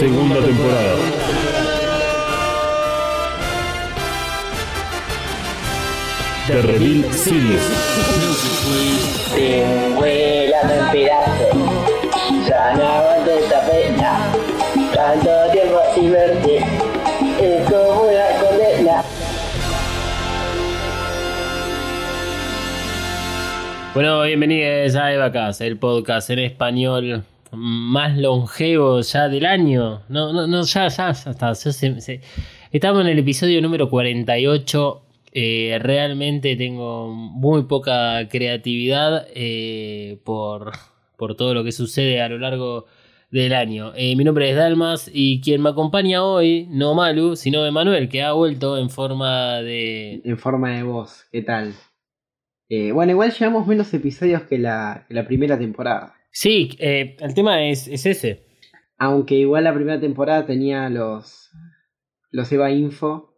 Segunda 0.00 0.40
temporada. 0.40 1.09
The 6.50 6.62
Reveal 6.62 7.12
Series. 7.12 7.62
Te 9.34 9.94
vuelan 9.94 10.70
en 10.70 10.90
pedazos. 10.90 12.48
Ya 12.48 12.74
no 12.76 12.84
aguanto 12.84 13.30
esta 13.30 13.60
pena. 13.66 14.32
Tanto 14.92 15.30
tiempo 15.52 15.78
sin 15.94 16.10
verte. 16.12 16.56
Es 17.40 17.70
como 17.70 18.02
una 18.02 18.26
condena. 18.40 19.02
Bueno, 23.94 24.22
bienvenidos 24.22 24.94
a 24.96 25.12
Evacas, 25.12 25.60
el 25.60 25.78
podcast 25.78 26.30
en 26.30 26.40
español 26.40 27.24
más 27.52 28.16
longevo 28.18 29.00
ya 29.02 29.28
del 29.28 29.46
año. 29.46 30.02
No, 30.08 30.32
no, 30.32 30.46
no, 30.46 30.62
ya, 30.64 30.88
ya, 30.88 31.12
ya 31.12 31.30
está. 31.30 31.52
ya 31.52 31.54
se- 31.72 32.00
se- 32.00 32.20
Estamos 32.72 33.02
en 33.02 33.08
el 33.08 33.18
episodio 33.20 33.60
número 33.62 33.88
48. 33.90 35.02
Eh, 35.32 35.78
realmente 35.80 36.56
tengo 36.56 37.08
muy 37.08 37.64
poca 37.64 38.28
creatividad 38.28 39.26
eh, 39.34 40.20
por, 40.24 40.72
por 41.16 41.36
todo 41.36 41.54
lo 41.54 41.62
que 41.62 41.72
sucede 41.72 42.20
a 42.20 42.28
lo 42.28 42.38
largo 42.38 42.86
del 43.30 43.54
año. 43.54 43.92
Eh, 43.94 44.16
mi 44.16 44.24
nombre 44.24 44.50
es 44.50 44.56
Dalmas 44.56 45.08
y 45.12 45.40
quien 45.40 45.62
me 45.62 45.70
acompaña 45.70 46.24
hoy, 46.24 46.66
no 46.70 46.94
Malu, 46.94 47.36
sino 47.36 47.64
Emanuel, 47.64 48.08
que 48.08 48.22
ha 48.22 48.32
vuelto 48.32 48.76
en 48.76 48.90
forma 48.90 49.62
de... 49.62 50.20
en 50.24 50.36
forma 50.36 50.76
de 50.76 50.82
voz. 50.82 51.26
¿Qué 51.30 51.42
tal? 51.42 51.74
Bueno, 52.92 53.12
igual 53.12 53.32
llevamos 53.32 53.66
menos 53.66 53.92
episodios 53.94 54.42
que 54.42 54.56
la, 54.56 55.04
que 55.08 55.14
la 55.14 55.26
primera 55.26 55.58
temporada. 55.58 56.14
Sí, 56.30 56.76
el 56.78 57.34
tema 57.34 57.64
es, 57.64 57.88
es 57.88 58.06
ese. 58.06 58.46
Aunque 58.96 59.34
igual 59.34 59.64
la 59.64 59.74
primera 59.74 59.98
temporada 59.98 60.46
tenía 60.46 60.88
los, 60.88 61.50
los 62.30 62.52
Eva 62.52 62.70
Info 62.70 63.29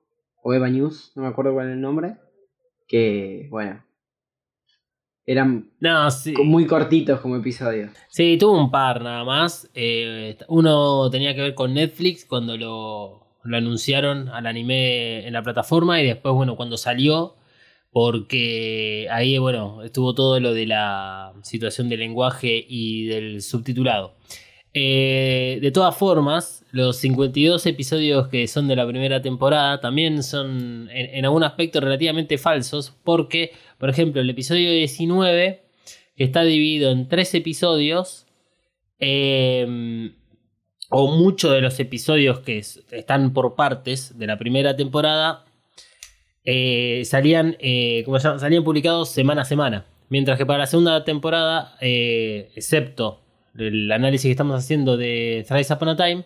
o 0.42 0.52
Eva 0.54 0.68
News, 0.68 1.12
no 1.14 1.22
me 1.22 1.28
acuerdo 1.28 1.52
cuál 1.54 1.68
es 1.68 1.72
el 1.74 1.80
nombre. 1.80 2.16
Que, 2.86 3.46
bueno, 3.50 3.82
eran 5.24 5.70
No, 5.80 6.10
sí. 6.10 6.34
muy 6.44 6.66
cortitos 6.66 7.20
como 7.20 7.36
episodios. 7.36 7.90
Sí, 8.08 8.36
tuvo 8.38 8.58
un 8.58 8.70
par 8.70 9.02
nada 9.02 9.24
más. 9.24 9.70
Eh, 9.74 10.36
uno 10.48 11.08
tenía 11.10 11.34
que 11.34 11.42
ver 11.42 11.54
con 11.54 11.74
Netflix 11.74 12.24
cuando 12.26 12.56
lo, 12.56 13.26
lo 13.44 13.56
anunciaron 13.56 14.28
al 14.28 14.46
anime 14.46 15.26
en 15.26 15.32
la 15.32 15.42
plataforma 15.42 16.00
y 16.00 16.06
después, 16.06 16.34
bueno, 16.34 16.56
cuando 16.56 16.76
salió, 16.76 17.36
porque 17.92 19.06
ahí, 19.10 19.38
bueno, 19.38 19.82
estuvo 19.82 20.14
todo 20.14 20.40
lo 20.40 20.52
de 20.54 20.66
la 20.66 21.32
situación 21.42 21.88
del 21.88 22.00
lenguaje 22.00 22.64
y 22.68 23.06
del 23.06 23.42
subtitulado. 23.42 24.14
Eh, 24.74 25.58
de 25.62 25.70
todas 25.70 25.94
formas, 25.96 26.61
los 26.72 26.96
52 26.96 27.64
episodios 27.66 28.28
que 28.28 28.48
son 28.48 28.66
de 28.66 28.74
la 28.76 28.86
primera 28.86 29.22
temporada 29.22 29.80
también 29.80 30.22
son 30.22 30.88
en, 30.90 31.24
algún 31.24 31.44
aspecto 31.44 31.80
relativamente 31.80 32.38
falsos, 32.38 32.92
porque, 33.04 33.52
por 33.78 33.90
ejemplo, 33.90 34.20
el 34.20 34.30
episodio 34.30 34.70
19, 34.72 35.62
que 36.16 36.24
está 36.24 36.42
dividido 36.42 36.90
en 36.90 37.08
tres 37.08 37.34
episodios, 37.34 38.26
eh, 38.98 40.10
o 40.88 41.10
muchos 41.16 41.52
de 41.52 41.60
los 41.60 41.78
episodios 41.80 42.40
que 42.40 42.58
es- 42.58 42.82
están 42.90 43.32
por 43.32 43.54
partes 43.54 44.18
de 44.18 44.26
la 44.26 44.38
primera 44.38 44.74
temporada, 44.76 45.44
eh, 46.44 47.02
salían, 47.04 47.56
eh, 47.60 48.04
salían 48.38 48.64
publicados 48.64 49.10
semana 49.10 49.42
a 49.42 49.44
semana. 49.44 49.84
Mientras 50.08 50.36
que 50.38 50.44
para 50.46 50.60
la 50.60 50.66
segunda 50.66 51.04
temporada, 51.04 51.76
eh, 51.80 52.50
excepto 52.56 53.20
el 53.58 53.90
análisis 53.92 54.24
que 54.28 54.32
estamos 54.32 54.58
haciendo 54.58 54.96
de 54.96 55.44
Thrice 55.48 55.72
Upon 55.74 55.88
a 55.90 55.96
Time, 55.96 56.24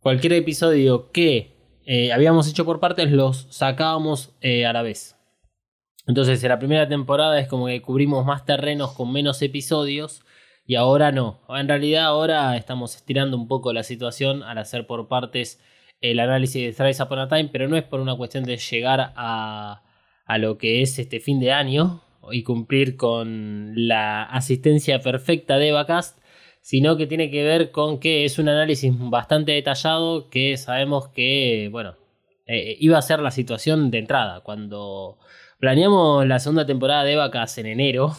cualquier 0.00 0.34
episodio 0.34 1.10
que 1.12 1.56
eh, 1.84 2.12
habíamos 2.12 2.48
hecho 2.48 2.64
por 2.64 2.80
partes 2.80 3.10
los 3.10 3.46
sacábamos 3.50 4.34
eh, 4.40 4.66
a 4.66 4.72
la 4.72 4.82
vez. 4.82 5.16
Entonces, 6.06 6.42
en 6.42 6.48
la 6.48 6.58
primera 6.58 6.88
temporada 6.88 7.38
es 7.38 7.48
como 7.48 7.66
que 7.66 7.82
cubrimos 7.82 8.24
más 8.24 8.44
terrenos 8.44 8.92
con 8.92 9.12
menos 9.12 9.42
episodios. 9.42 10.22
Y 10.66 10.74
ahora 10.74 11.12
no. 11.12 11.40
En 11.48 11.68
realidad, 11.68 12.04
ahora 12.04 12.56
estamos 12.56 12.96
estirando 12.96 13.36
un 13.36 13.48
poco 13.48 13.72
la 13.72 13.82
situación 13.82 14.42
al 14.42 14.58
hacer 14.58 14.86
por 14.86 15.08
partes 15.08 15.60
el 16.00 16.20
análisis 16.20 16.62
de 16.62 16.72
Thrice 16.72 17.02
Upon 17.02 17.20
a 17.20 17.28
Time. 17.28 17.48
Pero 17.52 17.68
no 17.68 17.76
es 17.76 17.84
por 17.84 18.00
una 18.00 18.16
cuestión 18.16 18.44
de 18.44 18.56
llegar 18.56 19.12
a, 19.16 19.82
a 20.24 20.38
lo 20.38 20.58
que 20.58 20.82
es 20.82 20.98
este 20.98 21.20
fin 21.20 21.40
de 21.40 21.52
año 21.52 22.02
y 22.30 22.42
cumplir 22.42 22.96
con 22.96 23.72
la 23.74 24.24
asistencia 24.24 25.00
perfecta 25.00 25.58
de 25.58 25.68
Evacast. 25.68 26.17
Sino 26.68 26.98
que 26.98 27.06
tiene 27.06 27.30
que 27.30 27.44
ver 27.44 27.70
con 27.70 27.98
que 27.98 28.26
es 28.26 28.38
un 28.38 28.46
análisis 28.46 28.92
bastante 28.94 29.52
detallado 29.52 30.28
que 30.28 30.58
sabemos 30.58 31.08
que, 31.08 31.70
bueno, 31.72 31.96
eh, 32.44 32.76
iba 32.78 32.98
a 32.98 33.00
ser 33.00 33.20
la 33.20 33.30
situación 33.30 33.90
de 33.90 34.00
entrada. 34.00 34.42
Cuando 34.42 35.16
planeamos 35.58 36.26
la 36.26 36.38
segunda 36.38 36.66
temporada 36.66 37.04
de 37.04 37.16
Vacas 37.16 37.56
en 37.56 37.68
enero, 37.68 38.14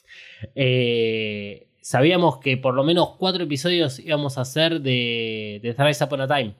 eh, 0.54 1.68
sabíamos 1.82 2.38
que 2.38 2.56
por 2.56 2.72
lo 2.72 2.84
menos 2.84 3.16
cuatro 3.18 3.44
episodios 3.44 3.98
íbamos 3.98 4.38
a 4.38 4.42
hacer 4.42 4.80
de, 4.80 5.60
de 5.62 5.74
Thrice 5.74 6.02
Upon 6.02 6.22
a 6.22 6.26
Time. 6.26 6.54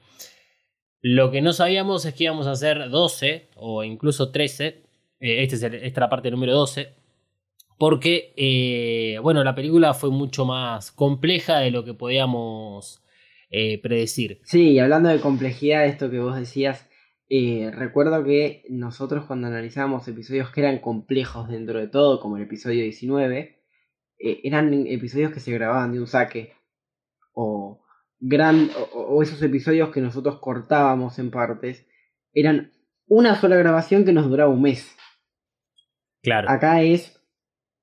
Lo 1.01 1.31
que 1.31 1.41
no 1.41 1.55
sabíamos 1.55 2.05
es 2.05 2.13
que 2.13 2.25
íbamos 2.25 2.49
a 2.49 2.51
hacer 2.51 2.91
12 2.91 3.49
o 3.57 3.83
incluso 3.83 4.31
13. 4.31 4.67
Eh, 4.67 5.43
este 5.43 5.57
es 5.57 5.63
esta 5.63 5.77
es 5.87 5.97
la 5.97 6.11
parte 6.11 6.31
número 6.31 6.53
12. 6.53 7.00
Porque, 7.81 8.35
eh, 8.37 9.19
bueno, 9.23 9.43
la 9.43 9.55
película 9.55 9.95
fue 9.95 10.11
mucho 10.11 10.45
más 10.45 10.93
compleja 10.93 11.61
de 11.61 11.71
lo 11.71 11.83
que 11.83 11.95
podíamos 11.95 13.03
eh, 13.49 13.81
predecir. 13.81 14.43
Sí, 14.45 14.73
y 14.73 14.79
hablando 14.81 15.09
de 15.09 15.19
complejidad, 15.19 15.87
esto 15.87 16.11
que 16.11 16.19
vos 16.19 16.37
decías, 16.37 16.87
eh, 17.31 17.71
recuerdo 17.75 18.23
que 18.23 18.65
nosotros 18.69 19.25
cuando 19.25 19.47
analizábamos 19.47 20.07
episodios 20.07 20.51
que 20.51 20.61
eran 20.61 20.81
complejos 20.81 21.49
dentro 21.49 21.79
de 21.79 21.89
todo, 21.89 22.21
como 22.21 22.37
el 22.37 22.43
episodio 22.43 22.83
19, 22.83 23.65
eh, 24.19 24.41
eran 24.45 24.87
episodios 24.87 25.33
que 25.33 25.41
se 25.41 25.51
grababan 25.51 25.93
de 25.93 26.01
un 26.01 26.07
saque. 26.07 26.53
O, 27.33 27.83
gran, 28.19 28.69
o, 28.93 29.01
o 29.01 29.23
esos 29.23 29.41
episodios 29.41 29.89
que 29.89 30.03
nosotros 30.03 30.39
cortábamos 30.39 31.19
en 31.19 31.31
partes, 31.31 31.87
eran 32.35 32.75
una 33.07 33.37
sola 33.37 33.57
grabación 33.57 34.05
que 34.05 34.13
nos 34.13 34.29
duraba 34.29 34.51
un 34.51 34.61
mes. 34.61 34.95
Claro. 36.23 36.51
Acá 36.51 36.83
es. 36.83 37.17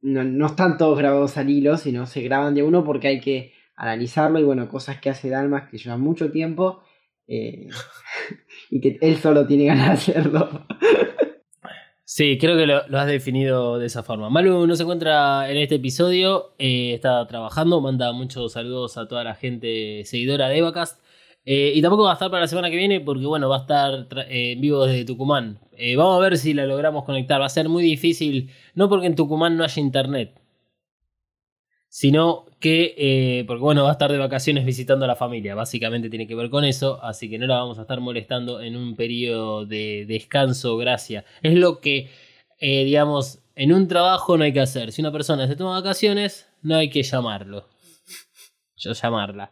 No, 0.01 0.23
no 0.23 0.45
están 0.47 0.77
todos 0.77 0.97
grabados 0.97 1.37
al 1.37 1.49
hilo, 1.49 1.77
sino 1.77 2.05
se 2.05 2.21
graban 2.21 2.53
de 2.53 2.63
uno 2.63 2.83
porque 2.83 3.07
hay 3.07 3.19
que 3.19 3.53
analizarlo 3.75 4.39
y 4.39 4.43
bueno, 4.43 4.69
cosas 4.69 4.99
que 4.99 5.09
hace 5.09 5.29
Dalmas 5.29 5.69
que 5.69 5.77
llevan 5.77 6.01
mucho 6.01 6.31
tiempo 6.31 6.81
eh, 7.27 7.67
y 8.69 8.81
que 8.81 8.97
él 9.01 9.17
solo 9.17 9.45
tiene 9.45 9.65
ganas 9.65 9.87
de 10.05 10.13
hacerlo. 10.13 10.65
Sí, 12.09 12.37
creo 12.39 12.57
que 12.57 12.65
lo, 12.65 12.97
has 12.97 13.07
definido 13.07 13.79
de 13.79 13.87
esa 13.87 14.01
forma. 14.01 14.29
Malu 14.29 14.65
no 14.65 14.75
se 14.77 14.83
encuentra 14.83 15.51
en 15.51 15.57
este 15.57 15.75
episodio, 15.75 16.53
eh, 16.57 16.93
está 16.93 17.27
trabajando, 17.27 17.81
manda 17.81 18.13
muchos 18.13 18.53
saludos 18.53 18.97
a 18.97 19.09
toda 19.09 19.25
la 19.25 19.35
gente 19.35 20.03
seguidora 20.05 20.47
de 20.47 20.57
Evacast. 20.57 21.01
Eh, 21.49 21.71
y 21.73 21.81
tampoco 21.81 22.03
va 22.03 22.09
a 22.09 22.13
estar 22.15 22.29
para 22.29 22.41
la 22.41 22.47
semana 22.49 22.69
que 22.69 22.75
viene 22.75 22.99
porque, 22.99 23.25
bueno, 23.25 23.47
va 23.47 23.55
a 23.55 23.59
estar 23.61 24.05
eh, 24.27 24.57
vivo 24.59 24.85
desde 24.85 25.05
Tucumán. 25.05 25.59
Eh, 25.77 25.95
vamos 25.95 26.17
a 26.17 26.19
ver 26.19 26.37
si 26.37 26.53
la 26.53 26.65
logramos 26.65 27.05
conectar. 27.05 27.39
Va 27.39 27.45
a 27.45 27.49
ser 27.49 27.69
muy 27.69 27.83
difícil, 27.83 28.51
no 28.75 28.89
porque 28.89 29.07
en 29.07 29.15
Tucumán 29.15 29.55
no 29.55 29.63
haya 29.63 29.81
internet, 29.81 30.41
sino 31.87 32.47
que, 32.59 33.45
porque, 33.47 33.61
bueno, 33.61 33.83
va 33.83 33.89
a 33.89 33.91
estar 33.93 34.11
de 34.11 34.17
vacaciones 34.17 34.65
visitando 34.65 35.05
a 35.05 35.07
la 35.07 35.15
familia. 35.15 35.55
Básicamente 35.55 36.09
tiene 36.09 36.27
que 36.27 36.35
ver 36.35 36.49
con 36.49 36.65
eso, 36.65 37.01
así 37.01 37.29
que 37.29 37.39
no 37.39 37.47
la 37.47 37.59
vamos 37.59 37.79
a 37.79 37.83
estar 37.83 38.01
molestando 38.01 38.59
en 38.59 38.75
un 38.75 38.97
periodo 38.97 39.65
de 39.65 40.05
descanso, 40.05 40.75
gracia. 40.75 41.23
Es 41.41 41.55
lo 41.55 41.79
que, 41.79 42.09
digamos, 42.59 43.39
en 43.55 43.71
un 43.71 43.87
trabajo 43.87 44.37
no 44.37 44.43
hay 44.43 44.51
que 44.51 44.59
hacer. 44.59 44.91
Si 44.91 44.99
una 45.01 45.13
persona 45.13 45.47
se 45.47 45.55
toma 45.55 45.79
vacaciones, 45.79 46.49
no 46.61 46.75
hay 46.75 46.89
que 46.89 47.03
llamarlo. 47.03 47.69
Yo 48.75 48.91
llamarla. 48.91 49.51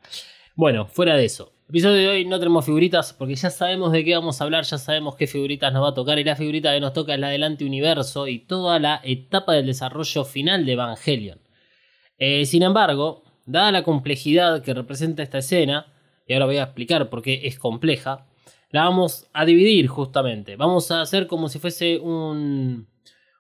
Bueno, 0.55 0.87
fuera 0.87 1.15
de 1.15 1.23
eso. 1.23 1.54
Episodio 1.67 1.97
de 1.97 2.07
hoy 2.09 2.25
no 2.25 2.37
tenemos 2.37 2.63
figuritas 2.63 3.11
porque 3.11 3.33
ya 3.33 3.49
sabemos 3.49 3.91
de 3.91 4.05
qué 4.05 4.13
vamos 4.13 4.39
a 4.39 4.43
hablar, 4.43 4.65
ya 4.65 4.77
sabemos 4.77 5.15
qué 5.15 5.25
figuritas 5.25 5.73
nos 5.73 5.83
va 5.83 5.89
a 5.89 5.93
tocar 5.95 6.19
y 6.19 6.23
la 6.23 6.35
figurita 6.35 6.71
que 6.71 6.79
nos 6.79 6.93
toca 6.93 7.15
es 7.15 7.19
la 7.19 7.27
Adelante 7.27 7.65
Universo 7.65 8.27
y 8.27 8.37
toda 8.37 8.77
la 8.77 9.01
etapa 9.03 9.53
del 9.53 9.65
desarrollo 9.65 10.25
final 10.25 10.63
de 10.63 10.73
Evangelion. 10.73 11.39
Eh, 12.19 12.45
sin 12.45 12.61
embargo, 12.61 13.23
dada 13.47 13.71
la 13.71 13.83
complejidad 13.83 14.61
que 14.61 14.75
representa 14.75 15.23
esta 15.23 15.39
escena, 15.39 15.91
y 16.27 16.33
ahora 16.33 16.45
voy 16.45 16.57
a 16.57 16.63
explicar 16.63 17.09
por 17.09 17.23
qué 17.23 17.41
es 17.45 17.57
compleja, 17.57 18.27
la 18.69 18.83
vamos 18.83 19.27
a 19.33 19.43
dividir 19.43 19.87
justamente. 19.87 20.57
Vamos 20.57 20.91
a 20.91 21.01
hacer 21.01 21.25
como 21.25 21.49
si 21.49 21.57
fuese 21.57 21.97
un, 21.97 22.87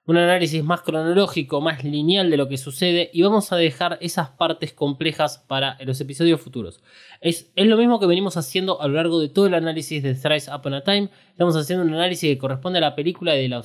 un 0.07 0.17
análisis 0.17 0.63
más 0.63 0.81
cronológico, 0.81 1.61
más 1.61 1.83
lineal 1.83 2.29
de 2.29 2.37
lo 2.37 2.47
que 2.47 2.57
sucede 2.57 3.09
y 3.11 3.23
vamos 3.23 3.51
a 3.51 3.55
dejar 3.55 3.97
esas 4.01 4.29
partes 4.29 4.71
complejas 4.71 5.43
para 5.47 5.77
los 5.83 5.99
episodios 5.99 6.39
futuros. 6.39 6.83
Es, 7.21 7.51
es 7.55 7.67
lo 7.67 7.75
mismo 7.75 7.99
que 7.99 8.05
venimos 8.05 8.37
haciendo 8.37 8.81
a 8.81 8.87
lo 8.87 8.95
largo 8.95 9.19
de 9.19 9.29
todo 9.29 9.47
el 9.47 9.55
análisis 9.55 10.03
de 10.03 10.13
Thrice 10.13 10.53
Upon 10.53 10.75
a 10.75 10.83
Time. 10.83 11.09
Estamos 11.31 11.55
haciendo 11.55 11.83
un 11.83 11.93
análisis 11.93 12.29
que 12.29 12.37
corresponde 12.37 12.77
a 12.77 12.81
la 12.81 12.95
película 12.95 13.35
y 13.35 13.47
de 13.47 13.63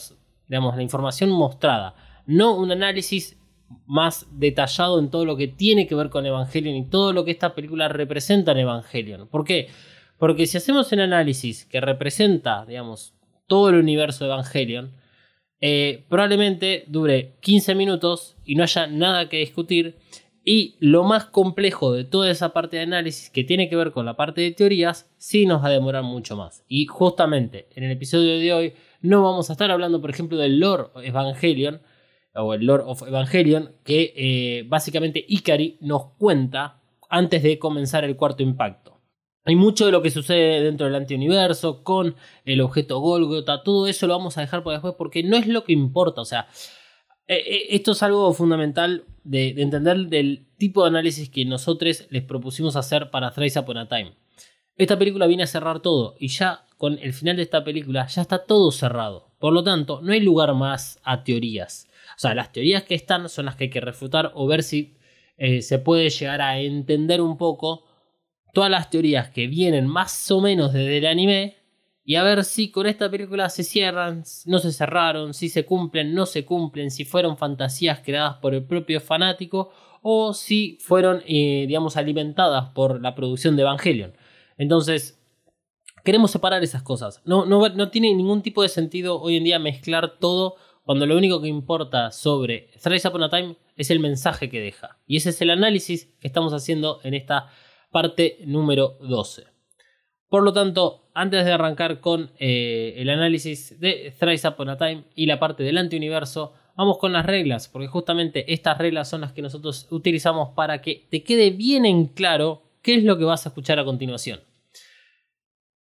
digamos, 0.48 0.76
la 0.76 0.82
información 0.82 1.30
mostrada. 1.30 1.94
No 2.26 2.56
un 2.56 2.72
análisis 2.72 3.38
más 3.86 4.26
detallado 4.32 4.98
en 4.98 5.10
todo 5.10 5.24
lo 5.24 5.36
que 5.36 5.46
tiene 5.46 5.86
que 5.86 5.94
ver 5.94 6.08
con 6.08 6.26
Evangelion 6.26 6.74
y 6.74 6.86
todo 6.88 7.12
lo 7.12 7.24
que 7.24 7.30
esta 7.30 7.54
película 7.54 7.88
representa 7.88 8.52
en 8.52 8.58
Evangelion. 8.58 9.28
¿Por 9.28 9.44
qué? 9.44 9.68
Porque 10.18 10.46
si 10.46 10.56
hacemos 10.56 10.92
el 10.92 11.00
análisis 11.00 11.66
que 11.66 11.80
representa, 11.80 12.64
digamos, 12.66 13.14
todo 13.46 13.68
el 13.68 13.76
universo 13.76 14.24
de 14.24 14.30
Evangelion, 14.30 14.92
eh, 15.60 16.04
probablemente 16.08 16.84
dure 16.86 17.34
15 17.40 17.74
minutos 17.74 18.36
y 18.44 18.54
no 18.54 18.62
haya 18.62 18.86
nada 18.86 19.28
que 19.28 19.38
discutir. 19.38 19.96
Y 20.42 20.76
lo 20.80 21.04
más 21.04 21.26
complejo 21.26 21.92
de 21.92 22.04
toda 22.04 22.30
esa 22.30 22.52
parte 22.54 22.78
de 22.78 22.84
análisis 22.84 23.28
que 23.28 23.44
tiene 23.44 23.68
que 23.68 23.76
ver 23.76 23.92
con 23.92 24.06
la 24.06 24.16
parte 24.16 24.40
de 24.40 24.52
teorías, 24.52 25.10
sí 25.18 25.44
nos 25.44 25.62
va 25.62 25.68
a 25.68 25.72
demorar 25.72 26.02
mucho 26.02 26.34
más. 26.34 26.64
Y 26.66 26.86
justamente 26.86 27.68
en 27.74 27.84
el 27.84 27.92
episodio 27.92 28.38
de 28.38 28.52
hoy 28.52 28.72
no 29.02 29.22
vamos 29.22 29.50
a 29.50 29.52
estar 29.52 29.70
hablando, 29.70 30.00
por 30.00 30.10
ejemplo, 30.10 30.38
del 30.38 30.58
Lord 30.58 30.92
Evangelion, 31.04 31.82
o 32.34 32.54
el 32.54 32.64
Lord 32.64 32.84
of 32.86 33.02
Evangelion, 33.06 33.72
que 33.84 34.12
eh, 34.16 34.64
básicamente 34.66 35.24
Ikari 35.26 35.78
nos 35.80 36.12
cuenta 36.18 36.80
antes 37.08 37.42
de 37.42 37.58
comenzar 37.58 38.04
el 38.04 38.16
cuarto 38.16 38.42
impacto. 38.42 38.99
Hay 39.44 39.56
mucho 39.56 39.86
de 39.86 39.92
lo 39.92 40.02
que 40.02 40.10
sucede 40.10 40.62
dentro 40.62 40.86
del 40.86 40.94
antiuniverso 40.94 41.82
con 41.82 42.14
el 42.44 42.60
objeto 42.60 43.00
Golgotha, 43.00 43.62
todo 43.62 43.86
eso 43.86 44.06
lo 44.06 44.16
vamos 44.16 44.36
a 44.36 44.42
dejar 44.42 44.62
para 44.62 44.76
después 44.76 44.94
porque 44.98 45.22
no 45.22 45.36
es 45.36 45.46
lo 45.46 45.64
que 45.64 45.72
importa, 45.72 46.20
o 46.20 46.26
sea, 46.26 46.46
eh, 47.26 47.44
eh, 47.46 47.66
esto 47.70 47.92
es 47.92 48.02
algo 48.02 48.32
fundamental 48.34 49.04
de, 49.22 49.50
entender 49.56 49.96
del 50.08 50.46
tipo 50.58 50.82
de 50.82 50.88
análisis 50.88 51.30
que 51.30 51.44
nosotros 51.44 52.06
les 52.10 52.24
propusimos 52.24 52.76
hacer 52.76 53.10
para 53.10 53.30
Thrice 53.30 53.60
Upon 53.60 53.78
a 53.78 53.88
Time. 53.88 54.14
Esta 54.76 54.98
película 54.98 55.26
viene 55.26 55.44
a 55.44 55.46
cerrar 55.46 55.80
todo 55.80 56.16
y 56.18 56.28
ya 56.28 56.64
con 56.76 56.98
el 56.98 57.12
final 57.12 57.36
de 57.36 57.42
esta 57.42 57.62
película 57.62 58.06
ya 58.08 58.22
está 58.22 58.46
todo 58.46 58.72
cerrado. 58.72 59.30
Por 59.38 59.52
lo 59.52 59.62
tanto, 59.62 60.00
no 60.02 60.12
hay 60.12 60.20
lugar 60.20 60.54
más 60.54 60.98
a 61.04 61.22
teorías. 61.22 61.86
O 62.16 62.18
sea, 62.18 62.34
las 62.34 62.52
teorías 62.52 62.82
que 62.82 62.94
están 62.94 63.28
son 63.28 63.44
las 63.44 63.56
que 63.56 63.64
hay 63.64 63.70
que 63.70 63.80
refutar 63.80 64.32
o 64.34 64.46
ver 64.46 64.62
si 64.62 64.96
eh, 65.36 65.62
se 65.62 65.78
puede 65.78 66.10
llegar 66.10 66.42
a 66.42 66.58
entender 66.58 67.20
un 67.20 67.38
poco 67.38 67.84
todas 68.52 68.70
las 68.70 68.90
teorías 68.90 69.30
que 69.30 69.46
vienen 69.46 69.86
más 69.86 70.30
o 70.30 70.40
menos 70.40 70.72
desde 70.72 70.98
el 70.98 71.06
anime 71.06 71.56
y 72.04 72.16
a 72.16 72.24
ver 72.24 72.44
si 72.44 72.70
con 72.70 72.86
esta 72.86 73.10
película 73.10 73.48
se 73.50 73.62
cierran, 73.62 74.24
no 74.46 74.58
se 74.58 74.72
cerraron, 74.72 75.34
si 75.34 75.48
se 75.48 75.64
cumplen, 75.64 76.14
no 76.14 76.26
se 76.26 76.44
cumplen, 76.44 76.90
si 76.90 77.04
fueron 77.04 77.36
fantasías 77.36 78.00
creadas 78.00 78.38
por 78.38 78.54
el 78.54 78.64
propio 78.64 79.00
fanático 79.00 79.70
o 80.02 80.34
si 80.34 80.78
fueron, 80.80 81.22
eh, 81.26 81.66
digamos, 81.68 81.96
alimentadas 81.96 82.70
por 82.70 83.00
la 83.00 83.14
producción 83.14 83.54
de 83.54 83.62
Evangelion. 83.62 84.14
Entonces, 84.56 85.22
queremos 86.02 86.30
separar 86.30 86.64
esas 86.64 86.82
cosas. 86.82 87.22
No, 87.24 87.44
no, 87.44 87.68
no 87.68 87.90
tiene 87.90 88.12
ningún 88.14 88.42
tipo 88.42 88.62
de 88.62 88.68
sentido 88.68 89.20
hoy 89.20 89.36
en 89.36 89.44
día 89.44 89.58
mezclar 89.58 90.18
todo 90.18 90.56
cuando 90.84 91.06
lo 91.06 91.16
único 91.16 91.40
que 91.40 91.48
importa 91.48 92.10
sobre 92.10 92.70
Thrice 92.82 93.06
Upon 93.06 93.22
a 93.22 93.30
Time 93.30 93.56
es 93.76 93.90
el 93.90 94.00
mensaje 94.00 94.48
que 94.48 94.60
deja. 94.60 94.98
Y 95.06 95.18
ese 95.18 95.30
es 95.30 95.40
el 95.42 95.50
análisis 95.50 96.12
que 96.18 96.26
estamos 96.26 96.52
haciendo 96.52 97.00
en 97.04 97.14
esta 97.14 97.50
parte 97.90 98.38
número 98.44 98.96
12. 99.00 99.44
Por 100.28 100.44
lo 100.44 100.52
tanto, 100.52 101.10
antes 101.12 101.44
de 101.44 101.52
arrancar 101.52 102.00
con 102.00 102.30
eh, 102.38 102.94
el 102.96 103.10
análisis 103.10 103.80
de 103.80 104.14
Thrice 104.18 104.48
Upon 104.48 104.68
a 104.68 104.78
Time 104.78 105.04
y 105.14 105.26
la 105.26 105.40
parte 105.40 105.64
del 105.64 105.76
antiuniverso, 105.76 106.52
vamos 106.76 106.98
con 106.98 107.12
las 107.12 107.26
reglas, 107.26 107.68
porque 107.68 107.88
justamente 107.88 108.52
estas 108.52 108.78
reglas 108.78 109.08
son 109.08 109.22
las 109.22 109.32
que 109.32 109.42
nosotros 109.42 109.88
utilizamos 109.90 110.50
para 110.50 110.80
que 110.80 111.06
te 111.10 111.24
quede 111.24 111.50
bien 111.50 111.84
en 111.84 112.06
claro 112.06 112.62
qué 112.80 112.94
es 112.94 113.04
lo 113.04 113.18
que 113.18 113.24
vas 113.24 113.44
a 113.44 113.48
escuchar 113.48 113.78
a 113.80 113.84
continuación. 113.84 114.40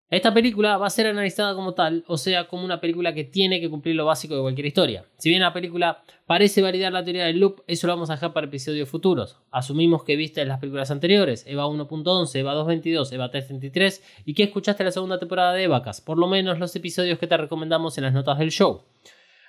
Esta 0.09 0.33
película 0.33 0.77
va 0.77 0.87
a 0.87 0.89
ser 0.89 1.07
analizada 1.07 1.53
como 1.53 1.73
tal, 1.73 2.05
o 2.07 2.17
sea, 2.17 2.47
como 2.47 2.63
una 2.63 2.79
película 2.79 3.13
que 3.13 3.25
tiene 3.25 3.59
que 3.59 3.69
cumplir 3.69 3.93
lo 3.93 4.05
básico 4.05 4.35
de 4.35 4.41
cualquier 4.41 4.67
historia. 4.67 5.05
Si 5.17 5.27
bien 5.27 5.41
la 5.41 5.51
película 5.51 6.01
parece 6.25 6.61
validar 6.61 6.93
la 6.93 7.03
teoría 7.03 7.25
del 7.25 7.41
loop, 7.41 7.61
eso 7.67 7.87
lo 7.87 7.93
vamos 7.93 8.09
a 8.09 8.13
dejar 8.13 8.31
para 8.31 8.47
episodios 8.47 8.87
futuros. 8.87 9.37
Asumimos 9.51 10.05
que 10.05 10.15
viste 10.15 10.45
las 10.45 10.59
películas 10.59 10.91
anteriores, 10.91 11.43
Eva 11.45 11.65
1.11, 11.67 12.33
Eva 12.35 12.55
2.22, 12.55 13.11
Eva 13.11 13.29
3.33 13.29 14.01
y 14.23 14.33
que 14.33 14.43
escuchaste 14.43 14.85
la 14.85 14.93
segunda 14.93 15.19
temporada 15.19 15.51
de 15.51 15.63
Evacas, 15.63 15.99
por 15.99 16.17
lo 16.17 16.27
menos 16.27 16.57
los 16.57 16.73
episodios 16.77 17.19
que 17.19 17.27
te 17.27 17.35
recomendamos 17.35 17.97
en 17.97 18.05
las 18.05 18.13
notas 18.13 18.39
del 18.39 18.51
show. 18.51 18.83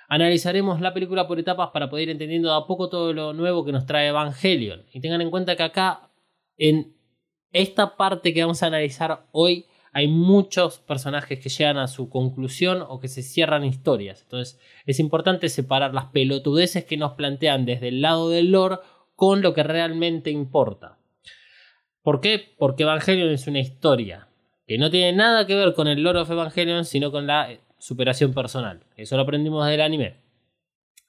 Analizaremos 0.09 0.81
la 0.81 0.93
película 0.93 1.25
por 1.25 1.39
etapas 1.39 1.69
para 1.69 1.89
poder 1.89 2.03
ir 2.03 2.09
entendiendo 2.09 2.53
a 2.53 2.67
poco 2.67 2.89
todo 2.89 3.13
lo 3.13 3.31
nuevo 3.31 3.63
que 3.63 3.71
nos 3.71 3.85
trae 3.85 4.09
Evangelion. 4.09 4.83
Y 4.91 4.99
tengan 4.99 5.21
en 5.21 5.29
cuenta 5.29 5.55
que 5.55 5.63
acá, 5.63 6.09
en 6.57 6.95
esta 7.53 7.95
parte 7.95 8.33
que 8.33 8.41
vamos 8.41 8.61
a 8.61 8.67
analizar 8.67 9.27
hoy, 9.31 9.65
hay 9.91 10.07
muchos 10.07 10.79
personajes 10.79 11.39
que 11.39 11.49
llegan 11.49 11.77
a 11.77 11.87
su 11.87 12.09
conclusión 12.09 12.83
o 12.87 12.99
que 12.99 13.07
se 13.07 13.23
cierran 13.23 13.65
historias. 13.65 14.21
Entonces 14.23 14.59
es 14.85 14.99
importante 14.99 15.49
separar 15.49 15.93
las 15.93 16.05
pelotudeces 16.05 16.85
que 16.85 16.97
nos 16.97 17.13
plantean 17.13 17.65
desde 17.65 17.89
el 17.89 18.01
lado 18.01 18.29
del 18.29 18.51
lore 18.51 18.77
con 19.15 19.41
lo 19.41 19.53
que 19.53 19.63
realmente 19.63 20.29
importa. 20.29 20.97
¿Por 22.01 22.21
qué? 22.21 22.53
Porque 22.57 22.83
Evangelion 22.83 23.29
es 23.29 23.47
una 23.47 23.59
historia 23.59 24.27
que 24.67 24.77
no 24.77 24.89
tiene 24.89 25.13
nada 25.13 25.47
que 25.47 25.55
ver 25.55 25.73
con 25.73 25.87
el 25.87 26.03
lore 26.03 26.19
of 26.19 26.29
Evangelion, 26.29 26.85
sino 26.85 27.11
con 27.11 27.25
la 27.25 27.49
superación 27.79 28.33
personal. 28.33 28.81
Eso 28.95 29.15
lo 29.15 29.23
aprendimos 29.23 29.67
del 29.67 29.81
anime. 29.81 30.15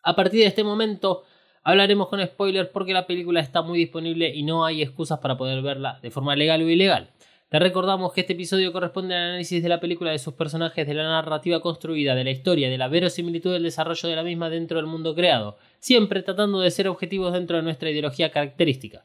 A 0.03 0.17
partir 0.17 0.41
de 0.41 0.47
este 0.47 0.65
momento 0.65 1.25
hablaremos 1.63 2.09
con 2.09 2.25
spoilers 2.25 2.71
porque 2.71 2.95
la 2.95 3.07
película 3.07 3.41
está 3.41 3.63
muy 3.63 3.79
disponible 3.79 4.35
y 4.35 4.43
no 4.43 4.65
hay 4.65 4.83
excusas 4.83 5.19
para 5.19 5.37
poder 5.37 5.63
verla 5.63 5.99
de 6.03 6.11
forma 6.11 6.35
legal 6.37 6.63
o 6.63 6.71
ilegal. 6.71 7.11
Te 7.51 7.59
recordamos 7.59 8.13
que 8.13 8.21
este 8.21 8.35
episodio 8.35 8.73
corresponde 8.73 9.13
al 9.13 9.23
análisis 9.23 9.61
de 9.61 9.69
la 9.69 9.81
película, 9.81 10.13
de 10.13 10.21
sus 10.21 10.35
personajes, 10.35 10.87
de 10.87 10.95
la 10.95 11.03
narrativa 11.03 11.59
construida, 11.59 12.15
de 12.15 12.23
la 12.23 12.31
historia, 12.31 12.71
de 12.71 12.79
la 12.79 12.87
verosimilitud 12.87 13.53
del 13.53 13.65
desarrollo 13.65 14.09
de 14.09 14.15
la 14.15 14.23
misma 14.23 14.49
dentro 14.49 14.77
del 14.77 14.87
mundo 14.87 15.17
creado, 15.17 15.57
siempre 15.81 16.23
tratando 16.23 16.61
de 16.61 16.71
ser 16.71 16.87
objetivos 16.87 17.33
dentro 17.33 17.57
de 17.57 17.65
nuestra 17.65 17.91
ideología 17.91 18.31
característica. 18.31 19.05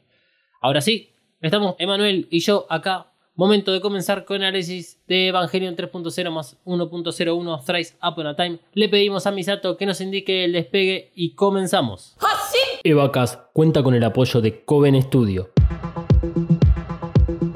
Ahora 0.61 0.81
sí, 0.81 1.09
estamos 1.41 1.75
Emanuel 1.79 2.27
y 2.29 2.39
yo 2.41 2.67
acá. 2.69 3.07
Momento 3.33 3.73
de 3.73 3.81
comenzar 3.81 4.25
con 4.25 4.37
análisis 4.37 5.03
de 5.07 5.29
Evangelion 5.29 5.75
3.0 5.75 6.29
más 6.29 6.57
1.01 6.65 7.65
Thrice 7.65 7.95
Upon 8.01 8.27
a 8.27 8.35
Time. 8.35 8.59
Le 8.73 8.89
pedimos 8.89 9.25
a 9.25 9.31
Misato 9.31 9.75
que 9.75 9.87
nos 9.87 9.99
indique 10.01 10.45
el 10.45 10.53
despegue 10.53 11.11
y 11.15 11.33
comenzamos. 11.33 12.15
Evacas 12.83 13.39
cuenta 13.53 13.81
con 13.81 13.95
el 13.95 14.03
apoyo 14.03 14.39
de 14.39 14.63
Coven 14.63 15.01
Studio. 15.01 15.49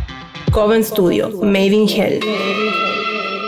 Coven 0.51 0.83
Studio, 0.83 1.29
Made 1.41 1.67
in 1.67 1.88
Hell. 1.88 2.19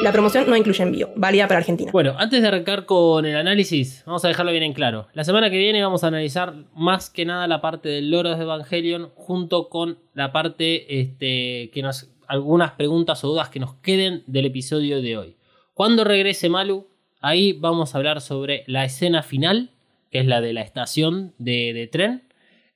La 0.03 0.13
promoción 0.13 0.49
no 0.49 0.55
incluye 0.55 0.83
envío, 0.83 1.09
válida 1.17 1.49
para 1.49 1.59
Argentina. 1.59 1.91
Bueno, 1.91 2.15
antes 2.17 2.41
de 2.41 2.47
arrancar 2.47 2.85
con 2.85 3.25
el 3.25 3.35
análisis, 3.35 4.03
vamos 4.05 4.23
a 4.23 4.29
dejarlo 4.29 4.53
bien 4.53 4.63
en 4.63 4.71
claro. 4.71 5.09
La 5.11 5.25
semana 5.25 5.49
que 5.49 5.57
viene 5.57 5.83
vamos 5.83 6.05
a 6.05 6.07
analizar 6.07 6.53
más 6.73 7.09
que 7.09 7.25
nada 7.25 7.47
la 7.47 7.59
parte 7.59 7.89
del 7.89 8.09
loro 8.09 8.33
de 8.33 8.41
Evangelion 8.41 9.11
junto 9.15 9.67
con 9.67 9.99
la 10.13 10.31
parte 10.31 11.01
este, 11.01 11.71
que 11.73 11.81
nos 11.81 12.09
algunas 12.25 12.71
preguntas 12.71 13.21
o 13.25 13.27
dudas 13.27 13.49
que 13.49 13.59
nos 13.59 13.73
queden 13.75 14.23
del 14.27 14.45
episodio 14.45 15.01
de 15.01 15.17
hoy. 15.17 15.35
Cuando 15.73 16.05
regrese 16.05 16.47
Malu, 16.47 16.87
Ahí 17.21 17.53
vamos 17.53 17.93
a 17.93 17.99
hablar 17.99 18.19
sobre 18.19 18.63
la 18.65 18.83
escena 18.83 19.21
final, 19.21 19.69
que 20.09 20.19
es 20.19 20.25
la 20.25 20.41
de 20.41 20.53
la 20.53 20.61
estación 20.61 21.35
de, 21.37 21.87
tren, 21.91 22.23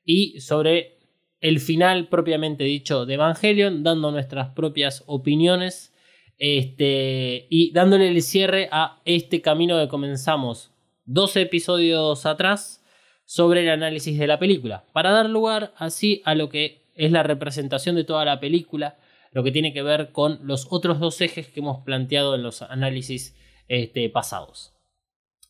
y 0.06 0.40
sobre 0.40 1.00
el 1.42 1.60
final 1.60 2.10
propiamente 2.10 2.64
dicho 2.64 3.08
de 3.08 3.16
Evangelion, 3.16 3.82
dando 3.82 4.12
nuestras 4.12 4.50
propias 4.50 5.04
opiniones 5.08 5.94
este, 6.38 7.48
y 7.50 7.72
dándole 7.72 8.08
el 8.08 8.22
cierre 8.22 8.70
a 8.72 9.02
este 9.06 9.42
camino 9.42 9.80
que 9.80 9.88
comenzamos 9.88 10.72
12 11.06 11.42
episodios 11.42 12.28
atrás 12.28 12.84
sobre 13.26 13.62
el 13.62 13.70
análisis 13.70 14.20
de 14.20 14.28
la 14.28 14.38
película, 14.38 14.86
para 14.94 15.10
dar 15.10 15.28
lugar 15.28 15.74
así 15.76 16.22
a 16.24 16.36
lo 16.36 16.50
que 16.50 16.84
es 16.94 17.12
la 17.12 17.24
representación 17.24 17.96
de 17.96 18.04
toda 18.04 18.24
la 18.26 18.40
película, 18.40 19.00
lo 19.32 19.44
que 19.44 19.52
tiene 19.52 19.74
que 19.74 19.82
ver 19.82 20.12
con 20.12 20.40
los 20.44 20.68
otros 20.70 21.00
dos 21.00 21.20
ejes 21.20 21.48
que 21.48 21.62
hemos 21.62 21.84
planteado 21.84 22.36
en 22.36 22.44
los 22.44 22.62
análisis 22.62 23.36
este, 23.68 24.10
pasados. 24.10 24.74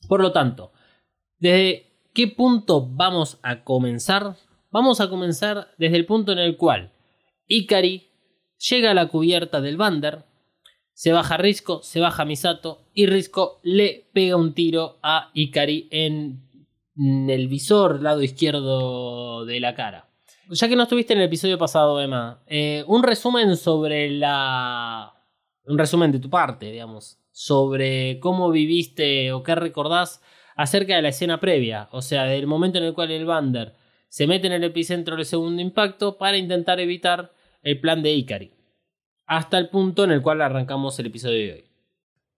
Por 0.07 0.21
lo 0.21 0.31
tanto, 0.31 0.71
¿desde 1.39 1.91
qué 2.13 2.27
punto 2.27 2.87
vamos 2.87 3.39
a 3.41 3.63
comenzar? 3.63 4.35
Vamos 4.71 5.01
a 5.01 5.09
comenzar 5.09 5.69
desde 5.77 5.97
el 5.97 6.05
punto 6.05 6.31
en 6.31 6.39
el 6.39 6.57
cual 6.57 6.91
Ikari 7.47 8.09
llega 8.69 8.91
a 8.91 8.93
la 8.93 9.07
cubierta 9.07 9.61
del 9.61 9.77
Bander, 9.77 10.25
se 10.93 11.11
baja 11.11 11.37
Risco, 11.37 11.81
se 11.83 11.99
baja 11.99 12.25
Misato 12.25 12.85
y 12.93 13.05
Risco 13.05 13.59
le 13.63 14.09
pega 14.13 14.37
un 14.37 14.53
tiro 14.53 14.97
a 15.03 15.29
Ikari 15.33 15.89
en 15.91 16.41
el 17.29 17.47
visor 17.47 18.01
lado 18.01 18.21
izquierdo 18.23 19.45
de 19.45 19.59
la 19.59 19.75
cara. 19.75 20.09
Ya 20.49 20.67
que 20.69 20.75
no 20.75 20.83
estuviste 20.83 21.13
en 21.13 21.19
el 21.19 21.25
episodio 21.25 21.57
pasado, 21.57 21.99
Emma, 21.99 22.41
eh, 22.47 22.83
un 22.87 23.03
resumen 23.03 23.57
sobre 23.57 24.09
la... 24.11 25.11
Un 25.65 25.77
resumen 25.77 26.11
de 26.11 26.19
tu 26.19 26.29
parte, 26.29 26.71
digamos, 26.71 27.19
sobre 27.35 28.17
cómo 28.21 28.49
viviste 28.49 29.33
o 29.33 29.43
qué 29.43 29.55
recordás 29.55 30.21
acerca 30.55 30.95
de 30.95 31.01
la 31.01 31.09
escena 31.09 31.41
previa, 31.41 31.89
o 31.91 32.01
sea, 32.01 32.23
del 32.23 32.47
momento 32.47 32.77
en 32.77 32.85
el 32.85 32.93
cual 32.93 33.11
el 33.11 33.25
Bander 33.25 33.73
se 34.07 34.25
mete 34.25 34.47
en 34.47 34.53
el 34.53 34.63
epicentro 34.63 35.17
del 35.17 35.25
segundo 35.25 35.61
impacto 35.61 36.17
para 36.17 36.37
intentar 36.37 36.79
evitar 36.79 37.33
el 37.61 37.81
plan 37.81 38.01
de 38.01 38.13
Ikari 38.13 38.53
hasta 39.25 39.57
el 39.57 39.67
punto 39.67 40.05
en 40.05 40.11
el 40.11 40.21
cual 40.21 40.41
arrancamos 40.41 40.97
el 40.97 41.07
episodio 41.07 41.45
de 41.45 41.53
hoy. 41.55 41.63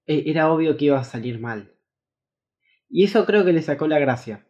E, 0.08 0.32
era 0.32 0.52
obvio 0.52 0.76
que 0.78 0.86
iba 0.86 1.00
a 1.00 1.04
salir 1.04 1.40
mal. 1.40 1.72
Y 2.90 3.04
eso 3.04 3.24
creo 3.28 3.46
que 3.46 3.54
le 3.54 3.62
sacó 3.62 3.88
la 3.88 4.00
gracia. 4.00 4.48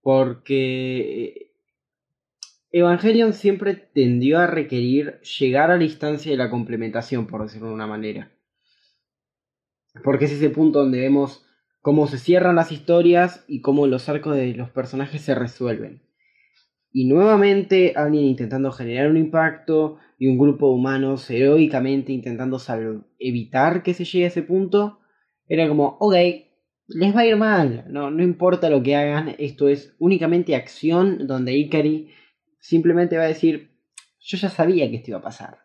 Porque 0.00 1.24
eh, 1.24 1.52
Evangelion 2.72 3.32
siempre 3.32 3.74
tendió 3.76 4.40
a 4.40 4.48
requerir 4.48 5.20
llegar 5.20 5.70
a 5.70 5.76
la 5.76 5.84
instancia 5.84 6.32
de 6.32 6.38
la 6.38 6.50
complementación, 6.50 7.28
por 7.28 7.44
decirlo 7.44 7.68
de 7.68 7.74
una 7.74 7.86
manera. 7.86 8.32
Porque 10.04 10.26
es 10.26 10.32
ese 10.32 10.50
punto 10.50 10.80
donde 10.80 11.00
vemos 11.00 11.44
cómo 11.80 12.06
se 12.06 12.18
cierran 12.18 12.56
las 12.56 12.72
historias 12.72 13.44
y 13.48 13.60
cómo 13.60 13.86
los 13.86 14.08
arcos 14.08 14.36
de 14.36 14.54
los 14.54 14.70
personajes 14.70 15.22
se 15.22 15.34
resuelven. 15.34 16.02
Y 16.92 17.06
nuevamente 17.06 17.94
alguien 17.96 18.24
intentando 18.24 18.72
generar 18.72 19.10
un 19.10 19.16
impacto 19.16 19.98
y 20.18 20.26
un 20.26 20.38
grupo 20.38 20.68
de 20.68 20.74
humanos 20.74 21.30
heroicamente 21.30 22.12
intentando 22.12 22.58
evitar 23.18 23.82
que 23.82 23.94
se 23.94 24.04
llegue 24.04 24.24
a 24.24 24.28
ese 24.28 24.42
punto, 24.42 24.98
era 25.46 25.68
como, 25.68 25.96
ok, 26.00 26.14
les 26.88 27.14
va 27.14 27.20
a 27.20 27.26
ir 27.26 27.36
mal, 27.36 27.84
no, 27.88 28.10
no 28.10 28.22
importa 28.22 28.68
lo 28.68 28.82
que 28.82 28.96
hagan, 28.96 29.34
esto 29.38 29.68
es 29.68 29.94
únicamente 29.98 30.56
acción 30.56 31.26
donde 31.26 31.54
Ikari 31.54 32.10
simplemente 32.58 33.16
va 33.16 33.24
a 33.24 33.28
decir, 33.28 33.70
yo 34.18 34.36
ya 34.36 34.50
sabía 34.50 34.90
que 34.90 34.96
esto 34.96 35.12
iba 35.12 35.18
a 35.18 35.22
pasar. 35.22 35.58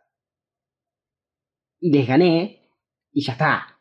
Y 1.79 1.91
les 1.91 2.07
gané 2.07 2.69
y 3.11 3.23
ya 3.23 3.33
está. 3.33 3.74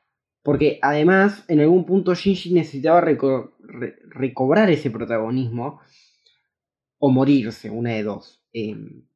Porque 0.45 0.79
además, 0.83 1.43
en 1.49 1.61
algún 1.61 1.87
punto 1.87 2.15
Shinji 2.15 2.53
necesitaba 2.53 3.01
recobrar 3.01 4.69
ese 4.69 4.91
protagonismo 4.91 5.81
o 6.99 7.11
morirse, 7.11 7.71
una 7.71 7.93
de 7.93 8.03
dos. 8.03 8.45
Em, 8.53 9.07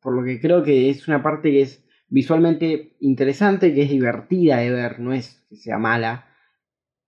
por 0.00 0.16
lo 0.16 0.24
que 0.24 0.40
creo 0.40 0.62
que 0.62 0.88
es 0.88 1.06
una 1.06 1.22
parte 1.22 1.50
que 1.50 1.60
es 1.60 1.84
visualmente 2.08 2.96
interesante, 3.00 3.74
que 3.74 3.82
es 3.82 3.90
divertida 3.90 4.56
de 4.56 4.70
ver, 4.70 5.00
no 5.00 5.12
es 5.12 5.44
que 5.50 5.56
sea 5.56 5.78
mala, 5.78 6.26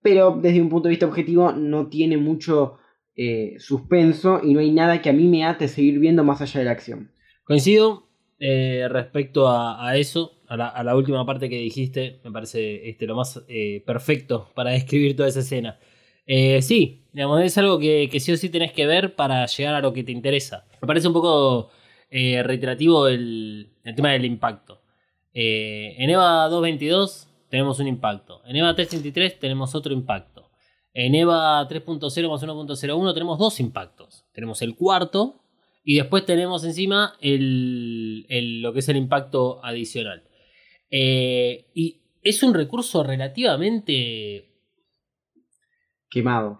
pero 0.03 0.39
desde 0.39 0.61
un 0.61 0.69
punto 0.69 0.87
de 0.87 0.91
vista 0.91 1.07
objetivo 1.07 1.51
no 1.51 1.87
tiene 1.87 2.17
mucho 2.17 2.77
eh, 3.15 3.55
suspenso 3.57 4.39
y 4.43 4.53
no 4.53 4.59
hay 4.59 4.71
nada 4.71 5.01
que 5.01 5.09
a 5.09 5.13
mí 5.13 5.27
me 5.27 5.45
ate 5.45 5.67
seguir 5.67 5.97
viendo 5.97 6.23
más 6.23 6.41
allá 6.41 6.59
de 6.59 6.65
la 6.65 6.71
acción. 6.73 7.11
Coincido 7.43 8.07
eh, 8.45 8.89
respecto 8.89 9.47
a, 9.47 9.95
eso, 9.95 10.33
a 10.49 10.83
la, 10.83 10.95
última 10.97 11.25
parte 11.25 11.49
que 11.49 11.55
dijiste, 11.59 12.19
me 12.25 12.31
parece 12.31 12.89
este, 12.89 13.07
lo 13.07 13.15
más 13.15 13.41
eh, 13.47 13.81
perfecto 13.85 14.49
para 14.53 14.71
describir 14.71 15.15
toda 15.15 15.29
esa 15.29 15.39
escena. 15.39 15.79
Eh, 16.25 16.61
sí, 16.61 17.05
digamos, 17.13 17.41
es 17.41 17.57
algo 17.57 17.79
que, 17.79 18.09
sí 18.19 18.33
o 18.33 18.35
sí 18.35 18.49
tenés 18.49 18.73
que 18.73 18.85
ver 18.85 19.15
para 19.15 19.45
llegar 19.45 19.75
a 19.75 19.79
lo 19.79 19.93
que 19.93 20.03
te 20.03 20.11
interesa. 20.11 20.65
Me 20.81 20.87
parece 20.89 21.07
un 21.07 21.13
poco 21.13 21.69
reiterativo 22.11 23.07
el, 23.07 23.71
tema 23.95 24.11
del 24.11 24.25
impacto. 24.25 24.81
En 25.33 26.09
EVA 26.09 26.49
2.22 26.49 27.27
tenemos 27.47 27.79
un 27.79 27.87
impacto. 27.87 28.41
En 28.45 28.57
EVA 28.57 28.75
3.33 28.75 29.39
tenemos 29.39 29.73
otro 29.73 29.93
impacto. 29.93 30.51
En 30.93 31.15
EVA 31.15 31.65
3.0 31.69 32.29
más 32.29 32.43
1.01 32.43 33.13
tenemos 33.13 33.39
dos 33.39 33.61
impactos. 33.61 34.25
Tenemos 34.33 34.61
el 34.61 34.75
cuarto 34.75 35.42
y 35.83 35.97
después 35.97 36.25
tenemos 36.25 36.63
encima 36.63 37.15
el, 37.21 38.61
lo 38.61 38.73
que 38.73 38.79
es 38.79 38.89
el 38.89 38.97
impacto 38.97 39.63
adicional. 39.63 40.23
y 40.89 41.99
es 42.21 42.41
un 42.43 42.53
recurso 42.53 43.03
relativamente 43.03 44.53
Quemado. 46.13 46.59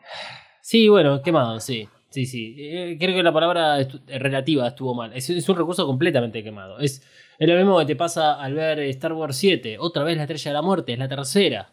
Sí, 0.63 0.89
bueno, 0.89 1.21
quemado, 1.21 1.59
sí. 1.59 1.87
Sí, 2.09 2.25
sí. 2.25 2.55
Eh, 2.57 2.97
creo 2.99 3.15
que 3.15 3.21
la 3.21 3.31
palabra 3.31 3.77
relativa 4.07 4.67
estuvo 4.67 4.95
mal. 4.95 5.11
Es, 5.13 5.29
un 5.47 5.55
recurso 5.55 5.85
completamente 5.85 6.43
quemado. 6.43 6.79
Es, 6.79 7.07
lo 7.37 7.55
mismo 7.55 7.77
que 7.77 7.85
te 7.85 7.95
pasa 7.95 8.41
al 8.41 8.55
ver 8.55 8.79
Star 8.79 9.13
Wars 9.13 9.37
7. 9.37 9.77
Otra 9.77 10.03
vez 10.03 10.17
la 10.17 10.23
estrella 10.23 10.49
de 10.49 10.53
la 10.55 10.63
muerte, 10.63 10.93
es 10.93 10.97
la 10.97 11.07
tercera. 11.07 11.71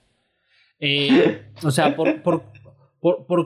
Eh, 0.79 1.53
o 1.63 1.71
sea, 1.71 1.97
por, 1.97 2.23
por, 2.23 2.53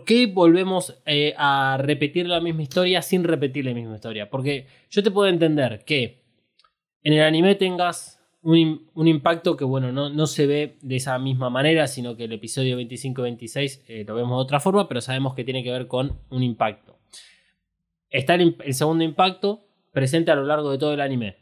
qué 0.04 0.26
volvemos 0.26 1.00
eh, 1.06 1.34
a 1.36 1.76
repetir 1.80 2.26
la 2.26 2.40
misma 2.40 2.62
historia 2.62 3.02
sin 3.02 3.24
repetir 3.24 3.64
la 3.64 3.74
misma 3.74 3.94
historia? 3.94 4.28
Porque 4.28 4.66
yo 4.90 5.02
te 5.02 5.10
puedo 5.10 5.28
entender 5.28 5.84
que 5.84 6.22
en 7.02 7.12
el 7.12 7.22
anime 7.22 7.54
tengas 7.54 8.20
un, 8.44 9.08
impacto 9.08 9.56
que, 9.56 9.64
bueno, 9.64 9.90
no, 9.90 10.26
se 10.26 10.46
ve 10.46 10.76
de 10.82 10.96
esa 10.96 11.18
misma 11.18 11.48
manera, 11.48 11.86
sino 11.86 12.16
que 12.16 12.24
el 12.24 12.32
episodio 12.32 12.78
25-26 12.78 13.82
eh, 13.88 14.04
lo 14.06 14.14
vemos 14.14 14.38
de 14.38 14.42
otra 14.42 14.60
forma, 14.60 14.86
pero 14.86 15.00
sabemos 15.00 15.34
que 15.34 15.44
tiene 15.44 15.62
que 15.62 15.70
ver 15.70 15.86
con 15.86 16.18
un 16.30 16.42
impacto. 16.42 16.98
Está 18.10 18.34
el, 18.34 18.56
segundo 18.74 19.02
impacto 19.02 19.64
presente 19.92 20.30
a 20.30 20.34
lo 20.34 20.44
largo 20.44 20.70
de 20.70 20.78
todo 20.78 20.92
el 20.92 21.00
anime. 21.00 21.36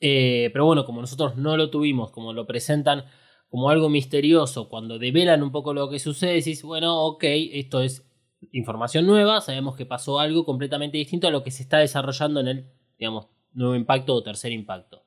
Eh, 0.00 0.50
pero 0.52 0.66
bueno, 0.66 0.84
como 0.84 1.00
nosotros 1.00 1.36
no 1.36 1.56
lo 1.56 1.70
tuvimos, 1.70 2.10
como 2.10 2.32
lo 2.32 2.46
presentan 2.46 3.04
como 3.52 3.68
algo 3.68 3.90
misterioso, 3.90 4.70
cuando 4.70 4.98
develan 4.98 5.42
un 5.42 5.52
poco 5.52 5.74
lo 5.74 5.90
que 5.90 5.98
sucede, 5.98 6.36
decís, 6.36 6.62
bueno, 6.62 6.98
ok, 7.04 7.22
esto 7.52 7.82
es 7.82 8.02
información 8.50 9.06
nueva, 9.06 9.42
sabemos 9.42 9.76
que 9.76 9.84
pasó 9.84 10.18
algo 10.18 10.46
completamente 10.46 10.96
distinto 10.96 11.28
a 11.28 11.30
lo 11.30 11.42
que 11.42 11.50
se 11.50 11.62
está 11.62 11.76
desarrollando 11.76 12.40
en 12.40 12.48
el, 12.48 12.66
digamos, 12.98 13.26
nuevo 13.52 13.74
impacto 13.74 14.14
o 14.14 14.22
tercer 14.22 14.52
impacto. 14.52 15.04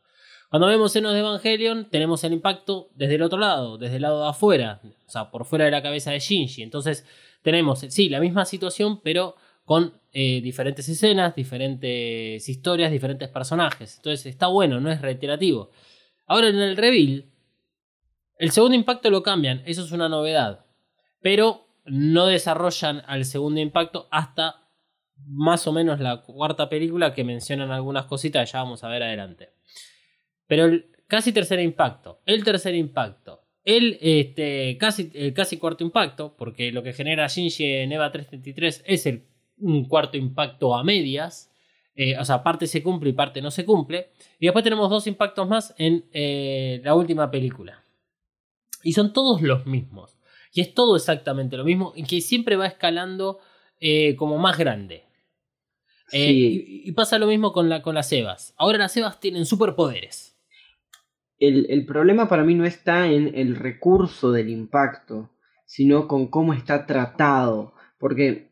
Cuando 0.52 0.68
vemos 0.68 0.92
senos 0.92 1.14
de 1.14 1.22
Evangelion, 1.22 1.90
tenemos 1.90 2.24
el 2.24 2.34
impacto 2.34 2.92
desde 2.94 3.16
el 3.16 3.24
otro 3.24 3.40
lado, 3.40 3.80
desde 3.80 3.96
el 3.96 4.04
lado 4.04 4.22
de 4.22 4.30
afuera, 4.30 4.80
o 4.84 5.10
sea, 5.10 5.32
por 5.32 5.46
fuera 5.46 5.66
de 5.66 5.72
la 5.72 5.82
cabeza 5.82 6.12
de 6.12 6.20
Shinji. 6.20 6.62
Entonces, 6.62 7.04
tenemos, 7.42 7.80
sí, 7.80 8.10
la 8.10 8.20
misma 8.20 8.46
situación, 8.46 9.02
pero 9.02 9.38
con 9.64 10.00
eh, 10.14 10.40
diferentes 10.42 10.88
escenas, 10.88 11.34
diferentes 11.34 12.48
historias, 12.48 12.92
diferentes 12.92 13.28
personajes. 13.28 13.96
Entonces, 13.98 14.28
está 14.28 14.46
bueno, 14.46 14.80
no 14.80 14.92
es 14.92 15.02
reiterativo. 15.02 15.72
Ahora, 16.28 16.50
en 16.50 16.58
el 16.58 16.78
reveal, 16.78 17.26
el 18.38 18.52
segundo 18.52 18.76
impacto 18.76 19.10
lo 19.10 19.24
cambian, 19.24 19.64
eso 19.66 19.84
es 19.84 19.92
una 19.92 20.10
novedad. 20.10 20.66
Pero 21.22 21.68
no 21.86 22.26
desarrollan 22.28 23.04
al 23.08 23.26
segundo 23.26 23.60
impacto 23.62 24.08
hasta 24.12 24.66
más 25.28 25.66
o 25.68 25.72
menos 25.72 26.00
la 26.00 26.22
cuarta 26.22 26.70
película 26.70 27.14
que 27.14 27.24
mencionan 27.24 27.72
algunas 27.72 28.06
cositas, 28.06 28.52
ya 28.52 28.64
vamos 28.64 28.84
a 28.84 28.90
ver 28.90 29.04
adelante. 29.04 29.50
Pero 30.48 30.66
el 30.66 30.92
casi 31.08 31.32
tercer 31.32 31.60
impacto, 31.60 32.22
el 32.26 32.44
tercer 32.44 32.76
impacto, 32.76 33.42
el 33.64 33.98
este, 34.02 34.78
casi, 34.78 35.12
el 35.14 35.34
casi 35.34 35.58
cuarto 35.58 35.84
impacto, 35.84 36.36
porque 36.38 36.72
lo 36.72 36.84
que 36.84 36.94
genera 36.94 37.28
Shinji 37.28 37.66
en 37.66 37.92
EVA 37.92 38.12
333 38.12 38.84
es 38.86 39.06
el, 39.06 39.26
un 39.58 39.86
cuarto 39.86 40.18
impacto 40.18 40.76
a 40.76 40.84
medias. 40.84 41.52
Eh, 41.96 42.18
o 42.18 42.26
sea, 42.26 42.44
parte 42.44 42.68
se 42.68 42.84
cumple 42.84 43.12
y 43.12 43.14
parte 43.14 43.42
no 43.42 43.50
se 43.50 43.66
cumple. 43.66 44.10
Y 44.40 44.46
después 44.46 44.64
tenemos 44.64 44.90
dos 44.90 45.08
impactos 45.08 45.48
más 45.48 45.74
en 45.78 46.06
eh, 46.12 46.82
la 46.84 46.94
última 46.94 47.32
película. 47.32 47.85
Y 48.86 48.94
son 48.94 49.12
todos 49.12 49.42
los 49.42 49.66
mismos. 49.66 50.18
Y 50.54 50.62
es 50.62 50.74
todo 50.74 50.96
exactamente 50.96 51.58
lo 51.58 51.66
mismo. 51.66 51.92
Y 51.96 52.04
que 52.04 52.22
siempre 52.22 52.56
va 52.56 52.68
escalando 52.68 53.40
eh, 53.82 54.16
como 54.16 54.38
más 54.38 54.58
grande. 54.58 55.04
y, 56.12 56.92
pasa 56.94 57.20
lo 57.20 57.28
mismo 57.28 57.52
con, 57.52 57.68
la, 57.68 57.82
con 57.82 57.96
las 57.96 58.12
Evas. 58.14 58.54
Ahora 58.58 58.78
las 58.78 58.96
Evas 58.96 59.20
tienen 59.20 59.46
superpoderes 59.46 60.36
el, 61.40 61.86
problema 61.86 62.28
para 62.28 62.44
mí 62.44 62.56
no 62.56 62.66
está 62.66 63.08
en 63.08 63.32
el 63.36 63.56
recurso 63.56 64.32
del 64.32 64.50
impacto, 64.50 65.32
sino 65.66 66.08
con 66.08 66.28
cómo 66.28 66.54
está 66.54 66.86
tratado. 66.86 67.74
Porque, 68.00 68.52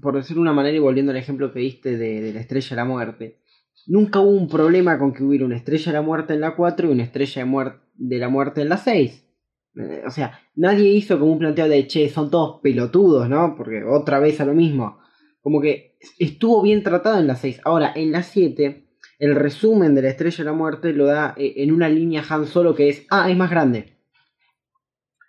por 0.00 0.16
decirlo 0.16 0.40
de 0.40 0.48
una 0.48 0.52
manera 0.52 0.76
y 0.76 0.80
volviendo 0.80 1.12
al 1.12 1.18
ejemplo 1.18 1.52
que 1.52 1.60
diste 1.60 1.96
de, 1.96 2.32
la 2.32 2.40
estrella 2.40 2.70
de 2.70 2.76
la 2.76 2.84
muerte, 2.84 3.40
nunca 3.86 4.20
hubo 4.20 4.30
un 4.30 4.48
problema 4.48 4.98
con 4.98 5.12
que 5.12 5.22
hubiera 5.22 5.44
una 5.44 5.56
estrella 5.56 5.86
de 5.86 5.98
la 5.98 6.02
muerte 6.02 6.34
en 6.34 6.40
la 6.40 6.54
4 6.54 6.88
y 6.88 6.92
una 6.92 7.02
estrella 7.02 7.44
de, 7.44 7.72
de 7.94 8.18
la 8.18 8.28
muerte 8.28 8.62
en 8.62 8.68
la 8.68 8.76
6. 8.76 9.26
Eh, 9.76 10.02
o 10.06 10.10
sea, 10.10 10.40
nadie 10.54 10.88
hizo 10.90 11.18
como 11.18 11.32
un 11.32 11.38
planteo 11.38 11.68
de 11.68 11.86
che, 11.86 12.08
son 12.08 12.30
todos 12.30 12.60
pelotudos, 12.62 13.28
¿no? 13.28 13.54
Porque 13.56 13.84
otra 13.84 14.18
vez 14.18 14.40
a 14.40 14.44
lo 14.44 14.54
mismo. 14.54 14.98
como 15.42 15.60
que 15.60 15.96
estuvo 16.18 16.62
bien 16.62 16.82
tratado 16.82 17.18
en 17.18 17.26
la 17.26 17.36
6. 17.36 17.62
Ahora, 17.64 17.92
en 17.94 18.12
la 18.12 18.22
7, 18.22 18.86
el 19.18 19.34
resumen 19.34 19.94
de 19.94 20.02
la 20.02 20.10
Estrella 20.10 20.38
de 20.38 20.44
la 20.44 20.52
Muerte 20.52 20.92
lo 20.92 21.06
da 21.06 21.34
eh, 21.36 21.54
en 21.56 21.72
una 21.72 21.88
línea 21.88 22.24
Han 22.28 22.46
Solo 22.46 22.74
que 22.74 22.88
es, 22.88 23.06
ah, 23.10 23.30
es 23.30 23.36
más 23.36 23.50
grande. 23.50 23.98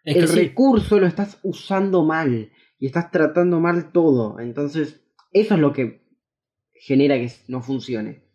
Es 0.04 0.16
que 0.16 0.22
el 0.22 0.28
sí. 0.28 0.40
recurso 0.40 1.00
lo 1.00 1.06
estás 1.06 1.40
usando 1.44 2.04
mal 2.04 2.52
y 2.80 2.88
estás 2.88 3.12
tratando 3.12 3.60
mal 3.60 3.92
todo. 3.92 4.40
Entonces, 4.40 5.02
eso 5.32 5.54
es 5.54 5.60
lo 5.60 5.72
que 5.74 6.02
genera 6.74 7.16
que 7.16 7.32
no 7.48 7.62
funcione. 7.62 8.31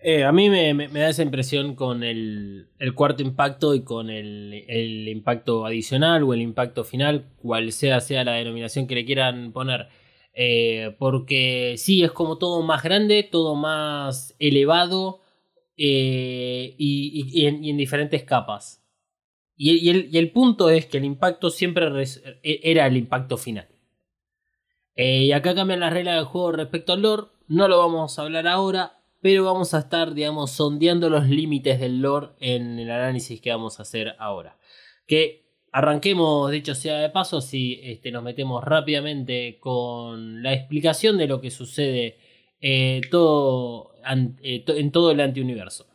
Eh, 0.00 0.22
a 0.24 0.30
mí 0.32 0.48
me, 0.48 0.88
da 0.88 1.08
esa 1.08 1.22
impresión 1.22 1.74
con 1.74 2.04
el, 2.04 2.68
cuarto 2.94 3.22
impacto 3.22 3.74
y 3.74 3.82
con 3.82 4.10
el, 4.10 5.08
impacto 5.08 5.66
adicional 5.66 6.22
o 6.22 6.34
el 6.34 6.40
impacto 6.40 6.84
final, 6.84 7.26
cual 7.36 7.72
sea 7.72 8.00
sea 8.00 8.24
la 8.24 8.32
denominación 8.34 8.86
que 8.86 8.94
le 8.94 9.04
quieran 9.04 9.52
poner. 9.52 9.88
Eh, 10.34 10.94
porque 10.98 11.74
sí, 11.78 12.04
es 12.04 12.12
como 12.12 12.38
todo 12.38 12.62
más 12.62 12.82
grande, 12.84 13.24
todo 13.24 13.56
más 13.56 14.36
elevado 14.38 15.20
eh, 15.76 16.74
y, 16.78 17.46
en, 17.46 17.76
diferentes 17.76 18.22
capas. 18.24 18.84
Y, 19.56 19.90
el- 19.90 20.30
punto 20.32 20.70
es 20.70 20.86
que 20.86 20.98
el 20.98 21.04
impacto 21.04 21.50
siempre 21.50 21.86
e- 22.42 22.60
era 22.62 22.86
el 22.86 22.96
impacto 22.96 23.36
final. 23.36 23.68
Y 24.96 25.32
acá 25.32 25.54
cambian 25.54 25.80
las 25.80 25.92
reglas 25.92 26.16
del 26.16 26.24
juego 26.24 26.52
respecto 26.52 26.92
al 26.92 27.02
lore. 27.02 27.28
No 27.46 27.68
lo 27.68 27.78
vamos 27.78 28.18
a 28.18 28.22
hablar 28.22 28.46
ahora, 28.48 28.97
pero 29.20 29.44
vamos 29.44 29.74
a 29.74 29.80
estar, 29.80 30.14
digamos, 30.14 30.52
sondeando 30.52 31.10
los 31.10 31.28
límites 31.28 31.80
del 31.80 32.00
lore 32.00 32.28
en 32.40 32.78
el 32.78 32.90
análisis 32.90 33.40
que 33.40 33.50
vamos 33.50 33.78
a 33.78 33.82
hacer 33.82 34.14
ahora. 34.18 34.58
Que 35.06 35.48
arranquemos, 35.72 36.50
dicho 36.50 36.74
sea 36.74 36.98
de 36.98 37.10
paso, 37.10 37.40
si 37.40 37.80
este, 37.82 38.10
nos 38.10 38.22
metemos 38.22 38.62
rápidamente 38.64 39.58
con 39.60 40.42
la 40.42 40.52
explicación 40.52 41.18
de 41.18 41.26
lo 41.26 41.40
que 41.40 41.50
sucede 41.50 42.18
eh, 42.60 43.00
todo, 43.10 43.92
eh, 44.42 44.64
en 44.66 44.92
todo 44.92 45.10
el 45.10 45.20
antiuniverso. 45.20 45.86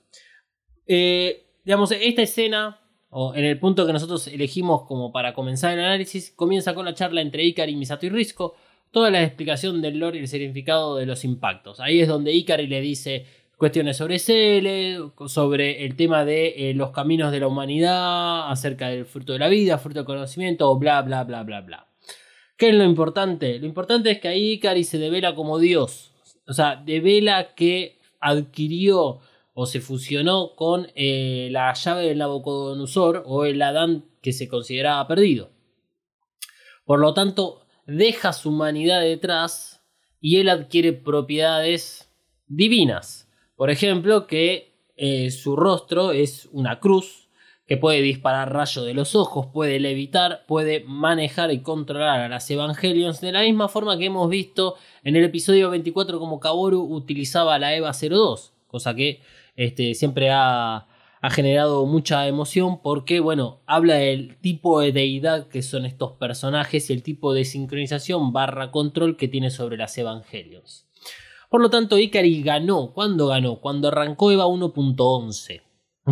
Eh, 0.86 1.46
digamos, 1.63 1.92
esta 1.92 2.22
escena, 2.22 2.82
o 3.10 3.34
en 3.36 3.46
el 3.46 3.60
punto 3.60 3.86
que 3.86 3.94
nosotros 3.94 4.27
elegimos 4.27 4.84
como 4.86 5.12
para 5.12 5.34
comenzar 5.34 5.74
el 5.74 5.80
análisis, 5.86 6.32
comienza 6.32 6.74
con 6.74 6.86
la 6.86 6.94
charla 6.94 7.22
entre 7.22 7.44
Ikari, 7.44 7.75
Misato 7.75 8.06
y 8.06 8.10
Risco, 8.10 8.56
toda 8.93 9.09
la 9.09 9.23
explicación 9.23 9.81
del 9.81 9.97
lore 9.97 10.19
y 10.19 10.21
el 10.21 10.27
significado 10.27 10.97
de 10.97 11.07
los 11.07 11.25
impactos. 11.25 11.79
Ahí 11.79 12.00
es 12.00 12.07
donde 12.07 12.31
Ikari 12.31 12.67
le 12.67 12.79
dice 12.79 13.25
cuestiones 13.57 13.97
sobre 13.97 14.19
Cele, 14.19 15.00
sobre 15.25 15.83
el 15.83 15.95
tema 15.95 16.23
de 16.23 16.69
eh, 16.69 16.73
los 16.75 16.91
caminos 16.91 17.31
de 17.31 17.39
la 17.39 17.47
humanidad, 17.47 18.51
acerca 18.51 18.89
del 18.89 19.05
fruto 19.05 19.33
de 19.33 19.39
la 19.39 19.47
vida, 19.47 19.79
fruto 19.79 20.00
del 20.00 20.05
conocimiento, 20.05 20.77
bla, 20.77 21.01
bla, 21.01 21.23
bla, 21.23 21.41
bla, 21.41 21.62
bla. 21.62 21.88
¿Qué 22.55 22.69
es 22.69 22.75
lo 22.75 22.83
importante? 22.83 23.57
Lo 23.57 23.65
importante 23.65 24.12
es 24.12 24.19
que 24.19 24.27
ahí 24.27 24.51
Ikari 24.53 24.83
se 24.83 25.00
devela 25.00 25.33
como 25.33 25.57
Dios. 25.57 26.12
O 26.47 26.53
sea, 26.53 26.75
devela 26.75 27.55
que 27.55 27.97
adquirió 28.19 29.21
o 29.55 29.65
se 29.65 29.81
fusionó 29.81 30.53
con 30.55 30.88
eh, 30.93 31.47
la 31.51 31.73
llave 31.73 32.05
del 32.05 32.19
Nabucodonosor 32.19 33.23
o 33.25 33.45
el 33.45 33.59
Adán 33.59 34.05
que 34.21 34.33
se 34.33 34.47
consideraba 34.47 35.07
perdido. 35.07 35.50
Por 36.85 37.00
lo 37.00 37.15
tanto, 37.15 37.62
deja 37.85 38.33
su 38.33 38.49
humanidad 38.49 39.01
detrás 39.01 39.83
y 40.19 40.37
él 40.37 40.49
adquiere 40.49 40.93
propiedades 40.93 42.09
divinas. 42.47 43.29
Por 43.55 43.69
ejemplo, 43.69 44.27
que 44.27 44.73
eh, 44.95 45.31
su 45.31 45.55
rostro 45.55 46.11
es 46.11 46.47
una 46.51 46.79
cruz 46.79 47.29
que 47.65 47.77
puede 47.77 48.01
disparar 48.01 48.51
rayos 48.51 48.85
de 48.85 48.93
los 48.93 49.15
ojos, 49.15 49.47
puede 49.53 49.79
levitar, 49.79 50.45
puede 50.47 50.83
manejar 50.85 51.51
y 51.51 51.61
controlar 51.61 52.19
a 52.19 52.29
las 52.29 52.49
Evangelions 52.51 53.21
de 53.21 53.31
la 53.31 53.41
misma 53.41 53.69
forma 53.69 53.97
que 53.97 54.05
hemos 54.05 54.29
visto 54.29 54.75
en 55.03 55.15
el 55.15 55.23
episodio 55.23 55.69
24 55.69 56.19
como 56.19 56.39
Kaworu 56.39 56.81
utilizaba 56.81 57.57
la 57.59 57.73
EVA 57.73 57.93
02, 57.93 58.53
cosa 58.67 58.93
que 58.95 59.21
este, 59.55 59.95
siempre 59.95 60.29
ha, 60.29 60.87
ha 61.24 61.29
generado 61.29 61.86
mucha 61.86 62.27
emoción 62.27 62.81
porque, 62.81 63.22
bueno, 63.22 63.62
habla 63.66 63.96
del 63.96 64.36
tipo 64.42 64.81
de 64.81 64.92
deidad 64.92 65.48
que 65.48 65.62
son 65.62 65.86
estos 65.86 66.12
personajes 66.18 66.90
y 66.90 66.94
el 66.94 67.01
tipo 67.01 67.33
de 67.33 67.46
sincronización 67.46 68.33
barra 68.33 68.72
control 68.72 69.16
que 69.16 69.29
tiene 69.29 69.50
sobre 69.50 69.77
las 69.77 69.98
Evangelions. 69.98 70.86
Por 71.50 71.62
lo 71.62 71.70
tanto, 71.70 71.98
Ikari 71.98 72.44
ganó. 72.44 72.92
¿Cuándo 72.92 73.27
ganó? 73.27 73.62
Cuando 73.62 73.88
arrancó 73.88 74.33
EVA 74.33 74.48
1.11. 74.48 75.62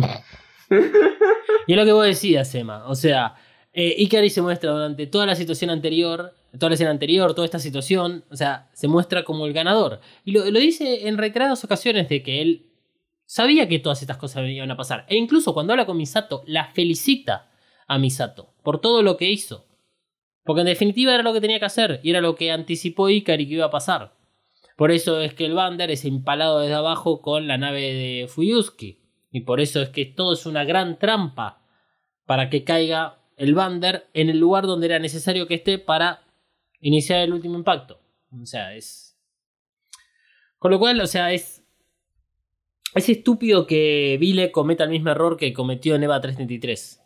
y 1.66 1.72
es 1.72 1.76
lo 1.76 1.84
que 1.84 1.92
vos 1.92 2.06
decías, 2.06 2.54
Emma. 2.54 2.88
O 2.88 2.94
sea, 2.94 3.34
eh, 3.74 3.94
Ikari 3.98 4.30
se 4.30 4.40
muestra 4.40 4.72
durante 4.72 5.06
toda 5.06 5.26
la 5.26 5.34
situación 5.34 5.68
anterior, 5.68 6.32
toda 6.58 6.70
la 6.70 6.74
escena 6.74 6.90
anterior, 6.90 7.34
toda 7.34 7.44
esta 7.44 7.58
situación, 7.58 8.24
o 8.30 8.36
sea, 8.36 8.70
se 8.72 8.88
muestra 8.88 9.24
como 9.24 9.44
el 9.44 9.52
ganador. 9.52 10.00
Y 10.24 10.32
lo, 10.32 10.50
lo 10.50 10.58
dice 10.58 11.06
en 11.06 11.18
reiteradas 11.18 11.62
ocasiones 11.64 12.08
de 12.08 12.22
que 12.22 12.40
él 12.40 12.71
sabía 13.32 13.66
que 13.66 13.78
todas 13.78 14.02
estas 14.02 14.18
cosas 14.18 14.46
iban 14.46 14.70
a 14.70 14.76
pasar. 14.76 15.06
E 15.08 15.16
incluso 15.16 15.54
cuando 15.54 15.72
habla 15.72 15.86
con 15.86 15.96
Misato, 15.96 16.44
la 16.46 16.66
felicita 16.66 17.50
a 17.88 17.96
Misato 17.96 18.52
por 18.62 18.78
todo 18.82 19.02
lo 19.02 19.16
que 19.16 19.30
hizo. 19.30 19.66
Porque 20.44 20.60
en 20.60 20.66
definitiva 20.66 21.14
era 21.14 21.22
lo 21.22 21.32
que 21.32 21.40
tenía 21.40 21.58
que 21.58 21.64
hacer 21.64 22.00
y 22.02 22.10
era 22.10 22.20
lo 22.20 22.34
que 22.34 22.52
anticipó 22.52 23.08
Ikari 23.08 23.48
que 23.48 23.54
iba 23.54 23.64
a 23.64 23.70
pasar. 23.70 24.18
Por 24.76 24.90
eso 24.90 25.22
es 25.22 25.32
que 25.32 25.46
el 25.46 25.54
Bander 25.54 25.90
es 25.90 26.04
empalado 26.04 26.60
desde 26.60 26.74
abajo 26.74 27.22
con 27.22 27.48
la 27.48 27.56
nave 27.56 27.94
de 27.94 28.28
Fuyuski. 28.28 29.00
Y 29.30 29.40
por 29.40 29.62
eso 29.62 29.80
es 29.80 29.88
que 29.88 30.04
todo 30.04 30.34
es 30.34 30.44
una 30.44 30.64
gran 30.64 30.98
trampa 30.98 31.62
para 32.26 32.50
que 32.50 32.64
caiga 32.64 33.18
el 33.38 33.54
Bander 33.54 34.10
en 34.12 34.28
el 34.28 34.40
lugar 34.40 34.66
donde 34.66 34.88
era 34.88 34.98
necesario 34.98 35.46
que 35.46 35.54
esté 35.54 35.78
para 35.78 36.22
iniciar 36.80 37.20
el 37.20 37.32
último 37.32 37.56
impacto. 37.56 37.98
O 38.30 38.44
sea, 38.44 38.74
es. 38.74 39.18
Con 40.58 40.70
lo 40.70 40.78
cual, 40.78 41.00
o 41.00 41.06
sea, 41.06 41.32
es. 41.32 41.61
Es 42.94 43.08
estúpido 43.08 43.66
que 43.66 44.16
Vile 44.20 44.52
cometa 44.52 44.84
el 44.84 44.90
mismo 44.90 45.10
error 45.10 45.36
que 45.36 45.52
cometió 45.52 45.94
en 45.94 46.02
EVA 46.02 46.20
333. 46.20 47.00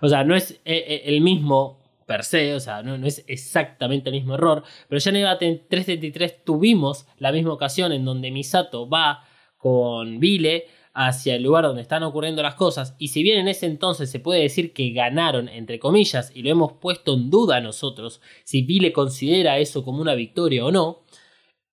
O 0.00 0.08
sea, 0.08 0.24
no 0.24 0.34
es 0.34 0.52
eh, 0.52 0.60
eh, 0.64 1.02
el 1.06 1.20
mismo 1.20 1.80
per 2.06 2.24
se, 2.24 2.54
o 2.54 2.60
sea, 2.60 2.82
no, 2.82 2.94
es 3.06 3.24
exactamente 3.26 4.10
el 4.10 4.16
mismo 4.16 4.34
error, 4.34 4.64
pero 4.88 4.98
ya 4.98 5.10
en 5.10 5.16
EVA 5.16 5.38
333 5.38 6.44
tuvimos 6.44 7.06
la 7.18 7.32
misma 7.32 7.52
ocasión 7.52 7.92
en 7.92 8.04
donde 8.04 8.30
Misato 8.30 8.88
va 8.88 9.24
con 9.56 10.18
Vile 10.18 10.66
hacia 10.94 11.36
el 11.36 11.42
lugar 11.42 11.64
donde 11.64 11.82
están 11.82 12.02
ocurriendo 12.02 12.42
las 12.42 12.56
cosas, 12.56 12.94
y 12.98 13.08
si 13.08 13.22
bien 13.22 13.38
en 13.38 13.48
ese 13.48 13.66
entonces 13.66 14.10
se 14.10 14.20
puede 14.20 14.42
decir 14.42 14.72
que 14.74 14.90
ganaron, 14.90 15.48
entre 15.48 15.78
comillas, 15.78 16.32
y 16.34 16.42
lo 16.42 16.50
hemos 16.50 16.72
puesto 16.74 17.14
en 17.14 17.30
duda 17.30 17.60
nosotros, 17.60 18.20
si 18.44 18.62
Vile 18.62 18.92
considera 18.92 19.58
eso 19.58 19.84
como 19.84 20.02
una 20.02 20.14
victoria 20.14 20.66
o 20.66 20.72
no, 20.72 21.04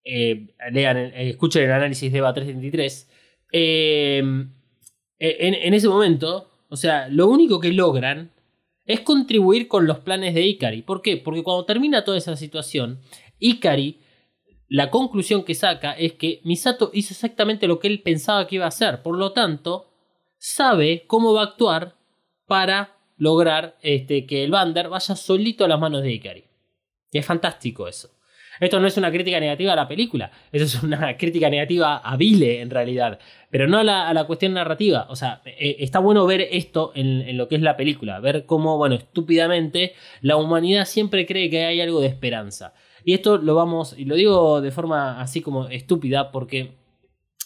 eh, 0.04 0.48
lean, 0.72 0.98
eh, 0.98 1.30
escuchen 1.30 1.64
el 1.64 1.72
análisis 1.72 2.12
de 2.12 2.18
EVA 2.18 2.34
333, 2.34 3.10
eh, 3.52 4.18
en, 4.20 5.54
en 5.54 5.74
ese 5.74 5.88
momento, 5.88 6.50
o 6.70 6.76
sea, 6.76 7.08
lo 7.10 7.28
único 7.28 7.60
que 7.60 7.74
logran 7.74 8.32
es 8.86 9.02
contribuir 9.02 9.68
con 9.68 9.86
los 9.86 10.00
planes 10.00 10.34
de 10.34 10.42
Ikari. 10.42 10.82
¿Por 10.82 11.02
qué? 11.02 11.18
Porque 11.18 11.44
cuando 11.44 11.66
termina 11.66 12.04
toda 12.04 12.18
esa 12.18 12.36
situación, 12.36 13.00
Ikari, 13.40 14.00
la 14.68 14.90
conclusión 14.92 15.44
que 15.44 15.56
saca 15.56 15.94
es 15.94 16.14
que 16.14 16.42
Misato 16.44 16.92
hizo 16.94 17.14
exactamente 17.14 17.68
lo 17.68 17.80
que 17.80 17.88
él 17.88 18.02
pensaba 18.02 18.48
que 18.48 18.56
iba 18.56 18.66
a 18.66 18.70
hacer. 18.70 19.02
Por 19.02 19.18
lo 19.18 19.32
tanto, 19.32 19.92
sabe 20.38 21.06
cómo 21.08 21.34
va 21.34 21.42
a 21.42 21.46
actuar 21.46 21.96
para 22.48 22.98
lograr 23.18 23.78
este, 23.82 24.26
que 24.26 24.44
el 24.44 24.52
Bander 24.52 24.90
vaya 24.90 25.16
solito 25.16 25.66
a 25.66 25.68
las 25.68 25.80
manos 25.80 26.02
de 26.02 26.12
Ikari. 26.14 26.46
Es 27.12 27.26
fantástico 27.26 27.88
eso. 27.88 28.10
Esto 28.60 28.80
no 28.80 28.88
es 28.88 28.98
una 28.98 29.12
crítica 29.12 29.40
negativa 29.40 29.74
a 29.74 29.76
la 29.76 29.88
película, 29.88 30.32
eso 30.52 30.66
es 30.66 30.84
una 30.84 31.16
crítica 31.18 31.50
negativa 31.50 31.98
a 31.98 32.18
Vile 32.18 32.62
en 32.62 32.70
realidad, 32.70 33.20
pero 33.50 33.68
no 33.68 33.78
a 33.80 33.84
la, 33.84 34.08
a 34.08 34.14
la 34.14 34.26
cuestión 34.26 34.54
narrativa. 34.54 35.08
O 35.10 35.16
sea, 35.16 35.42
eh, 35.46 35.78
está 35.80 36.00
bueno 36.00 36.26
ver 36.26 36.42
esto 36.52 36.92
en, 36.96 37.22
en, 37.22 37.38
lo 37.38 37.48
que 37.48 37.56
es 37.56 37.62
la 37.62 37.78
película, 37.78 38.20
ver 38.20 38.46
cómo, 38.46 38.78
bueno, 38.78 38.96
estúpidamente 38.96 39.94
la 40.22 40.38
humanidad 40.38 40.86
siempre 40.86 41.26
cree 41.26 41.50
que 41.50 41.66
hay 41.66 41.82
algo 41.82 42.02
de 42.02 42.08
esperanza. 42.08 42.74
Y 43.04 43.14
esto 43.14 43.38
lo 43.38 43.56
vamos, 43.56 43.96
y 43.98 44.06
lo 44.06 44.16
digo 44.16 44.62
de 44.62 44.72
forma 44.72 45.22
así 45.22 45.42
como 45.42 45.68
estúpida, 45.68 46.32
porque, 46.32 46.78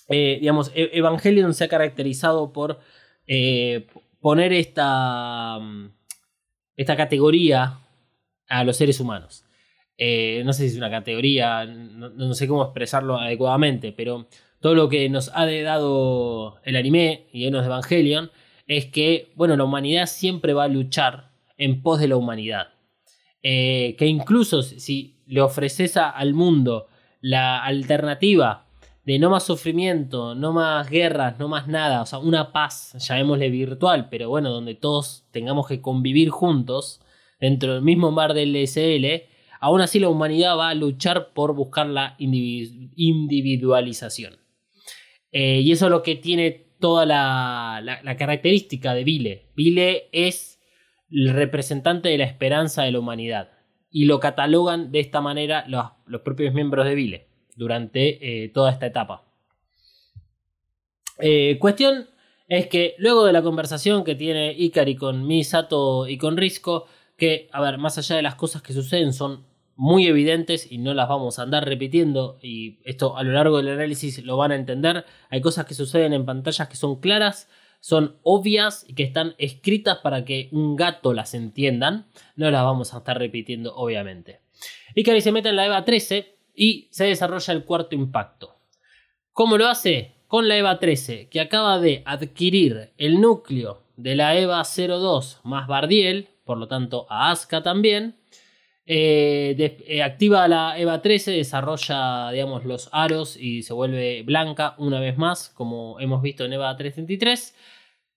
eh, 0.09 0.37
digamos, 0.39 0.71
Evangelion 0.75 1.53
se 1.53 1.65
ha 1.65 1.67
caracterizado 1.67 2.51
por 2.51 2.79
eh, 3.27 3.87
poner 4.19 4.53
esta, 4.53 5.59
esta 6.75 6.95
categoría 6.97 7.79
a 8.47 8.63
los 8.63 8.77
seres 8.77 8.99
humanos. 8.99 9.45
Eh, 9.97 10.41
no 10.45 10.53
sé 10.53 10.63
si 10.63 10.73
es 10.73 10.77
una 10.77 10.89
categoría, 10.89 11.65
no, 11.65 12.33
sé 12.33 12.47
cómo 12.47 12.63
expresarlo 12.63 13.17
adecuadamente, 13.17 13.91
pero 13.91 14.27
todo 14.59 14.75
lo 14.75 14.89
que 14.89 15.07
nos 15.09 15.29
ha 15.35 15.45
dado 15.45 16.59
el 16.63 16.75
anime 16.75 17.27
y 17.31 17.45
Enos 17.45 17.61
de 17.61 17.67
Evangelion 17.67 18.31
es 18.67 18.85
que, 18.87 19.31
bueno, 19.35 19.55
la 19.55 19.63
humanidad 19.65 20.07
siempre 20.07 20.53
va 20.53 20.63
a 20.63 20.67
luchar 20.67 21.31
en 21.57 21.81
pos 21.81 21.99
de 21.99 22.07
la 22.07 22.15
humanidad. 22.15 22.69
Eh, 23.43 23.95
que 23.97 24.05
incluso 24.05 24.61
si 24.61 25.21
le 25.27 25.41
ofreces 25.41 25.97
al 25.97 26.33
mundo 26.33 26.87
la 27.19 27.63
alternativa 27.63 28.67
de 29.05 29.19
no 29.19 29.29
más 29.29 29.43
sufrimiento, 29.43 30.33
no 30.33 30.53
más 30.53 30.89
guerras, 30.89 31.37
no 31.39 31.49
más 31.49 31.67
nada, 31.67 32.01
o 32.01 32.05
sea, 32.05 32.19
una 32.19 32.53
paz, 32.53 32.95
llamémosle 32.97 33.49
virtual, 33.49 34.07
pero 34.09 34.29
bueno, 34.29 34.49
donde 34.49 34.75
todos 34.75 35.25
tengamos 35.31 35.67
que 35.67 35.81
convivir 35.81 36.29
juntos 36.29 37.01
dentro 37.39 37.73
del 37.73 37.83
mismo 37.83 38.11
mar 38.11 38.33
del 38.33 38.55
SL, 38.55 39.23
aún 39.63 39.79
así 39.79 39.97
la 39.97 40.09
humanidad 40.09 40.57
va 40.57 40.67
a 40.67 40.73
luchar 40.73 41.31
por 41.31 41.55
buscar 41.55 41.87
la 41.87 42.17
individualización. 42.19 44.35
Eh, 45.31 45.61
y 45.61 45.71
eso 45.71 45.85
es 45.85 45.91
lo 45.91 46.03
que 46.03 46.17
tiene 46.17 46.65
toda 46.81 47.05
la, 47.05 48.01
característica 48.19 48.93
de 48.93 49.05
Vile. 49.05 49.45
Vile 49.55 50.09
es 50.11 50.59
el 51.09 51.29
representante 51.29 52.09
de 52.09 52.17
la 52.17 52.25
esperanza 52.25 52.83
de 52.83 52.91
la 52.91 52.99
humanidad. 52.99 53.51
Y 53.89 54.03
lo 54.03 54.19
catalogan 54.19 54.91
de 54.91 54.99
esta 54.99 55.21
manera 55.21 55.63
los, 55.69 55.91
propios 56.23 56.53
miembros 56.53 56.85
de 56.85 56.95
Vile 56.95 57.27
durante 57.55 58.43
eh, 58.43 58.49
toda 58.49 58.69
esta 58.69 58.87
etapa. 58.87 59.23
Eh, 61.19 61.57
cuestión 61.57 62.09
es 62.49 62.67
que 62.67 62.95
luego 62.97 63.23
de 63.23 63.31
la 63.31 63.41
conversación 63.41 64.03
que 64.03 64.15
tiene 64.15 64.51
Ikari 64.51 64.97
con 64.97 65.25
Misato 65.25 66.05
y 66.05 66.17
con 66.17 66.35
Risco, 66.35 66.85
que, 67.15 67.47
a 67.53 67.61
ver, 67.61 67.77
más 67.77 67.97
allá 67.97 68.17
de 68.17 68.23
las 68.23 68.35
cosas 68.35 68.61
que 68.61 68.73
suceden, 68.73 69.13
son 69.13 69.52
muy 69.75 70.07
evidentes 70.07 70.71
y 70.71 70.77
no 70.77 70.93
las 70.93 71.09
vamos 71.09 71.39
a 71.39 71.43
andar 71.43 71.65
repitiendo 71.65 72.37
y 72.41 72.79
esto 72.83 73.17
a 73.17 73.23
lo 73.23 73.31
largo 73.31 73.57
del 73.57 73.69
análisis 73.69 74.23
lo 74.23 74.37
van 74.37 74.51
a 74.51 74.55
entender. 74.55 75.05
Hay 75.29 75.41
cosas 75.41 75.65
que 75.65 75.73
suceden 75.73 76.13
en 76.13 76.25
pantallas 76.25 76.67
que 76.67 76.75
son 76.75 76.99
claras, 76.99 77.49
son 77.79 78.17
obvias 78.23 78.85
y 78.87 78.93
que 78.93 79.03
están 79.03 79.35
escritas 79.37 79.97
para 79.97 80.25
que 80.25 80.49
un 80.51 80.75
gato 80.75 81.13
las 81.13 81.33
entiendan. 81.33 82.05
No 82.35 82.49
las 82.51 82.63
vamos 82.63 82.93
a 82.93 82.99
estar 82.99 83.17
repitiendo 83.17 83.75
obviamente. 83.75 84.41
Ikari 84.95 85.21
se 85.21 85.31
mete 85.31 85.49
en 85.49 85.55
la 85.55 85.65
EVA 85.65 85.83
13 85.83 86.35
y 86.55 86.87
se 86.91 87.05
desarrolla 87.05 87.53
el 87.53 87.65
cuarto 87.65 87.95
impacto. 87.95 88.55
¿Cómo 89.31 89.57
lo 89.57 89.67
hace? 89.67 90.15
Con 90.27 90.47
la 90.47 90.57
EVA 90.57 90.79
13 90.79 91.29
que 91.29 91.41
acaba 91.41 91.79
de 91.79 92.03
adquirir 92.05 92.91
el 92.97 93.19
núcleo 93.19 93.83
de 93.97 94.15
la 94.15 94.37
EVA 94.37 94.63
02 94.63 95.41
más 95.43 95.67
Bardiel, 95.67 96.29
por 96.45 96.57
lo 96.57 96.67
tanto 96.67 97.07
a 97.09 97.31
Asuka 97.31 97.63
también 97.63 98.15
eh, 98.85 99.55
eh, 99.87 100.03
activa 100.03 100.47
la 100.47 100.77
EVA 100.77 101.01
13, 101.01 101.31
desarrolla 101.31 102.31
digamos, 102.31 102.65
los 102.65 102.89
aros 102.91 103.37
y 103.37 103.63
se 103.63 103.73
vuelve 103.73 104.23
blanca 104.23 104.75
una 104.77 104.99
vez 104.99 105.17
más, 105.17 105.49
como 105.49 105.99
hemos 105.99 106.21
visto 106.21 106.43
en 106.45 106.53
EVA 106.53 106.75
333. 106.75 107.55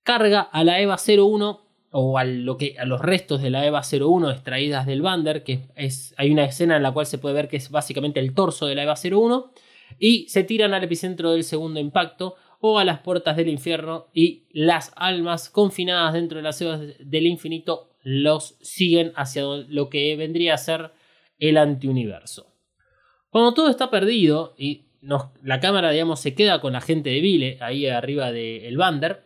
Carga 0.02 0.40
a 0.40 0.64
la 0.64 0.80
EVA 0.80 0.96
01 0.96 1.60
o 1.92 2.18
a, 2.18 2.24
lo 2.24 2.58
que, 2.58 2.76
a 2.78 2.84
los 2.84 3.00
restos 3.00 3.42
de 3.42 3.50
la 3.50 3.64
EVA 3.64 3.82
01 3.82 4.30
extraídas 4.30 4.86
del 4.86 5.02
Bander, 5.02 5.44
que 5.44 5.68
es, 5.76 6.14
hay 6.16 6.30
una 6.32 6.44
escena 6.44 6.76
en 6.76 6.82
la 6.82 6.92
cual 6.92 7.06
se 7.06 7.18
puede 7.18 7.34
ver 7.34 7.48
que 7.48 7.56
es 7.56 7.70
básicamente 7.70 8.20
el 8.20 8.34
torso 8.34 8.66
de 8.66 8.74
la 8.74 8.82
EVA 8.82 8.94
01, 8.94 9.52
y 9.98 10.28
se 10.28 10.42
tiran 10.42 10.74
al 10.74 10.84
epicentro 10.84 11.30
del 11.32 11.44
segundo 11.44 11.78
impacto 11.80 12.34
o 12.60 12.78
a 12.78 12.84
las 12.84 13.00
puertas 13.00 13.36
del 13.36 13.48
infierno 13.48 14.08
y 14.12 14.44
las 14.50 14.92
almas 14.96 15.48
confinadas 15.48 16.14
dentro 16.14 16.38
de 16.38 16.42
las 16.42 16.60
EVA 16.60 16.78
del 16.98 17.26
infinito 17.26 17.90
los 18.08 18.56
siguen 18.60 19.12
hacia 19.16 19.42
lo 19.66 19.90
que 19.90 20.14
vendría 20.14 20.54
a 20.54 20.58
ser 20.58 20.92
el 21.40 21.56
antiuniverso. 21.56 22.54
Cuando 23.30 23.52
todo 23.52 23.68
está 23.68 23.90
perdido 23.90 24.54
y 24.56 24.86
la 25.42 25.58
cámara, 25.58 25.90
digamos, 25.90 26.20
se 26.20 26.32
queda 26.32 26.60
con 26.60 26.72
la 26.74 26.80
gente 26.80 27.10
de 27.10 27.20
Vile, 27.20 27.58
ahí 27.60 27.88
arriba 27.88 28.30
del 28.30 28.76
Bander, 28.76 29.24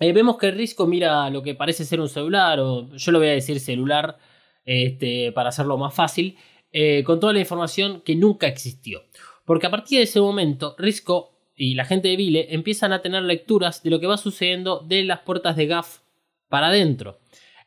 eh, 0.00 0.14
vemos 0.14 0.38
que 0.38 0.50
Risco 0.50 0.86
mira 0.86 1.28
lo 1.28 1.42
que 1.42 1.54
parece 1.54 1.84
ser 1.84 2.00
un 2.00 2.08
celular, 2.08 2.60
o 2.60 2.88
yo 2.96 3.12
lo 3.12 3.18
voy 3.18 3.28
a 3.28 3.32
decir 3.32 3.60
celular, 3.60 4.16
este, 4.64 5.30
para 5.32 5.50
hacerlo 5.50 5.76
más 5.76 5.92
fácil, 5.92 6.38
eh, 6.72 7.04
con 7.04 7.20
toda 7.20 7.34
la 7.34 7.40
información 7.40 8.00
que 8.00 8.16
nunca 8.16 8.46
existió. 8.46 9.02
Porque 9.44 9.66
a 9.66 9.70
partir 9.70 9.98
de 9.98 10.04
ese 10.04 10.18
momento, 10.18 10.76
Risco 10.78 11.38
y 11.54 11.74
la 11.74 11.84
gente 11.84 12.08
de 12.08 12.16
Vile 12.16 12.54
empiezan 12.54 12.94
a 12.94 13.02
tener 13.02 13.22
lecturas 13.22 13.82
de 13.82 13.90
lo 13.90 14.00
que 14.00 14.06
va 14.06 14.16
sucediendo 14.16 14.80
de 14.80 15.04
las 15.04 15.20
puertas 15.20 15.56
de 15.56 15.66
GAF 15.66 15.98
para 16.48 16.68
adentro. 16.68 17.21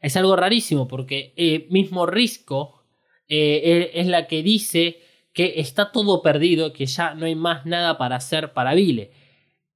Es 0.06 0.16
algo 0.18 0.36
rarísimo 0.36 0.88
porque 0.88 1.34
eh, 1.36 1.66
mismo 1.72 2.06
Risco 2.06 2.84
eh, 3.28 3.90
es 3.96 4.06
la 4.06 4.28
que 4.28 4.44
dice 4.44 5.00
que 5.34 5.56
está 5.58 5.92
todo 5.92 6.22
perdido, 6.22 6.74
que 6.74 6.86
ya 6.86 7.16
no 7.16 7.26
hay 7.26 7.34
más 7.34 7.66
nada 7.66 7.98
para 7.98 8.18
hacer 8.18 8.54
para 8.54 8.76
Vile. 8.76 9.10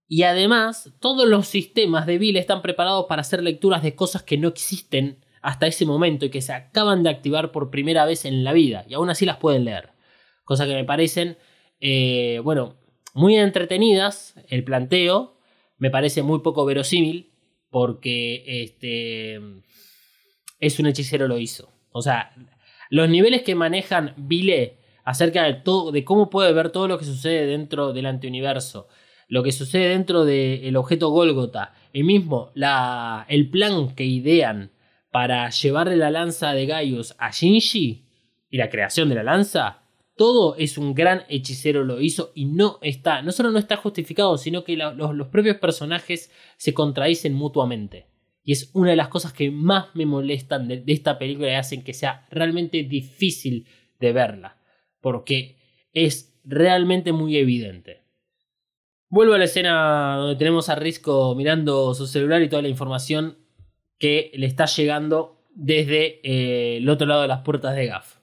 Y 0.08 0.22
además, 0.22 0.94
todos 1.00 1.28
los 1.28 1.48
sistemas 1.48 2.06
de 2.06 2.20
Vile 2.20 2.40
están 2.40 2.62
preparados 2.62 3.08
para 3.10 3.22
hacer 3.22 3.42
lecturas 3.42 3.82
de 3.82 3.96
cosas 3.96 4.22
que 4.22 4.38
no 4.38 4.50
existen 4.50 5.26
hasta 5.42 5.66
ese 5.66 5.88
momento 5.88 6.28
y 6.28 6.30
que 6.30 6.44
se 6.44 6.54
acaban 6.54 7.02
de 7.02 7.10
activar 7.10 7.52
por 7.52 7.72
primera 7.72 8.06
vez 8.06 8.24
en 8.24 8.44
la 8.44 8.54
vida. 8.54 8.86
Y 8.88 8.94
aún 8.94 9.10
así 9.10 9.26
las 9.26 9.38
pueden 9.38 9.66
leer. 9.66 9.94
Cosas 10.44 10.68
que 10.68 10.76
me 10.76 10.86
parecen, 10.86 11.40
eh, 11.80 12.40
bueno, 12.44 12.78
muy 13.16 13.36
entretenidas. 13.36 14.36
El 14.48 14.64
planteo 14.64 15.40
me 15.80 15.90
parece 15.90 16.22
muy 16.22 16.42
poco 16.42 16.66
verosímil 16.66 17.32
porque 17.72 18.44
este, 18.46 19.42
es 20.60 20.80
un 20.80 20.88
hechicero 20.88 21.28
lo 21.28 21.38
hizo. 21.38 21.72
O 21.92 22.02
sea, 22.02 22.34
los 22.90 23.10
niveles 23.10 23.44
que 23.44 23.56
manejan 23.56 24.14
Vile 24.18 24.78
acerca 25.04 25.44
de 25.44 25.56
todo, 25.56 25.92
de 25.92 26.04
cómo 26.04 26.30
puede 26.30 26.54
ver 26.54 26.72
todo 26.72 26.88
lo 26.88 26.98
que 26.98 27.06
sucede 27.06 27.46
dentro 27.46 27.94
del 27.94 28.06
antiuniverso, 28.06 28.88
lo 29.28 29.44
que 29.44 29.52
sucede 29.52 29.90
dentro 29.90 30.26
del 30.26 30.76
objeto 30.76 31.10
Golgota, 31.10 31.74
y 31.94 32.04
mismo 32.04 32.52
la, 32.54 33.26
el 33.30 33.50
plan 33.50 33.96
que 33.96 34.06
idean 34.06 34.72
para 35.12 35.50
llevarle 35.50 35.98
la 35.98 36.12
lanza 36.12 36.54
de 36.54 36.66
Gaius 36.66 37.16
a 37.18 37.32
Shinji 37.32 38.06
y 38.50 38.58
la 38.58 38.70
creación 38.70 39.10
de 39.10 39.16
la 39.16 39.24
lanza, 39.24 39.84
todo 40.16 40.56
es 40.58 40.78
un 40.78 40.94
gran 40.94 41.24
hechicero 41.30 41.84
lo 41.84 42.02
hizo 42.02 42.32
y 42.36 42.46
no 42.46 42.78
está, 42.82 43.22
no 43.22 43.32
solo 43.32 43.52
no 43.52 43.58
está 43.58 43.78
justificado, 43.78 44.38
sino 44.38 44.64
que 44.64 44.76
los 44.76 45.28
propios 45.28 45.58
personajes 45.58 46.32
se 46.58 46.74
contradicen 46.74 47.34
mutuamente. 47.34 48.09
Y 48.50 48.54
es 48.54 48.72
una 48.74 48.90
de 48.90 48.96
las 48.96 49.10
cosas 49.10 49.32
que 49.32 49.52
más 49.52 49.94
me 49.94 50.08
molestan 50.08 50.68
de, 50.68 50.84
esta 50.88 51.20
película 51.20 51.52
y 51.52 51.54
hacen 51.54 51.84
que 51.84 51.94
sea 51.94 52.26
realmente 52.32 52.82
difícil 52.82 53.68
de 54.00 54.12
verla. 54.12 54.58
Porque 55.02 55.58
es 55.94 56.36
realmente 56.44 57.12
muy 57.12 57.38
evidente. 57.38 58.02
Vuelvo 59.08 59.36
a 59.36 59.38
la 59.38 59.44
escena 59.44 60.16
donde 60.18 60.36
tenemos 60.36 60.68
a 60.68 60.74
Risco 60.74 61.36
mirando 61.36 61.94
su 61.94 62.08
celular 62.08 62.42
y 62.42 62.50
toda 62.50 62.64
la 62.64 62.70
información 62.70 63.38
que 64.00 64.32
le 64.34 64.48
está 64.48 64.66
llegando 64.66 65.46
desde 65.54 66.20
eh, 66.24 66.78
el 66.78 66.90
otro 66.90 67.06
lado 67.06 67.22
de 67.22 67.28
las 67.28 67.42
puertas 67.42 67.76
de 67.76 67.86
Gaff. 67.86 68.19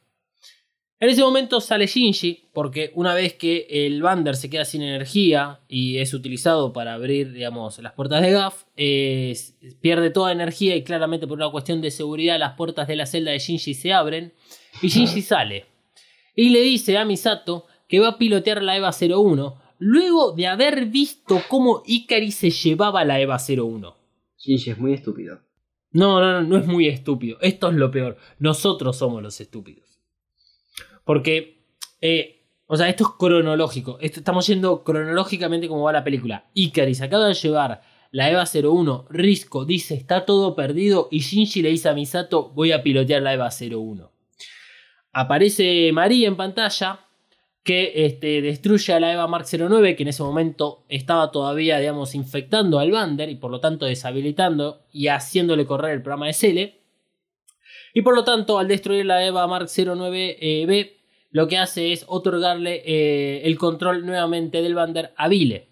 En 0.98 1.10
ese 1.10 1.22
momento 1.22 1.60
sale 1.60 1.86
Shinji, 1.86 2.48
porque 2.54 2.90
una 2.94 3.12
vez 3.12 3.34
que 3.34 3.66
el 3.68 4.00
Bander 4.00 4.34
se 4.34 4.48
queda 4.48 4.64
sin 4.64 4.80
energía 4.80 5.60
y 5.68 5.98
es 5.98 6.14
utilizado 6.14 6.72
para 6.72 6.94
abrir, 6.94 7.32
digamos, 7.32 7.78
las 7.80 7.92
puertas 7.92 8.22
de 8.22 8.30
Gaff, 8.30 8.64
pierde 8.74 10.08
toda 10.10 10.32
energía 10.32 10.74
y 10.74 10.84
claramente 10.84 11.26
por 11.26 11.36
una 11.36 11.50
cuestión 11.50 11.82
de 11.82 11.90
seguridad 11.90 12.38
las 12.38 12.54
puertas 12.54 12.88
de 12.88 12.96
la 12.96 13.04
celda 13.04 13.32
de 13.32 13.38
Shinji 13.38 13.74
se 13.74 13.92
abren 13.92 14.32
y 14.80 14.88
Shinji 14.88 15.20
sale. 15.20 15.66
Y 16.34 16.48
le 16.48 16.62
dice 16.62 16.96
a 16.96 17.04
Misato 17.04 17.66
que 17.88 18.00
va 18.00 18.08
a 18.08 18.18
pilotear 18.18 18.62
la 18.62 18.76
EVA 18.76 18.90
01 18.90 19.60
luego 19.78 20.32
de 20.32 20.46
haber 20.46 20.86
visto 20.86 21.42
cómo 21.50 21.82
Ikari 21.84 22.32
se 22.32 22.48
llevaba 22.48 23.04
la 23.04 23.20
EVA 23.20 23.36
01. 23.36 23.96
Shinji 24.38 24.70
es 24.70 24.78
muy 24.78 24.94
estúpido. 24.94 25.40
No, 25.90 26.20
no, 26.20 26.40
no, 26.40 26.42
no 26.42 26.56
es 26.56 26.66
muy 26.66 26.88
estúpido. 26.88 27.36
Esto 27.42 27.68
es 27.68 27.74
lo 27.74 27.90
peor. 27.90 28.16
Nosotros 28.38 28.96
somos 28.96 29.22
los 29.22 29.40
estúpidos. 29.42 29.95
Porque, 31.06 31.62
eh, 32.00 32.42
o 32.66 32.76
sea, 32.76 32.88
esto 32.88 33.04
es 33.04 33.10
cronológico. 33.16 33.96
estamos 34.00 34.44
yendo 34.48 34.82
cronológicamente 34.82 35.68
como 35.68 35.84
va 35.84 35.92
la 35.92 36.02
película. 36.02 36.50
Ikari 36.52 36.96
se 36.96 37.04
acaba 37.04 37.28
de 37.28 37.34
llevar 37.34 37.80
la 38.10 38.28
EVA 38.28 38.44
01. 38.44 39.06
Risco 39.08 39.64
dice 39.64 39.94
está 39.94 40.26
todo 40.26 40.56
perdido. 40.56 41.06
Y 41.12 41.20
Shinji 41.20 41.62
le 41.62 41.68
dice 41.70 41.88
a 41.88 41.94
Misato 41.94 42.50
voy 42.50 42.72
a 42.72 42.82
pilotear 42.82 43.22
la 43.22 43.34
EVA 43.34 43.50
01. 43.50 44.10
Aparece 45.12 45.92
María 45.92 46.26
en 46.26 46.36
pantalla 46.36 47.06
que 47.62 47.92
este, 48.04 48.42
destruye 48.42 48.92
a 48.92 48.98
la 48.98 49.12
EVA 49.12 49.28
Mark 49.28 49.46
09, 49.48 49.94
que 49.94 50.02
en 50.02 50.08
ese 50.08 50.24
momento 50.24 50.84
estaba 50.88 51.30
todavía, 51.30 51.78
digamos, 51.78 52.16
infectando 52.16 52.80
al 52.80 52.90
Bander 52.90 53.28
y 53.28 53.36
por 53.36 53.52
lo 53.52 53.60
tanto 53.60 53.86
deshabilitando 53.86 54.82
y 54.92 55.06
haciéndole 55.06 55.66
correr 55.66 55.92
el 55.92 56.02
programa 56.02 56.26
de 56.26 56.32
Cele. 56.32 56.80
Y 57.94 58.02
por 58.02 58.14
lo 58.14 58.24
tanto, 58.24 58.58
al 58.58 58.68
destruir 58.68 59.06
la 59.06 59.24
EVA 59.24 59.46
Mark 59.46 59.68
09B, 59.68 60.95
lo 61.36 61.48
que 61.48 61.58
hace 61.58 61.92
es 61.92 62.06
otorgarle 62.08 62.82
eh, 62.86 63.42
el 63.44 63.58
control 63.58 64.06
nuevamente 64.06 64.62
del 64.62 64.74
Bander 64.74 65.12
a 65.18 65.28
Vile. 65.28 65.68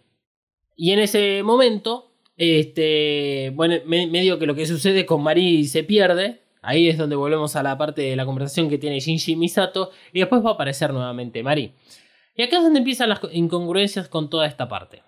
Y 0.77 0.91
en 0.91 0.99
ese 0.99 1.43
momento, 1.43 2.19
este, 2.37 3.51
bueno, 3.55 3.77
medio 3.87 4.39
que 4.39 4.45
lo 4.45 4.55
que 4.55 4.67
sucede 4.67 5.07
con 5.07 5.23
Mari 5.23 5.65
se 5.65 5.83
pierde. 5.83 6.43
Ahí 6.61 6.91
es 6.91 6.99
donde 6.99 7.17
volvemos 7.17 7.57
a 7.57 7.63
la 7.63 7.79
parte 7.79 8.03
de 8.03 8.15
la 8.15 8.27
conversación 8.27 8.69
que 8.69 8.77
tiene 8.77 9.01
Shinji 9.01 9.37
Misato. 9.37 9.91
Y 10.13 10.19
después 10.19 10.45
va 10.45 10.51
a 10.51 10.53
aparecer 10.53 10.93
nuevamente 10.93 11.43
Mari. 11.43 11.73
Y 12.37 12.43
acá 12.43 12.59
es 12.59 12.63
donde 12.63 12.81
empiezan 12.81 13.09
las 13.09 13.21
incongruencias 13.33 14.11
con 14.11 14.29
toda 14.29 14.47
esta 14.47 14.69
parte. 14.69 15.01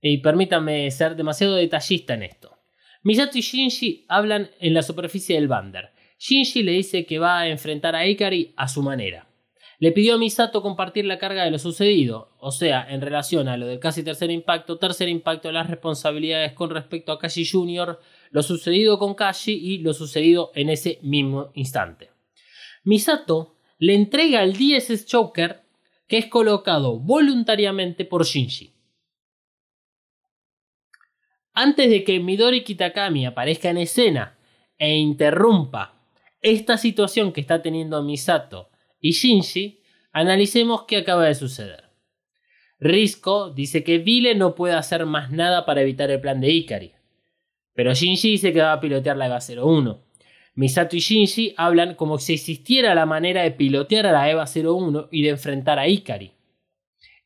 Y 0.00 0.18
permítanme 0.18 0.90
ser 0.90 1.14
demasiado 1.14 1.54
detallista 1.54 2.14
en 2.14 2.24
esto. 2.24 2.58
Misato 3.04 3.38
y 3.38 3.42
Shinji 3.42 4.06
hablan 4.08 4.50
en 4.58 4.74
la 4.74 4.82
superficie 4.82 5.36
del 5.36 5.46
Bander. 5.46 5.92
Shinji 6.18 6.64
le 6.64 6.72
dice 6.72 7.06
que 7.06 7.20
va 7.20 7.38
a 7.38 7.48
enfrentar 7.48 7.94
a 7.94 8.04
Ikari 8.08 8.54
a 8.56 8.66
su 8.66 8.82
manera. 8.82 9.28
Le 9.82 9.90
pidió 9.90 10.14
a 10.14 10.18
Misato 10.18 10.62
compartir 10.62 11.06
la 11.06 11.18
carga 11.18 11.42
de 11.42 11.50
lo 11.50 11.58
sucedido, 11.58 12.30
o 12.38 12.52
sea, 12.52 12.86
en 12.88 13.00
relación 13.00 13.48
a 13.48 13.56
lo 13.56 13.66
del 13.66 13.80
casi 13.80 14.04
tercer 14.04 14.30
impacto, 14.30 14.78
tercer 14.78 15.08
impacto 15.08 15.50
las 15.50 15.68
responsabilidades 15.68 16.52
con 16.52 16.70
respecto 16.70 17.10
a 17.10 17.18
Kashi 17.18 17.44
Jr., 17.44 17.98
lo 18.30 18.42
sucedido 18.44 18.96
con 19.00 19.16
Kashi 19.16 19.54
y 19.54 19.78
lo 19.78 19.92
sucedido 19.92 20.52
en 20.54 20.70
ese 20.70 21.00
mismo 21.02 21.50
instante. 21.54 22.10
Misato 22.84 23.56
le 23.80 23.96
entrega 23.96 24.44
el 24.44 24.52
DSS 24.52 25.04
Choker 25.04 25.64
que 26.06 26.18
es 26.18 26.26
colocado 26.26 27.00
voluntariamente 27.00 28.04
por 28.04 28.24
Shinji. 28.24 28.72
Antes 31.54 31.90
de 31.90 32.04
que 32.04 32.20
Midori 32.20 32.62
Kitakami 32.62 33.26
aparezca 33.26 33.70
en 33.70 33.78
escena 33.78 34.38
e 34.78 34.94
interrumpa 34.94 36.06
esta 36.40 36.78
situación 36.78 37.32
que 37.32 37.40
está 37.40 37.60
teniendo 37.62 38.00
Misato 38.04 38.68
y 39.02 39.10
Shinji, 39.10 39.80
analicemos 40.12 40.84
qué 40.84 40.98
acaba 40.98 41.26
de 41.26 41.34
suceder. 41.34 41.90
Risco 42.78 43.50
dice 43.50 43.84
que 43.84 43.98
Vile 43.98 44.34
no 44.34 44.54
puede 44.54 44.74
hacer 44.74 45.04
más 45.04 45.30
nada 45.30 45.66
para 45.66 45.82
evitar 45.82 46.10
el 46.10 46.20
plan 46.20 46.40
de 46.40 46.50
Ikari, 46.50 46.92
pero 47.74 47.92
Shinji 47.92 48.30
dice 48.30 48.52
que 48.52 48.62
va 48.62 48.72
a 48.72 48.80
pilotear 48.80 49.16
la 49.16 49.26
EVA 49.26 49.40
01. 49.40 50.00
Misato 50.54 50.96
y 50.96 51.00
Shinji 51.00 51.54
hablan 51.56 51.94
como 51.94 52.18
si 52.18 52.34
existiera 52.34 52.94
la 52.94 53.06
manera 53.06 53.42
de 53.42 53.50
pilotear 53.50 54.06
a 54.06 54.12
la 54.12 54.30
EVA 54.30 54.44
01 54.44 55.08
y 55.10 55.22
de 55.22 55.30
enfrentar 55.30 55.78
a 55.78 55.88
Ikari. 55.88 56.32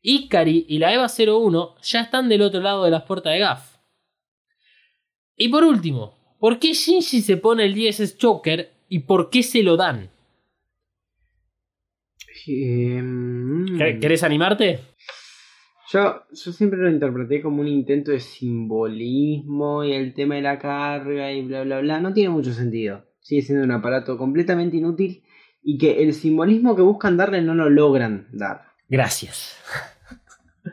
Ikari 0.01 0.65
y 0.69 0.79
la 0.79 0.95
EVA 0.95 1.09
01 1.09 1.77
ya 1.83 2.01
están 2.01 2.29
del 2.29 2.43
otro 2.43 2.61
lado 2.61 2.85
de 2.85 2.91
las 2.91 3.03
puertas 3.03 3.35
de 3.35 3.41
GAF. 3.41 3.77
Y 5.37 5.49
por 5.49 5.65
último, 5.65 6.15
¿por 6.39 6.59
qué 6.59 6.73
Shinji 6.73 7.21
se 7.21 7.37
pone 7.37 7.65
el 7.65 7.75
DSS 7.75 8.17
Choker 8.17 8.73
y 8.89 9.01
por 9.01 9.29
qué 9.29 9.43
se 9.43 9.63
lo 9.63 9.77
dan? 9.77 10.11
Mm. 12.49 13.79
¿Querés 14.01 14.23
animarte? 14.23 14.81
Yo, 15.93 16.23
yo 16.33 16.53
siempre 16.53 16.81
lo 16.81 16.91
interpreté 16.91 17.41
como 17.41 17.61
un 17.61 17.69
intento 17.69 18.11
de 18.11 18.21
simbolismo 18.21 19.85
y 19.85 19.93
el 19.93 20.15
tema 20.15 20.35
de 20.35 20.43
la 20.43 20.59
carga 20.59 21.33
y 21.33 21.43
bla 21.43 21.63
bla 21.63 21.81
bla. 21.81 22.01
No 22.01 22.13
tiene 22.13 22.31
mucho 22.31 22.53
sentido. 22.53 23.05
Sigue 23.21 23.43
siendo 23.43 23.65
un 23.65 23.71
aparato 23.71 24.19
completamente 24.19 24.77
inútil 24.77 25.23
y 25.63 25.79
que 25.79 26.03
el 26.03 26.13
simbolismo 26.13 26.75
que 26.77 26.83
buscan 26.83 27.17
darle 27.17 27.43
no 27.43 27.55
lo 27.55 27.71
logran 27.71 28.29
dar. 28.33 28.63
Gracias. 28.89 29.57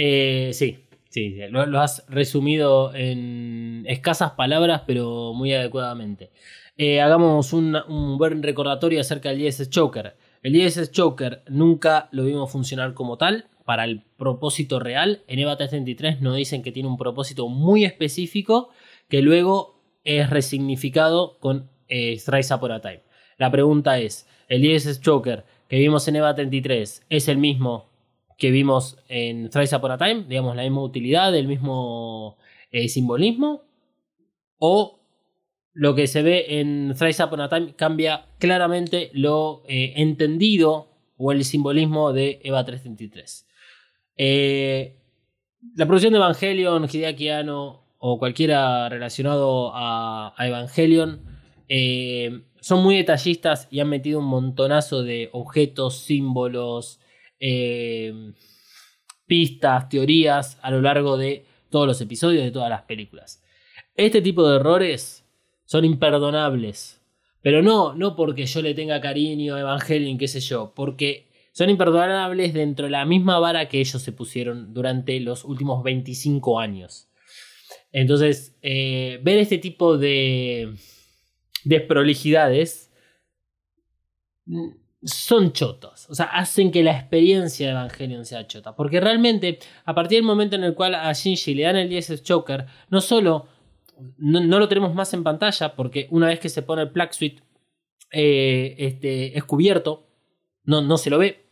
Eh, 0.00 0.50
sí, 0.52 0.86
sí, 1.08 1.34
lo, 1.50 1.66
lo 1.66 1.80
has 1.80 2.04
resumido 2.08 2.94
en 2.94 3.84
escasas 3.88 4.32
palabras, 4.32 4.82
pero 4.86 5.32
muy 5.34 5.52
adecuadamente. 5.52 6.30
Eh, 6.76 7.00
hagamos 7.00 7.52
un, 7.52 7.74
un 7.88 8.16
buen 8.16 8.40
recordatorio 8.40 9.00
acerca 9.00 9.30
del 9.30 9.40
ISS 9.40 9.70
Choker. 9.70 10.14
El 10.42 10.56
ISS 10.56 10.92
Choker 10.92 11.42
nunca 11.48 12.08
lo 12.12 12.24
vimos 12.24 12.50
funcionar 12.50 12.94
como 12.94 13.16
tal 13.18 13.46
para 13.64 13.84
el 13.84 14.02
propósito 14.16 14.78
real. 14.78 15.22
En 15.26 15.38
EVA 15.38 15.56
333 15.56 16.20
nos 16.20 16.36
dicen 16.36 16.62
que 16.62 16.72
tiene 16.72 16.88
un 16.88 16.96
propósito 16.96 17.48
muy 17.48 17.84
específico 17.84 18.70
que 19.08 19.22
luego 19.22 19.80
es 20.04 20.30
resignificado 20.30 21.38
con 21.38 21.68
eh, 21.88 22.18
Strice 22.18 22.54
Up 22.54 22.64
a 22.66 22.80
Time. 22.80 23.02
La 23.36 23.50
pregunta 23.50 23.98
es, 23.98 24.26
¿el 24.48 24.64
ISS 24.64 25.00
Choker 25.00 25.44
que 25.68 25.78
vimos 25.78 26.08
en 26.08 26.16
EVA 26.16 26.34
33 26.34 27.06
es 27.08 27.28
el 27.28 27.38
mismo 27.38 27.88
que 28.38 28.50
vimos 28.50 28.96
en 29.08 29.50
Thrice 29.50 29.76
Upon 29.76 29.90
a 29.90 29.98
Time? 29.98 30.24
Digamos, 30.28 30.56
la 30.56 30.62
misma 30.62 30.82
utilidad, 30.82 31.34
el 31.34 31.48
mismo 31.48 32.38
eh, 32.70 32.88
simbolismo. 32.88 33.62
¿O 34.58 34.97
lo 35.72 35.94
que 35.94 36.06
se 36.06 36.22
ve 36.22 36.60
en 36.60 36.94
Thrice 36.98 37.22
Upon 37.22 37.40
a 37.40 37.48
Time 37.48 37.74
cambia 37.74 38.26
claramente 38.38 39.10
lo 39.12 39.62
eh, 39.68 39.94
entendido 39.96 40.88
o 41.16 41.32
el 41.32 41.44
simbolismo 41.44 42.12
de 42.12 42.40
EVA 42.42 42.64
333? 42.64 43.46
Eh, 44.16 44.96
la 45.76 45.86
producción 45.86 46.12
de 46.12 46.18
Evangelion, 46.18 46.88
Hideaki 46.90 47.28
o 48.00 48.18
cualquiera 48.18 48.88
relacionado 48.88 49.72
a, 49.74 50.34
Evangelion 50.38 51.22
eh, 51.68 52.42
son 52.60 52.82
muy 52.82 52.96
detallistas 52.96 53.68
y 53.70 53.80
han 53.80 53.88
metido 53.88 54.20
un 54.20 54.26
montonazo 54.26 55.02
de 55.02 55.28
objetos, 55.32 55.98
símbolos, 55.98 57.00
pistas, 59.26 59.88
teorías 59.88 60.58
a 60.62 60.70
lo 60.70 60.80
largo 60.80 61.16
de 61.16 61.44
todos 61.70 61.86
los 61.86 62.00
episodios 62.00 62.42
de 62.42 62.50
todas 62.50 62.70
las 62.70 62.82
películas. 62.82 63.42
Este 63.94 64.22
tipo 64.22 64.48
de 64.48 64.56
errores 64.56 65.27
son 65.68 65.84
imperdonables. 65.84 66.98
Pero 67.42 67.62
no, 67.62 67.94
no 67.94 68.16
porque 68.16 68.46
yo 68.46 68.62
le 68.62 68.72
tenga 68.72 69.02
cariño 69.02 69.54
a 69.54 69.60
Evangelion, 69.60 70.16
qué 70.16 70.26
sé 70.26 70.40
yo, 70.40 70.72
porque 70.74 71.28
son 71.52 71.68
imperdonables 71.68 72.54
dentro 72.54 72.86
de 72.86 72.90
la 72.90 73.04
misma 73.04 73.38
vara 73.38 73.68
que 73.68 73.78
ellos 73.78 74.00
se 74.00 74.12
pusieron 74.12 74.72
durante 74.72 75.20
los 75.20 75.44
últimos 75.44 75.84
25 75.84 76.58
años. 76.58 77.10
Entonces, 77.92 78.56
eh, 78.62 79.20
ver 79.22 79.38
este 79.38 79.58
tipo 79.58 79.98
de 79.98 80.74
desprolijidades 81.64 82.90
mm, 84.46 84.68
son 85.02 85.52
chotos. 85.52 86.08
O 86.08 86.14
sea, 86.14 86.26
hacen 86.26 86.70
que 86.70 86.82
la 86.82 86.98
experiencia 86.98 87.66
de 87.66 87.72
Evangelion 87.72 88.24
sea 88.24 88.46
chota. 88.46 88.74
Porque 88.74 89.00
realmente, 89.00 89.58
a 89.84 89.94
partir 89.94 90.16
del 90.16 90.24
momento 90.24 90.56
en 90.56 90.64
el 90.64 90.74
cual 90.74 90.94
a 90.94 91.12
Shinji 91.12 91.54
le 91.54 91.64
dan 91.64 91.76
el 91.76 91.90
10 91.90 92.22
Choker, 92.22 92.64
no 92.88 93.02
solo 93.02 93.57
no, 94.18 94.58
lo 94.58 94.68
tenemos 94.68 94.94
más 94.94 95.12
en 95.14 95.24
pantalla, 95.24 95.74
porque 95.74 96.06
una 96.10 96.28
vez 96.28 96.40
que 96.40 96.48
se 96.48 96.62
pone 96.62 96.82
el 96.82 96.90
Plague 96.90 97.12
Suite 97.12 97.42
eh, 98.12 98.74
este, 98.78 99.36
es 99.36 99.44
cubierto, 99.44 100.06
no, 100.64 100.80
no 100.82 100.98
se 100.98 101.10
lo 101.10 101.18
ve. 101.18 101.44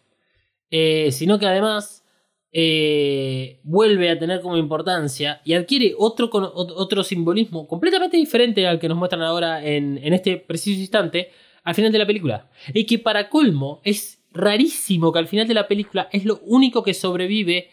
Eh, 0.71 1.13
sino 1.13 1.39
que 1.39 1.47
además 1.47 2.05
eh, 2.51 3.61
vuelve 3.63 4.11
a 4.11 4.19
tener 4.19 4.41
como 4.41 4.57
importancia 4.57 5.41
y 5.45 5.55
adquiere 5.55 5.95
otro, 5.97 6.29
otro 6.33 7.05
simbolismo 7.05 7.69
completamente 7.69 8.17
diferente 8.17 8.67
al 8.67 8.81
que 8.81 8.89
nos 8.89 8.99
muestran 8.99 9.23
ahora 9.23 9.65
en, 9.65 9.99
en 10.03 10.13
este 10.13 10.39
preciso 10.39 10.81
instante 10.81 11.31
al 11.63 11.75
final 11.75 11.93
de 11.93 11.99
la 11.99 12.07
película. 12.07 12.51
Y 12.73 12.85
que 12.85 12.99
para 12.99 13.29
colmo 13.29 13.81
es 13.85 14.25
rarísimo 14.33 15.13
que 15.13 15.19
al 15.19 15.29
final 15.29 15.49
de 15.49 15.55
la 15.55 15.69
película 15.69 16.09
es 16.13 16.25
lo 16.25 16.41
único 16.45 16.83
que 16.83 16.95
sobrevive 16.95 17.71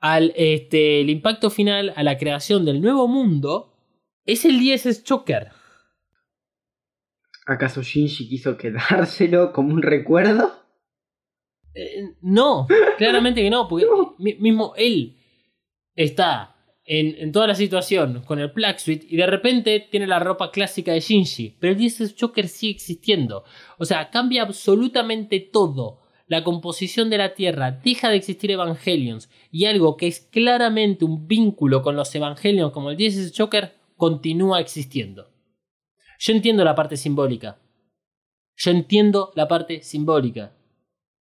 al 0.00 0.32
este, 0.36 1.00
el 1.00 1.10
impacto 1.10 1.48
final, 1.48 1.92
a 1.96 2.02
la 2.02 2.18
creación 2.18 2.64
del 2.64 2.82
nuevo 2.82 3.06
mundo, 3.06 3.71
es 4.24 4.44
el 4.44 4.58
10 4.58 5.04
Choker. 5.04 5.50
¿Acaso 7.46 7.82
Shinji 7.82 8.28
quiso 8.28 8.56
quedárselo 8.56 9.52
como 9.52 9.74
un 9.74 9.82
recuerdo? 9.82 10.52
Eh, 11.74 12.14
no, 12.20 12.66
claramente 12.98 13.42
que 13.42 13.50
no, 13.50 13.66
porque 13.66 13.86
mismo 14.18 14.74
él 14.76 15.16
está 15.94 16.54
en, 16.84 17.16
en, 17.18 17.32
toda 17.32 17.46
la 17.46 17.54
situación 17.54 18.22
con 18.26 18.38
el 18.38 18.48
Black 18.48 18.78
Suite 18.78 19.06
y 19.08 19.16
de 19.16 19.26
repente 19.26 19.88
tiene 19.90 20.06
la 20.06 20.18
ropa 20.18 20.50
clásica 20.50 20.92
de 20.92 21.00
Shinji, 21.00 21.56
pero 21.58 21.72
el 21.72 21.78
10 21.78 22.14
Choker 22.14 22.48
sigue 22.48 22.72
existiendo. 22.72 23.44
O 23.78 23.84
sea, 23.84 24.10
cambia 24.10 24.42
absolutamente 24.42 25.40
todo. 25.40 26.00
La 26.28 26.44
composición 26.44 27.10
de 27.10 27.18
la 27.18 27.34
Tierra 27.34 27.72
deja 27.72 28.08
de 28.08 28.16
existir 28.16 28.50
Evangelions 28.50 29.28
y 29.50 29.66
algo 29.66 29.96
que 29.96 30.06
es 30.06 30.20
claramente 30.20 31.04
un 31.04 31.26
vínculo 31.26 31.82
con 31.82 31.96
los 31.96 32.14
Evangelions 32.14 32.72
como 32.72 32.90
el 32.90 32.96
10 32.96 33.32
Choker 33.32 33.81
continúa 34.02 34.58
existiendo. 34.58 35.30
Yo 36.18 36.32
entiendo 36.32 36.64
la 36.64 36.74
parte 36.74 36.96
simbólica. 36.96 37.60
Yo 38.56 38.72
entiendo 38.72 39.30
la 39.36 39.46
parte 39.46 39.84
simbólica. 39.84 40.56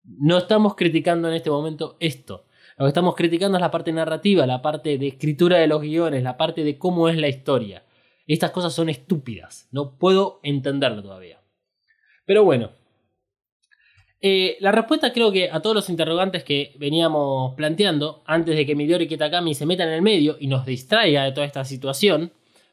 No 0.03 0.39
estamos 0.39 0.73
criticando 0.73 1.27
en 1.27 1.35
este 1.35 1.51
momento 1.51 1.95
esto. 1.99 2.47
Lo 2.79 2.85
que 2.85 2.87
estamos 2.87 3.13
criticando 3.13 3.59
es 3.59 3.61
la 3.61 3.69
parte 3.69 3.93
narrativa, 3.93 4.47
la 4.47 4.63
parte 4.63 4.97
de 4.97 5.09
escritura 5.09 5.59
de 5.59 5.67
los 5.67 5.83
guiones, 5.83 6.23
la 6.23 6.37
parte 6.37 6.63
de 6.63 6.79
cómo 6.79 7.07
es 7.07 7.17
la 7.17 7.27
historia. 7.27 7.85
Estas 8.25 8.49
cosas 8.49 8.73
son 8.73 8.89
estúpidas. 8.89 9.67
No 9.71 9.99
puedo 9.99 10.39
entenderlo 10.41 11.03
todavía. 11.03 11.39
Pero 12.25 12.43
bueno. 12.43 12.71
Eh, 14.21 14.57
la 14.59 14.71
respuesta 14.71 15.13
creo 15.13 15.31
que 15.31 15.51
a 15.51 15.59
todos 15.59 15.75
los 15.75 15.89
interrogantes 15.91 16.43
que 16.43 16.73
veníamos 16.79 17.53
planteando, 17.53 18.23
antes 18.25 18.55
de 18.55 18.65
que 18.65 18.75
Midori 18.75 19.07
Kitakami 19.07 19.53
se 19.53 19.67
meta 19.67 19.83
en 19.83 19.89
el 19.89 20.01
medio 20.01 20.37
y 20.39 20.47
nos 20.47 20.65
distraiga 20.65 21.25
de 21.25 21.31
toda 21.31 21.45
esta 21.45 21.63
situación, 21.63 22.31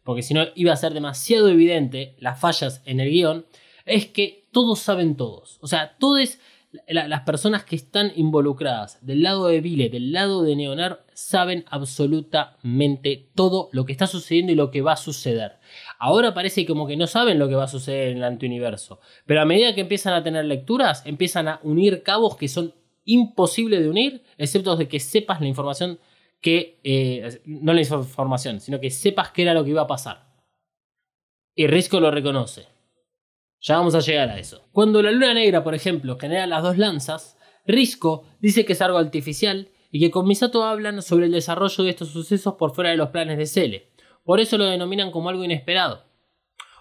porque 0.09 0.23
si 0.23 0.33
no 0.33 0.47
iba 0.55 0.73
a 0.73 0.77
ser 0.77 0.95
demasiado 0.95 1.51
evidente 1.51 2.17
las 2.19 2.41
fallas 2.41 2.81
en 2.87 2.99
el 2.99 3.11
guion, 3.11 3.45
es 3.85 4.07
que 4.07 4.49
todos 4.53 4.79
saben 4.79 5.19
todos. 5.19 5.59
O 5.61 5.67
sea, 5.67 5.99
todos 5.99 6.39
las 6.87 7.21
personas 7.25 7.65
que 7.65 7.77
están 7.77 8.13
involucradas 8.17 9.05
del 9.05 9.23
lado 9.23 9.49
de 9.49 9.61
Vile, 9.61 9.91
del 9.91 10.13
lado 10.13 10.45
de 10.45 10.57
Neonar, 10.57 11.05
saben 11.13 11.67
absolutamente 11.69 13.29
todo 13.35 13.69
lo 13.73 13.85
que 13.85 13.93
está 13.93 14.07
sucediendo 14.07 14.51
y 14.51 14.55
lo 14.55 14.71
que 14.71 14.81
va 14.81 14.93
a 14.93 14.97
suceder. 14.97 15.59
Ahora 15.99 16.33
parece 16.33 16.65
como 16.65 16.87
que 16.87 16.97
no 16.97 17.07
saben 17.07 17.39
lo 17.39 17.47
que 17.51 17.57
va 17.57 17.65
a 17.65 17.69
suceder 17.69 18.09
en 18.09 18.17
el 18.17 18.25
antiuniverso, 18.25 19.01
pero 19.27 19.43
a 19.43 19.45
medida 19.45 19.75
que 19.75 19.83
empiezan 19.83 20.15
a 20.15 20.23
tener 20.25 20.47
lecturas, 20.47 21.03
empiezan 21.05 21.49
a 21.49 21.61
unir 21.63 22.03
cabos 22.03 22.35
que 22.39 22.49
son 22.49 22.73
imposibles 23.05 23.81
de 23.81 23.91
unir, 23.91 24.23
excepto 24.39 24.75
de 24.75 24.89
que 24.89 25.01
sepas 25.01 25.43
la 25.43 25.49
información 25.49 25.99
que, 26.41 26.81
eh, 26.85 27.41
no 27.47 27.73
la 27.73 27.81
información, 27.81 28.61
sino 28.61 28.81
que 28.81 28.91
sepas 28.91 29.33
qué 29.33 29.43
era 29.43 29.55
lo 29.55 29.65
que 29.65 29.71
iba 29.71 29.83
a 29.83 29.87
pasar. 29.87 30.29
Y 31.55 31.67
Risco 31.67 32.01
lo 32.01 32.11
reconoce. 32.11 32.67
Ya 33.61 33.77
vamos 33.77 33.95
a 33.95 34.01
llegar 34.01 34.29
a 34.29 34.39
eso. 34.39 34.69
Cuando 34.73 35.03
la 35.03 35.11
luna 35.11 35.35
negra, 35.35 35.65
por 35.65 35.75
ejemplo, 35.75 36.17
genera 36.17 36.47
las 36.47 36.63
dos 36.63 36.79
lanzas, 36.79 37.37
Risco 37.67 38.25
dice 38.41 38.65
que 38.65 38.75
es 38.75 38.81
algo 38.81 38.99
artificial 38.99 39.69
y 39.91 40.01
que 40.01 40.11
con 40.11 40.27
Misato 40.29 40.63
hablan 40.65 41.03
sobre 41.03 41.27
el 41.27 41.33
desarrollo 41.33 41.83
de 41.85 41.91
estos 41.91 42.11
sucesos 42.11 42.55
por 42.55 42.75
fuera 42.75 42.91
de 42.91 42.97
los 42.97 43.11
planes 43.11 43.39
de 43.39 43.47
Cele. 43.47 43.91
Por 44.23 44.41
eso 44.41 44.57
lo 44.59 44.67
denominan 44.67 45.11
como 45.11 45.29
algo 45.29 45.45
inesperado. 45.45 46.05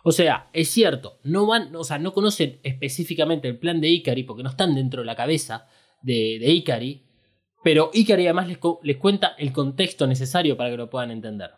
O 0.03 0.11
sea, 0.11 0.49
es 0.53 0.69
cierto, 0.69 1.19
no 1.23 1.47
van, 1.47 1.75
o 1.75 1.83
sea, 1.83 1.97
no 1.97 2.13
conocen 2.13 2.59
específicamente 2.63 3.47
el 3.47 3.57
plan 3.57 3.81
de 3.81 3.89
Ikari 3.89 4.23
porque 4.23 4.43
no 4.43 4.49
están 4.49 4.75
dentro 4.75 5.01
de 5.01 5.05
la 5.05 5.15
cabeza 5.15 5.67
de, 6.01 6.37
de 6.39 6.51
Ikari, 6.51 7.06
pero 7.63 7.89
Ikari 7.93 8.25
además 8.25 8.47
les, 8.47 8.59
les 8.83 8.97
cuenta 8.97 9.35
el 9.37 9.51
contexto 9.51 10.07
necesario 10.07 10.55
para 10.57 10.69
que 10.69 10.77
lo 10.77 10.89
puedan 10.89 11.11
entender. 11.11 11.51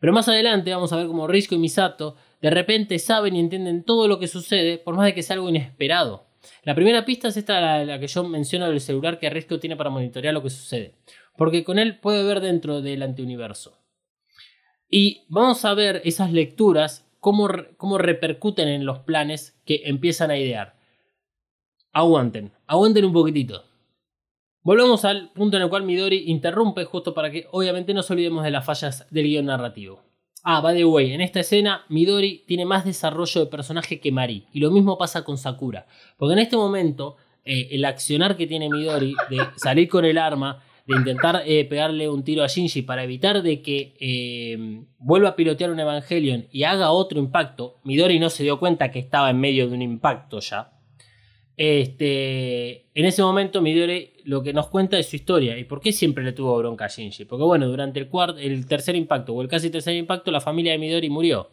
Pero 0.00 0.12
más 0.12 0.28
adelante 0.28 0.72
vamos 0.72 0.92
a 0.92 0.96
ver 0.96 1.06
cómo 1.06 1.26
Risco 1.26 1.54
y 1.54 1.58
Misato 1.58 2.16
de 2.40 2.50
repente 2.50 2.98
saben 2.98 3.36
y 3.36 3.40
entienden 3.40 3.82
todo 3.84 4.08
lo 4.08 4.18
que 4.18 4.28
sucede, 4.28 4.78
por 4.78 4.94
más 4.94 5.06
de 5.06 5.14
que 5.14 5.22
sea 5.22 5.34
algo 5.34 5.48
inesperado. 5.48 6.26
La 6.62 6.74
primera 6.74 7.04
pista 7.04 7.28
es 7.28 7.36
esta, 7.36 7.60
la, 7.60 7.84
la 7.84 7.98
que 7.98 8.06
yo 8.06 8.24
menciono 8.24 8.68
del 8.68 8.80
celular 8.80 9.18
que 9.18 9.30
Risco 9.30 9.58
tiene 9.58 9.76
para 9.76 9.90
monitorear 9.90 10.34
lo 10.34 10.42
que 10.42 10.50
sucede. 10.50 10.94
Porque 11.36 11.64
con 11.64 11.78
él 11.78 11.98
puede 11.98 12.24
ver 12.24 12.40
dentro 12.40 12.82
del 12.82 13.02
antiuniverso. 13.02 13.78
Y 14.88 15.24
vamos 15.28 15.64
a 15.64 15.74
ver 15.74 16.02
esas 16.04 16.32
lecturas, 16.32 17.08
cómo, 17.20 17.48
cómo 17.76 17.98
repercuten 17.98 18.68
en 18.68 18.84
los 18.84 19.00
planes 19.00 19.60
que 19.64 19.82
empiezan 19.84 20.30
a 20.30 20.38
idear. 20.38 20.76
Aguanten, 21.92 22.52
aguanten 22.66 23.04
un 23.04 23.12
poquitito. 23.12 23.64
Volvemos 24.66 25.04
al 25.04 25.28
punto 25.28 25.56
en 25.56 25.62
el 25.62 25.68
cual 25.68 25.84
Midori 25.84 26.24
interrumpe 26.26 26.84
justo 26.84 27.14
para 27.14 27.30
que 27.30 27.46
obviamente 27.52 27.94
no 27.94 27.98
nos 27.98 28.10
olvidemos 28.10 28.42
de 28.42 28.50
las 28.50 28.64
fallas 28.64 29.06
del 29.12 29.26
guion 29.26 29.46
narrativo. 29.46 30.02
Ah, 30.42 30.60
by 30.60 30.76
the 30.76 30.84
way, 30.84 31.12
en 31.12 31.20
esta 31.20 31.38
escena 31.38 31.84
Midori 31.88 32.42
tiene 32.48 32.64
más 32.64 32.84
desarrollo 32.84 33.42
de 33.42 33.46
personaje 33.46 34.00
que 34.00 34.10
Mari. 34.10 34.48
Y 34.52 34.58
lo 34.58 34.72
mismo 34.72 34.98
pasa 34.98 35.22
con 35.22 35.38
Sakura. 35.38 35.86
Porque 36.16 36.32
en 36.32 36.40
este 36.40 36.56
momento, 36.56 37.14
eh, 37.44 37.68
el 37.70 37.84
accionar 37.84 38.36
que 38.36 38.48
tiene 38.48 38.68
Midori 38.68 39.14
de 39.30 39.38
salir 39.54 39.88
con 39.88 40.04
el 40.04 40.18
arma, 40.18 40.64
de 40.84 40.96
intentar 40.96 41.44
eh, 41.46 41.64
pegarle 41.66 42.08
un 42.08 42.24
tiro 42.24 42.42
a 42.42 42.48
Shinji 42.48 42.82
para 42.82 43.04
evitar 43.04 43.42
de 43.42 43.62
que 43.62 43.94
eh, 44.00 44.82
vuelva 44.98 45.28
a 45.28 45.36
pilotear 45.36 45.70
un 45.70 45.78
Evangelion 45.78 46.48
y 46.50 46.64
haga 46.64 46.90
otro 46.90 47.20
impacto, 47.20 47.78
Midori 47.84 48.18
no 48.18 48.30
se 48.30 48.42
dio 48.42 48.58
cuenta 48.58 48.90
que 48.90 48.98
estaba 48.98 49.30
en 49.30 49.38
medio 49.38 49.68
de 49.68 49.74
un 49.74 49.82
impacto 49.82 50.40
ya. 50.40 50.72
Este, 51.56 52.88
en 52.94 53.04
ese 53.06 53.22
momento 53.22 53.62
Midori 53.62 54.15
lo 54.26 54.42
que 54.42 54.52
nos 54.52 54.68
cuenta 54.68 54.98
es 54.98 55.08
su 55.08 55.16
historia 55.16 55.56
y 55.56 55.64
por 55.64 55.80
qué 55.80 55.92
siempre 55.92 56.24
le 56.24 56.32
tuvo 56.32 56.58
bronca 56.58 56.86
a 56.86 56.88
Shinji. 56.88 57.24
Porque 57.24 57.44
bueno, 57.44 57.68
durante 57.68 58.00
el, 58.00 58.08
el 58.38 58.66
tercer 58.66 58.96
impacto 58.96 59.32
o 59.32 59.40
el 59.40 59.48
casi 59.48 59.70
tercer 59.70 59.94
impacto 59.94 60.32
la 60.32 60.40
familia 60.40 60.72
de 60.72 60.78
Midori 60.78 61.08
murió. 61.08 61.50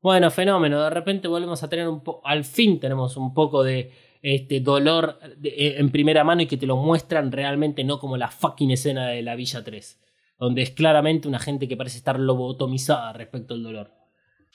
Bueno, 0.00 0.30
fenómeno, 0.30 0.82
de 0.82 0.90
repente 0.90 1.26
volvemos 1.26 1.62
a 1.64 1.68
tener 1.68 1.88
un 1.88 2.00
poco, 2.04 2.24
al 2.24 2.44
fin 2.44 2.78
tenemos 2.78 3.16
un 3.16 3.34
poco 3.34 3.64
de 3.64 3.90
este 4.22 4.60
dolor 4.60 5.18
eh, 5.42 5.74
en 5.78 5.90
primera 5.90 6.22
mano 6.22 6.42
y 6.42 6.46
que 6.46 6.56
te 6.56 6.66
lo 6.66 6.76
muestran 6.76 7.32
realmente 7.32 7.82
no 7.82 7.98
como 7.98 8.16
la 8.16 8.28
fucking 8.28 8.70
escena 8.70 9.08
de 9.08 9.22
la 9.22 9.34
Villa 9.34 9.64
3, 9.64 10.00
donde 10.38 10.62
es 10.62 10.70
claramente 10.70 11.26
una 11.26 11.40
gente 11.40 11.66
que 11.66 11.76
parece 11.76 11.98
estar 11.98 12.20
lobotomizada 12.20 13.12
respecto 13.14 13.54
al 13.54 13.64
dolor. 13.64 13.90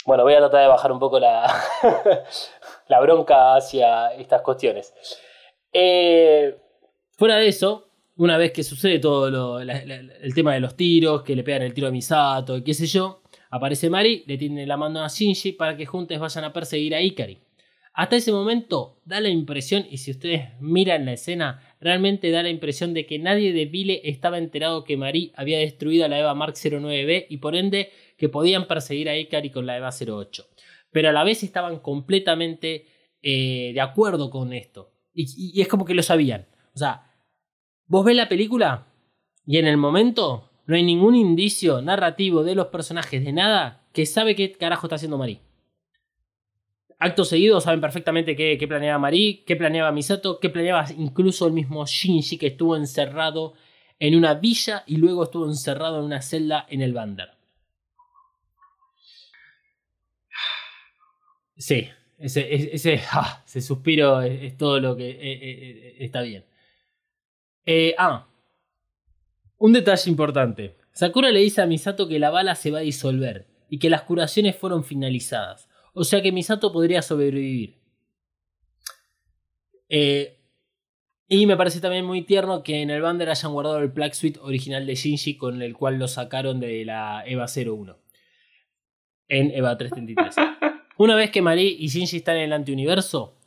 Bueno, 0.06 0.24
voy 0.24 0.36
a 0.36 0.40
tratar 0.40 0.62
de 0.62 0.68
bajar 0.68 0.92
un 0.94 1.00
poco 1.00 1.20
la, 1.20 1.54
la 2.88 3.00
bronca 3.02 3.56
hacia 3.56 4.14
estas 4.14 4.42
cuestiones. 4.42 4.94
Eh, 5.74 6.58
fuera 7.22 7.38
de 7.38 7.50
eso, 7.50 7.88
una 8.16 8.36
vez 8.36 8.52
que 8.52 8.64
sucede 8.64 8.98
todo 8.98 9.60
el 9.62 10.34
tema 10.34 10.56
de 10.56 10.60
los 10.60 10.76
tiros, 10.76 11.22
que 11.22 11.36
le 11.36 11.44
pegan 11.44 11.62
el 11.62 11.72
tiro 11.72 11.88
a 11.88 11.92
Misato 11.92 12.58
y 12.58 12.64
qué 12.64 12.74
sé 12.74 12.88
yo, 12.88 13.22
aparece 13.52 13.92
Mari, 13.92 14.24
le 14.26 14.40
tiene 14.40 14.66
la 14.66 14.76
mano 14.76 15.04
a 15.04 15.08
Shinji 15.08 15.52
para 15.52 15.78
que 15.78 15.86
juntos 15.86 16.18
vayan 16.18 16.46
a 16.46 16.52
perseguir 16.52 16.96
a 16.96 17.02
Ikari. 17.02 17.38
Hasta 17.94 18.16
ese 18.16 18.32
momento 18.32 19.02
da 19.06 19.20
la 19.22 19.30
impresión, 19.30 19.86
y 19.88 19.98
si 19.98 20.10
ustedes 20.10 20.50
miran 20.62 21.06
la 21.06 21.14
escena, 21.14 21.62
realmente 21.80 22.32
da 22.32 22.42
la 22.42 22.50
impresión 22.50 22.96
de 22.96 23.06
que 23.06 23.20
nadie 23.20 23.54
de 23.54 23.66
Vile 23.66 24.02
estaba 24.04 24.40
enterado 24.40 24.84
que 24.84 24.98
Mari 24.98 25.32
había 25.36 25.60
destruido 25.60 26.06
a 26.06 26.08
la 26.08 26.18
Eva 26.18 26.34
Mark 26.34 26.56
09B 26.56 27.28
y 27.30 27.38
por 27.38 27.56
ende 27.56 27.92
que 28.18 28.30
podían 28.30 28.66
perseguir 28.68 29.10
a 29.10 29.16
Ikari 29.16 29.52
con 29.52 29.68
la 29.68 29.78
Eva 29.78 29.92
08. 29.92 30.44
Pero 30.90 31.10
a 31.10 31.12
la 31.12 31.24
vez 31.24 31.44
estaban 31.44 31.78
completamente 31.82 32.88
eh, 33.22 33.72
de 33.76 33.82
acuerdo 33.82 34.32
con 34.32 34.54
esto. 34.54 34.92
Y, 35.14 35.24
y- 35.38 35.52
y 35.60 35.62
es 35.62 35.68
como 35.68 35.86
que 35.86 35.94
lo 35.94 36.02
sabían. 36.02 36.48
O 36.74 36.78
sea, 36.80 37.11
vos 37.92 38.06
ves 38.06 38.16
la 38.16 38.30
película 38.30 38.88
y 39.46 39.58
en 39.58 39.68
el 39.68 39.76
momento 39.76 40.50
no 40.66 40.78
hay 40.78 40.84
ningún 40.84 41.14
indicio 41.14 41.82
narrativo 41.82 42.42
de 42.42 42.56
los 42.56 42.68
personajes 42.68 43.22
de 43.26 43.34
nada 43.34 43.84
que 43.92 44.06
sabe 44.06 44.34
qué 44.34 44.54
carajo 44.54 44.88
está 44.88 44.96
haciendo 44.96 45.18
Mari. 45.18 45.42
Acto 47.00 47.26
seguido 47.26 47.60
saben 47.60 47.82
perfectamente 47.82 48.34
qué, 48.38 48.58
qué 48.58 48.66
planeaba 48.66 48.98
Mari, 48.98 49.44
qué 49.46 49.58
planeaba 49.58 49.92
Misato, 49.92 50.40
qué 50.40 50.50
planeaba 50.50 50.86
incluso 50.98 51.46
el 51.48 51.52
mismo 51.52 51.86
Shinji 51.86 52.38
que 52.38 52.48
estuvo 52.48 52.78
encerrado 52.78 53.56
en 54.00 54.16
una 54.16 54.36
villa 54.36 54.86
y 54.88 54.96
luego 54.96 55.26
estuvo 55.26 55.46
encerrado 55.46 56.00
en 56.00 56.06
una 56.06 56.22
celda 56.22 56.66
en 56.70 56.82
el 56.82 56.94
Bander. 56.94 57.32
Sí, 61.58 61.90
ese, 62.20 62.56
ese, 62.56 62.74
ese, 62.74 63.02
ah, 63.12 63.44
suspiro 63.46 64.22
es, 64.22 64.44
es 64.44 64.58
todo 64.58 64.80
lo 64.80 64.96
que 64.96 65.10
eh, 65.10 65.18
eh, 65.20 65.40
eh, 65.42 65.96
está 66.00 66.22
bien. 66.22 66.46
Eh, 67.66 67.94
ah, 67.98 68.28
un 69.58 69.74
detalle 69.74 70.10
importante. 70.10 70.78
Sakura 70.92 71.32
le 71.32 71.40
dice 71.40 71.62
a 71.62 71.66
Misato 71.66 72.08
que 72.08 72.20
la 72.20 72.32
bala 72.32 72.56
se 72.56 72.72
va 72.72 72.80
a 72.80 72.82
disolver 72.82 73.48
y 73.70 73.80
que 73.80 73.90
las 73.90 74.02
curaciones 74.02 74.56
fueron 74.56 74.84
finalizadas. 74.84 75.70
O 75.94 76.04
sea 76.04 76.22
que 76.22 76.32
Misato 76.32 76.72
podría 76.72 77.02
sobrevivir. 77.02 77.80
Eh, 79.90 80.40
y 81.28 81.46
me 81.46 81.56
parece 81.56 81.80
también 81.80 82.06
muy 82.06 82.24
tierno 82.24 82.64
que 82.64 82.82
en 82.82 82.90
el 82.90 83.02
Bander 83.02 83.30
hayan 83.30 83.54
guardado 83.54 83.80
el 83.80 83.92
Plague 83.92 84.14
Suite 84.14 84.40
original 84.42 84.86
de 84.86 84.96
Shinji 84.96 85.38
con 85.38 85.62
el 85.62 85.74
cual 85.74 85.98
lo 85.98 86.08
sacaron 86.08 86.60
de 86.60 86.84
la 86.84 87.24
EVA 87.26 87.46
01. 87.46 87.98
En 89.30 89.52
EVA 89.52 89.78
333. 89.78 90.36
Una 90.98 91.16
vez 91.16 91.32
que 91.32 91.42
Marie 91.42 91.76
y 91.78 91.88
Shinji 91.88 92.18
están 92.18 92.38
en 92.38 92.44
el 92.44 92.54
antiuniverso 92.54 93.38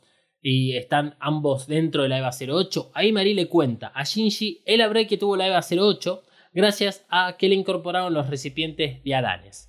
y 0.47 0.77
están 0.77 1.15
ambos 1.19 1.65
dentro 1.65 2.03
de 2.03 2.09
la 2.09 2.19
EVA 2.19 2.29
08, 2.29 2.91
ahí 2.93 3.11
Marie 3.11 3.33
le 3.33 3.47
cuenta 3.47 3.87
a 3.95 4.03
Shinji 4.03 4.61
el 4.65 4.81
upgrade 4.81 5.07
que 5.07 5.17
tuvo 5.17 5.35
la 5.35 5.47
EVA 5.47 5.65
08 5.67 6.21
gracias 6.53 7.03
a 7.09 7.35
que 7.35 7.49
le 7.49 7.55
incorporaron 7.55 8.13
los 8.13 8.29
recipientes 8.29 9.03
de 9.03 9.15
Adanes. 9.15 9.67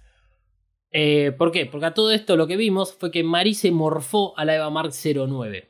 Eh, 0.90 1.32
¿Por 1.32 1.50
qué? 1.50 1.64
Porque 1.64 1.86
a 1.86 1.94
todo 1.94 2.12
esto 2.12 2.36
lo 2.36 2.46
que 2.46 2.58
vimos 2.58 2.92
fue 2.92 3.10
que 3.10 3.24
Marie 3.24 3.54
se 3.54 3.70
morfó 3.70 4.38
a 4.38 4.44
la 4.44 4.54
EVA 4.54 4.68
Mark 4.68 4.92
09 4.92 5.66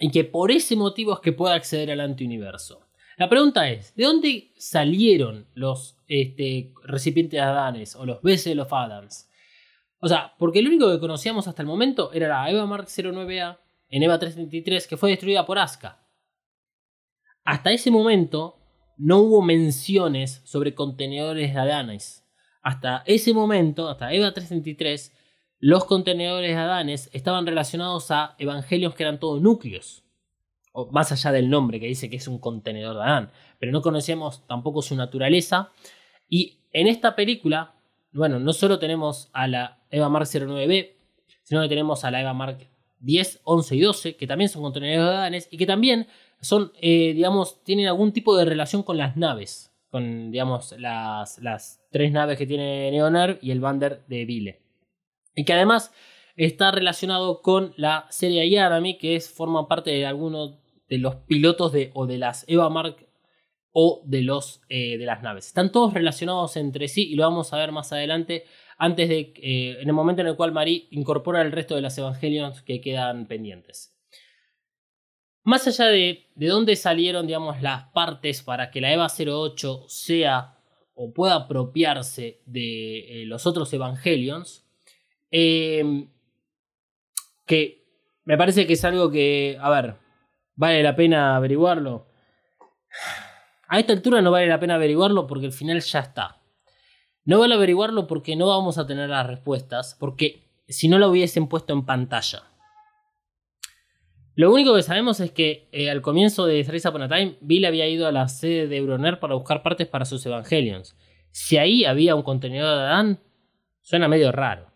y 0.00 0.10
que 0.10 0.24
por 0.24 0.50
ese 0.50 0.76
motivo 0.76 1.12
es 1.12 1.20
que 1.20 1.32
puede 1.32 1.54
acceder 1.54 1.90
al 1.90 2.00
antiuniverso. 2.00 2.88
La 3.18 3.28
pregunta 3.28 3.68
es, 3.68 3.94
¿de 3.96 4.04
dónde 4.04 4.52
salieron 4.56 5.46
los 5.52 5.98
este, 6.08 6.72
recipientes 6.84 7.32
de 7.32 7.40
Adanes 7.40 7.94
o 7.94 8.06
los 8.06 8.22
Vessel 8.22 8.60
of 8.60 8.72
Adams? 8.72 9.28
O 10.00 10.08
sea, 10.08 10.34
porque 10.38 10.60
el 10.60 10.68
único 10.68 10.90
que 10.90 11.00
conocíamos 11.00 11.48
hasta 11.48 11.60
el 11.60 11.68
momento 11.68 12.14
era 12.14 12.28
la 12.28 12.50
EVA 12.50 12.64
Mark 12.64 12.86
09A 12.86 13.58
en 13.88 14.02
EVA 14.02 14.18
333 14.18 14.86
que 14.86 14.96
fue 14.96 15.10
destruida 15.10 15.46
por 15.46 15.58
Asuka. 15.58 16.06
Hasta 17.44 17.70
ese 17.72 17.90
momento 17.90 18.58
no 18.96 19.18
hubo 19.18 19.42
menciones 19.42 20.42
sobre 20.44 20.74
contenedores 20.74 21.54
de 21.54 21.60
Adanes. 21.60 22.24
Hasta 22.62 23.04
ese 23.06 23.32
momento, 23.32 23.88
hasta 23.88 24.12
EVA 24.12 24.32
333, 24.32 25.14
los 25.58 25.84
contenedores 25.84 26.50
de 26.50 26.60
Adanes 26.60 27.10
estaban 27.12 27.46
relacionados 27.46 28.10
a 28.10 28.34
evangelios 28.38 28.94
que 28.94 29.04
eran 29.04 29.20
todos 29.20 29.40
núcleos. 29.40 30.02
O 30.72 30.90
más 30.90 31.12
allá 31.12 31.32
del 31.32 31.48
nombre 31.48 31.80
que 31.80 31.86
dice 31.86 32.10
que 32.10 32.16
es 32.16 32.28
un 32.28 32.38
contenedor 32.38 32.96
de 32.96 33.02
Adán. 33.02 33.30
Pero 33.58 33.72
no 33.72 33.82
conocíamos 33.82 34.46
tampoco 34.46 34.82
su 34.82 34.96
naturaleza. 34.96 35.70
Y 36.28 36.58
en 36.72 36.86
esta 36.86 37.16
película, 37.16 37.74
bueno, 38.12 38.38
no 38.40 38.52
solo 38.52 38.78
tenemos 38.78 39.30
a 39.32 39.46
la 39.46 39.78
EVA 39.90 40.08
Mark 40.08 40.26
09B, 40.26 40.92
sino 41.44 41.62
que 41.62 41.68
tenemos 41.68 42.04
a 42.04 42.10
la 42.10 42.20
EVA 42.20 42.34
Mark 42.34 42.68
10, 43.06 43.40
11 43.44 43.76
y 43.76 43.80
12, 43.80 44.16
que 44.16 44.26
también 44.26 44.50
son 44.50 44.62
contenedores 44.62 45.10
de 45.10 45.16
Adanes 45.16 45.48
y 45.50 45.56
que 45.56 45.66
también 45.66 46.08
son, 46.40 46.72
eh, 46.80 47.12
digamos, 47.14 47.62
tienen 47.62 47.86
algún 47.86 48.12
tipo 48.12 48.36
de 48.36 48.44
relación 48.44 48.82
con 48.82 48.98
las 48.98 49.16
naves. 49.16 49.72
Con, 49.90 50.30
digamos, 50.30 50.74
las, 50.78 51.80
tres 51.90 52.12
naves 52.12 52.36
que 52.36 52.46
tiene 52.46 52.90
Neonar 52.90 53.38
y 53.40 53.52
el 53.52 53.60
Bander 53.60 54.04
de 54.08 54.24
Vile. 54.26 54.60
Y 55.34 55.44
que 55.44 55.52
además 55.52 55.92
está 56.36 56.70
relacionado 56.72 57.40
con 57.40 57.72
la 57.76 58.06
serie 58.10 58.50
Yarami, 58.50 58.98
que 58.98 59.16
es, 59.16 59.30
forma 59.30 59.68
parte 59.68 59.90
de 59.90 60.04
algunos 60.04 60.58
de 60.88 60.98
los 60.98 61.14
pilotos 61.14 61.72
de, 61.72 61.92
o 61.94 62.06
de 62.06 62.18
las 62.18 62.44
Eva 62.48 62.68
Mark 62.68 63.06
o 63.72 64.02
de, 64.04 64.22
los, 64.22 64.60
eh, 64.68 64.98
de 64.98 65.06
las 65.06 65.22
naves. 65.22 65.46
Están 65.46 65.70
todos 65.70 65.94
relacionados 65.94 66.56
entre 66.56 66.88
sí 66.88 67.10
y 67.10 67.14
lo 67.14 67.22
vamos 67.22 67.52
a 67.52 67.58
ver 67.58 67.72
más 67.72 67.92
adelante, 67.92 68.44
antes 68.76 69.08
de, 69.08 69.32
eh, 69.36 69.78
en 69.80 69.88
el 69.88 69.94
momento 69.94 70.22
en 70.22 70.28
el 70.28 70.36
cual 70.36 70.52
Marie 70.52 70.86
incorpora 70.90 71.42
el 71.42 71.52
resto 71.52 71.74
de 71.74 71.82
las 71.82 71.96
Evangelions 71.96 72.62
que 72.62 72.80
quedan 72.80 73.26
pendientes. 73.26 73.94
Más 75.42 75.66
allá 75.66 75.86
de, 75.86 76.26
de 76.34 76.46
dónde 76.48 76.76
salieron, 76.76 77.26
digamos, 77.26 77.62
las 77.62 77.84
partes 77.90 78.42
para 78.42 78.70
que 78.70 78.80
la 78.80 78.92
EVA 78.92 79.06
08 79.06 79.84
sea 79.88 80.56
o 80.94 81.12
pueda 81.12 81.36
apropiarse 81.36 82.40
de 82.46 83.22
eh, 83.22 83.26
los 83.26 83.46
otros 83.46 83.72
Evangelions, 83.72 84.66
eh, 85.30 86.08
que 87.44 87.86
me 88.24 88.36
parece 88.36 88.66
que 88.66 88.72
es 88.72 88.84
algo 88.84 89.10
que, 89.10 89.58
a 89.60 89.70
ver, 89.70 89.96
vale 90.54 90.82
la 90.82 90.96
pena 90.96 91.36
averiguarlo. 91.36 92.06
A 93.68 93.78
esta 93.78 93.92
altura 93.92 94.22
no 94.22 94.30
vale 94.30 94.46
la 94.46 94.58
pena 94.58 94.76
averiguarlo 94.76 95.26
porque 95.26 95.46
el 95.46 95.52
final 95.52 95.80
ya 95.80 96.00
está. 96.00 96.40
No 97.26 97.40
vale 97.40 97.54
averiguarlo 97.54 98.06
porque 98.06 98.36
no 98.36 98.46
vamos 98.46 98.78
a 98.78 98.86
tener 98.86 99.10
las 99.10 99.26
respuestas, 99.26 99.96
porque 99.98 100.48
si 100.68 100.86
no 100.86 100.98
la 100.98 101.08
hubiesen 101.08 101.48
puesto 101.48 101.72
en 101.72 101.84
pantalla. 101.84 102.44
Lo 104.36 104.52
único 104.52 104.74
que 104.74 104.82
sabemos 104.82 105.18
es 105.18 105.32
que 105.32 105.68
eh, 105.72 105.90
al 105.90 106.02
comienzo 106.02 106.46
de 106.46 106.62
Thrice 106.62 106.88
Upon 106.88 107.02
a 107.02 107.08
Time, 107.08 107.36
Bill 107.40 107.64
había 107.64 107.88
ido 107.88 108.06
a 108.06 108.12
la 108.12 108.28
sede 108.28 108.68
de 108.68 108.76
Euroner 108.76 109.18
para 109.18 109.34
buscar 109.34 109.62
partes 109.62 109.88
para 109.88 110.04
sus 110.04 110.24
Evangelions. 110.24 110.96
Si 111.32 111.58
ahí 111.58 111.84
había 111.84 112.14
un 112.14 112.22
contenedor 112.22 112.76
de 112.76 112.84
Adán, 112.84 113.20
suena 113.82 114.08
medio 114.08 114.30
raro. 114.30 114.70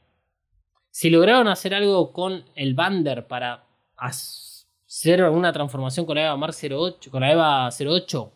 Si 0.91 1.09
lograron 1.09 1.47
hacer 1.47 1.73
algo 1.75 2.13
con 2.13 2.45
el 2.57 2.75
Bander 2.75 3.29
para 3.29 3.65
hacer 3.97 5.23
alguna 5.23 5.53
transformación 5.53 6.05
con 6.05 6.17
la 6.17 6.25
EVA 6.25 6.37
Mark 6.37 6.55
08, 6.61 7.11
con 7.13 7.21
la 7.21 7.31
EVA 7.31 7.69
08, 7.69 8.33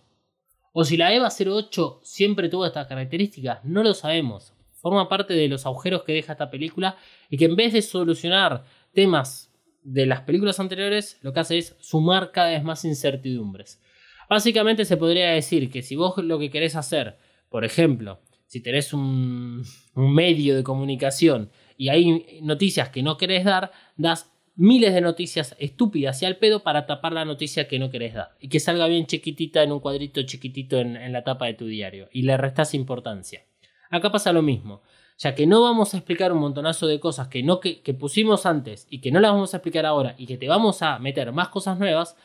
o 0.76 0.84
si 0.84 0.96
la 0.96 1.14
EVA 1.14 1.28
08 1.28 2.00
siempre 2.02 2.48
tuvo 2.48 2.66
estas 2.66 2.88
características, 2.88 3.64
no 3.64 3.84
lo 3.84 3.94
sabemos. 3.94 4.54
Forma 4.72 5.08
parte 5.08 5.32
de 5.32 5.46
los 5.46 5.66
agujeros 5.66 6.02
que 6.02 6.12
deja 6.12 6.32
esta 6.32 6.50
película 6.50 6.96
y 7.30 7.36
que 7.36 7.44
en 7.44 7.54
vez 7.54 7.72
de 7.72 7.80
solucionar 7.80 8.64
temas 8.92 9.54
de 9.84 10.04
las 10.04 10.22
películas 10.22 10.58
anteriores, 10.58 11.18
lo 11.22 11.32
que 11.32 11.40
hace 11.40 11.58
es 11.58 11.76
sumar 11.80 12.32
cada 12.32 12.50
vez 12.50 12.64
más 12.64 12.84
incertidumbres. 12.84 13.80
Básicamente 14.28 14.84
se 14.84 14.96
podría 14.96 15.30
decir 15.30 15.70
que 15.70 15.82
si 15.82 15.94
vos 15.94 16.18
lo 16.18 16.40
que 16.40 16.50
querés 16.50 16.74
hacer, 16.74 17.18
por 17.50 17.64
ejemplo, 17.64 18.20
si 18.46 18.60
tenés 18.60 18.92
un, 18.92 19.64
medio 19.94 20.56
de 20.56 20.64
comunicación 20.64 21.52
y 21.76 21.88
hay 21.88 22.40
noticias 22.42 22.88
que 22.88 23.04
no 23.04 23.16
querés 23.16 23.44
dar, 23.44 23.70
das 23.96 24.33
miles 24.56 24.94
de 24.94 25.00
noticias 25.00 25.56
estúpidas 25.58 26.22
y 26.22 26.26
al 26.26 26.36
pedo 26.36 26.62
para 26.62 26.86
tapar 26.86 27.12
la 27.12 27.24
noticia 27.24 27.68
que 27.68 27.78
no 27.78 27.90
querés 27.90 28.14
dar. 28.14 28.36
Y 28.40 28.48
que 28.48 28.60
salga 28.60 28.86
bien 28.86 29.06
chiquitita 29.06 29.62
en 29.62 29.72
un 29.72 29.80
cuadrito 29.80 30.22
chiquitito 30.22 30.78
en, 30.78 31.12
la 31.12 31.24
tapa 31.24 31.46
de 31.46 31.54
tu 31.54 31.66
diario. 31.66 32.08
Y 32.12 32.22
le 32.22 32.36
restás 32.36 32.74
importancia. 32.74 33.44
Acá 33.90 34.10
pasa 34.10 34.32
lo 34.32 34.42
mismo 34.42 34.82
ya 35.16 35.34
que 35.34 35.46
no 35.46 35.62
vamos 35.62 35.94
a 35.94 35.98
explicar 35.98 36.32
un 36.32 36.38
montonazo 36.38 36.86
de 36.86 37.00
cosas 37.00 37.28
que, 37.28 37.42
no, 37.42 37.60
que, 37.60 37.96
pusimos 37.98 38.46
antes 38.46 38.86
y 38.90 39.00
que 39.00 39.12
no 39.12 39.20
las 39.20 39.32
vamos 39.32 39.54
a 39.54 39.58
explicar 39.58 39.86
ahora 39.86 40.14
y 40.18 40.26
que 40.26 40.36
te 40.36 40.48
vamos 40.48 40.82
a 40.82 40.98
meter 40.98 41.30
más 41.32 41.48
cosas 41.48 41.78
nuevas, 41.78 42.16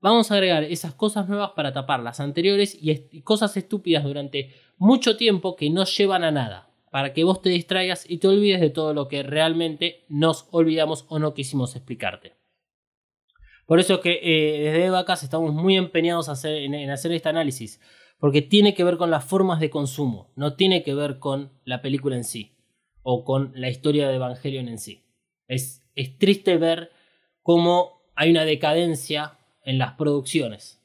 vamos 0.00 0.30
a 0.30 0.34
agregar 0.34 0.64
esas 0.64 0.94
cosas 0.94 1.28
nuevas 1.28 1.52
para 1.56 1.72
tapar 1.72 2.00
las 2.00 2.20
anteriores 2.20 2.76
y, 2.80 3.22
cosas 3.22 3.56
estúpidas 3.56 4.04
durante 4.04 4.54
mucho 4.76 5.16
tiempo 5.16 5.56
que 5.56 5.70
no 5.70 5.84
llevan 5.84 6.24
a 6.24 6.30
nada, 6.30 6.70
para 6.90 7.12
que 7.12 7.24
vos 7.24 7.42
te 7.42 7.50
distraigas 7.50 8.08
y 8.08 8.18
te 8.18 8.28
olvides 8.28 8.60
de 8.60 8.70
todo 8.70 8.94
lo 8.94 9.08
que 9.08 9.22
realmente 9.22 10.04
nos 10.08 10.48
olvidamos 10.50 11.04
o 11.08 11.18
no 11.18 11.34
quisimos 11.34 11.76
explicarte. 11.76 12.34
Por 13.66 13.80
eso 13.80 13.94
es 13.94 14.00
que 14.00 14.20
eh, 14.22 14.70
desde 14.70 14.90
Vacas 14.90 15.22
estamos 15.22 15.52
muy 15.52 15.76
empeñados 15.76 16.28
en 16.44 16.90
hacer 16.90 17.12
este 17.12 17.28
análisis, 17.28 17.80
porque 18.18 18.42
tiene 18.42 18.74
que 18.74 18.84
ver 18.84 18.96
con 18.96 19.10
las 19.10 19.24
formas 19.24 19.60
de 19.60 19.70
consumo, 19.70 20.32
no 20.36 20.54
tiene 20.54 20.82
que 20.82 20.94
ver 20.94 21.18
con 21.18 21.52
la 21.64 21.82
película 21.82 22.16
en 22.16 22.24
sí 22.24 22.56
o 23.02 23.24
con 23.24 23.52
la 23.54 23.68
historia 23.68 24.08
de 24.08 24.16
Evangelion 24.16 24.68
en 24.68 24.78
sí. 24.78 25.04
Es, 25.48 25.84
es 25.94 26.18
triste 26.18 26.56
ver 26.56 26.90
cómo 27.42 28.02
hay 28.14 28.30
una 28.30 28.44
decadencia 28.44 29.38
en 29.62 29.78
las 29.78 29.92
producciones 29.92 30.82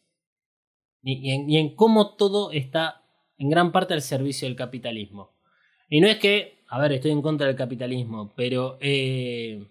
y, 1.03 1.57
en, 1.57 1.75
cómo 1.75 2.15
todo 2.15 2.51
está 2.51 3.03
en 3.37 3.49
gran 3.49 3.71
parte 3.71 3.93
al 3.93 4.01
servicio 4.01 4.47
del 4.47 4.57
capitalismo. 4.57 5.31
Y 5.91 5.99
no 5.99 6.07
es 6.07 6.19
que, 6.19 6.63
a 6.69 6.79
ver, 6.79 6.93
estoy 6.93 7.11
en 7.11 7.21
contra 7.21 7.47
del 7.47 7.57
capitalismo, 7.57 8.31
pero 8.37 8.77
eh, 8.79 9.67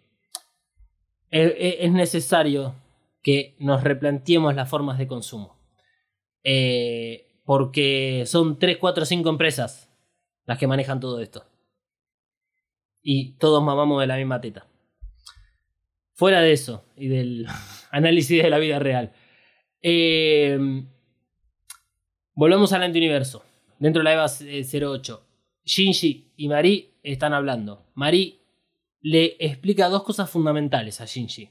es 1.31 1.91
necesario 1.91 2.75
que 3.23 3.55
nos 3.59 3.83
replanteemos 3.83 4.55
las 4.55 4.69
formas 4.69 4.99
de 4.99 5.07
consumo. 5.07 5.57
Eh, 6.45 7.27
porque 7.47 8.25
son 8.27 8.59
3, 8.59 8.77
4, 8.77 9.07
5 9.07 9.31
empresas 9.31 9.91
las 10.45 10.59
que 10.59 10.67
manejan 10.67 11.01
todo 11.01 11.23
esto. 11.23 11.47
Y 13.01 13.39
todos 13.39 13.65
mamamos 13.65 14.03
de 14.03 14.07
la 14.07 14.19
misma 14.19 14.43
teta. 14.43 14.67
Fuera 16.13 16.43
de 16.43 16.53
eso 16.53 16.85
y 16.97 17.09
del 17.09 17.47
análisis 17.91 18.43
de 18.43 18.51
la 18.51 18.59
vida 18.59 18.79
real. 18.79 19.15
Eh, 19.81 20.85
volvemos 22.35 22.75
al 22.75 22.83
antiuniverso. 22.83 23.43
Dentro 23.79 24.01
de 24.01 24.05
la 24.05 24.13
EVA 24.13 24.27
08. 24.27 25.30
Shinji 25.65 26.33
y 26.37 26.49
Mari 26.49 26.95
están 27.03 27.33
hablando. 27.33 27.87
Mari 27.95 28.41
le 29.01 29.37
explica 29.39 29.89
dos 29.89 30.03
cosas 30.03 30.31
fundamentales 30.31 31.01
a 31.01 31.07
Shinji. 31.07 31.49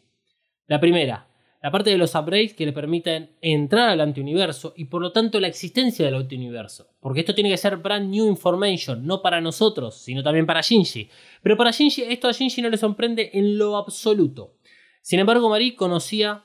La 0.67 0.79
primera, 0.79 1.27
la 1.61 1.71
parte 1.71 1.89
de 1.89 1.97
los 1.97 2.15
upgrades 2.15 2.53
que 2.53 2.65
le 2.65 2.73
permiten 2.73 3.31
entrar 3.41 3.89
al 3.89 4.01
antiuniverso 4.01 4.73
y 4.77 4.85
por 4.85 5.01
lo 5.01 5.11
tanto 5.11 5.39
la 5.39 5.47
existencia 5.47 6.05
del 6.05 6.15
antiuniverso. 6.15 6.87
Porque 6.99 7.21
esto 7.21 7.35
tiene 7.35 7.49
que 7.49 7.57
ser 7.57 7.77
brand 7.77 8.09
new 8.09 8.27
information, 8.27 9.05
no 9.05 9.21
para 9.21 9.41
nosotros, 9.41 9.95
sino 9.95 10.23
también 10.23 10.45
para 10.45 10.61
Shinji. 10.61 11.09
Pero 11.41 11.57
para 11.57 11.71
Shinji, 11.71 12.03
esto 12.03 12.27
a 12.27 12.31
Shinji 12.31 12.61
no 12.61 12.69
le 12.69 12.77
sorprende 12.77 13.31
en 13.33 13.57
lo 13.57 13.75
absoluto. 13.77 14.55
Sin 15.01 15.19
embargo, 15.19 15.49
Marie 15.49 15.75
conocía 15.75 16.43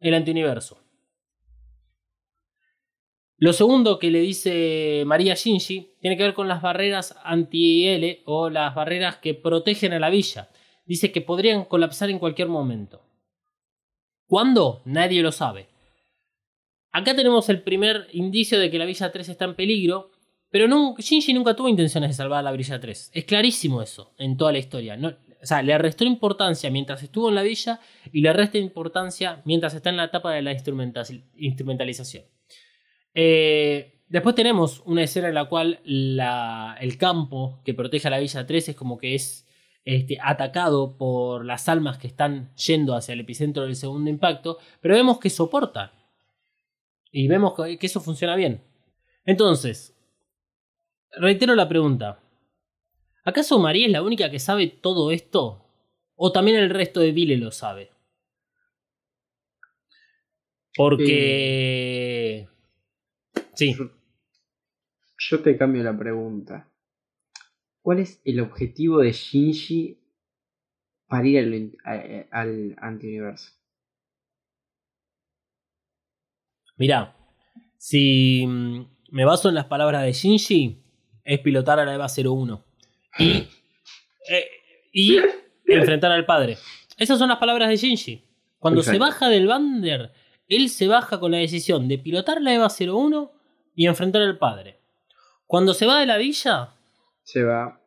el 0.00 0.14
antiuniverso. 0.14 0.78
Lo 3.40 3.52
segundo 3.52 4.00
que 4.00 4.10
le 4.10 4.20
dice 4.20 5.04
María 5.06 5.34
Shinji 5.34 5.92
tiene 6.00 6.16
que 6.16 6.24
ver 6.24 6.34
con 6.34 6.48
las 6.48 6.60
barreras 6.60 7.14
anti-L 7.22 8.22
o 8.24 8.50
las 8.50 8.74
barreras 8.74 9.18
que 9.18 9.34
protegen 9.34 9.92
a 9.92 10.00
la 10.00 10.10
villa. 10.10 10.48
Dice 10.86 11.12
que 11.12 11.20
podrían 11.20 11.64
colapsar 11.64 12.10
en 12.10 12.18
cualquier 12.18 12.48
momento. 12.48 13.00
¿Cuándo? 14.26 14.82
Nadie 14.84 15.22
lo 15.22 15.30
sabe. 15.30 15.68
Acá 16.90 17.14
tenemos 17.14 17.48
el 17.48 17.62
primer 17.62 18.08
indicio 18.12 18.58
de 18.58 18.70
que 18.70 18.78
la 18.78 18.86
Villa 18.86 19.12
3 19.12 19.28
está 19.28 19.44
en 19.44 19.54
peligro, 19.54 20.10
pero 20.50 20.66
Shinji 20.98 21.32
nunca 21.32 21.54
tuvo 21.54 21.68
intenciones 21.68 22.10
de 22.10 22.14
salvar 22.14 22.40
a 22.40 22.42
la 22.42 22.52
Villa 22.52 22.80
3. 22.80 23.10
Es 23.14 23.24
clarísimo 23.24 23.82
eso 23.82 24.14
en 24.18 24.36
toda 24.36 24.50
la 24.50 24.58
historia. 24.58 24.98
o 25.00 25.46
sea, 25.46 25.62
le 25.62 25.78
restó 25.78 26.04
importancia 26.04 26.70
mientras 26.70 27.02
estuvo 27.04 27.28
en 27.28 27.36
la 27.36 27.42
villa 27.42 27.78
y 28.12 28.20
le 28.20 28.32
resta 28.32 28.58
importancia 28.58 29.42
mientras 29.44 29.74
está 29.74 29.90
en 29.90 29.98
la 29.98 30.04
etapa 30.04 30.32
de 30.32 30.42
la 30.42 30.52
instrumentalización. 30.52 32.24
Eh, 33.14 34.02
después 34.08 34.34
tenemos 34.34 34.82
una 34.84 35.02
escena 35.02 35.28
en 35.28 35.34
la 35.34 35.48
cual 35.48 35.80
el 35.84 36.98
campo 36.98 37.60
que 37.64 37.74
protege 37.74 38.08
a 38.08 38.10
la 38.10 38.18
Villa 38.18 38.46
3 38.46 38.70
es 38.70 38.76
como 38.76 38.98
que 38.98 39.14
es 39.14 39.46
este, 39.84 40.18
atacado 40.22 40.96
por 40.96 41.44
las 41.44 41.68
almas 41.68 41.98
que 41.98 42.08
están 42.08 42.54
yendo 42.54 42.94
hacia 42.94 43.14
el 43.14 43.20
epicentro 43.20 43.64
del 43.64 43.76
segundo 43.76 44.10
impacto, 44.10 44.58
pero 44.80 44.94
vemos 44.94 45.18
que 45.18 45.30
soporta. 45.30 45.92
Y 47.10 47.26
vemos 47.26 47.54
que 47.54 47.86
eso 47.86 48.00
funciona 48.00 48.36
bien. 48.36 48.62
Entonces, 49.24 49.96
reitero 51.12 51.54
la 51.54 51.68
pregunta. 51.68 52.20
¿Acaso 53.24 53.58
María 53.58 53.86
es 53.86 53.92
la 53.92 54.02
única 54.02 54.30
que 54.30 54.38
sabe 54.38 54.68
todo 54.68 55.10
esto? 55.10 55.64
¿O 56.16 56.32
también 56.32 56.56
el 56.58 56.70
resto 56.70 57.00
de 57.00 57.12
Vile 57.12 57.36
lo 57.36 57.50
sabe? 57.50 57.90
Porque... 60.74 62.46
Sí. 62.46 62.57
Yo 65.18 65.42
te 65.42 65.56
cambio 65.56 65.82
la 65.82 65.98
pregunta. 65.98 66.70
¿Cuál 67.82 68.00
es 68.00 68.20
el 68.24 68.40
objetivo 68.40 68.98
de 68.98 69.12
Shinji 69.12 69.98
para 71.06 71.26
ir 71.26 71.38
al, 71.84 72.28
al 72.30 72.76
antiuniverso? 72.78 73.52
Mirá, 76.76 77.16
si 77.76 78.46
mm, 78.46 78.86
me 79.10 79.24
baso 79.24 79.48
en 79.48 79.56
las 79.56 79.66
palabras 79.66 80.04
de 80.04 80.12
Shinji, 80.12 80.82
es 81.24 81.40
pilotar 81.40 81.80
a 81.80 81.84
la 81.84 81.94
EVA 81.94 82.06
01 82.06 82.64
y, 83.18 83.24
eh, 84.30 84.46
y 84.92 85.18
enfrentar 85.66 86.12
al 86.12 86.26
padre. 86.26 86.56
Esas 86.96 87.18
son 87.18 87.28
las 87.28 87.38
palabras 87.38 87.68
de 87.68 87.76
Shinji. 87.76 88.24
Cuando 88.58 88.82
se 88.82 88.98
baja 88.98 89.28
del 89.28 89.46
Bander, 89.46 90.12
él 90.48 90.68
se 90.68 90.88
baja 90.88 91.20
con 91.20 91.32
la 91.32 91.38
decisión 91.38 91.88
de 91.88 91.98
pilotar 91.98 92.40
la 92.40 92.54
EVA 92.54 92.68
01 92.68 93.37
y 93.78 93.86
enfrentar 93.86 94.22
al 94.22 94.38
padre. 94.38 94.80
Cuando 95.46 95.72
se 95.72 95.86
va 95.86 96.00
de 96.00 96.06
la 96.06 96.16
villa, 96.16 96.74
se 97.22 97.44
va. 97.44 97.80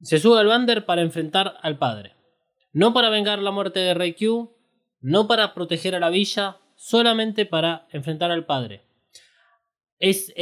Se 0.00 0.20
sube 0.20 0.38
al 0.38 0.46
Bander 0.46 0.86
para 0.86 1.02
enfrentar 1.02 1.56
al 1.60 1.76
padre. 1.76 2.14
No 2.72 2.94
para 2.94 3.10
vengar 3.10 3.40
la 3.40 3.50
muerte 3.50 3.80
de 3.80 3.94
Rey 3.94 4.14
Q, 4.14 4.54
no 5.00 5.26
para 5.26 5.52
proteger 5.52 5.96
a 5.96 5.98
la 5.98 6.10
villa, 6.10 6.58
solamente 6.76 7.46
para 7.46 7.88
enfrentar 7.90 8.30
al 8.30 8.46
padre. 8.46 8.82
Es 9.98 10.32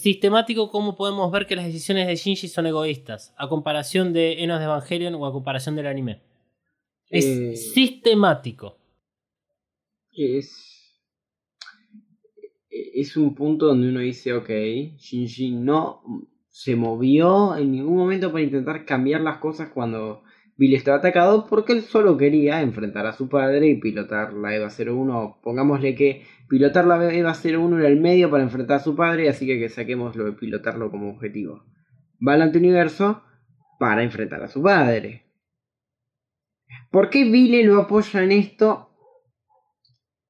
sistemático 0.00 0.70
cómo 0.70 0.94
podemos 0.94 1.32
ver 1.32 1.48
que 1.48 1.56
las 1.56 1.64
decisiones 1.64 2.06
de 2.06 2.14
Shinji 2.14 2.46
son 2.46 2.68
egoístas, 2.68 3.34
a 3.36 3.48
comparación 3.48 4.12
de 4.12 4.44
Enos 4.44 4.60
de 4.60 4.66
Evangelion 4.66 5.16
o 5.16 5.26
a 5.26 5.32
comparación 5.32 5.74
del 5.74 5.88
anime. 5.88 6.22
Es 7.08 7.24
eh, 7.24 7.56
sistemático. 7.56 8.78
Es. 10.12 10.75
Es 12.94 13.16
un 13.16 13.34
punto 13.34 13.66
donde 13.66 13.88
uno 13.88 14.00
dice, 14.00 14.32
ok, 14.32 14.48
Shinji 14.98 15.52
no 15.52 16.02
se 16.48 16.76
movió 16.76 17.56
en 17.56 17.72
ningún 17.72 17.96
momento 17.96 18.32
para 18.32 18.44
intentar 18.44 18.84
cambiar 18.84 19.20
las 19.20 19.38
cosas 19.38 19.68
cuando 19.68 20.22
Bill 20.56 20.74
estaba 20.74 20.98
atacado 20.98 21.46
porque 21.46 21.74
él 21.74 21.82
solo 21.82 22.16
quería 22.16 22.62
enfrentar 22.62 23.06
a 23.06 23.12
su 23.12 23.28
padre 23.28 23.68
y 23.68 23.80
pilotar 23.80 24.32
la 24.32 24.54
EVA 24.54 24.68
01. 24.68 25.40
Pongámosle 25.42 25.94
que 25.94 26.22
pilotar 26.48 26.86
la 26.86 27.12
EVA 27.12 27.34
01 27.34 27.78
era 27.78 27.88
el 27.88 28.00
medio 28.00 28.30
para 28.30 28.42
enfrentar 28.42 28.78
a 28.78 28.82
su 28.82 28.96
padre, 28.96 29.28
así 29.28 29.46
que, 29.46 29.58
que 29.58 29.68
saquemos 29.68 30.16
lo 30.16 30.24
de 30.24 30.32
pilotarlo 30.32 30.90
como 30.90 31.10
objetivo. 31.10 31.64
Va 32.26 32.34
al 32.34 32.56
universo 32.56 33.22
para 33.78 34.02
enfrentar 34.02 34.42
a 34.42 34.48
su 34.48 34.62
padre. 34.62 35.24
¿Por 36.90 37.10
qué 37.10 37.24
Vile 37.24 37.62
lo 37.64 37.82
apoya 37.82 38.22
en 38.22 38.32
esto? 38.32 38.90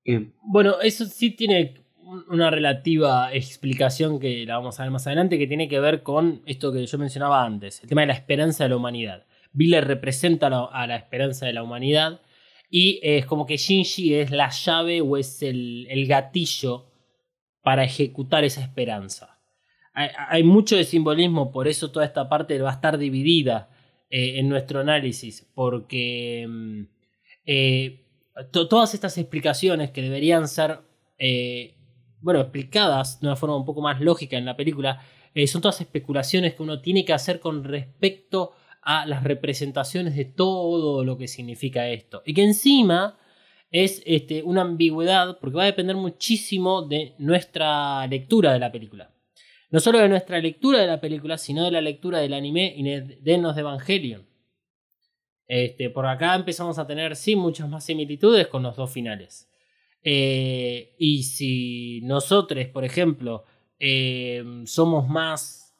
Eh, 0.05 0.32
Bueno, 0.42 0.80
eso 0.82 1.05
sí 1.05 1.36
tiene 1.36 1.86
una 2.28 2.50
relativa 2.50 3.32
explicación 3.34 4.20
que 4.20 4.46
la 4.46 4.59
vamos 4.59 4.78
a 4.78 4.84
ver 4.84 4.92
más 4.92 5.07
adelante, 5.07 5.38
que 5.38 5.46
tiene 5.46 5.68
que 5.68 5.80
ver 5.80 6.02
con 6.02 6.42
esto 6.46 6.72
que 6.72 6.86
yo 6.86 6.98
mencionaba 6.98 7.44
antes, 7.44 7.82
el 7.82 7.88
tema 7.88 8.02
de 8.02 8.09
la 8.09 8.12
esperanza 8.14 8.64
de 8.64 8.70
la 8.70 8.76
humanidad. 8.76 9.26
Vile 9.52 9.80
representa 9.80 10.46
a 10.48 10.86
la, 10.86 10.96
esperanza 10.96 11.46
de 11.46 11.52
la 11.52 11.62
humanidad 11.62 12.20
y 12.70 13.00
es 13.02 13.26
como 13.26 13.46
que 13.46 13.57
Shinji 13.57 14.14
es 14.14 14.30
la 14.30 14.50
llave 14.50 15.00
o 15.00 15.16
es 15.16 15.42
el, 15.42 16.04
gatillo 16.07 16.86
para 17.62 17.84
ejecutar 17.84 18.44
esa 18.44 18.61
esperanza. 18.61 19.38
Hay, 19.94 20.42
mucho 20.42 20.76
de 20.76 20.84
simbolismo, 20.84 21.50
por 21.50 21.68
eso 21.68 21.90
toda 21.90 22.04
esta 22.04 22.28
parte 22.28 22.61
va 22.61 22.70
a 22.70 22.74
estar 22.74 22.98
dividida 22.98 23.70
eh, 24.11 24.38
en 24.38 24.48
nuestro 24.50 24.80
análisis, 24.80 25.50
porque 25.54 26.46
mm, 26.46 26.82
eh, 27.46 28.04
to- 28.52 28.68
todas 28.68 28.92
estas 28.92 29.16
explicaciones 29.16 29.90
que 29.92 30.02
deberían 30.02 30.48
ser, 30.48 30.80
eh, 31.16 31.76
bueno, 32.20 32.40
explicadas 32.40 33.20
de 33.20 33.26
una 33.26 33.36
forma 33.36 33.56
un 33.56 33.64
poco 33.64 33.80
más 33.82 34.00
lógica 34.00 34.36
en 34.36 34.44
la 34.44 34.56
película, 34.56 35.00
eh, 35.34 35.46
son 35.46 35.60
todas 35.60 35.80
especulaciones 35.80 36.54
que 36.54 36.62
uno 36.62 36.80
tiene 36.80 37.04
que 37.04 37.12
hacer 37.12 37.40
con 37.40 37.64
respecto 37.64 38.52
a 38.82 39.04
las 39.04 39.24
representaciones 39.24 40.16
de 40.16 40.24
todo 40.24 41.04
lo 41.04 41.18
que 41.18 41.28
significa 41.28 41.88
esto. 41.88 42.22
Y 42.24 42.34
que 42.34 42.44
encima 42.44 43.18
es 43.70 44.02
este, 44.06 44.42
una 44.42 44.62
ambigüedad 44.62 45.38
porque 45.40 45.56
va 45.56 45.64
a 45.64 45.66
depender 45.66 45.96
muchísimo 45.96 46.82
de 46.82 47.14
nuestra 47.18 48.06
lectura 48.06 48.52
de 48.52 48.60
la 48.60 48.72
película. 48.72 49.10
No 49.70 49.80
solo 49.80 49.98
de 49.98 50.08
nuestra 50.08 50.38
lectura 50.38 50.80
de 50.80 50.86
la 50.86 51.00
película, 51.00 51.36
sino 51.36 51.64
de 51.64 51.72
la 51.72 51.80
lectura 51.80 52.20
del 52.20 52.32
anime 52.32 52.72
y 52.76 52.84
de 52.84 53.38
Nos 53.38 53.56
de 53.56 53.60
Evangelion. 53.62 54.26
Este, 55.48 55.90
por 55.90 56.06
acá 56.06 56.34
empezamos 56.34 56.78
a 56.78 56.86
tener, 56.86 57.16
sí, 57.16 57.36
muchas 57.36 57.68
más 57.68 57.84
similitudes 57.84 58.46
con 58.46 58.62
los 58.62 58.76
dos 58.76 58.90
finales. 58.90 59.48
Eh, 60.09 60.94
y 60.98 61.24
si 61.24 62.00
nosotros, 62.02 62.64
por 62.66 62.84
ejemplo, 62.84 63.44
eh, 63.80 64.62
somos 64.64 65.09
más, 65.09 65.74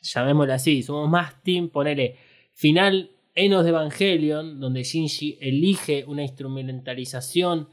llamémoslo 0.00 0.54
así, 0.54 0.82
somos 0.82 1.10
más 1.10 1.42
team, 1.42 1.68
ponele, 1.68 2.16
final 2.54 3.10
Enos 3.34 3.64
de 3.64 3.68
Evangelion, 3.68 4.58
donde 4.58 4.82
Shinji 4.82 5.36
elige 5.42 6.06
una 6.06 6.22
instrumentalización 6.22 7.68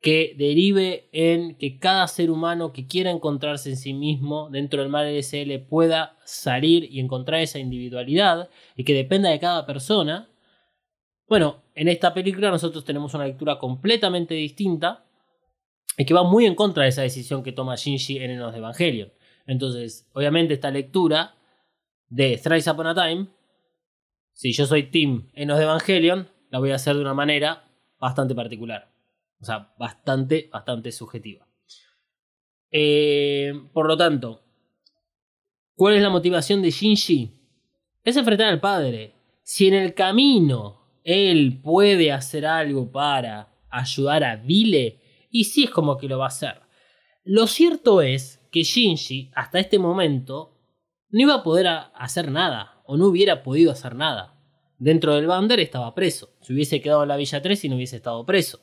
que 0.00 0.36
derive 0.38 1.08
en 1.10 1.56
que 1.56 1.80
cada 1.80 2.06
ser 2.06 2.30
humano 2.30 2.72
que 2.72 2.86
quiera 2.86 3.10
encontrarse 3.10 3.70
en 3.70 3.76
sí 3.76 3.92
mismo 3.92 4.48
dentro 4.48 4.80
del 4.80 4.90
mal 4.90 5.12
LSL 5.12 5.58
pueda 5.68 6.16
salir 6.24 6.84
y 6.88 7.00
encontrar 7.00 7.40
esa 7.40 7.58
individualidad 7.58 8.48
y 8.76 8.84
que 8.84 8.94
dependa 8.94 9.28
de 9.28 9.40
cada 9.40 9.66
persona. 9.66 10.29
Bueno, 11.30 11.62
en 11.76 11.86
esta 11.86 12.12
película 12.12 12.50
nosotros 12.50 12.84
tenemos 12.84 13.14
una 13.14 13.24
lectura 13.24 13.56
completamente 13.56 14.34
distinta 14.34 15.06
y 15.96 16.04
que 16.04 16.12
va 16.12 16.24
muy 16.24 16.44
en 16.44 16.56
contra 16.56 16.82
de 16.82 16.88
esa 16.88 17.02
decisión 17.02 17.44
que 17.44 17.52
toma 17.52 17.76
Shinji 17.76 18.18
en 18.18 18.32
Enos 18.32 18.50
de 18.50 18.58
Evangelion. 18.58 19.12
Entonces, 19.46 20.10
obviamente 20.12 20.54
esta 20.54 20.72
lectura 20.72 21.36
de 22.08 22.36
Thrice 22.36 22.68
Upon 22.68 22.88
a 22.88 22.94
Time, 22.96 23.28
si 24.32 24.52
yo 24.52 24.66
soy 24.66 24.90
Team 24.90 25.30
Enos 25.32 25.58
de 25.58 25.64
Evangelion, 25.66 26.28
la 26.50 26.58
voy 26.58 26.72
a 26.72 26.74
hacer 26.74 26.96
de 26.96 27.02
una 27.02 27.14
manera 27.14 27.62
bastante 28.00 28.34
particular. 28.34 28.90
O 29.40 29.44
sea, 29.44 29.72
bastante, 29.78 30.50
bastante 30.52 30.90
subjetiva. 30.90 31.46
Eh, 32.72 33.52
por 33.72 33.86
lo 33.86 33.96
tanto, 33.96 34.42
¿cuál 35.76 35.94
es 35.94 36.02
la 36.02 36.10
motivación 36.10 36.60
de 36.60 36.72
Shinji? 36.72 37.30
Es 38.02 38.16
enfrentar 38.16 38.48
al 38.48 38.58
padre. 38.58 39.14
Si 39.44 39.68
en 39.68 39.74
el 39.74 39.94
camino 39.94 40.79
él 41.10 41.60
puede 41.62 42.12
hacer 42.12 42.46
algo 42.46 42.90
para 42.90 43.48
ayudar 43.70 44.24
a 44.24 44.36
Vile, 44.36 45.00
y 45.30 45.44
sí 45.44 45.64
es 45.64 45.70
como 45.70 45.96
que 45.96 46.08
lo 46.08 46.18
va 46.18 46.24
a 46.24 46.28
hacer. 46.28 46.60
Lo 47.24 47.46
cierto 47.46 48.02
es 48.02 48.40
que 48.50 48.62
Shinji, 48.62 49.30
hasta 49.34 49.60
este 49.60 49.78
momento, 49.78 50.56
no 51.10 51.20
iba 51.20 51.34
a 51.34 51.42
poder 51.42 51.68
hacer 51.94 52.30
nada, 52.30 52.82
o 52.84 52.96
no 52.96 53.06
hubiera 53.06 53.42
podido 53.42 53.70
hacer 53.70 53.94
nada. 53.94 54.34
Dentro 54.78 55.14
del 55.14 55.26
Bander 55.26 55.60
estaba 55.60 55.94
preso. 55.94 56.30
Se 56.40 56.54
hubiese 56.54 56.80
quedado 56.80 57.02
en 57.02 57.08
la 57.08 57.16
Villa 57.16 57.42
3 57.42 57.64
y 57.64 57.68
no 57.68 57.76
hubiese 57.76 57.96
estado 57.96 58.24
preso. 58.24 58.60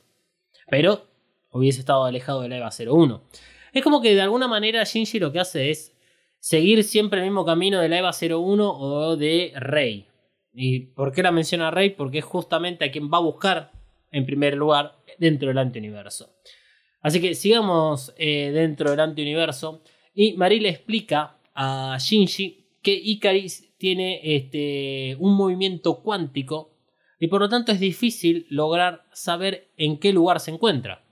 Pero 0.70 1.06
hubiese 1.52 1.80
estado 1.80 2.06
alejado 2.06 2.42
de 2.42 2.50
la 2.50 2.58
EVA 2.58 2.70
01. 2.72 3.24
Es 3.72 3.84
como 3.84 4.02
que 4.02 4.16
de 4.16 4.22
alguna 4.22 4.48
manera 4.48 4.84
Shinji 4.84 5.20
lo 5.20 5.32
que 5.32 5.40
hace 5.40 5.70
es 5.70 5.96
seguir 6.40 6.84
siempre 6.84 7.20
el 7.20 7.26
mismo 7.26 7.46
camino 7.46 7.80
de 7.80 7.90
la 7.90 8.00
EVA 8.00 8.12
01 8.12 8.80
o 8.80 9.16
de 9.16 9.54
Rey. 9.56 10.08
¿Y 10.60 10.88
por 10.88 11.12
qué 11.12 11.22
la 11.22 11.32
menciona 11.32 11.70
Rey? 11.70 11.92
Porque 11.92 12.18
es 12.18 12.26
justamente 12.26 12.84
a 12.84 12.92
quien 12.92 13.12
va 13.12 13.20
a 13.20 13.22
buscar 13.22 13.72
en 14.12 14.26
primer 14.26 14.56
lugar 14.56 14.98
dentro 15.20 15.50
del 15.50 15.60
antiuniverso. 15.60 16.34
Así 17.00 17.22
que 17.22 17.36
sigamos 17.36 18.12
eh, 18.18 18.50
dentro 18.52 18.90
del 18.90 19.00
antiuniverso. 19.00 19.84
Y 20.16 20.34
Marie 20.34 20.60
le 20.60 20.70
explica 20.70 21.38
a 21.54 21.96
Shinji 22.00 22.66
que 22.82 22.92
Icaris 22.92 23.78
tiene 23.78 24.20
este, 24.24 25.16
un 25.20 25.36
movimiento 25.36 26.02
cuántico 26.02 26.72
y 27.20 27.28
por 27.28 27.42
lo 27.42 27.50
tanto 27.50 27.72
es 27.72 27.80
difícil 27.80 28.48
lograr 28.50 29.04
saber 29.12 29.70
en 29.78 30.00
qué 30.00 30.12
lugar 30.12 30.40
se 30.40 30.50
encuentra. 30.50 31.04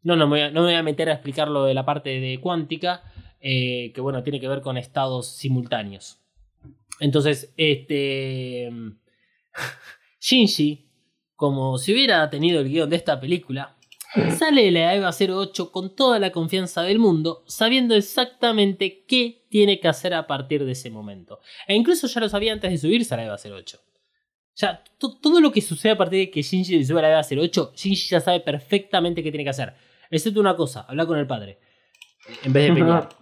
No, 0.00 0.16
no 0.16 0.26
me 0.26 0.30
voy 0.30 0.40
a, 0.40 0.50
no 0.50 0.60
me 0.62 0.68
voy 0.68 0.76
a 0.76 0.82
meter 0.82 1.10
a 1.10 1.12
explicar 1.12 1.48
lo 1.48 1.64
de 1.64 1.74
la 1.74 1.84
parte 1.84 2.20
de 2.20 2.40
cuántica, 2.40 3.02
eh, 3.42 3.92
que 3.94 4.00
bueno, 4.00 4.22
tiene 4.22 4.40
que 4.40 4.48
ver 4.48 4.62
con 4.62 4.78
estados 4.78 5.36
simultáneos. 5.36 6.22
Entonces, 7.00 7.52
este. 7.56 8.70
Shinji, 10.20 10.86
como 11.34 11.78
si 11.78 11.92
hubiera 11.92 12.28
tenido 12.30 12.60
el 12.60 12.68
guion 12.68 12.90
de 12.90 12.96
esta 12.96 13.20
película, 13.20 13.76
sale 14.36 14.64
de 14.64 14.70
la 14.72 14.94
EVA 14.94 15.10
08 15.12 15.70
con 15.70 15.94
toda 15.94 16.18
la 16.18 16.32
confianza 16.32 16.82
del 16.82 16.98
mundo, 16.98 17.44
sabiendo 17.46 17.94
exactamente 17.94 19.04
qué 19.06 19.46
tiene 19.48 19.78
que 19.80 19.88
hacer 19.88 20.14
a 20.14 20.26
partir 20.26 20.64
de 20.64 20.72
ese 20.72 20.90
momento. 20.90 21.40
E 21.66 21.74
incluso 21.74 22.06
ya 22.06 22.20
lo 22.20 22.28
sabía 22.28 22.52
antes 22.52 22.70
de 22.70 22.78
subirse 22.78 23.14
a 23.14 23.16
la 23.18 23.24
EVA 23.26 23.36
08. 23.36 23.78
Ya, 24.56 24.82
to- 24.98 25.16
todo 25.20 25.40
lo 25.40 25.52
que 25.52 25.60
sucede 25.60 25.92
a 25.92 25.96
partir 25.98 26.18
de 26.18 26.30
que 26.30 26.42
Shinji 26.42 26.78
se 26.80 26.84
sube 26.84 26.98
a 26.98 27.02
la 27.02 27.10
EVA 27.12 27.22
08, 27.44 27.72
Shinji 27.76 28.08
ya 28.08 28.20
sabe 28.20 28.40
perfectamente 28.40 29.22
qué 29.22 29.30
tiene 29.30 29.44
que 29.44 29.50
hacer. 29.50 29.72
Excepto 30.10 30.40
una 30.40 30.56
cosa, 30.56 30.80
hablar 30.88 31.06
con 31.06 31.18
el 31.18 31.26
padre. 31.26 31.58
En 32.44 32.52
vez 32.52 32.64
de 32.68 32.74
pelear. 32.74 33.08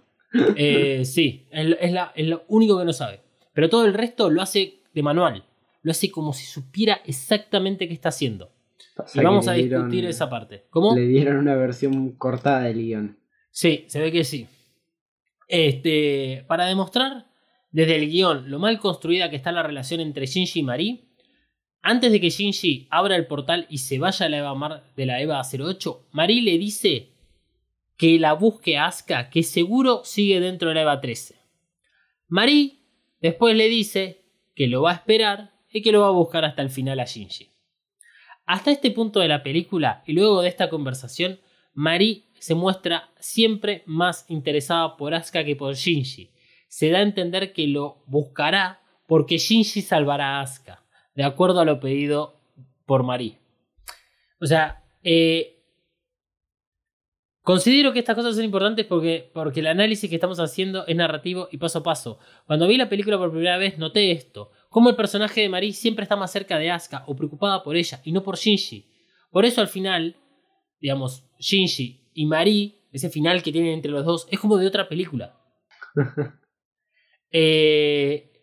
Eh, 0.57 1.05
sí, 1.05 1.47
la- 1.53 2.11
es 2.13 2.27
lo 2.27 2.43
único 2.49 2.77
que 2.77 2.83
no 2.83 2.91
sabe. 2.91 3.21
Pero 3.57 3.69
todo 3.69 3.85
el 3.85 3.95
resto 3.95 4.29
lo 4.29 4.43
hace 4.43 4.81
de 4.93 5.01
manual. 5.01 5.43
Lo 5.81 5.89
hace 5.89 6.11
como 6.11 6.31
si 6.31 6.45
supiera 6.45 7.01
exactamente 7.05 7.87
qué 7.87 7.93
está 7.95 8.09
haciendo. 8.09 8.51
Pasa 8.95 9.19
Y 9.19 9.25
vamos 9.25 9.47
a 9.47 9.53
dieron- 9.53 9.89
discutir 9.89 10.05
esa 10.07 10.29
parte. 10.29 10.67
¿Cómo? 10.69 10.93
Le 10.95 11.07
dieron 11.07 11.37
una 11.37 11.55
versión 11.55 12.11
cortada 12.11 12.61
del 12.65 12.77
guion. 12.77 13.17
Sí, 13.49 13.85
se 13.87 13.99
ve 13.99 14.11
que 14.11 14.23
sí. 14.23 14.45
Este, 15.47 16.45
para 16.47 16.67
demostrar 16.67 17.25
desde 17.71 17.95
el 17.95 18.07
guion 18.11 18.47
lo 18.51 18.59
mal 18.59 18.77
construida 18.79 19.31
que 19.31 19.37
está 19.37 19.51
la 19.51 19.63
relación 19.63 20.01
entre 20.01 20.27
Shinji 20.27 20.59
y 20.59 20.63
Marie, 20.63 21.03
antes 21.81 22.11
de 22.11 22.21
que 22.21 22.29
Shinji 22.29 22.87
abra 22.91 23.15
el 23.15 23.25
portal 23.25 23.65
y 23.71 23.79
se 23.79 23.97
vaya 23.97 24.27
a 24.27 24.29
la 24.29 24.37
Eva 24.37 24.53
Mar 24.53 24.83
de 24.95 25.05
la 25.07 25.19
Eva 25.19 25.41
08, 25.41 26.09
Marie 26.11 26.43
le 26.43 26.59
dice 26.59 27.09
que 27.97 28.19
la 28.19 28.33
busque 28.33 28.77
a 28.77 28.85
Asuka, 28.85 29.31
que 29.31 29.41
seguro 29.41 30.03
sigue 30.05 30.39
dentro 30.39 30.69
de 30.69 30.75
la 30.75 30.81
Eva 30.83 31.01
13. 31.01 31.33
Marie 32.27 32.76
después 33.21 33.55
le 33.55 33.67
dice 33.69 34.23
que 34.55 34.67
lo 34.67 34.81
va 34.83 34.91
a 34.91 34.95
esperar 34.95 35.53
y 35.71 35.81
que 35.81 35.91
lo 35.91 36.01
va 36.01 36.07
a 36.07 36.11
buscar 36.11 36.45
hasta 36.45 36.61
el 36.61 36.69
final 36.69 36.99
a 36.99 37.05
Shinji. 37.05 37.49
Hasta 38.45 38.71
este 38.71 38.91
punto 38.91 39.19
de 39.19 39.27
la 39.27 39.43
película 39.43 40.03
y 40.05 40.13
luego 40.13 40.41
de 40.41 40.49
esta 40.49 40.69
conversación, 40.69 41.39
Marie 41.73 42.23
se 42.39 42.55
muestra 42.55 43.09
siempre 43.19 43.83
más 43.85 44.25
interesada 44.29 44.95
por 44.97 45.13
Asuka 45.13 45.43
que 45.43 45.55
por 45.55 45.75
Shinji. 45.75 46.31
Se 46.67 46.89
da 46.89 46.99
a 46.99 47.03
entender 47.03 47.53
que 47.53 47.67
lo 47.67 48.03
buscará 48.07 48.81
porque 49.05 49.37
Shinji 49.37 49.81
salvará 49.81 50.37
a 50.37 50.41
Asuka, 50.41 50.83
de 51.15 51.23
acuerdo 51.23 51.59
a 51.59 51.65
lo 51.65 51.79
pedido 51.79 52.39
por 52.85 53.03
Marie. 53.03 53.37
O 54.39 54.45
sea, 54.45 54.83
eh, 55.03 55.56
considero 57.47 57.93
que 57.93 57.99
estas 57.99 58.13
cosas 58.13 58.35
son 58.35 58.43
importantes 58.43 58.85
porque, 58.85 59.31
porque 59.33 59.61
el 59.61 59.67
análisis 59.67 60.09
que 60.09 60.17
estamos 60.17 60.37
haciendo 60.37 60.85
es 60.85 60.97
narrativo 60.97 61.47
y 61.49 61.57
paso 61.57 61.79
a 61.79 61.83
paso. 61.83 62.19
Cuando 62.45 62.67
vi 62.67 62.75
la 62.75 62.89
película 62.89 63.17
por 63.17 63.31
primera 63.31 63.57
vez 63.57 63.77
noté 63.77 64.11
esto, 64.11 64.51
cómo 64.69 64.89
el 64.89 64.97
personaje 64.97 65.39
de 65.39 65.47
Marie 65.47 65.71
siempre 65.71 66.03
está 66.03 66.17
más 66.17 66.29
cerca 66.29 66.57
de 66.57 66.69
Asuka 66.69 67.05
o 67.07 67.15
preocupada 67.15 67.63
por 67.63 67.77
ella 67.77 68.01
y 68.03 68.11
no 68.11 68.21
por 68.21 68.35
Shinji. 68.35 68.89
Por 69.31 69.45
eso 69.45 69.61
al 69.61 69.69
final, 69.69 70.17
digamos, 70.81 71.23
Shinji 71.39 72.09
y 72.13 72.25
Marie, 72.25 72.81
ese 72.91 73.09
final 73.09 73.41
que 73.41 73.53
tienen 73.53 73.75
entre 73.75 73.91
los 73.91 74.03
dos, 74.03 74.27
es 74.29 74.41
como 74.41 74.57
de 74.57 74.67
otra 74.67 74.89
película. 74.89 75.39
Eh, 77.29 78.36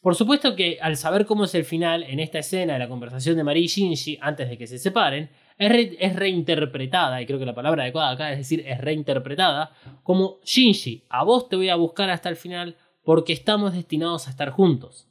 por 0.00 0.14
supuesto 0.14 0.54
que 0.54 0.78
al 0.80 0.96
saber 0.96 1.26
cómo 1.26 1.44
es 1.44 1.54
el 1.54 1.64
final 1.64 2.02
en 2.04 2.20
esta 2.20 2.38
escena 2.38 2.74
de 2.74 2.78
la 2.78 2.88
conversación 2.88 3.36
de 3.36 3.44
Marie 3.44 3.64
y 3.64 3.66
Shinji 3.66 4.18
antes 4.20 4.48
de 4.48 4.56
que 4.56 4.66
se 4.66 4.78
separen, 4.78 5.30
es, 5.58 5.68
re- 5.70 5.96
reinterpretada, 6.14 7.20
y 7.20 7.26
creo 7.26 7.38
que 7.38 7.46
la 7.46 7.54
palabra 7.54 7.82
adecuada 7.82 8.10
acá 8.10 8.30
es 8.32 8.38
decir, 8.38 8.62
es 8.66 8.78
reinterpretada, 8.80 9.72
como 10.02 10.38
Shinji, 10.44 11.04
a 11.08 11.24
vos 11.24 11.48
te 11.48 11.56
voy 11.56 11.70
a 11.70 11.76
buscar 11.76 12.10
hasta 12.10 12.28
el 12.28 12.36
final 12.36 12.76
porque 13.02 13.32
estamos 13.32 13.72
destinados 13.72 14.26
a 14.26 14.30
estar 14.30 14.50
juntos. 14.50 15.08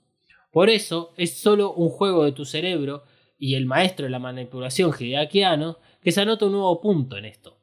Por 0.51 0.69
eso 0.69 1.13
es 1.17 1.37
solo 1.37 1.73
un 1.73 1.89
juego 1.89 2.23
de 2.23 2.31
tu 2.31 2.45
cerebro 2.45 3.03
y 3.37 3.55
el 3.55 3.65
maestro 3.65 4.05
de 4.05 4.11
la 4.11 4.19
manipulación 4.19 4.93
Hideaki 4.97 5.43
Anno, 5.43 5.79
que 6.01 6.11
se 6.11 6.21
anota 6.21 6.45
un 6.45 6.53
nuevo 6.53 6.79
punto 6.79 7.17
en 7.17 7.25
esto. 7.25 7.54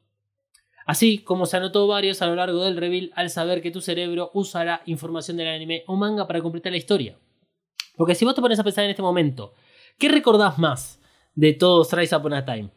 Así 0.87 1.19
como 1.19 1.47
se 1.47 1.57
anotó 1.57 1.87
varios 1.87 2.23
a 2.23 2.27
lo 2.27 2.35
largo 2.35 2.65
del 2.65 2.77
reveal 2.77 3.13
al 3.15 3.31
saber 3.31 3.63
que 3.63 3.71
tu 3.71 3.81
cerebro 3.81 4.31
usará 4.35 4.83
información 4.87 5.37
del 5.37 5.49
anime 5.49 5.85
o 5.87 5.97
manga 5.97 6.27
para 6.27 6.41
completar 6.41 6.73
la 6.73 6.79
historia. 6.79 7.17
Porque 7.97 8.15
si 8.15 8.25
vos 8.25 8.35
te 8.35 8.41
pones 8.41 8.59
a 8.59 8.65
pensar 8.65 8.85
en 8.85 8.91
este 8.91 9.03
momento, 9.03 9.55
¿qué 9.99 10.09
recordás 10.09 10.59
más 10.59 11.01
de 11.35 11.53
todo 11.53 11.87
Rise 11.93 12.17
Upon 12.17 12.35
a 12.35 12.45
Time? 12.45 12.71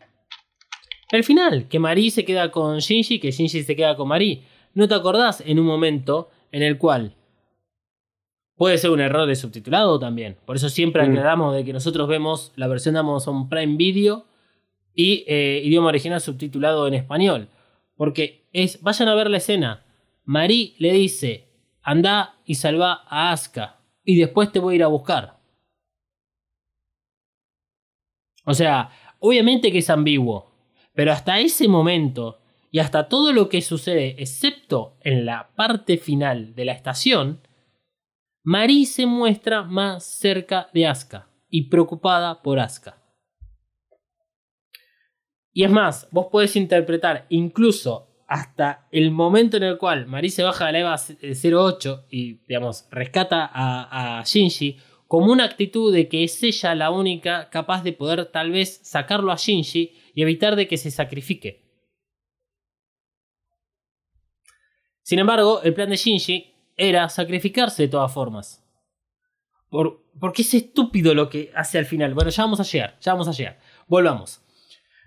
El 1.11 1.23
final, 1.23 1.67
que 1.67 1.79
Mari 1.79 2.09
se 2.11 2.25
queda 2.25 2.51
con 2.51 2.79
Shinji, 2.79 3.19
que 3.19 3.31
Shinji 3.31 3.63
se 3.63 3.75
queda 3.75 3.95
con 3.95 4.07
Mari. 4.07 4.43
¿No 4.73 4.87
te 4.87 4.95
acordás 4.95 5.41
en 5.45 5.59
un 5.59 5.65
momento 5.65 6.29
en 6.51 6.63
el 6.63 6.77
cual 6.77 7.15
puede 8.55 8.77
ser 8.77 8.89
un 8.91 8.99
error 8.99 9.27
de 9.27 9.35
subtitulado 9.35 9.99
también? 9.99 10.37
Por 10.45 10.55
eso 10.57 10.69
siempre 10.69 11.03
Mm. 11.05 11.11
aclaramos 11.11 11.55
de 11.55 11.63
que 11.63 11.73
nosotros 11.73 12.07
vemos 12.07 12.51
la 12.55 12.67
versión 12.67 12.93
de 12.93 12.99
Amazon 12.99 13.47
Prime 13.49 13.77
Video 13.77 14.25
y 14.93 15.23
eh, 15.27 15.61
idioma 15.63 15.87
original 15.89 16.21
subtitulado 16.21 16.87
en 16.87 16.93
español. 16.95 17.49
Porque 17.95 18.47
es, 18.53 18.81
vayan 18.81 19.07
a 19.07 19.15
ver 19.15 19.29
la 19.29 19.37
escena. 19.37 19.85
Mari 20.23 20.75
le 20.79 20.91
dice, 20.93 21.49
anda 21.81 22.39
y 22.45 22.55
salva 22.55 23.03
a 23.07 23.31
Asuka 23.31 23.79
y 24.03 24.17
después 24.17 24.51
te 24.51 24.59
voy 24.59 24.73
a 24.73 24.75
ir 24.75 24.83
a 24.83 24.87
buscar. 24.87 25.39
O 28.45 28.53
sea, 28.53 28.89
obviamente 29.19 29.71
que 29.71 29.79
es 29.79 29.89
ambiguo, 29.89 30.51
pero 30.93 31.11
hasta 31.11 31.39
ese 31.39 31.67
momento 31.67 32.39
y 32.71 32.79
hasta 32.79 33.07
todo 33.07 33.31
lo 33.31 33.49
que 33.49 33.61
sucede, 33.61 34.15
excepto 34.17 34.97
en 35.01 35.25
la 35.25 35.51
parte 35.55 35.97
final 35.97 36.55
de 36.55 36.65
la 36.65 36.73
estación, 36.73 37.41
Mari 38.43 38.85
se 38.85 39.05
muestra 39.05 39.63
más 39.63 40.05
cerca 40.05 40.69
de 40.73 40.85
Asuka 40.85 41.27
y 41.49 41.69
preocupada 41.69 42.41
por 42.41 42.59
Asuka. 42.59 43.04
Y 45.55 45.63
es 45.63 45.71
más, 45.71 46.09
vos 46.11 46.27
podés 46.29 46.57
interpretar 46.57 47.27
incluso 47.29 48.09
hasta 48.27 48.89
el 48.91 49.09
momento 49.09 49.55
en 49.55 49.63
el 49.63 49.77
cual 49.77 50.05
Mari 50.05 50.29
se 50.29 50.43
baja 50.43 50.65
de 50.65 50.73
la 50.73 50.79
EVA 50.79 50.95
08 50.97 52.07
y, 52.09 52.39
digamos, 52.45 52.85
rescata 52.91 53.49
a, 53.53 54.19
a 54.19 54.23
Shinji 54.25 54.77
como 55.07 55.31
una 55.31 55.45
actitud 55.45 55.93
de 55.93 56.09
que 56.09 56.25
es 56.25 56.43
ella 56.43 56.75
la 56.75 56.91
única 56.91 57.49
capaz 57.49 57.83
de 57.83 57.93
poder 57.93 58.25
tal 58.33 58.51
vez 58.51 58.81
sacarlo 58.83 59.31
a 59.31 59.37
Shinji 59.37 59.93
y 60.13 60.21
evitar 60.21 60.57
de 60.57 60.67
que 60.67 60.75
se 60.75 60.91
sacrifique. 60.91 61.63
Sin 65.03 65.19
embargo, 65.19 65.61
el 65.63 65.73
plan 65.73 65.89
de 65.89 65.95
Shinji 65.95 66.53
era 66.75 67.07
sacrificarse 67.07 67.83
de 67.83 67.89
todas 67.89 68.13
formas. 68.13 68.61
Por, 69.69 70.03
porque 70.19 70.41
es 70.41 70.53
estúpido 70.53 71.13
lo 71.13 71.29
que 71.29 71.53
hace 71.55 71.77
al 71.77 71.85
final. 71.85 72.13
Bueno, 72.13 72.29
ya 72.29 72.43
vamos 72.43 72.59
a 72.59 72.63
llegar, 72.63 72.97
ya 72.99 73.13
vamos 73.13 73.29
a 73.29 73.31
llegar. 73.31 73.57
Volvamos. 73.87 74.44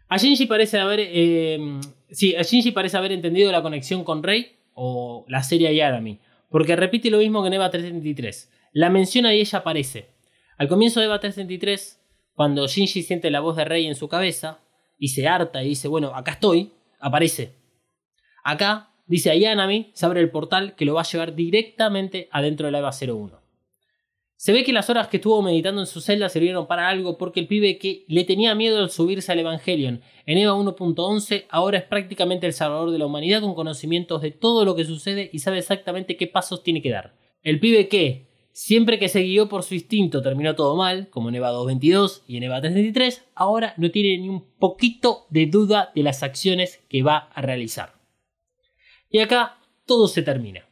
A 0.08 0.16
Shinji 0.16 0.46
parece 0.46 0.78
haber. 0.78 1.00
eh, 1.00 1.80
sí, 2.10 2.34
a 2.34 2.74
parece 2.74 2.96
haber 2.96 3.12
entendido 3.12 3.52
la 3.52 3.62
conexión 3.62 4.04
con 4.04 4.22
Rey 4.22 4.56
o 4.74 5.24
la 5.28 5.42
serie 5.42 5.74
Yarami. 5.74 6.18
Porque 6.50 6.76
repite 6.76 7.10
lo 7.10 7.18
mismo 7.18 7.42
que 7.42 7.48
en 7.48 7.54
Eva 7.54 7.70
333. 7.70 8.50
La 8.72 8.90
menciona 8.90 9.34
y 9.34 9.40
ella 9.40 9.58
aparece. 9.58 10.08
Al 10.56 10.68
comienzo 10.68 11.00
de 11.00 11.06
Eva 11.06 11.20
333, 11.20 12.00
cuando 12.34 12.66
Shinji 12.66 13.02
siente 13.02 13.30
la 13.30 13.40
voz 13.40 13.56
de 13.56 13.64
Rey 13.64 13.86
en 13.86 13.94
su 13.94 14.08
cabeza 14.08 14.60
y 14.98 15.08
se 15.08 15.28
harta 15.28 15.62
y 15.62 15.68
dice, 15.70 15.88
bueno, 15.88 16.14
acá 16.14 16.32
estoy, 16.32 16.72
aparece. 16.98 17.54
Acá, 18.44 18.90
dice 19.06 19.30
Ayanami, 19.30 19.90
se 19.92 20.06
abre 20.06 20.20
el 20.20 20.30
portal 20.30 20.74
que 20.74 20.84
lo 20.84 20.94
va 20.94 21.02
a 21.02 21.04
llevar 21.04 21.34
directamente 21.34 22.28
adentro 22.32 22.66
de 22.66 22.72
la 22.72 22.78
Eva 22.78 22.90
01. 22.90 23.37
Se 24.38 24.52
ve 24.52 24.62
que 24.62 24.72
las 24.72 24.88
horas 24.88 25.08
que 25.08 25.16
estuvo 25.16 25.42
meditando 25.42 25.80
en 25.80 25.88
su 25.88 26.00
celda 26.00 26.28
sirvieron 26.28 26.68
para 26.68 26.88
algo 26.88 27.18
porque 27.18 27.40
el 27.40 27.48
pibe 27.48 27.76
que 27.76 28.04
le 28.06 28.22
tenía 28.22 28.54
miedo 28.54 28.78
al 28.78 28.88
subirse 28.88 29.32
al 29.32 29.40
Evangelion 29.40 30.00
en 30.26 30.38
EVA 30.38 30.54
1.11 30.54 31.46
ahora 31.50 31.78
es 31.78 31.84
prácticamente 31.84 32.46
el 32.46 32.52
salvador 32.52 32.92
de 32.92 32.98
la 32.98 33.06
humanidad 33.06 33.40
con 33.40 33.56
conocimientos 33.56 34.22
de 34.22 34.30
todo 34.30 34.64
lo 34.64 34.76
que 34.76 34.84
sucede 34.84 35.28
y 35.32 35.40
sabe 35.40 35.58
exactamente 35.58 36.16
qué 36.16 36.28
pasos 36.28 36.62
tiene 36.62 36.80
que 36.80 36.92
dar. 36.92 37.16
El 37.42 37.58
pibe 37.58 37.88
que, 37.88 38.28
siempre 38.52 39.00
que 39.00 39.08
se 39.08 39.22
guió 39.22 39.48
por 39.48 39.64
su 39.64 39.74
instinto, 39.74 40.22
terminó 40.22 40.54
todo 40.54 40.76
mal, 40.76 41.08
como 41.10 41.30
en 41.30 41.34
EVA 41.34 41.50
2.22 41.50 42.22
y 42.28 42.36
en 42.36 42.44
EVA 42.44 42.62
3.33, 42.62 43.22
ahora 43.34 43.74
no 43.76 43.90
tiene 43.90 44.18
ni 44.18 44.28
un 44.28 44.44
poquito 44.60 45.26
de 45.30 45.46
duda 45.46 45.90
de 45.96 46.04
las 46.04 46.22
acciones 46.22 46.78
que 46.88 47.02
va 47.02 47.28
a 47.34 47.42
realizar. 47.42 47.94
Y 49.10 49.18
acá 49.18 49.58
todo 49.84 50.06
se 50.06 50.22
termina. 50.22 50.64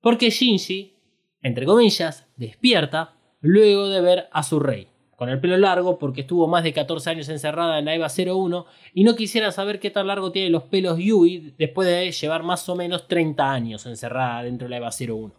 Porque 0.00 0.30
Shinji, 0.30 0.97
entre 1.42 1.66
comillas, 1.66 2.26
despierta 2.36 3.14
luego 3.40 3.88
de 3.88 4.00
ver 4.00 4.28
a 4.32 4.42
su 4.42 4.58
rey, 4.58 4.88
con 5.16 5.28
el 5.28 5.40
pelo 5.40 5.56
largo 5.56 5.98
porque 5.98 6.22
estuvo 6.22 6.48
más 6.48 6.64
de 6.64 6.72
14 6.72 7.10
años 7.10 7.28
encerrada 7.28 7.78
en 7.78 7.84
la 7.84 7.94
EVA 7.94 8.08
01 8.08 8.66
y 8.94 9.04
no 9.04 9.14
quisiera 9.14 9.52
saber 9.52 9.78
qué 9.80 9.90
tan 9.90 10.06
largo 10.06 10.32
tiene 10.32 10.50
los 10.50 10.64
pelos 10.64 10.98
Yui 10.98 11.54
después 11.58 11.88
de 11.88 12.10
llevar 12.10 12.42
más 12.42 12.68
o 12.68 12.76
menos 12.76 13.06
30 13.08 13.52
años 13.52 13.86
encerrada 13.86 14.42
dentro 14.42 14.66
de 14.66 14.70
la 14.70 14.76
EVA 14.78 14.90
01. 14.90 15.34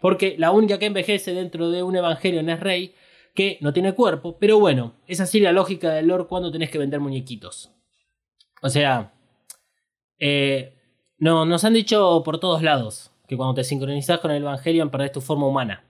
Porque 0.00 0.34
la 0.38 0.50
única 0.50 0.78
que 0.78 0.86
envejece 0.86 1.32
dentro 1.32 1.70
de 1.70 1.82
un 1.82 1.94
Evangelion 1.94 2.48
es 2.50 2.60
Rey, 2.60 2.94
que 3.34 3.58
no 3.60 3.72
tiene 3.72 3.94
cuerpo, 3.94 4.36
pero 4.38 4.58
bueno, 4.58 4.94
es 5.06 5.20
así 5.20 5.40
la 5.40 5.52
lógica 5.52 5.92
del 5.92 6.08
lore 6.08 6.26
cuando 6.26 6.50
tenés 6.50 6.70
que 6.70 6.78
vender 6.78 7.00
muñequitos. 7.00 7.70
O 8.62 8.68
sea, 8.68 9.12
eh, 10.18 10.74
no, 11.18 11.46
nos 11.46 11.64
han 11.64 11.74
dicho 11.74 12.22
por 12.24 12.40
todos 12.40 12.62
lados 12.62 13.11
que 13.32 13.36
cuando 13.38 13.54
te 13.54 13.64
sincronizas 13.64 14.20
con 14.20 14.30
el 14.30 14.42
Evangelion 14.42 14.90
perdés 14.90 15.12
tu 15.12 15.20
forma 15.20 15.46
humana. 15.46 15.84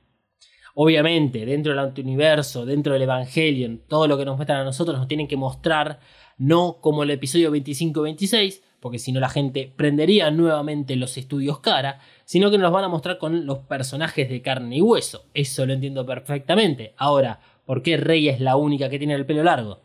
Obviamente, 0.75 1.45
dentro 1.45 1.73
del 1.73 1.81
antiuniverso, 1.81 2.65
dentro 2.65 2.95
del 2.95 3.03
Evangelion, 3.03 3.83
todo 3.89 4.07
lo 4.07 4.17
que 4.17 4.25
nos 4.25 4.37
muestran 4.37 4.61
a 4.61 4.65
nosotros 4.65 4.97
nos 4.97 5.09
tienen 5.09 5.29
que 5.29 5.37
mostrar, 5.37 6.01
no 6.39 6.79
como 6.81 7.03
el 7.03 7.11
episodio 7.11 7.51
25-26, 7.53 8.63
porque 8.81 8.99
si 8.99 9.13
no 9.13 9.21
la 9.21 9.29
gente 9.29 9.71
prendería 9.77 10.31
nuevamente 10.31 10.97
los 10.97 11.17
estudios 11.19 11.61
cara, 11.61 12.01
sino 12.25 12.51
que 12.51 12.59
nos 12.59 12.73
van 12.73 12.85
a 12.85 12.89
mostrar 12.89 13.19
con 13.19 13.45
los 13.45 13.59
personajes 13.59 14.29
de 14.31 14.41
carne 14.41 14.77
y 14.79 14.81
hueso. 14.81 15.27
Eso 15.35 15.67
lo 15.67 15.75
entiendo 15.75 16.07
perfectamente. 16.07 16.95
Ahora, 16.97 17.41
¿por 17.67 17.83
qué 17.83 17.97
Rey 17.99 18.29
es 18.29 18.41
la 18.41 18.57
única 18.57 18.89
que 18.89 18.99
tiene 18.99 19.15
el 19.15 19.27
pelo 19.27 19.43
largo? 19.45 19.81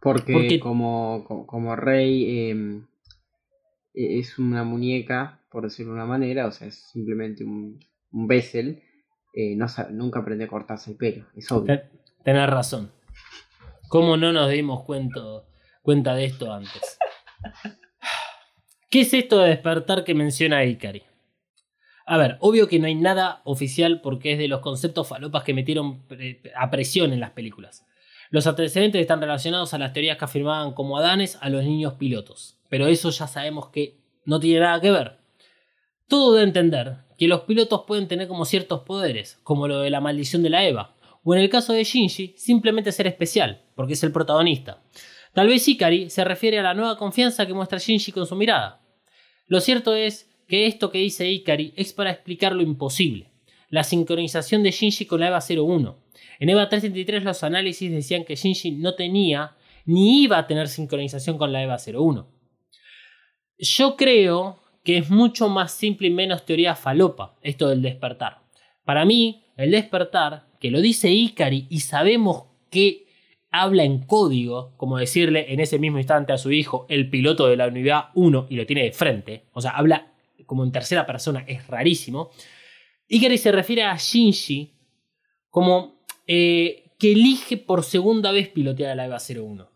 Porque, 0.00 0.32
Porque- 0.32 0.60
Como, 0.60 1.24
como, 1.26 1.46
como 1.46 1.76
Rey 1.76 2.24
eh, 2.52 2.80
es 3.94 4.38
una 4.38 4.64
muñeca, 4.64 5.37
por 5.50 5.64
decirlo 5.64 5.92
de 5.92 5.98
una 5.98 6.06
manera, 6.06 6.46
o 6.46 6.52
sea, 6.52 6.68
es 6.68 6.76
simplemente 6.92 7.44
un, 7.44 7.78
un 8.12 8.26
Bessel, 8.26 8.82
eh, 9.34 9.54
no, 9.56 9.66
nunca 9.90 10.20
aprendió 10.20 10.46
a 10.46 10.50
cortarse 10.50 10.90
el 10.92 10.96
pelo, 10.96 11.26
es 11.36 11.50
obvio. 11.52 11.66
Ten- 11.66 11.90
Tenés 12.24 12.50
razón. 12.50 12.92
¿Cómo 13.88 14.16
no 14.16 14.32
nos 14.32 14.50
dimos 14.50 14.84
cuenta, 14.84 15.20
cuenta 15.82 16.14
de 16.14 16.26
esto 16.26 16.52
antes? 16.52 16.98
¿Qué 18.90 19.00
es 19.02 19.12
esto 19.14 19.38
de 19.38 19.50
despertar 19.50 20.04
que 20.04 20.14
menciona 20.14 20.64
Ikari? 20.64 21.02
A 22.06 22.16
ver, 22.16 22.38
obvio 22.40 22.68
que 22.68 22.78
no 22.78 22.86
hay 22.86 22.94
nada 22.94 23.42
oficial 23.44 24.00
porque 24.00 24.32
es 24.32 24.38
de 24.38 24.48
los 24.48 24.60
conceptos 24.60 25.08
falopas 25.08 25.44
que 25.44 25.52
metieron 25.54 26.04
a 26.56 26.70
presión 26.70 27.12
en 27.12 27.20
las 27.20 27.32
películas. 27.32 27.86
Los 28.30 28.46
antecedentes 28.46 29.00
están 29.00 29.20
relacionados 29.20 29.74
a 29.74 29.78
las 29.78 29.92
teorías 29.92 30.16
que 30.16 30.24
afirmaban 30.24 30.72
como 30.72 30.96
Adanes 30.98 31.38
a 31.42 31.48
los 31.50 31.64
niños 31.64 31.94
pilotos. 31.94 32.58
Pero 32.70 32.86
eso 32.86 33.10
ya 33.10 33.26
sabemos 33.26 33.68
que 33.68 33.98
no 34.24 34.40
tiene 34.40 34.60
nada 34.60 34.80
que 34.80 34.90
ver. 34.90 35.17
Todo 36.08 36.36
de 36.36 36.42
entender 36.42 36.96
que 37.18 37.28
los 37.28 37.42
pilotos 37.42 37.82
pueden 37.86 38.08
tener 38.08 38.28
como 38.28 38.46
ciertos 38.46 38.80
poderes, 38.80 39.38
como 39.42 39.68
lo 39.68 39.80
de 39.80 39.90
la 39.90 40.00
maldición 40.00 40.42
de 40.42 40.48
la 40.48 40.66
Eva, 40.66 40.96
o 41.22 41.34
en 41.34 41.40
el 41.42 41.50
caso 41.50 41.74
de 41.74 41.84
Shinji, 41.84 42.34
simplemente 42.38 42.92
ser 42.92 43.06
especial, 43.06 43.62
porque 43.74 43.92
es 43.92 44.02
el 44.02 44.12
protagonista. 44.12 44.82
Tal 45.34 45.48
vez 45.48 45.68
Ikari 45.68 46.08
se 46.08 46.24
refiere 46.24 46.58
a 46.58 46.62
la 46.62 46.72
nueva 46.72 46.96
confianza 46.96 47.46
que 47.46 47.52
muestra 47.52 47.78
Shinji 47.78 48.12
con 48.12 48.26
su 48.26 48.36
mirada. 48.36 48.80
Lo 49.46 49.60
cierto 49.60 49.94
es 49.94 50.30
que 50.48 50.66
esto 50.66 50.90
que 50.90 50.98
dice 50.98 51.30
Ikari 51.30 51.74
es 51.76 51.92
para 51.92 52.10
explicar 52.10 52.54
lo 52.54 52.62
imposible, 52.62 53.30
la 53.68 53.84
sincronización 53.84 54.62
de 54.62 54.70
Shinji 54.70 55.04
con 55.04 55.20
la 55.20 55.28
EVA 55.28 55.40
01. 55.46 55.98
En 56.40 56.48
EVA 56.48 56.70
333 56.70 57.24
los 57.24 57.42
análisis 57.44 57.92
decían 57.92 58.24
que 58.24 58.36
Shinji 58.36 58.70
no 58.70 58.94
tenía 58.94 59.56
ni 59.84 60.22
iba 60.22 60.38
a 60.38 60.46
tener 60.46 60.68
sincronización 60.68 61.36
con 61.36 61.52
la 61.52 61.62
EVA 61.62 61.76
01. 61.76 62.26
Yo 63.58 63.96
creo 63.96 64.60
que 64.84 64.98
es 64.98 65.10
mucho 65.10 65.48
más 65.48 65.72
simple 65.72 66.08
y 66.08 66.10
menos 66.10 66.44
teoría 66.44 66.74
falopa 66.74 67.36
esto 67.42 67.68
del 67.68 67.82
despertar. 67.82 68.38
Para 68.84 69.04
mí, 69.04 69.44
el 69.56 69.70
despertar, 69.70 70.46
que 70.60 70.70
lo 70.70 70.80
dice 70.80 71.10
Ikari 71.10 71.66
y 71.68 71.80
sabemos 71.80 72.44
que 72.70 73.06
habla 73.50 73.84
en 73.84 74.00
código, 74.00 74.72
como 74.76 74.98
decirle 74.98 75.52
en 75.52 75.60
ese 75.60 75.78
mismo 75.78 75.98
instante 75.98 76.32
a 76.32 76.38
su 76.38 76.52
hijo 76.52 76.86
el 76.88 77.10
piloto 77.10 77.46
de 77.46 77.56
la 77.56 77.68
unidad 77.68 78.06
1 78.14 78.46
y 78.50 78.56
lo 78.56 78.66
tiene 78.66 78.84
de 78.84 78.92
frente, 78.92 79.44
o 79.52 79.60
sea, 79.60 79.72
habla 79.72 80.12
como 80.46 80.64
en 80.64 80.72
tercera 80.72 81.06
persona, 81.06 81.44
es 81.46 81.66
rarísimo. 81.66 82.30
Ikari 83.08 83.38
se 83.38 83.52
refiere 83.52 83.82
a 83.82 83.96
Shinji 83.96 84.72
como 85.50 86.04
eh, 86.26 86.92
que 86.98 87.12
elige 87.12 87.56
por 87.56 87.84
segunda 87.84 88.32
vez 88.32 88.48
pilotear 88.48 88.96
la 88.96 89.06
EVA 89.06 89.18
01. 89.18 89.68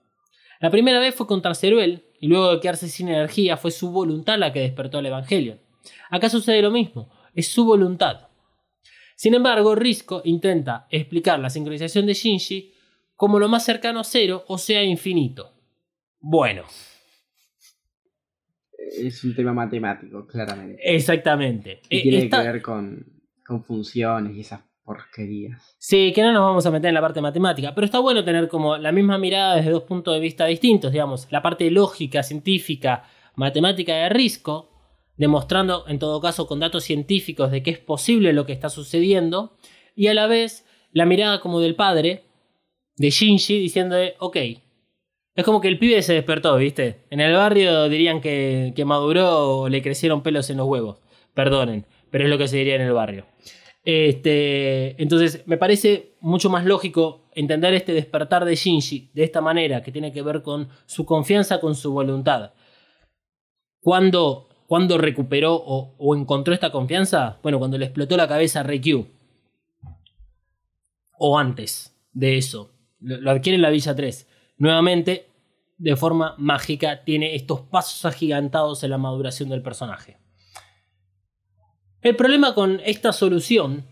La 0.60 0.70
primera 0.70 1.00
vez 1.00 1.14
fue 1.14 1.26
contra 1.26 1.54
Ceruel 1.54 2.04
y 2.22 2.28
luego 2.28 2.52
de 2.52 2.60
quedarse 2.60 2.88
sin 2.88 3.08
energía 3.08 3.56
fue 3.56 3.72
su 3.72 3.90
voluntad 3.90 4.38
la 4.38 4.52
que 4.52 4.60
despertó 4.60 4.98
al 4.98 5.06
Evangelion. 5.06 5.58
Acá 6.08 6.28
sucede 6.30 6.62
lo 6.62 6.70
mismo, 6.70 7.10
es 7.34 7.48
su 7.48 7.64
voluntad. 7.64 8.28
Sin 9.16 9.34
embargo, 9.34 9.74
Risco 9.74 10.22
intenta 10.24 10.86
explicar 10.88 11.40
la 11.40 11.50
sincronización 11.50 12.06
de 12.06 12.14
Shinji 12.14 12.72
como 13.16 13.40
lo 13.40 13.48
más 13.48 13.64
cercano 13.64 13.98
a 14.00 14.04
cero, 14.04 14.44
o 14.46 14.56
sea, 14.56 14.84
infinito. 14.84 15.52
Bueno. 16.20 16.62
Es 18.78 19.24
un 19.24 19.34
tema 19.34 19.52
matemático, 19.52 20.24
claramente. 20.26 20.80
Exactamente. 20.94 21.80
Y 21.88 21.98
Eh, 21.98 22.02
tiene 22.02 22.18
está- 22.24 22.42
que 22.42 22.52
ver 22.52 22.62
con, 22.62 23.04
con 23.44 23.64
funciones 23.64 24.36
y 24.36 24.40
esas 24.40 24.60
porquerías. 24.84 25.76
Sí, 25.78 26.12
que 26.12 26.22
no 26.22 26.32
nos 26.32 26.42
vamos 26.42 26.66
a 26.66 26.70
meter 26.70 26.88
en 26.88 26.94
la 26.94 27.00
parte 27.00 27.20
matemática, 27.20 27.74
pero 27.74 27.84
está 27.84 27.98
bueno 27.98 28.24
tener 28.24 28.48
como 28.48 28.76
la 28.76 28.92
misma 28.92 29.18
mirada 29.18 29.56
desde 29.56 29.70
dos 29.70 29.84
puntos 29.84 30.14
de 30.14 30.20
vista 30.20 30.46
distintos, 30.46 30.92
digamos, 30.92 31.28
la 31.30 31.42
parte 31.42 31.70
lógica, 31.70 32.22
científica, 32.22 33.04
matemática 33.36 33.94
de 33.94 34.08
Risco, 34.08 34.70
demostrando 35.16 35.86
en 35.88 35.98
todo 35.98 36.20
caso 36.20 36.46
con 36.46 36.60
datos 36.60 36.84
científicos 36.84 37.50
de 37.50 37.62
que 37.62 37.70
es 37.70 37.78
posible 37.78 38.32
lo 38.32 38.46
que 38.46 38.52
está 38.52 38.68
sucediendo, 38.68 39.56
y 39.94 40.08
a 40.08 40.14
la 40.14 40.26
vez 40.26 40.66
la 40.92 41.06
mirada 41.06 41.40
como 41.40 41.60
del 41.60 41.74
padre, 41.74 42.24
de 42.96 43.10
Shinji, 43.10 43.58
diciendo, 43.58 43.96
ok, 44.18 44.36
es 45.34 45.44
como 45.44 45.60
que 45.60 45.68
el 45.68 45.78
pibe 45.78 46.02
se 46.02 46.12
despertó, 46.12 46.56
¿viste? 46.56 47.06
En 47.10 47.20
el 47.20 47.34
barrio 47.34 47.88
dirían 47.88 48.20
que, 48.20 48.72
que 48.76 48.84
maduró 48.84 49.60
o 49.60 49.68
le 49.68 49.80
crecieron 49.80 50.22
pelos 50.22 50.50
en 50.50 50.58
los 50.58 50.66
huevos, 50.66 51.00
perdonen, 51.32 51.86
pero 52.10 52.24
es 52.24 52.30
lo 52.30 52.36
que 52.36 52.48
se 52.48 52.58
diría 52.58 52.74
en 52.74 52.82
el 52.82 52.92
barrio. 52.92 53.24
Este, 53.84 55.02
entonces, 55.02 55.42
me 55.46 55.56
parece 55.56 56.14
mucho 56.20 56.48
más 56.50 56.64
lógico 56.64 57.28
entender 57.34 57.74
este 57.74 57.92
despertar 57.92 58.44
de 58.44 58.54
Shinji 58.54 59.10
de 59.12 59.24
esta 59.24 59.40
manera, 59.40 59.82
que 59.82 59.92
tiene 59.92 60.12
que 60.12 60.22
ver 60.22 60.42
con 60.42 60.68
su 60.86 61.04
confianza, 61.04 61.60
con 61.60 61.74
su 61.74 61.92
voluntad. 61.92 62.52
¿Cuándo, 63.80 64.48
cuándo 64.68 64.98
recuperó 64.98 65.54
o, 65.56 66.14
encontró 66.14 66.54
esta 66.54 66.70
confianza? 66.70 67.38
Bueno, 67.42 67.58
cuando 67.58 67.78
le 67.78 67.86
explotó 67.86 68.16
la 68.16 68.28
cabeza 68.28 68.60
a 68.60 68.62
Reikyu. 68.62 69.08
O 71.18 71.38
antes 71.38 71.96
de 72.12 72.36
eso. 72.38 72.70
Lo, 73.00 73.20
lo 73.20 73.30
adquiere 73.32 73.56
en 73.56 73.62
la 73.62 73.70
Villa 73.70 73.94
3. 73.96 74.28
Nuevamente, 74.58 75.26
de 75.78 75.96
forma 75.96 76.36
mágica, 76.38 77.02
tiene 77.02 77.34
estos 77.34 77.62
pasos 77.62 78.04
agigantados 78.04 78.84
en 78.84 78.90
la 78.90 78.98
maduración 78.98 79.48
del 79.48 79.62
personaje. 79.62 80.21
El 82.02 82.16
problema 82.16 82.52
con 82.52 82.80
esta 82.84 83.12
solución, 83.12 83.86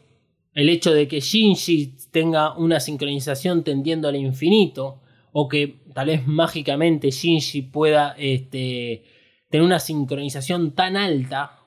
el 0.52 0.68
hecho 0.68 0.92
de 0.92 1.06
que 1.06 1.20
Shinji 1.20 1.94
tenga 2.10 2.56
una 2.56 2.80
sincronización 2.80 3.62
tendiendo 3.62 4.08
al 4.08 4.16
infinito, 4.16 5.00
o 5.30 5.48
que 5.48 5.82
tal 5.94 6.08
vez 6.08 6.26
mágicamente 6.26 7.12
Shinji 7.12 7.62
pueda 7.62 8.16
este, 8.18 9.04
tener 9.48 9.64
una 9.64 9.78
sincronización 9.78 10.72
tan 10.72 10.96
alta 10.96 11.60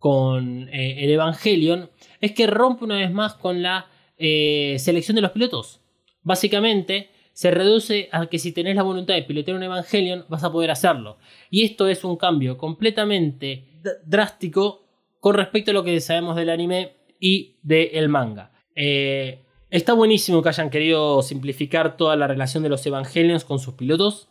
con 0.00 0.68
eh, 0.70 1.04
el 1.04 1.12
Evangelion, 1.12 1.88
es 2.20 2.32
que 2.32 2.48
rompe 2.48 2.84
una 2.84 2.96
vez 2.96 3.12
más 3.12 3.34
con 3.34 3.62
la 3.62 3.86
eh, 4.18 4.74
selección 4.80 5.14
de 5.14 5.22
los 5.22 5.30
pilotos. 5.30 5.80
Básicamente, 6.22 7.10
se 7.32 7.52
reduce 7.52 8.08
a 8.10 8.26
que 8.26 8.40
si 8.40 8.50
tenés 8.50 8.74
la 8.74 8.82
voluntad 8.82 9.14
de 9.14 9.22
pilotear 9.22 9.56
un 9.56 9.62
Evangelion, 9.62 10.24
vas 10.28 10.42
a 10.42 10.50
poder 10.50 10.72
hacerlo. 10.72 11.18
Y 11.50 11.64
esto 11.64 11.86
es 11.86 12.02
un 12.02 12.16
cambio 12.16 12.58
completamente 12.58 13.80
drástico 14.04 14.83
con 15.24 15.36
respecto 15.36 15.70
a 15.70 15.74
lo 15.74 15.84
que 15.84 15.98
sabemos 16.02 16.36
del 16.36 16.50
anime 16.50 16.96
y 17.18 17.56
del 17.62 18.10
manga. 18.10 18.52
Eh, 18.76 19.42
está 19.70 19.94
buenísimo 19.94 20.42
que 20.42 20.50
hayan 20.50 20.68
querido 20.68 21.22
simplificar 21.22 21.96
toda 21.96 22.14
la 22.14 22.26
relación 22.26 22.62
de 22.62 22.68
los 22.68 22.84
Evangelions 22.84 23.42
con 23.46 23.58
sus 23.58 23.72
pilotos. 23.72 24.28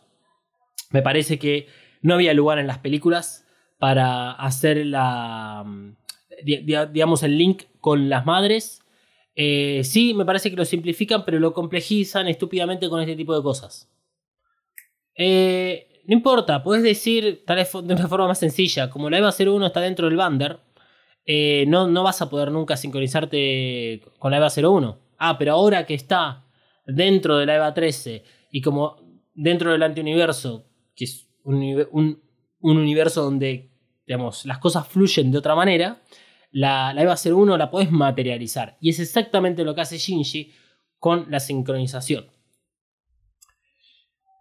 Me 0.90 1.02
parece 1.02 1.36
que 1.40 1.66
no 2.00 2.14
había 2.14 2.32
lugar 2.32 2.60
en 2.60 2.68
las 2.68 2.78
películas 2.78 3.44
para 3.80 4.30
hacer 4.34 4.86
la, 4.86 5.64
mm, 5.66 5.96
di- 6.44 6.58
di- 6.58 6.86
digamos, 6.92 7.24
el 7.24 7.38
link 7.38 7.64
con 7.80 8.08
las 8.08 8.24
madres. 8.24 8.80
Eh, 9.34 9.80
sí, 9.82 10.14
me 10.14 10.24
parece 10.24 10.48
que 10.48 10.56
lo 10.56 10.64
simplifican, 10.64 11.24
pero 11.24 11.40
lo 11.40 11.52
complejizan 11.54 12.28
estúpidamente 12.28 12.88
con 12.88 13.00
este 13.00 13.16
tipo 13.16 13.34
de 13.36 13.42
cosas. 13.42 13.90
Eh, 15.16 15.88
no 16.06 16.14
importa, 16.14 16.62
puedes 16.62 16.84
decir 16.84 17.42
tal 17.44 17.56
vez 17.56 17.72
de 17.72 17.94
una 17.94 18.06
forma 18.06 18.28
más 18.28 18.38
sencilla, 18.38 18.90
como 18.90 19.10
la 19.10 19.18
EVA 19.18 19.32
01 19.32 19.66
está 19.66 19.80
dentro 19.80 20.06
del 20.06 20.16
Bander, 20.18 20.60
eh, 21.26 21.64
no, 21.68 21.88
no 21.88 22.02
vas 22.02 22.20
a 22.22 22.28
poder 22.28 22.50
nunca 22.50 22.76
sincronizarte 22.76 24.02
con 24.18 24.30
la 24.30 24.38
EVA 24.38 24.48
01. 24.48 24.98
Ah, 25.18 25.38
pero 25.38 25.52
ahora 25.52 25.86
que 25.86 25.94
está 25.94 26.44
dentro 26.86 27.38
de 27.38 27.46
la 27.46 27.56
EVA 27.56 27.74
13 27.74 28.24
y 28.50 28.60
como 28.60 28.96
dentro 29.34 29.72
del 29.72 29.82
antiuniverso, 29.82 30.66
que 30.94 31.04
es 31.04 31.28
un, 31.44 32.22
un 32.60 32.76
universo 32.76 33.22
donde 33.22 33.74
digamos, 34.06 34.44
las 34.44 34.58
cosas 34.58 34.86
fluyen 34.86 35.30
de 35.30 35.38
otra 35.38 35.54
manera, 35.54 36.02
la, 36.50 36.92
la 36.92 37.02
EVA 37.02 37.16
01 37.16 37.56
la 37.56 37.70
podés 37.70 37.90
materializar. 37.90 38.76
Y 38.80 38.90
es 38.90 39.00
exactamente 39.00 39.64
lo 39.64 39.74
que 39.74 39.80
hace 39.80 39.98
Shinji 39.98 40.52
con 40.98 41.26
la 41.30 41.40
sincronización. 41.40 42.26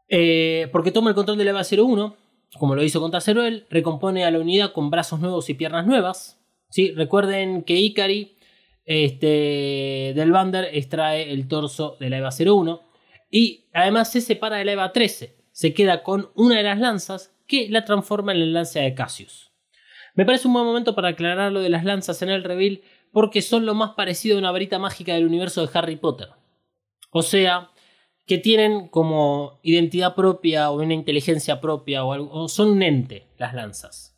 Eh, 0.10 0.70
porque 0.72 0.92
toma 0.92 1.10
el 1.10 1.16
control 1.16 1.38
de 1.38 1.46
la 1.46 1.52
EVA 1.52 1.64
01, 1.64 2.16
como 2.58 2.76
lo 2.76 2.84
hizo 2.84 3.02
con 3.02 3.12
Tazeruel, 3.12 3.66
recompone 3.70 4.26
a 4.26 4.32
la 4.32 4.40
unidad 4.40 4.74
con 4.74 4.92
brazos 4.92 5.20
nuevos 5.20 5.50
y 5.50 5.56
piernas 5.56 5.88
nuevas. 5.88 6.40
¿Sí? 6.74 6.92
Recuerden 6.92 7.62
que 7.62 7.76
Ikari 7.76 8.36
este, 8.84 10.14
del 10.16 10.32
Bander 10.32 10.70
extrae 10.74 11.32
el 11.32 11.48
torso 11.48 11.98
de 12.00 12.10
la 12.10 12.18
EVA 12.18 12.32
01 12.32 12.82
y 13.30 13.66
además 13.74 14.12
se 14.12 14.22
separa 14.22 14.58
de 14.58 14.66
la 14.66 14.72
EVA 14.72 14.92
13. 14.92 15.38
Se 15.52 15.76
queda 15.76 16.02
con 16.02 16.32
una 16.34 16.58
de 16.58 16.64
las 16.64 16.80
lanzas 16.80 17.32
que 17.46 17.70
la 17.70 17.86
transforma 17.86 18.32
en 18.32 18.40
el 18.40 18.54
lanza 18.54 18.80
de 18.80 18.96
Cassius. 18.96 19.52
Me 20.16 20.26
parece 20.26 20.48
un 20.48 20.56
buen 20.56 20.66
momento 20.66 20.96
para 20.96 21.10
aclarar 21.10 21.52
lo 21.52 21.62
de 21.62 21.70
las 21.70 21.86
lanzas 21.86 22.24
en 22.24 22.30
el 22.30 22.44
reveal 22.44 22.82
porque 23.12 23.44
son 23.44 23.68
lo 23.68 23.76
más 23.76 23.92
parecido 23.92 24.36
a 24.36 24.40
una 24.40 24.52
varita 24.52 24.80
mágica 24.80 25.14
del 25.14 25.28
universo 25.28 25.62
de 25.62 25.78
Harry 25.78 25.98
Potter. 25.98 26.30
O 27.12 27.22
sea, 27.22 27.70
que 28.26 28.40
tienen 28.40 28.88
como 28.88 29.60
identidad 29.62 30.16
propia 30.16 30.72
o 30.72 30.82
una 30.82 30.96
inteligencia 30.96 31.62
propia 31.62 32.04
o, 32.04 32.14
algo, 32.14 32.32
o 32.32 32.48
son 32.48 32.70
un 32.70 32.82
ente 32.82 33.28
las 33.38 33.54
lanzas. 33.54 34.13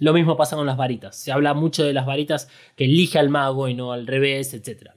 Lo 0.00 0.12
mismo 0.12 0.36
pasa 0.36 0.56
con 0.56 0.66
las 0.66 0.76
varitas. 0.76 1.16
Se 1.16 1.32
habla 1.32 1.54
mucho 1.54 1.84
de 1.84 1.92
las 1.92 2.06
varitas 2.06 2.48
que 2.76 2.84
elige 2.84 3.18
al 3.18 3.28
mago 3.28 3.68
y 3.68 3.74
no 3.74 3.92
al 3.92 4.06
revés, 4.06 4.54
etc. 4.54 4.90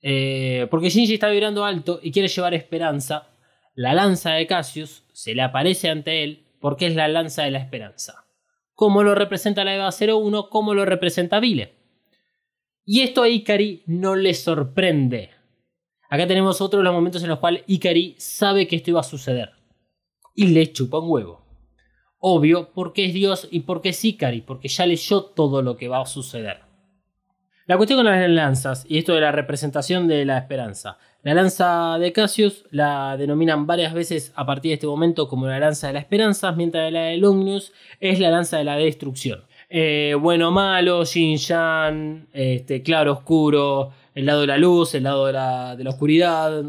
Eh, 0.00 0.66
porque 0.70 0.90
Shinji 0.90 1.14
está 1.14 1.28
vibrando 1.28 1.64
alto 1.64 2.00
y 2.02 2.12
quiere 2.12 2.28
llevar 2.28 2.54
esperanza. 2.54 3.28
La 3.74 3.94
lanza 3.94 4.32
de 4.32 4.46
Cassius 4.46 5.04
se 5.12 5.34
le 5.34 5.42
aparece 5.42 5.90
ante 5.90 6.24
él 6.24 6.46
porque 6.60 6.86
es 6.86 6.94
la 6.94 7.08
lanza 7.08 7.44
de 7.44 7.50
la 7.50 7.58
esperanza. 7.58 8.24
Como 8.74 9.02
lo 9.02 9.14
representa 9.14 9.64
la 9.64 9.74
EVA 9.74 9.90
01, 9.90 10.48
como 10.50 10.74
lo 10.74 10.84
representa 10.84 11.40
Vile. 11.40 11.74
Y 12.84 13.02
esto 13.02 13.22
a 13.22 13.28
Ikari 13.28 13.82
no 13.86 14.16
le 14.16 14.34
sorprende. 14.34 15.30
Acá 16.08 16.26
tenemos 16.26 16.60
otro 16.60 16.78
de 16.78 16.84
los 16.84 16.94
momentos 16.94 17.22
en 17.22 17.28
los 17.28 17.38
cuales 17.38 17.64
Ikari 17.66 18.14
sabe 18.18 18.66
que 18.66 18.76
esto 18.76 18.90
iba 18.90 19.00
a 19.00 19.04
suceder. 19.04 19.50
Y 20.34 20.46
le 20.48 20.72
chupa 20.72 20.98
un 21.00 21.10
huevo. 21.10 21.47
Obvio, 22.20 22.70
porque 22.74 23.06
es 23.06 23.14
Dios 23.14 23.48
y 23.50 23.60
porque 23.60 23.90
es 23.90 24.04
Ikari, 24.04 24.40
porque 24.40 24.68
ya 24.68 24.86
leyó 24.86 25.22
todo 25.22 25.62
lo 25.62 25.76
que 25.76 25.88
va 25.88 26.00
a 26.00 26.06
suceder. 26.06 26.60
La 27.66 27.76
cuestión 27.76 27.98
con 27.98 28.06
las 28.06 28.28
lanzas, 28.30 28.86
y 28.88 28.98
esto 28.98 29.14
de 29.14 29.20
la 29.20 29.30
representación 29.30 30.08
de 30.08 30.24
la 30.24 30.38
esperanza. 30.38 30.98
La 31.22 31.34
lanza 31.34 31.98
de 31.98 32.12
Cassius 32.12 32.64
la 32.70 33.16
denominan 33.18 33.66
varias 33.66 33.92
veces 33.92 34.32
a 34.36 34.46
partir 34.46 34.70
de 34.70 34.74
este 34.74 34.86
momento 34.86 35.28
como 35.28 35.46
la 35.46 35.58
lanza 35.58 35.88
de 35.88 35.92
la 35.92 35.98
esperanza, 35.98 36.52
mientras 36.52 36.90
la 36.90 37.02
de 37.02 37.18
Longinus 37.18 37.72
es 38.00 38.20
la 38.20 38.30
lanza 38.30 38.56
de 38.56 38.64
la 38.64 38.76
destrucción. 38.76 39.44
Eh, 39.68 40.16
bueno, 40.18 40.50
malo, 40.50 41.04
yin 41.04 41.36
yang, 41.36 42.28
este, 42.32 42.82
claro, 42.82 43.12
oscuro, 43.12 43.92
el 44.14 44.24
lado 44.24 44.40
de 44.40 44.46
la 44.46 44.56
luz, 44.56 44.94
el 44.94 45.02
lado 45.02 45.26
de 45.26 45.34
la, 45.34 45.76
de 45.76 45.84
la 45.84 45.90
oscuridad. 45.90 46.64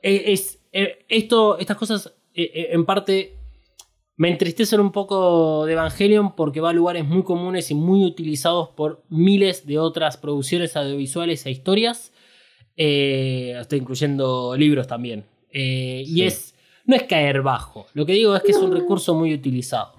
Es, 0.00 0.58
es, 0.72 0.98
esto, 1.08 1.58
estas 1.58 1.76
cosas 1.76 2.14
eh, 2.34 2.68
en 2.72 2.86
parte 2.86 3.35
me 4.16 4.30
entristecen 4.30 4.80
un 4.80 4.92
poco 4.92 5.66
de 5.66 5.72
Evangelion 5.74 6.34
porque 6.34 6.60
va 6.60 6.70
a 6.70 6.72
lugares 6.72 7.04
muy 7.04 7.22
comunes 7.22 7.70
y 7.70 7.74
muy 7.74 8.04
utilizados 8.04 8.70
por 8.70 9.02
miles 9.08 9.66
de 9.66 9.78
otras 9.78 10.16
producciones 10.16 10.76
audiovisuales 10.76 11.44
e 11.46 11.50
historias, 11.50 12.12
eh, 12.76 13.54
hasta 13.58 13.76
incluyendo 13.76 14.56
libros 14.56 14.86
también. 14.86 15.24
Eh, 15.50 16.02
y 16.06 16.14
Sí. 16.16 16.22
es, 16.24 16.54
no 16.84 16.96
es 16.96 17.02
caer 17.04 17.42
bajo, 17.42 17.86
lo 17.94 18.04
que 18.06 18.12
digo 18.12 18.34
es 18.36 18.42
que 18.42 18.52
es 18.52 18.58
un 18.58 18.72
recurso 18.72 19.14
muy 19.14 19.32
utilizado. 19.34 19.94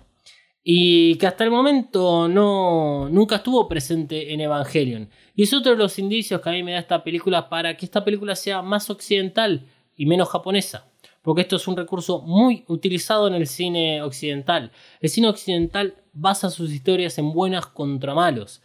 Y 0.70 1.16
que 1.16 1.28
hasta 1.28 1.46
el 1.46 1.52
momento 1.52 2.28
no, 2.28 3.08
nunca 3.10 3.38
estuvo 3.38 3.68
presente 3.70 4.34
en 4.34 4.42
Evangelion. 4.42 5.10
Y 5.34 5.44
es 5.44 5.54
otro 5.54 5.72
de 5.72 5.78
los 5.78 5.98
indicios 5.98 6.42
que 6.42 6.50
a 6.50 6.52
mí 6.52 6.62
me 6.62 6.74
da 6.74 6.80
esta 6.80 7.04
película 7.06 7.48
para 7.48 7.78
que 7.78 7.86
esta 7.86 8.04
película 8.04 8.36
sea 8.36 8.62
más 8.62 8.90
occidental 8.90 9.66
y 9.96 10.06
menos 10.06 10.28
japonesa. 10.28 10.86
Porque 11.28 11.42
esto 11.42 11.58
es 11.58 11.68
un 11.68 11.76
recurso 11.76 12.22
muy 12.22 12.64
utilizado 12.70 13.28
en 13.28 13.34
el 13.34 13.48
cine 13.48 14.02
occidental. 14.02 14.72
El 15.02 15.10
cine 15.10 15.28
occidental 15.28 15.96
basa 16.14 16.50
sus 16.50 16.72
historias 16.72 17.18
en 17.18 17.34
buenas 17.34 17.66
contra 17.66 18.16
malos. 18.16 18.62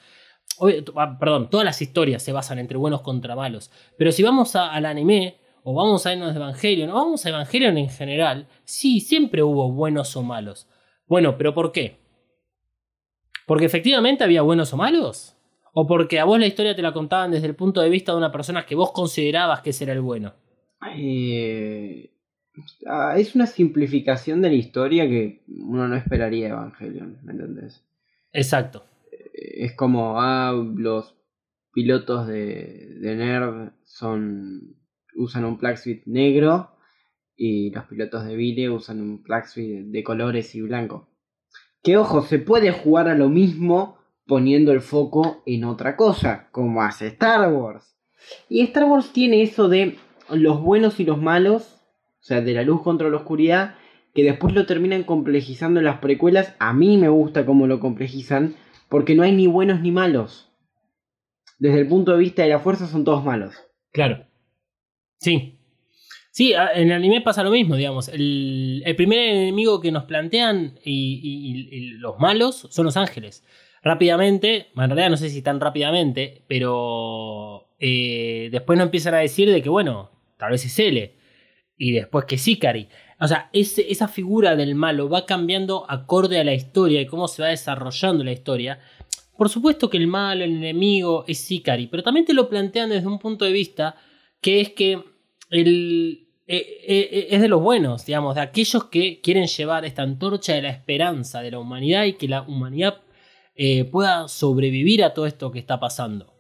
Ah, 0.94 1.18
perdón, 1.18 1.50
todas 1.50 1.64
las 1.64 1.82
historias 1.82 2.22
se 2.22 2.30
basan 2.30 2.60
entre 2.60 2.76
buenos 2.78 3.00
contra 3.00 3.34
malos. 3.34 3.72
Pero 3.98 4.12
si 4.12 4.22
vamos 4.22 4.54
a- 4.54 4.70
al 4.70 4.86
anime, 4.86 5.38
o 5.64 5.74
vamos 5.74 6.06
a 6.06 6.12
irnos 6.12 6.32
de 6.34 6.36
Evangelion, 6.38 6.90
o 6.90 6.94
vamos 6.94 7.26
a 7.26 7.30
Evangelion 7.30 7.78
en 7.78 7.88
general, 7.88 8.46
sí, 8.62 9.00
siempre 9.00 9.42
hubo 9.42 9.72
buenos 9.72 10.14
o 10.14 10.22
malos. 10.22 10.68
Bueno, 11.08 11.36
pero 11.36 11.54
¿por 11.54 11.72
qué? 11.72 11.98
¿Porque 13.44 13.64
efectivamente 13.64 14.22
había 14.22 14.42
buenos 14.42 14.72
o 14.72 14.76
malos? 14.76 15.36
¿O 15.74 15.88
porque 15.88 16.20
a 16.20 16.24
vos 16.24 16.38
la 16.38 16.46
historia 16.46 16.76
te 16.76 16.82
la 16.82 16.92
contaban 16.92 17.32
desde 17.32 17.48
el 17.48 17.56
punto 17.56 17.80
de 17.80 17.90
vista 17.90 18.12
de 18.12 18.18
una 18.18 18.30
persona 18.30 18.64
que 18.64 18.76
vos 18.76 18.92
considerabas 18.92 19.62
que 19.62 19.74
era 19.80 19.92
el 19.92 20.00
bueno? 20.00 20.34
Eh, 20.96 22.11
ah, 22.86 23.14
es 23.18 23.34
una 23.34 23.46
simplificación 23.46 24.42
de 24.42 24.48
la 24.48 24.54
historia 24.54 25.08
que 25.08 25.42
uno 25.48 25.88
no 25.88 25.96
esperaría 25.96 26.46
de 26.46 26.52
Evangelion, 26.52 27.18
¿me 27.22 27.32
entendés? 27.32 27.84
Exacto. 28.32 28.84
Eh, 29.10 29.64
Es 29.64 29.74
como, 29.74 30.20
ah, 30.20 30.52
los 30.76 31.16
pilotos 31.72 32.26
de, 32.26 32.96
de 33.00 33.16
Nerd 33.16 33.72
son 33.84 34.76
usan 35.14 35.44
un 35.44 35.58
plug 35.58 35.76
negro 36.06 36.70
y 37.36 37.70
los 37.70 37.84
pilotos 37.84 38.24
de 38.24 38.36
Vile 38.36 38.70
usan 38.70 39.00
un 39.00 39.22
plug 39.22 39.44
de 39.54 40.02
colores 40.04 40.54
y 40.54 40.60
blanco. 40.60 41.08
Que 41.82 41.96
ojo, 41.96 42.22
se 42.22 42.38
puede 42.38 42.70
jugar 42.70 43.08
a 43.08 43.14
lo 43.14 43.28
mismo 43.28 43.98
poniendo 44.26 44.72
el 44.72 44.80
foco 44.80 45.42
en 45.46 45.64
otra 45.64 45.96
cosa, 45.96 46.48
como 46.52 46.82
hace 46.82 47.08
Star 47.08 47.52
Wars. 47.52 47.96
Y 48.48 48.62
Star 48.62 48.84
Wars 48.84 49.12
tiene 49.12 49.42
eso 49.42 49.68
de 49.68 49.98
los 50.30 50.60
buenos 50.60 51.00
y 51.00 51.04
los 51.04 51.20
malos, 51.20 51.81
o 52.22 52.24
sea, 52.24 52.40
de 52.40 52.52
la 52.54 52.62
luz 52.62 52.82
contra 52.82 53.08
la 53.10 53.16
oscuridad, 53.16 53.74
que 54.14 54.22
después 54.22 54.54
lo 54.54 54.64
terminan 54.64 55.02
complejizando 55.02 55.80
en 55.80 55.86
las 55.86 55.98
precuelas. 55.98 56.54
A 56.60 56.72
mí 56.72 56.96
me 56.96 57.08
gusta 57.08 57.44
cómo 57.44 57.66
lo 57.66 57.80
complejizan, 57.80 58.54
porque 58.88 59.14
no 59.16 59.24
hay 59.24 59.32
ni 59.32 59.48
buenos 59.48 59.80
ni 59.80 59.90
malos. 59.90 60.48
Desde 61.58 61.80
el 61.80 61.88
punto 61.88 62.12
de 62.12 62.18
vista 62.18 62.42
de 62.42 62.50
la 62.50 62.60
fuerza 62.60 62.86
son 62.86 63.04
todos 63.04 63.24
malos. 63.24 63.54
Claro. 63.92 64.24
Sí. 65.18 65.58
Sí, 66.30 66.52
en 66.54 66.86
el 66.90 66.92
anime 66.92 67.20
pasa 67.20 67.42
lo 67.42 67.50
mismo, 67.50 67.76
digamos. 67.76 68.08
El, 68.08 68.82
el 68.86 68.96
primer 68.96 69.18
enemigo 69.18 69.80
que 69.80 69.92
nos 69.92 70.04
plantean 70.04 70.78
y, 70.84 71.20
y- 71.70 71.90
los 71.98 72.18
malos 72.18 72.68
son 72.70 72.84
los 72.86 72.96
ángeles. 72.96 73.44
Rápidamente, 73.82 74.68
en 74.76 74.88
realidad 74.90 75.10
no 75.10 75.16
sé 75.16 75.28
si 75.28 75.42
tan 75.42 75.60
rápidamente, 75.60 76.44
pero 76.48 77.68
eh, 77.80 78.48
después 78.52 78.78
nos 78.78 78.86
empiezan 78.86 79.14
a 79.14 79.18
decir 79.18 79.50
de 79.50 79.60
que, 79.60 79.68
bueno, 79.68 80.10
tal 80.38 80.52
vez 80.52 80.64
es 80.64 80.78
L. 80.78 81.14
Y 81.82 81.90
después 81.90 82.26
que 82.26 82.36
es 82.36 82.46
Ikari. 82.46 82.86
O 83.18 83.26
sea, 83.26 83.50
esa 83.52 84.06
figura 84.06 84.54
del 84.54 84.76
malo 84.76 85.08
va 85.08 85.26
cambiando 85.26 85.84
acorde 85.90 86.38
a 86.38 86.44
la 86.44 86.54
historia 86.54 87.00
y 87.00 87.06
cómo 87.06 87.26
se 87.26 87.42
va 87.42 87.48
desarrollando 87.48 88.22
la 88.22 88.30
historia. 88.30 88.78
Por 89.36 89.48
supuesto 89.48 89.90
que 89.90 89.96
el 89.96 90.06
malo, 90.06 90.44
el 90.44 90.52
enemigo 90.52 91.24
es 91.26 91.50
Ikari, 91.50 91.88
pero 91.88 92.04
también 92.04 92.24
te 92.24 92.34
lo 92.34 92.48
plantean 92.48 92.90
desde 92.90 93.08
un 93.08 93.18
punto 93.18 93.44
de 93.44 93.50
vista 93.50 93.96
que 94.40 94.60
es 94.60 94.70
que 94.70 95.02
el, 95.50 96.28
eh, 96.46 96.84
eh, 96.86 97.26
es 97.30 97.40
de 97.40 97.48
los 97.48 97.60
buenos, 97.60 98.06
digamos, 98.06 98.36
de 98.36 98.42
aquellos 98.42 98.84
que 98.84 99.20
quieren 99.20 99.48
llevar 99.48 99.84
esta 99.84 100.02
antorcha 100.02 100.54
de 100.54 100.62
la 100.62 100.70
esperanza 100.70 101.42
de 101.42 101.50
la 101.50 101.58
humanidad 101.58 102.04
y 102.04 102.12
que 102.12 102.28
la 102.28 102.42
humanidad 102.42 103.00
eh, 103.56 103.82
pueda 103.86 104.28
sobrevivir 104.28 105.02
a 105.02 105.14
todo 105.14 105.26
esto 105.26 105.50
que 105.50 105.58
está 105.58 105.80
pasando. 105.80 106.32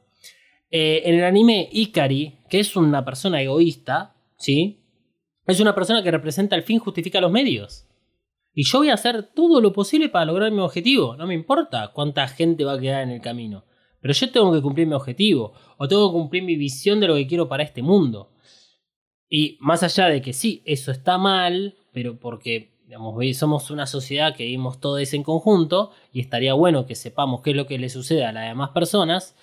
Eh, 0.70 1.02
en 1.04 1.16
el 1.16 1.24
anime 1.24 1.68
Ikari, 1.72 2.36
que 2.48 2.60
es 2.60 2.76
una 2.76 3.04
persona 3.04 3.42
egoísta, 3.42 4.14
¿sí? 4.38 4.81
Es 5.46 5.60
una 5.60 5.74
persona 5.74 6.02
que 6.02 6.10
representa 6.10 6.56
el 6.56 6.62
fin 6.62 6.78
justifica 6.78 7.20
los 7.20 7.32
medios. 7.32 7.86
Y 8.54 8.64
yo 8.64 8.78
voy 8.78 8.90
a 8.90 8.94
hacer 8.94 9.30
todo 9.34 9.60
lo 9.60 9.72
posible 9.72 10.08
para 10.08 10.26
lograr 10.26 10.52
mi 10.52 10.60
objetivo. 10.60 11.16
No 11.16 11.26
me 11.26 11.34
importa 11.34 11.90
cuánta 11.92 12.28
gente 12.28 12.64
va 12.64 12.74
a 12.74 12.80
quedar 12.80 13.02
en 13.02 13.10
el 13.10 13.20
camino. 13.20 13.64
Pero 14.00 14.14
yo 14.14 14.30
tengo 14.30 14.52
que 14.52 14.62
cumplir 14.62 14.86
mi 14.86 14.94
objetivo. 14.94 15.54
O 15.78 15.88
tengo 15.88 16.10
que 16.10 16.18
cumplir 16.18 16.42
mi 16.42 16.56
visión 16.56 17.00
de 17.00 17.08
lo 17.08 17.14
que 17.14 17.26
quiero 17.26 17.48
para 17.48 17.62
este 17.62 17.82
mundo. 17.82 18.32
Y 19.28 19.56
más 19.60 19.82
allá 19.82 20.08
de 20.08 20.20
que 20.20 20.32
sí, 20.32 20.62
eso 20.66 20.92
está 20.92 21.16
mal, 21.18 21.76
pero 21.92 22.20
porque 22.20 22.72
somos 23.34 23.70
una 23.70 23.86
sociedad 23.86 24.36
que 24.36 24.44
vivimos 24.44 24.80
todos 24.80 25.12
en 25.14 25.22
conjunto 25.22 25.92
y 26.12 26.20
estaría 26.20 26.54
bueno 26.54 26.84
que 26.86 26.94
sepamos 26.94 27.40
qué 27.40 27.50
es 27.50 27.56
lo 27.56 27.66
que 27.66 27.78
le 27.78 27.88
sucede 27.88 28.24
a 28.24 28.32
las 28.32 28.48
demás 28.48 28.70
personas, 28.70 29.34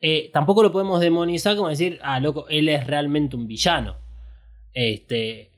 eh, 0.00 0.30
tampoco 0.32 0.62
lo 0.62 0.70
podemos 0.70 1.00
demonizar 1.00 1.56
como 1.56 1.68
decir, 1.68 1.98
ah, 2.02 2.20
loco, 2.20 2.46
él 2.48 2.68
es 2.68 2.86
realmente 2.86 3.36
un 3.36 3.46
villano. 3.46 3.96
Este, 4.80 5.50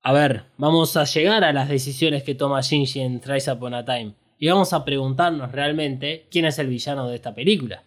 a 0.00 0.14
ver, 0.14 0.44
vamos 0.56 0.96
a 0.96 1.04
llegar 1.04 1.44
a 1.44 1.52
las 1.52 1.68
decisiones 1.68 2.22
que 2.22 2.34
toma 2.34 2.62
Shinji 2.62 3.00
en 3.00 3.20
Thrice 3.20 3.52
Upon 3.52 3.74
a 3.74 3.84
Time 3.84 4.14
y 4.38 4.48
vamos 4.48 4.72
a 4.72 4.82
preguntarnos 4.82 5.52
realmente 5.52 6.26
quién 6.30 6.46
es 6.46 6.58
el 6.58 6.68
villano 6.68 7.06
de 7.06 7.16
esta 7.16 7.34
película. 7.34 7.84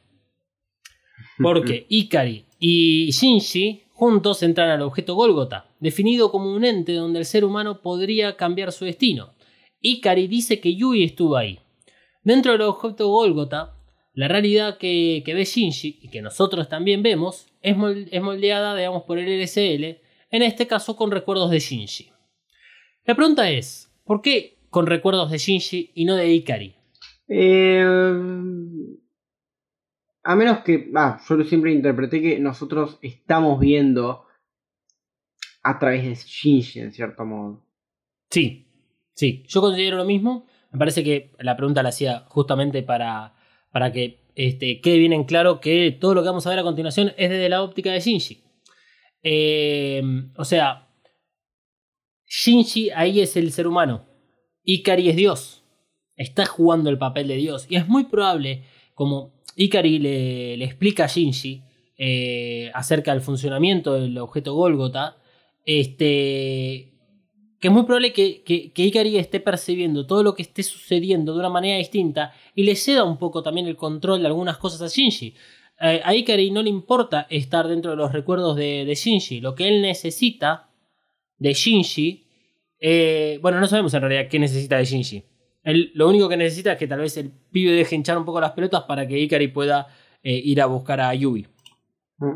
Porque 1.41 1.87
Ikari 1.89 2.45
y 2.59 3.09
Shinji 3.09 3.85
juntos 3.93 4.43
entran 4.43 4.69
al 4.69 4.83
objeto 4.83 5.15
Golgota, 5.15 5.65
definido 5.79 6.29
como 6.29 6.53
un 6.53 6.65
ente 6.65 6.93
donde 6.93 7.17
el 7.17 7.25
ser 7.25 7.43
humano 7.43 7.81
podría 7.81 8.37
cambiar 8.37 8.71
su 8.71 8.85
destino. 8.85 9.33
Ikari 9.81 10.27
dice 10.27 10.59
que 10.59 10.75
Yui 10.75 11.03
estuvo 11.03 11.35
ahí. 11.35 11.57
Dentro 12.23 12.51
del 12.51 12.61
objeto 12.61 13.07
Golgota, 13.07 13.73
la 14.13 14.27
realidad 14.27 14.77
que, 14.77 15.23
que 15.25 15.33
ve 15.33 15.45
Shinji 15.45 15.97
y 15.99 16.09
que 16.09 16.21
nosotros 16.21 16.69
también 16.69 17.01
vemos 17.01 17.47
es 17.63 17.75
moldeada, 17.75 18.75
digamos, 18.75 19.01
por 19.01 19.17
el 19.17 19.41
LSL, 19.41 20.00
en 20.31 20.41
este 20.41 20.65
caso 20.65 20.95
con 20.95 21.11
recuerdos 21.11 21.51
de 21.51 21.59
Shinji. 21.59 22.11
La 23.05 23.15
pregunta 23.15 23.49
es, 23.49 23.91
¿por 24.05 24.21
qué 24.21 24.57
con 24.69 24.87
recuerdos 24.87 25.29
de 25.29 25.37
Shinji 25.37 25.91
y 25.93 26.05
no 26.05 26.15
de 26.15 26.31
Ikari? 26.31 26.75
Eh, 27.27 27.85
a 30.23 30.35
menos 30.35 30.59
que, 30.59 30.89
ah, 30.95 31.19
yo 31.27 31.43
siempre 31.43 31.71
interpreté 31.71 32.21
que 32.21 32.39
nosotros 32.39 32.97
estamos 33.01 33.59
viendo 33.59 34.25
a 35.63 35.79
través 35.79 36.03
de 36.03 36.15
Shinji, 36.15 36.79
en 36.79 36.93
cierto 36.93 37.25
modo. 37.25 37.63
Sí, 38.29 38.67
sí, 39.13 39.43
yo 39.47 39.61
considero 39.61 39.97
lo 39.97 40.05
mismo. 40.05 40.45
Me 40.71 40.79
parece 40.79 41.03
que 41.03 41.31
la 41.39 41.57
pregunta 41.57 41.83
la 41.83 41.89
hacía 41.89 42.25
justamente 42.29 42.81
para, 42.81 43.35
para 43.71 43.91
que 43.91 44.21
este, 44.35 44.79
quede 44.79 44.99
bien 44.99 45.13
en 45.13 45.25
claro 45.25 45.59
que 45.59 45.97
todo 45.99 46.13
lo 46.13 46.21
que 46.21 46.29
vamos 46.29 46.47
a 46.47 46.49
ver 46.49 46.59
a 46.59 46.63
continuación 46.63 47.11
es 47.17 47.29
desde 47.29 47.49
la 47.49 47.61
óptica 47.61 47.91
de 47.91 47.99
Shinji. 47.99 48.41
Eh, 49.23 50.01
o 50.35 50.45
sea, 50.45 50.87
Shinji 52.27 52.89
ahí 52.91 53.19
es 53.19 53.35
el 53.35 53.51
ser 53.51 53.67
humano. 53.67 54.05
Ikari 54.63 55.09
es 55.09 55.15
Dios. 55.15 55.63
Está 56.15 56.45
jugando 56.45 56.89
el 56.89 56.97
papel 56.97 57.27
de 57.27 57.35
Dios. 57.35 57.65
Y 57.69 57.75
es 57.75 57.87
muy 57.87 58.05
probable, 58.05 58.63
como 58.93 59.33
Ikari 59.55 59.99
le, 59.99 60.57
le 60.57 60.65
explica 60.65 61.05
a 61.05 61.07
Shinji 61.07 61.63
eh, 61.97 62.71
acerca 62.73 63.11
del 63.11 63.21
funcionamiento 63.21 63.93
del 63.93 64.17
objeto 64.17 64.55
Golgota, 64.55 65.17
este, 65.65 66.93
que 67.59 67.67
es 67.67 67.71
muy 67.71 67.83
probable 67.83 68.13
que, 68.13 68.41
que, 68.41 68.71
que 68.71 68.83
Ikari 68.83 69.17
esté 69.17 69.39
percibiendo 69.39 70.07
todo 70.07 70.23
lo 70.23 70.33
que 70.33 70.41
esté 70.41 70.63
sucediendo 70.63 71.33
de 71.33 71.39
una 71.39 71.49
manera 71.49 71.77
distinta 71.77 72.33
y 72.55 72.63
le 72.63 72.75
ceda 72.75 73.03
un 73.03 73.17
poco 73.17 73.43
también 73.43 73.67
el 73.67 73.75
control 73.75 74.21
de 74.21 74.27
algunas 74.27 74.57
cosas 74.57 74.81
a 74.81 74.87
Shinji. 74.87 75.35
Eh, 75.81 76.01
a 76.03 76.13
Ikari 76.13 76.51
no 76.51 76.61
le 76.61 76.69
importa 76.69 77.25
estar 77.29 77.67
dentro 77.67 77.91
de 77.91 77.97
los 77.97 78.11
recuerdos 78.11 78.55
de, 78.55 78.85
de 78.85 78.95
Shinji. 78.95 79.41
Lo 79.41 79.55
que 79.55 79.67
él 79.67 79.81
necesita 79.81 80.69
de 81.37 81.53
Shinji. 81.53 82.27
eh, 82.79 83.39
bueno, 83.41 83.59
no 83.59 83.67
sabemos 83.67 83.93
en 83.93 84.01
realidad 84.01 84.27
qué 84.29 84.37
necesita 84.39 84.77
de 84.77 84.85
Shinji. 84.85 85.23
Él 85.63 85.91
lo 85.95 86.07
único 86.09 86.27
que 86.29 86.37
necesita 86.37 86.73
es 86.73 86.77
que 86.79 86.87
tal 86.87 86.99
vez 86.99 87.15
el 87.17 87.31
pibe 87.51 87.71
deje 87.71 87.95
hinchar 87.95 88.17
un 88.17 88.25
poco 88.25 88.39
las 88.41 88.51
pelotas 88.51 88.83
para 88.83 89.07
que 89.07 89.19
Ikari 89.19 89.47
pueda 89.49 89.87
eh, 90.23 90.33
ir 90.43 90.61
a 90.61 90.65
buscar 90.67 90.99
a 91.01 91.13
Yui. 91.13 91.47
Mm. 92.17 92.33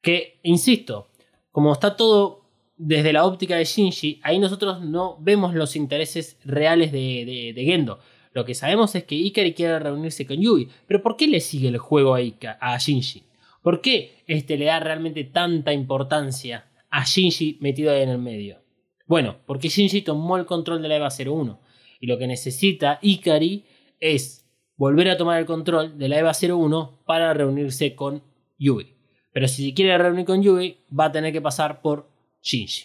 Que, 0.00 0.40
insisto, 0.42 1.08
como 1.50 1.72
está 1.72 1.96
todo 1.96 2.42
desde 2.76 3.12
la 3.12 3.24
óptica 3.24 3.56
de 3.56 3.64
Shinji, 3.64 4.20
ahí 4.24 4.38
nosotros 4.40 4.80
no 4.80 5.18
vemos 5.20 5.54
los 5.54 5.76
intereses 5.76 6.38
reales 6.44 6.90
de, 6.90 7.24
de- 7.24 7.52
de 7.54 7.64
Gendo. 7.64 8.00
Lo 8.34 8.44
que 8.44 8.54
sabemos 8.54 8.94
es 8.94 9.04
que 9.04 9.14
Ikari 9.14 9.52
quiere 9.54 9.78
reunirse 9.78 10.26
con 10.26 10.40
Yui. 10.40 10.68
Pero 10.86 11.02
¿por 11.02 11.16
qué 11.16 11.26
le 11.28 11.40
sigue 11.40 11.68
el 11.68 11.78
juego 11.78 12.14
a, 12.14 12.20
Ika- 12.22 12.58
a 12.60 12.76
Shinji? 12.78 13.24
¿Por 13.62 13.80
qué 13.80 14.22
este 14.26 14.56
le 14.56 14.64
da 14.66 14.80
realmente 14.80 15.24
tanta 15.24 15.72
importancia 15.72 16.64
a 16.90 17.04
Shinji 17.04 17.58
metido 17.60 17.92
ahí 17.92 18.02
en 18.02 18.08
el 18.08 18.18
medio? 18.18 18.58
Bueno, 19.06 19.36
porque 19.46 19.68
Shinji 19.68 20.02
tomó 20.02 20.36
el 20.38 20.46
control 20.46 20.80
de 20.82 20.88
la 20.88 20.96
EVA 20.96 21.08
01. 21.10 21.60
Y 22.00 22.06
lo 22.06 22.18
que 22.18 22.26
necesita 22.26 22.98
Ikari 23.02 23.64
es 24.00 24.48
volver 24.76 25.08
a 25.10 25.16
tomar 25.16 25.38
el 25.38 25.46
control 25.46 25.98
de 25.98 26.08
la 26.08 26.18
EVA 26.18 26.32
01 26.32 27.02
para 27.06 27.32
reunirse 27.34 27.94
con 27.94 28.22
Yui. 28.58 28.94
Pero 29.32 29.46
si 29.48 29.64
se 29.66 29.74
quiere 29.74 29.96
reunir 29.98 30.24
con 30.24 30.42
Yui, 30.42 30.78
va 30.98 31.06
a 31.06 31.12
tener 31.12 31.32
que 31.32 31.40
pasar 31.40 31.80
por 31.82 32.08
Shinji. 32.42 32.84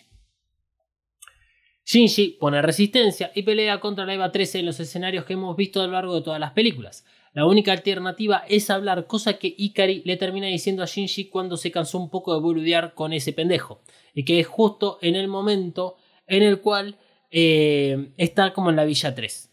Shinji 1.88 2.36
pone 2.38 2.62
resistencia 2.62 3.32
y 3.34 3.44
pelea 3.44 3.80
contra 3.80 4.06
la 4.06 4.14
EVA 4.14 4.30
13 4.30 4.60
en 4.60 4.66
los 4.66 4.78
escenarios 4.82 5.24
que 5.24 5.34
hemos 5.34 5.56
visto 5.56 5.82
a 5.82 5.86
lo 5.88 5.94
largo 5.94 6.16
de 6.16 6.22
todas 6.22 6.38
las 6.40 6.52
películas. 6.52 7.06
La 7.32 7.46
única 7.46 7.72
alternativa 7.72 8.44
es 8.50 8.70
hablar, 8.70 9.08
cosa 9.08 9.38
que 9.40 9.56
Ikari 9.58 10.02
le 10.04 10.18
termina 10.18 10.48
diciendo 10.48 10.84
a 10.84 10.86
Shinji 10.86 11.30
cuando 11.30 11.56
se 11.56 11.72
cansó 11.72 11.98
un 11.98 12.10
poco 12.10 12.34
de 12.34 12.42
boludear 12.42 12.94
con 12.94 13.14
ese 13.14 13.32
pendejo. 13.32 13.80
Y 14.14 14.26
que 14.26 14.42
es 14.42 14.48
justo 14.48 15.00
en 15.02 15.16
el 15.16 15.30
momento 15.30 15.96
en 16.28 16.44
el 16.44 16.60
cual 16.60 16.98
eh, 17.32 18.12
está 18.18 18.52
como 18.52 18.70
en 18.70 18.76
la 18.76 18.84
Villa 18.84 19.16
3. 19.16 19.50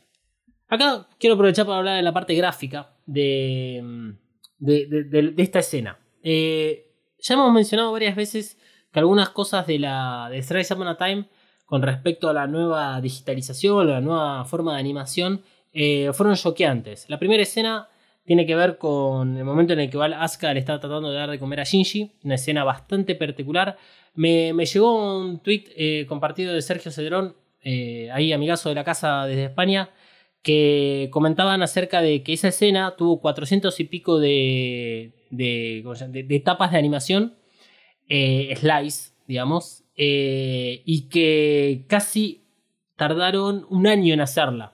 Acá 0.68 1.09
quiero 1.20 1.35
aprovechar 1.35 1.66
para 1.66 1.78
hablar 1.78 1.97
de 1.97 2.03
la 2.03 2.12
parte 2.12 2.35
gráfica 2.35 2.97
de, 3.07 4.14
de, 4.59 4.87
de- 4.87 5.35
esta 5.37 5.61
escena. 5.61 6.01
Eh, 6.24 6.91
ya 7.20 7.35
hemos 7.35 7.53
mencionado 7.53 7.93
varias 7.93 8.16
veces 8.16 8.59
que 8.91 8.99
algunas 8.99 9.28
cosas 9.28 9.68
de 9.68 9.78
la 9.78 10.28
de 10.32 10.43
Thrice 10.43 10.74
Time 10.99 11.26
con 11.64 11.82
respecto 11.82 12.28
a 12.28 12.32
la 12.32 12.46
nueva 12.46 13.00
digitalización, 13.00 13.88
la 13.88 14.00
nueva 14.00 14.44
forma 14.44 14.74
de 14.74 14.80
animación, 14.80 15.42
eh, 15.72 16.10
fueron 16.12 16.36
choqueantes. 16.36 17.08
La 17.08 17.18
primera 17.18 17.42
escena 17.42 17.88
tiene 18.24 18.46
que 18.46 18.54
ver 18.54 18.78
con 18.78 19.36
el 19.36 19.44
momento 19.44 19.72
en 19.72 19.80
el 19.80 19.90
que 19.90 19.98
Asuka 19.98 20.52
le 20.54 20.60
está 20.60 20.78
tratando 20.78 21.10
de 21.10 21.16
dar 21.16 21.30
de 21.30 21.38
comer 21.38 21.60
a 21.60 21.64
Shinji, 21.64 22.12
una 22.22 22.36
escena 22.36 22.64
bastante 22.64 23.14
particular. 23.14 23.76
Me, 24.14 24.52
me 24.52 24.66
llegó 24.66 25.18
un 25.18 25.40
tweet 25.40 25.64
eh, 25.76 26.06
compartido 26.08 26.54
de 26.54 26.62
Sergio 26.62 26.90
Cedrón, 26.90 27.34
eh, 27.62 28.10
ahí 28.12 28.32
amigazo 28.32 28.68
de 28.68 28.74
la 28.74 28.84
casa 28.84 29.26
desde 29.26 29.44
España, 29.44 29.90
que 30.42 31.08
comentaban 31.10 31.62
acerca 31.62 32.02
de 32.02 32.22
que 32.22 32.34
esa 32.34 32.48
escena 32.48 32.94
tuvo 32.96 33.20
400 33.20 33.78
y 33.80 33.84
pico 33.84 34.20
de, 34.20 35.12
de, 35.30 36.26
etapas 36.30 36.72
de 36.72 36.78
animación, 36.78 37.34
slice, 38.08 39.12
digamos, 39.26 39.84
y 39.97 41.09
que 41.09 41.84
casi 41.88 42.45
tardaron 42.97 43.66
un 43.70 43.86
año 43.86 44.14
en 44.14 44.20
hacerla. 44.20 44.72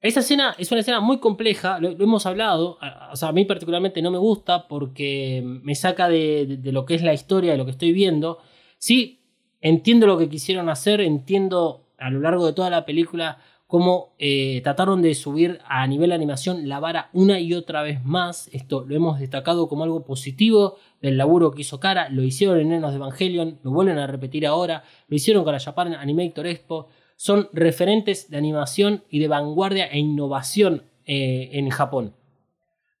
Esa 0.00 0.20
escena 0.20 0.54
es 0.58 0.70
una 0.72 0.80
escena 0.80 1.00
muy 1.00 1.18
compleja, 1.18 1.78
lo, 1.78 1.90
hemos 1.90 2.26
hablado, 2.26 2.78
o 3.12 3.16
sea, 3.16 3.28
a 3.28 3.32
mí 3.32 3.44
particularmente 3.44 4.02
no 4.02 4.10
me 4.10 4.18
gusta 4.18 4.66
porque 4.66 5.42
me 5.44 5.76
saca 5.76 6.08
de, 6.08 6.58
lo 6.64 6.84
que 6.84 6.96
es 6.96 7.02
la 7.02 7.14
historia, 7.14 7.52
de 7.52 7.58
lo 7.58 7.64
que 7.64 7.70
estoy 7.70 7.92
viendo. 7.92 8.38
Sí, 8.78 9.20
entiendo 9.60 10.08
lo 10.08 10.18
que 10.18 10.28
quisieron 10.28 10.68
hacer, 10.68 11.00
entiendo 11.00 11.86
a 11.98 12.10
lo 12.10 12.18
largo 12.18 12.46
de 12.46 12.52
toda 12.52 12.68
la 12.68 12.84
película 12.84 13.38
cómo 13.72 14.12
eh, 14.18 14.60
trataron 14.62 15.00
de 15.00 15.14
subir 15.14 15.58
a 15.64 15.86
nivel 15.86 16.10
de 16.10 16.14
animación 16.14 16.68
la 16.68 16.78
vara 16.78 17.08
una 17.14 17.40
y 17.40 17.54
otra 17.54 17.80
vez 17.80 18.04
más. 18.04 18.50
Esto 18.52 18.84
lo 18.86 18.94
hemos 18.94 19.18
destacado 19.18 19.66
como 19.66 19.84
algo 19.84 20.04
positivo 20.04 20.76
del 21.00 21.16
laburo 21.16 21.52
que 21.52 21.62
hizo 21.62 21.80
Cara, 21.80 22.10
lo 22.10 22.22
hicieron 22.22 22.60
en 22.60 22.68
Nenos 22.68 22.90
de 22.90 22.98
Evangelion, 22.98 23.60
lo 23.62 23.70
vuelven 23.70 23.96
a 23.96 24.06
repetir 24.06 24.46
ahora, 24.46 24.84
lo 25.08 25.16
hicieron 25.16 25.42
con 25.42 25.54
la 25.54 25.58
Japan 25.58 25.94
Animator 25.94 26.46
Expo 26.48 26.88
son 27.16 27.48
referentes 27.54 28.28
de 28.28 28.36
animación 28.36 29.04
y 29.08 29.20
de 29.20 29.28
vanguardia 29.28 29.86
e 29.86 29.98
innovación 29.98 30.82
eh, 31.06 31.48
en 31.54 31.70
Japón. 31.70 32.14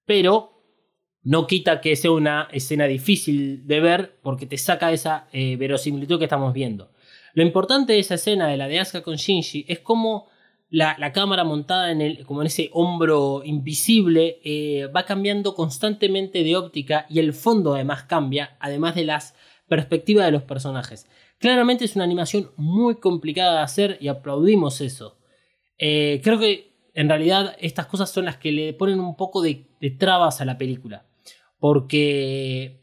Pero 0.06 0.52
no 1.22 1.46
quita 1.46 1.82
que 1.82 1.96
sea 1.96 2.12
una 2.12 2.48
escena 2.50 2.86
difícil 2.86 3.66
de 3.66 3.80
ver 3.80 4.18
porque 4.22 4.46
te 4.46 4.56
saca 4.56 4.90
esa 4.90 5.28
eh, 5.34 5.56
verosimilitud 5.56 6.18
que 6.18 6.24
estamos 6.24 6.54
viendo. 6.54 6.92
Lo 7.34 7.42
importante 7.42 7.92
de 7.92 7.98
esa 7.98 8.14
escena 8.14 8.48
de 8.48 8.56
la 8.56 8.68
de 8.68 8.80
Asuka 8.80 9.02
con 9.02 9.16
Shinji 9.16 9.66
es 9.68 9.80
como 9.80 10.31
la, 10.72 11.12
cámara 11.12 11.44
montada 11.44 11.92
en, 11.92 12.00
el, 12.00 12.24
como 12.24 12.40
en 12.40 12.46
ese 12.46 12.70
hombro 12.72 13.42
invisible 13.44 14.40
eh, 14.42 14.86
va 14.86 15.04
cambiando 15.04 15.54
constantemente 15.54 16.42
de 16.42 16.56
óptica 16.56 17.04
y 17.10 17.18
el 17.18 17.34
fondo 17.34 17.74
además 17.74 18.04
cambia, 18.04 18.56
además 18.58 18.94
de 18.94 19.04
las 19.04 19.34
perspectivas 19.68 20.24
de 20.24 20.32
los 20.32 20.44
personajes. 20.44 21.06
Claramente 21.38 21.84
es 21.84 21.94
una 21.94 22.04
animación 22.04 22.52
muy 22.56 22.94
complicada 22.96 23.58
de 23.58 23.64
hacer 23.64 23.98
y 24.00 24.08
aplaudimos 24.08 24.80
eso. 24.80 25.18
Eh, 25.76 26.22
creo 26.24 26.38
que 26.38 26.72
en 26.94 27.08
realidad 27.10 27.54
estas 27.60 27.86
cosas 27.86 28.10
son 28.10 28.24
las 28.24 28.38
que 28.38 28.50
le 28.50 28.72
ponen 28.72 28.98
un 28.98 29.14
poco 29.14 29.42
de, 29.42 29.68
trabas 29.98 30.40
a 30.40 30.46
la 30.46 30.56
película. 30.56 31.06
Porque 31.58 32.82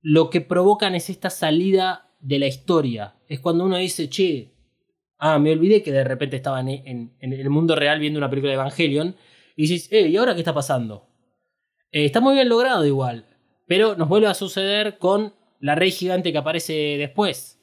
lo 0.00 0.30
que 0.30 0.40
provocan 0.40 0.94
es 0.94 1.10
esta 1.10 1.30
salida 1.30 2.14
de 2.20 2.38
la 2.38 2.46
historia. 2.46 3.16
Es 3.26 3.40
cuando 3.40 3.64
uno 3.64 3.78
dice, 3.78 4.08
che, 4.08 4.55
ah, 5.18 5.38
me 5.38 5.52
olvidé 5.52 5.82
que 5.82 5.92
de 5.92 6.04
repente 6.04 6.36
estaba 6.36 6.60
en, 6.60 7.16
el 7.20 7.50
mundo 7.50 7.74
real 7.74 8.00
viendo 8.00 8.18
una 8.18 8.30
película 8.30 8.50
de 8.52 8.56
Evangelion. 8.56 9.16
Y 9.56 9.62
dices, 9.62 9.88
eh, 9.92 10.08
¿y 10.08 10.16
ahora 10.16 10.34
qué 10.34 10.40
está 10.40 10.54
pasando? 10.54 11.08
Eh, 11.90 12.04
está 12.04 12.20
muy 12.20 12.34
bien 12.34 12.48
logrado 12.48 12.84
igual. 12.84 13.26
Pero 13.66 13.96
nos 13.96 14.08
vuelve 14.08 14.26
a 14.28 14.34
suceder 14.34 14.98
con 14.98 15.34
la 15.60 15.74
rey 15.74 15.90
gigante 15.90 16.32
que 16.32 16.38
aparece 16.38 16.72
después. 16.98 17.60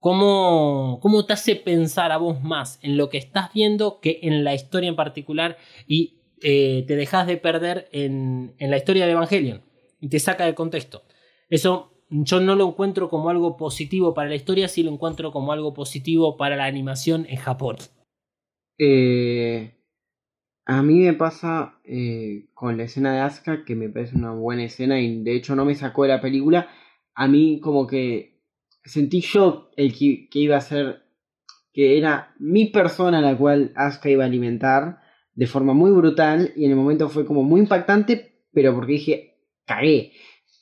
¿Cómo, 0.00 1.00
¿Cómo 1.02 1.26
te 1.26 1.32
hace 1.32 1.56
pensar 1.56 2.12
a 2.12 2.18
vos 2.18 2.40
más 2.42 2.78
en 2.82 2.96
lo 2.96 3.08
que 3.08 3.18
estás 3.18 3.52
viendo 3.52 4.00
que 4.00 4.20
en 4.22 4.44
la 4.44 4.54
historia 4.54 4.88
en 4.88 4.96
particular 4.96 5.58
y 5.88 6.20
eh, 6.40 6.84
te 6.86 6.94
dejas 6.94 7.26
de 7.26 7.36
perder 7.36 7.88
en, 7.90 8.54
en 8.58 8.70
la 8.70 8.76
historia 8.76 9.06
de 9.06 9.12
Evangelion 9.12 9.64
y 10.00 10.08
te 10.08 10.20
saca 10.20 10.44
del 10.44 10.54
contexto? 10.54 11.02
Eso 11.50 11.97
yo 12.10 12.40
no 12.40 12.54
lo 12.54 12.68
encuentro 12.68 13.08
como 13.08 13.30
algo 13.30 13.56
positivo 13.56 14.14
para 14.14 14.28
la 14.28 14.34
historia, 14.34 14.68
sí 14.68 14.82
lo 14.82 14.90
encuentro 14.90 15.30
como 15.30 15.52
algo 15.52 15.74
positivo 15.74 16.36
para 16.36 16.56
la 16.56 16.64
animación 16.64 17.26
en 17.28 17.36
Japón. 17.36 17.76
Eh, 18.78 19.74
a 20.64 20.82
mí 20.82 21.00
me 21.00 21.14
pasa 21.14 21.80
eh, 21.84 22.48
con 22.54 22.76
la 22.76 22.84
escena 22.84 23.12
de 23.14 23.20
Asuka, 23.20 23.64
que 23.64 23.74
me 23.74 23.88
parece 23.88 24.16
una 24.16 24.32
buena 24.32 24.64
escena 24.64 25.00
y 25.00 25.22
de 25.22 25.34
hecho 25.34 25.56
no 25.56 25.64
me 25.64 25.74
sacó 25.74 26.02
de 26.02 26.10
la 26.10 26.20
película. 26.20 26.68
A 27.14 27.28
mí 27.28 27.60
como 27.60 27.86
que 27.86 28.42
sentí 28.84 29.20
yo 29.20 29.70
el 29.76 29.96
que, 29.96 30.28
iba 30.32 30.56
a 30.56 30.60
ser, 30.60 31.02
que 31.72 31.98
era 31.98 32.34
mi 32.38 32.66
persona 32.66 33.20
la 33.20 33.36
cual 33.36 33.72
Asuka 33.76 34.08
iba 34.08 34.24
a 34.24 34.26
alimentar 34.26 35.00
de 35.34 35.46
forma 35.46 35.72
muy 35.72 35.90
brutal 35.90 36.52
y 36.56 36.64
en 36.64 36.72
el 36.72 36.76
momento 36.76 37.08
fue 37.08 37.26
como 37.26 37.42
muy 37.42 37.60
impactante, 37.60 38.44
pero 38.52 38.74
porque 38.74 38.92
dije, 38.92 39.38
cagué. 39.66 40.12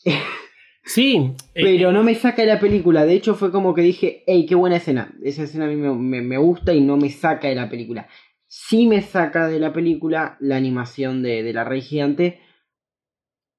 Sí. 0.86 1.32
Eh, 1.54 1.62
pero 1.62 1.90
no 1.90 2.04
me 2.04 2.14
saca 2.14 2.42
de 2.42 2.48
la 2.48 2.60
película. 2.60 3.04
De 3.04 3.14
hecho, 3.14 3.34
fue 3.34 3.50
como 3.50 3.74
que 3.74 3.82
dije, 3.82 4.22
hey, 4.26 4.46
qué 4.48 4.54
buena 4.54 4.76
escena. 4.76 5.12
Esa 5.22 5.42
escena 5.42 5.64
a 5.64 5.68
mí 5.68 5.74
me, 5.76 6.38
gusta 6.38 6.72
y 6.72 6.80
no 6.80 6.96
me 6.96 7.10
saca 7.10 7.48
de 7.48 7.56
la 7.56 7.68
película. 7.68 8.08
Sí 8.46 8.86
me 8.86 9.02
saca 9.02 9.48
de 9.48 9.58
la 9.58 9.72
película 9.72 10.36
la 10.38 10.56
animación 10.56 11.22
de, 11.24 11.42
de 11.42 11.52
la 11.52 11.64
Rey 11.64 11.82
Gigante. 11.82 12.40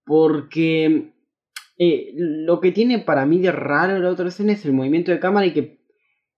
Porque 0.06 1.12
eh, 1.78 2.14
lo 2.16 2.62
que 2.62 2.72
tiene 2.72 3.00
para 3.00 3.26
mí 3.26 3.40
de 3.40 3.52
raro 3.52 4.00
la 4.00 4.10
otra 4.10 4.30
escena 4.30 4.54
es 4.54 4.66
el 4.66 4.72
movimiento 4.72 5.12
de 5.12 5.20
cámara 5.20 5.46
y 5.46 5.52
que 5.52 5.82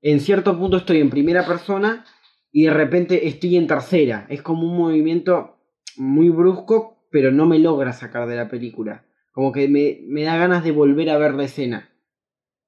en 0.01 0.19
cierto 0.19 0.57
punto 0.57 0.77
estoy 0.77 1.01
en 1.01 1.11
primera 1.11 1.45
persona 1.45 2.03
y 2.51 2.63
de 2.63 2.73
repente 2.73 3.27
estoy 3.27 3.57
en 3.57 3.67
tercera. 3.67 4.25
Es 4.27 4.41
como 4.41 4.63
un 4.63 4.75
movimiento 4.75 5.59
muy 5.97 6.29
brusco, 6.29 7.05
pero 7.11 7.31
no 7.31 7.45
me 7.45 7.59
logra 7.59 7.93
sacar 7.93 8.27
de 8.27 8.37
la 8.37 8.49
película. 8.49 9.05
Como 9.31 9.51
que 9.51 9.67
me, 9.67 9.99
me 10.03 10.23
da 10.23 10.37
ganas 10.37 10.63
de 10.63 10.71
volver 10.71 11.09
a 11.09 11.17
ver 11.17 11.33
la 11.33 11.43
escena. 11.43 11.89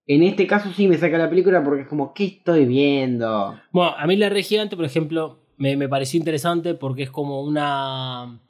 En 0.08 0.24
este 0.24 0.48
caso 0.48 0.72
sí 0.72 0.88
me 0.88 0.98
saca 0.98 1.18
la 1.18 1.30
película 1.30 1.64
porque 1.64 1.84
es 1.84 1.88
como, 1.88 2.14
¿qué 2.14 2.26
estoy 2.26 2.66
viendo? 2.66 3.60
Bueno, 3.72 3.94
a 3.98 4.08
mí 4.08 4.16
la 4.16 4.30
Rey 4.30 4.44
Gigante, 4.44 4.76
por 4.76 4.86
ejemplo, 4.86 5.40
me, 5.58 5.78
me 5.78 5.88
pareció 5.88 6.18
interesante 6.18 6.74
porque 6.74 7.04
es 7.04 7.12
como 7.12 7.42
una 7.44 8.42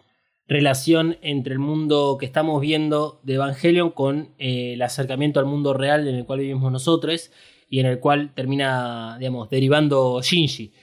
relación 0.48 1.18
entre 1.22 1.54
el 1.54 1.60
mundo 1.60 2.18
que 2.20 2.26
estamos 2.26 2.60
viendo 2.60 3.22
de 3.24 3.36
Evangelion 3.36 3.92
con 3.92 4.34
eh, 4.38 4.74
el 4.74 4.82
acercamiento 4.82 5.40
al 5.40 5.46
mundo 5.46 5.74
real 5.74 6.08
en 6.08 6.16
el 6.16 6.26
cual 6.26 6.40
vivimos 6.40 6.72
nosotros 6.72 7.32
y 7.70 7.80
en 7.80 7.86
el 7.86 8.00
cual 8.00 8.34
termina, 8.34 9.18
digamos, 9.18 9.50
derivando 9.50 10.22
Shinji. 10.22 10.74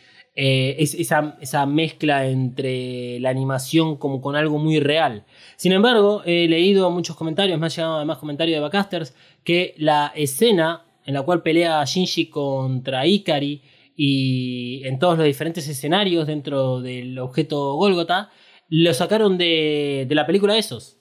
Eh, 0.41 0.77
es 0.79 0.95
esa, 0.95 1.37
esa, 1.41 1.67
mezcla 1.67 2.25
entre 2.29 3.19
la 3.19 3.29
animación 3.29 3.97
como 3.97 4.21
con 4.21 4.37
algo 4.37 4.59
muy 4.59 4.79
real. 4.79 5.25
Sin 5.57 5.73
embargo, 5.73 6.23
he 6.25 6.47
leído 6.47 6.89
muchos 6.93 7.17
comentarios, 7.17 7.59
me 7.59 7.67
han 7.67 7.71
llegado 7.73 7.97
además 7.97 8.19
comentarios 8.19 8.57
de 8.57 8.61
Backasters, 8.61 9.17
que 9.43 9.75
la 9.79 10.13
escena 10.15 10.85
en 11.05 11.15
la 11.15 11.23
cual 11.23 11.43
pelea 11.43 11.85
Shinji 11.85 12.27
contra 12.27 13.05
Ikari 13.05 13.63
y 13.97 14.87
en 14.87 15.01
todos 15.01 15.19
los 15.19 15.27
diferentes 15.27 15.67
escenarios 15.67 16.29
dentro 16.29 16.81
del 16.81 17.19
objeto 17.19 17.75
Golgotha 17.75 18.31
lo 18.69 18.95
sacaron 18.95 19.39
de, 19.39 20.07
la 20.09 20.25
película 20.25 20.57
esos. 20.57 20.98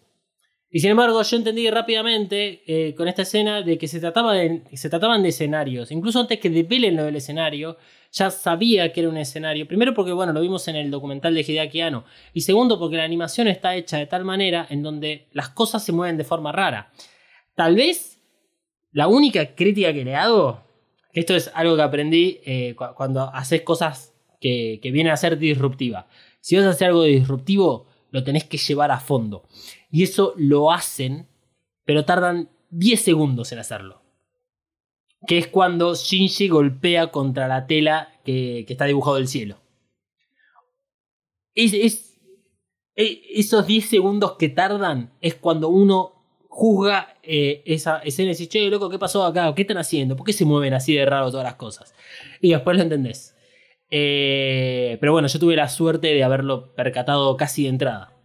Y 0.70 0.82
sin 0.82 0.91
embargo, 0.91 1.22
yo 1.22 1.38
entendí 1.38 1.70
rápidamente 1.70 2.61
eh, 2.68 2.93
con 2.95 3.07
esta 3.07 3.22
escena 3.22 3.61
de 3.61 3.78
que 3.78 3.88
se, 3.88 4.01
trataba 4.01 4.34
de, 4.34 4.63
se 4.74 4.89
trataban 4.89 5.24
de 5.24 5.30
escenarios. 5.30 5.91
Incluso 5.91 6.20
antes 6.20 6.39
que 6.39 6.49
develen 6.49 6.97
lo 6.97 7.05
del 7.05 7.15
escenario, 7.15 7.78
ya 8.11 8.30
sabía 8.32 8.91
que 8.91 8.99
era 8.99 9.09
un 9.09 9.18
escenario. 9.18 9.65
Primero 9.65 9.93
porque, 9.93 10.11
bueno, 10.11 10.34
lo 10.34 10.41
vimos 10.41 10.68
en 10.68 10.76
el 10.76 10.91
documental 10.91 11.34
de 11.34 11.41
Hideaki 11.41 11.82
Anno. 11.82 12.03
Y 12.34 12.41
segundo 12.41 12.78
porque 12.80 12.97
la 12.97 13.05
animación 13.05 13.47
está 13.47 13.76
hecha 13.76 13.97
de 13.97 14.07
tal 14.07 14.26
manera 14.26 14.68
en 14.70 14.84
donde 14.84 15.28
las 15.32 15.49
cosas 15.49 15.86
se 15.86 15.93
mueven 15.93 16.18
de 16.18 16.26
forma 16.26 16.51
rara. 16.51 16.91
Tal 17.55 17.76
vez 17.76 18.20
la 18.91 19.07
única 19.07 19.55
crítica 19.55 19.93
que 19.93 20.03
le 20.03 20.15
hago, 20.15 20.63
esto 21.13 21.34
es 21.34 21.49
algo 21.53 21.78
que 21.78 21.82
aprendí 21.82 22.39
eh, 22.45 22.76
cuando 22.95 23.34
haces 23.34 23.61
cosas 23.61 24.13
que, 24.41 24.80
que 24.82 24.91
vienen 24.91 25.13
a 25.13 25.18
ser 25.18 25.38
disruptivas. 25.38 26.05
Si 26.41 26.57
vas 26.57 26.65
a 26.65 26.70
hacer 26.72 26.89
algo 26.89 27.03
disruptivo, 27.03 27.88
lo 28.11 28.24
tenés 28.24 28.43
que 28.43 28.57
llevar 28.57 28.91
a 28.91 28.99
fondo. 28.99 29.43
Y 29.89 30.03
eso 30.03 30.33
lo 30.38 30.71
hacen, 30.71 31.27
pero 31.85 32.05
tardan 32.05 32.49
10 32.71 33.01
segundos 33.01 33.51
en 33.51 33.59
hacerlo. 33.59 34.01
Que 35.25 35.38
es 35.38 35.47
cuando 35.47 35.95
Shinji 35.95 36.47
golpea 36.47 37.11
contra 37.11 37.47
la 37.47 37.67
tela 37.67 38.19
que, 38.23 38.65
está 38.67 38.85
dibujado 38.85 39.17
del 39.17 39.27
cielo. 39.27 39.57
Es, 41.55 41.73
e, 42.95 43.21
esos 43.33 43.65
10 43.65 43.89
segundos 43.89 44.33
que 44.38 44.49
tardan 44.49 45.13
es 45.21 45.35
cuando 45.35 45.69
uno 45.69 46.13
juzga 46.49 47.17
eh, 47.23 47.61
esa 47.65 47.99
escena 47.99 48.29
y 48.29 48.33
dice, 48.33 48.47
che, 48.47 48.69
loco, 48.69 48.89
¿qué 48.89 48.97
pasó 48.97 49.23
acá? 49.23 49.53
¿Qué 49.55 49.61
están 49.61 49.77
haciendo? 49.77 50.15
¿Por 50.15 50.25
qué 50.25 50.33
se 50.33 50.45
mueven 50.45 50.73
así 50.73 50.95
de 50.95 51.05
raro 51.05 51.29
todas 51.29 51.43
las 51.43 51.55
cosas? 51.55 51.93
Y 52.41 52.49
después 52.49 52.75
lo 52.77 52.83
entendés. 52.83 53.35
Eh, 53.89 54.97
pero 54.99 55.13
bueno, 55.13 55.27
yo 55.27 55.39
tuve 55.39 55.55
la 55.55 55.69
suerte 55.69 56.07
de 56.07 56.23
haberlo 56.23 56.73
percatado 56.75 57.38
casi 57.38 57.63
de 57.63 57.69
entrada. 57.69 58.16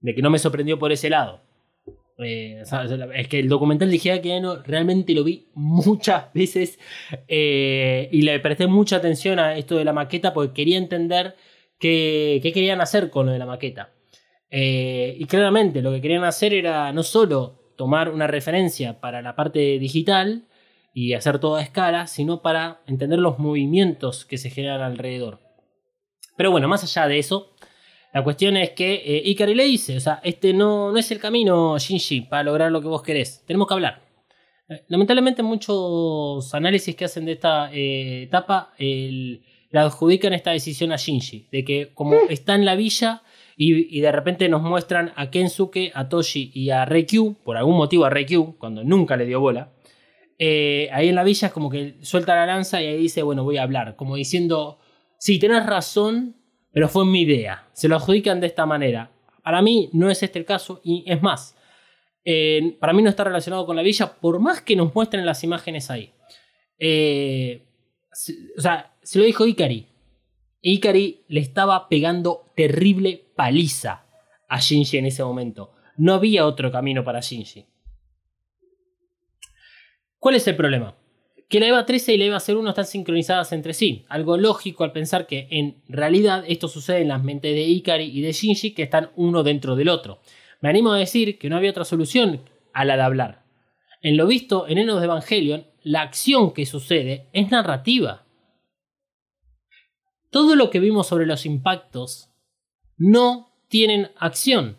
De 0.00 0.14
que 0.14 0.22
no 0.22 0.30
me 0.30 0.38
sorprendió 0.38 0.78
por 0.78 0.92
ese 0.92 1.10
lado. 1.10 1.42
Eh, 2.18 2.62
es 3.14 3.28
que 3.28 3.38
el 3.38 3.48
documental 3.48 3.90
de 3.90 3.96
Hideaki 3.96 4.30
realmente 4.64 5.12
lo 5.12 5.22
vi 5.22 5.48
muchas 5.54 6.30
veces 6.34 6.78
eh, 7.28 8.08
y 8.10 8.22
le 8.22 8.40
presté 8.40 8.66
mucha 8.66 8.96
atención 8.96 9.38
a 9.38 9.56
esto 9.56 9.76
de 9.76 9.84
la 9.84 9.92
maqueta 9.92 10.32
porque 10.32 10.54
quería 10.54 10.78
entender 10.78 11.36
qué, 11.78 12.40
qué 12.42 12.52
querían 12.52 12.80
hacer 12.80 13.10
con 13.10 13.26
lo 13.26 13.32
de 13.32 13.38
la 13.38 13.46
maqueta. 13.46 13.92
Eh, 14.50 15.16
y 15.18 15.26
claramente 15.26 15.82
lo 15.82 15.92
que 15.92 16.00
querían 16.00 16.24
hacer 16.24 16.54
era 16.54 16.92
no 16.92 17.02
solo 17.02 17.74
tomar 17.76 18.10
una 18.10 18.26
referencia 18.26 19.00
para 19.00 19.20
la 19.20 19.36
parte 19.36 19.78
digital 19.78 20.46
y 20.94 21.12
hacer 21.12 21.38
todo 21.38 21.56
a 21.56 21.62
escala, 21.62 22.06
sino 22.06 22.40
para 22.40 22.80
entender 22.86 23.18
los 23.18 23.38
movimientos 23.38 24.24
que 24.24 24.38
se 24.38 24.48
generan 24.48 24.80
alrededor. 24.80 25.40
Pero 26.36 26.50
bueno, 26.50 26.68
más 26.68 26.84
allá 26.84 27.06
de 27.08 27.18
eso, 27.18 27.54
la 28.16 28.24
cuestión 28.24 28.56
es 28.56 28.70
que 28.70 28.94
eh, 28.94 29.22
Ikari 29.26 29.54
le 29.54 29.64
dice, 29.64 29.98
o 29.98 30.00
sea, 30.00 30.22
este 30.24 30.54
no, 30.54 30.90
no 30.90 30.96
es 30.96 31.10
el 31.10 31.18
camino, 31.18 31.78
Shinji, 31.78 32.22
para 32.22 32.44
lograr 32.44 32.72
lo 32.72 32.80
que 32.80 32.88
vos 32.88 33.02
querés. 33.02 33.44
Tenemos 33.46 33.68
que 33.68 33.74
hablar. 33.74 34.00
Eh, 34.70 34.84
lamentablemente 34.88 35.42
muchos 35.42 36.54
análisis 36.54 36.96
que 36.96 37.04
hacen 37.04 37.26
de 37.26 37.32
esta 37.32 37.70
eh, 37.74 38.22
etapa 38.22 38.72
la 38.78 39.82
adjudican 39.82 40.32
esta 40.32 40.52
decisión 40.52 40.92
a 40.92 40.96
Shinji, 40.96 41.48
de 41.52 41.62
que 41.62 41.90
como 41.92 42.14
está 42.30 42.54
en 42.54 42.64
la 42.64 42.74
villa 42.74 43.22
y, 43.54 44.00
de 44.00 44.10
repente 44.10 44.48
nos 44.48 44.62
muestran 44.62 45.12
a 45.14 45.30
Kensuke, 45.30 45.92
a 45.94 46.08
Toshi 46.08 46.50
y 46.54 46.70
a 46.70 46.86
Reikyu, 46.86 47.36
por 47.44 47.58
algún 47.58 47.76
motivo 47.76 48.06
a 48.06 48.08
Reikyu, 48.08 48.56
cuando 48.56 48.82
nunca 48.82 49.18
le 49.18 49.26
dio 49.26 49.40
bola, 49.40 49.74
ahí 50.40 51.08
en 51.10 51.14
la 51.14 51.22
villa 51.22 51.48
es 51.48 51.52
como 51.52 51.68
que 51.68 51.98
suelta 52.00 52.34
la 52.34 52.46
lanza 52.46 52.80
y 52.80 52.86
ahí 52.86 52.96
dice, 52.96 53.22
bueno, 53.22 53.44
voy 53.44 53.58
a 53.58 53.62
hablar, 53.62 53.94
como 53.94 54.16
diciendo, 54.16 54.78
sí, 55.18 55.38
tenés 55.38 55.66
razón, 55.66 56.36
pero 56.76 56.90
fue 56.90 57.06
mi 57.06 57.22
idea. 57.22 57.66
Se 57.72 57.88
lo 57.88 57.96
adjudican 57.96 58.38
de 58.38 58.48
esta 58.48 58.66
manera. 58.66 59.10
Para 59.42 59.62
mí 59.62 59.88
no 59.94 60.10
es 60.10 60.22
este 60.22 60.38
el 60.38 60.44
caso 60.44 60.82
y 60.84 61.10
es 61.10 61.22
más, 61.22 61.56
eh, 62.22 62.76
para 62.78 62.92
mí 62.92 63.00
no 63.02 63.08
está 63.08 63.24
relacionado 63.24 63.64
con 63.64 63.76
la 63.76 63.82
villa, 63.82 64.18
por 64.20 64.40
más 64.40 64.60
que 64.60 64.76
nos 64.76 64.94
muestren 64.94 65.24
las 65.24 65.42
imágenes 65.42 65.90
ahí. 65.90 66.12
Eh, 66.78 67.66
o 68.58 68.60
sea, 68.60 68.94
se 69.02 69.18
lo 69.18 69.24
dijo 69.24 69.46
Ikari. 69.46 69.86
Ikari 70.60 71.24
le 71.28 71.40
estaba 71.40 71.88
pegando 71.88 72.52
terrible 72.54 73.32
paliza 73.34 74.04
a 74.46 74.60
Shinji 74.60 74.98
en 74.98 75.06
ese 75.06 75.24
momento. 75.24 75.72
No 75.96 76.12
había 76.12 76.44
otro 76.44 76.70
camino 76.70 77.02
para 77.04 77.20
Shinji. 77.20 77.64
¿Cuál 80.18 80.34
es 80.34 80.46
el 80.46 80.56
problema? 80.56 80.94
Que 81.48 81.60
la 81.60 81.68
EVA 81.68 81.86
13 81.86 82.14
y 82.14 82.18
la 82.18 82.24
EVA 82.24 82.42
01 82.46 82.68
están 82.68 82.86
sincronizadas 82.86 83.52
entre 83.52 83.72
sí. 83.72 84.04
Algo 84.08 84.36
lógico 84.36 84.84
al 84.84 84.92
pensar 84.92 85.26
que 85.26 85.46
en 85.50 85.82
realidad 85.88 86.44
esto 86.48 86.68
sucede 86.68 87.02
en 87.02 87.08
las 87.08 87.22
mentes 87.22 87.54
de 87.54 87.62
Ikari 87.62 88.04
y 88.04 88.20
de 88.20 88.32
Shinji 88.32 88.74
que 88.74 88.82
están 88.82 89.10
uno 89.16 89.42
dentro 89.42 89.76
del 89.76 89.88
otro. 89.88 90.20
Me 90.60 90.68
animo 90.68 90.92
a 90.92 90.98
decir 90.98 91.38
que 91.38 91.48
no 91.48 91.56
había 91.56 91.70
otra 91.70 91.84
solución 91.84 92.42
a 92.72 92.84
la 92.84 92.96
de 92.96 93.02
hablar. 93.02 93.44
En 94.02 94.16
lo 94.16 94.26
visto 94.26 94.66
en 94.68 94.78
Enos 94.78 95.00
de 95.00 95.06
Evangelion, 95.06 95.66
la 95.82 96.02
acción 96.02 96.52
que 96.52 96.66
sucede 96.66 97.28
es 97.32 97.50
narrativa. 97.50 98.26
Todo 100.30 100.56
lo 100.56 100.70
que 100.70 100.80
vimos 100.80 101.06
sobre 101.06 101.26
los 101.26 101.46
impactos 101.46 102.30
no 102.96 103.52
tienen 103.68 104.10
acción. 104.18 104.78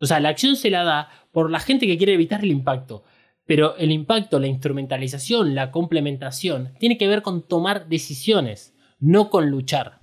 O 0.00 0.06
sea, 0.06 0.20
la 0.20 0.30
acción 0.30 0.56
se 0.56 0.70
la 0.70 0.84
da 0.84 1.10
por 1.32 1.50
la 1.50 1.60
gente 1.60 1.86
que 1.86 1.98
quiere 1.98 2.14
evitar 2.14 2.42
el 2.42 2.50
impacto. 2.50 3.04
Pero 3.48 3.76
el 3.78 3.92
impacto, 3.92 4.38
la 4.38 4.46
instrumentalización, 4.46 5.54
la 5.54 5.70
complementación, 5.70 6.74
tiene 6.78 6.98
que 6.98 7.08
ver 7.08 7.22
con 7.22 7.48
tomar 7.48 7.88
decisiones, 7.88 8.76
no 9.00 9.30
con 9.30 9.48
luchar. 9.48 10.02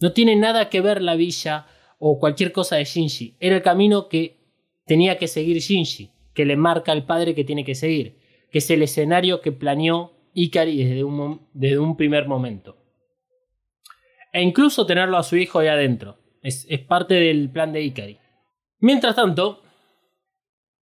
No 0.00 0.12
tiene 0.12 0.34
nada 0.34 0.68
que 0.68 0.80
ver 0.80 1.00
la 1.00 1.14
villa 1.14 1.68
o 2.00 2.18
cualquier 2.18 2.50
cosa 2.50 2.74
de 2.74 2.84
Shinji. 2.84 3.36
Era 3.38 3.54
el 3.54 3.62
camino 3.62 4.08
que 4.08 4.40
tenía 4.84 5.16
que 5.16 5.28
seguir 5.28 5.58
Shinji, 5.58 6.10
que 6.34 6.44
le 6.44 6.56
marca 6.56 6.90
al 6.90 7.06
padre 7.06 7.36
que 7.36 7.44
tiene 7.44 7.64
que 7.64 7.76
seguir, 7.76 8.18
que 8.50 8.58
es 8.58 8.68
el 8.68 8.82
escenario 8.82 9.40
que 9.40 9.52
planeó 9.52 10.14
Ikari 10.34 10.82
desde 10.82 11.04
un, 11.04 11.46
desde 11.54 11.78
un 11.78 11.96
primer 11.96 12.26
momento. 12.26 12.78
E 14.32 14.42
incluso 14.42 14.86
tenerlo 14.86 15.18
a 15.18 15.22
su 15.22 15.36
hijo 15.36 15.60
ahí 15.60 15.68
adentro. 15.68 16.18
Es, 16.42 16.66
es 16.68 16.80
parte 16.80 17.14
del 17.14 17.48
plan 17.48 17.72
de 17.72 17.82
Ikari. 17.82 18.18
Mientras 18.80 19.14
tanto, 19.14 19.62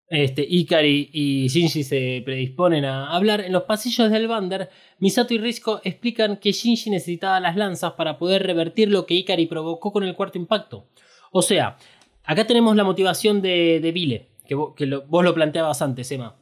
este, 0.08 0.46
Ikari 0.48 1.10
y 1.12 1.48
Shinji 1.48 1.82
se 1.82 2.22
predisponen 2.24 2.84
a 2.84 3.14
hablar. 3.14 3.40
En 3.40 3.52
los 3.52 3.64
pasillos 3.64 4.10
del 4.10 4.28
Bander, 4.28 4.70
Misato 4.98 5.34
y 5.34 5.38
Risco 5.38 5.80
explican 5.84 6.36
que 6.36 6.52
Shinji 6.52 6.90
necesitaba 6.90 7.40
las 7.40 7.56
lanzas 7.56 7.92
para 7.92 8.18
poder 8.18 8.42
revertir 8.42 8.90
lo 8.90 9.06
que 9.06 9.14
Ikari 9.14 9.46
provocó 9.46 9.92
con 9.92 10.04
el 10.04 10.14
cuarto 10.14 10.38
impacto. 10.38 10.88
O 11.32 11.42
sea, 11.42 11.76
acá 12.24 12.46
tenemos 12.46 12.76
la 12.76 12.84
motivación 12.84 13.42
de, 13.42 13.80
de 13.80 13.92
Vile, 13.92 14.28
que, 14.46 14.54
vos, 14.54 14.74
lo, 14.78 15.34
planteabas 15.34 15.82
antes, 15.82 16.10
Emma. 16.12 16.36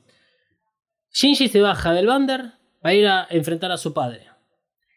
Shinji 1.12 1.48
se 1.48 1.60
baja 1.60 1.92
del 1.92 2.06
Bander 2.06 2.52
para 2.80 2.94
ir 2.94 3.06
a 3.06 3.26
enfrentar 3.30 3.70
a 3.70 3.76
su 3.76 3.92
padre. 3.92 4.26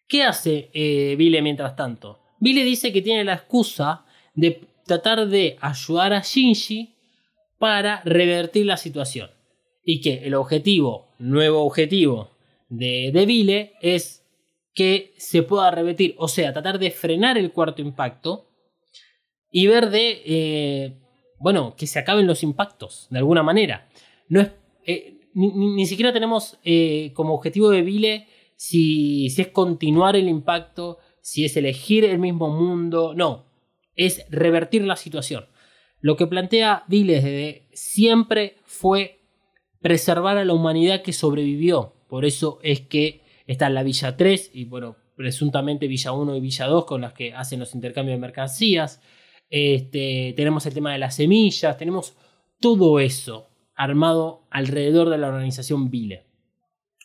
¿Qué 0.08 0.24
hace 0.24 0.70
eh, 0.74 1.16
Vile 1.18 1.42
mientras 1.42 1.76
tanto? 1.76 2.20
Vile 2.40 2.64
dice 2.64 2.92
que 2.92 3.02
tiene 3.02 3.24
la 3.24 3.34
excusa 3.34 4.06
de 4.34 4.68
tratar 4.86 5.28
de 5.28 5.58
ayudar 5.62 6.14
a 6.14 6.22
Shinji 6.22 6.95
para 7.58 8.02
revertir 8.04 8.66
la 8.66 8.78
situación. 8.78 9.30
Y 9.84 10.02
que 10.02 10.26
el 10.26 10.34
objetivo, 10.34 11.08
nuevo 11.20 11.64
objetivo 11.64 12.32
de, 12.70 13.12
de 13.14 13.74
es 13.82 14.26
que 14.74 15.14
se 15.18 15.44
pueda 15.44 15.72
revertir, 15.72 16.16
o 16.18 16.28
sea, 16.28 16.52
tratar 16.52 16.80
de 16.80 16.92
frenar 16.92 17.38
el 17.38 17.52
cuarto 17.52 17.82
impacto 17.82 18.50
y 19.52 19.68
ver 19.68 19.90
de, 19.90 20.22
eh, 20.26 20.94
bueno, 21.40 21.76
que 21.78 21.88
se 21.88 22.00
acaben 22.00 22.28
los 22.28 22.44
impactos 22.44 23.08
de 23.10 23.20
alguna 23.20 23.42
manera. 23.42 23.88
No 24.28 24.42
es, 24.42 24.52
eh, 24.86 25.16
ni, 25.34 25.86
siquiera 25.86 26.12
tenemos 26.14 26.58
eh, 26.64 27.12
como 27.14 27.34
objetivo 27.34 27.70
de 27.70 27.82
Vile 27.82 28.28
si, 28.56 29.30
si 29.30 29.42
es 29.42 29.48
continuar 29.50 30.16
el 30.16 30.28
impacto, 30.28 30.98
si 31.22 31.46
es 31.46 31.56
elegir 31.58 32.06
el 32.06 32.20
mismo 32.20 32.50
mundo, 32.50 33.14
no, 33.16 33.46
es 33.96 34.26
revertir 34.30 34.84
la 34.84 34.96
situación. 34.96 35.46
Lo 36.02 36.16
que 36.18 36.28
plantea 36.28 36.84
Diles 36.88 37.24
desde 37.24 37.68
siempre 37.74 38.58
fue 38.64 39.22
preservar 39.82 40.38
a 40.38 40.46
la 40.46 40.54
humanidad 40.54 41.02
que 41.02 41.14
sobrevivió. 41.14 41.94
Por 42.08 42.26
eso 42.26 42.60
es 42.64 42.82
que 42.82 43.22
está 43.48 43.70
la 43.70 43.84
Villa 43.84 44.18
3 44.18 44.52
y 44.54 44.66
bueno, 44.66 44.96
presuntamente 45.16 45.88
Villa 45.88 46.12
1 46.12 46.36
y 46.36 46.40
Villa 46.40 46.68
2 46.68 46.86
con 46.86 47.02
las 47.02 47.14
que 47.14 47.34
hacen 47.34 47.60
los 47.60 47.74
intercambios 47.76 48.18
de 48.18 48.22
mercancías. 48.22 49.02
Este, 49.50 50.34
tenemos 50.36 50.66
el 50.66 50.74
tema 50.74 50.92
de 50.92 51.00
las 51.00 51.16
semillas, 51.16 51.78
tenemos 51.78 52.16
todo 52.60 53.00
eso 53.00 53.50
armado 53.76 54.48
alrededor 54.50 55.10
de 55.10 55.18
la 55.18 55.28
organización 55.28 55.90
Vile. 55.90 56.26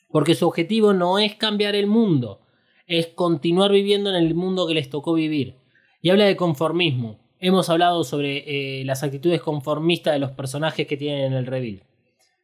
Porque 0.08 0.34
su 0.34 0.46
objetivo 0.46 0.92
no 0.92 1.18
es 1.18 1.34
cambiar 1.34 1.74
el 1.74 1.86
mundo, 1.86 2.40
es 2.86 3.08
continuar 3.08 3.70
viviendo 3.70 4.10
en 4.10 4.16
el 4.16 4.34
mundo 4.34 4.66
que 4.66 4.74
les 4.74 4.90
tocó 4.90 5.14
vivir. 5.14 5.56
Y 6.02 6.10
habla 6.10 6.24
de 6.24 6.36
conformismo, 6.36 7.20
hemos 7.40 7.68
hablado 7.70 8.04
sobre 8.04 8.80
eh, 8.80 8.84
las 8.84 9.02
actitudes 9.02 9.40
conformistas 9.40 10.12
de 10.12 10.20
los 10.20 10.32
personajes 10.32 10.86
que 10.86 10.96
tienen 10.96 11.26
en 11.26 11.32
el 11.32 11.46
reveal. 11.46 11.82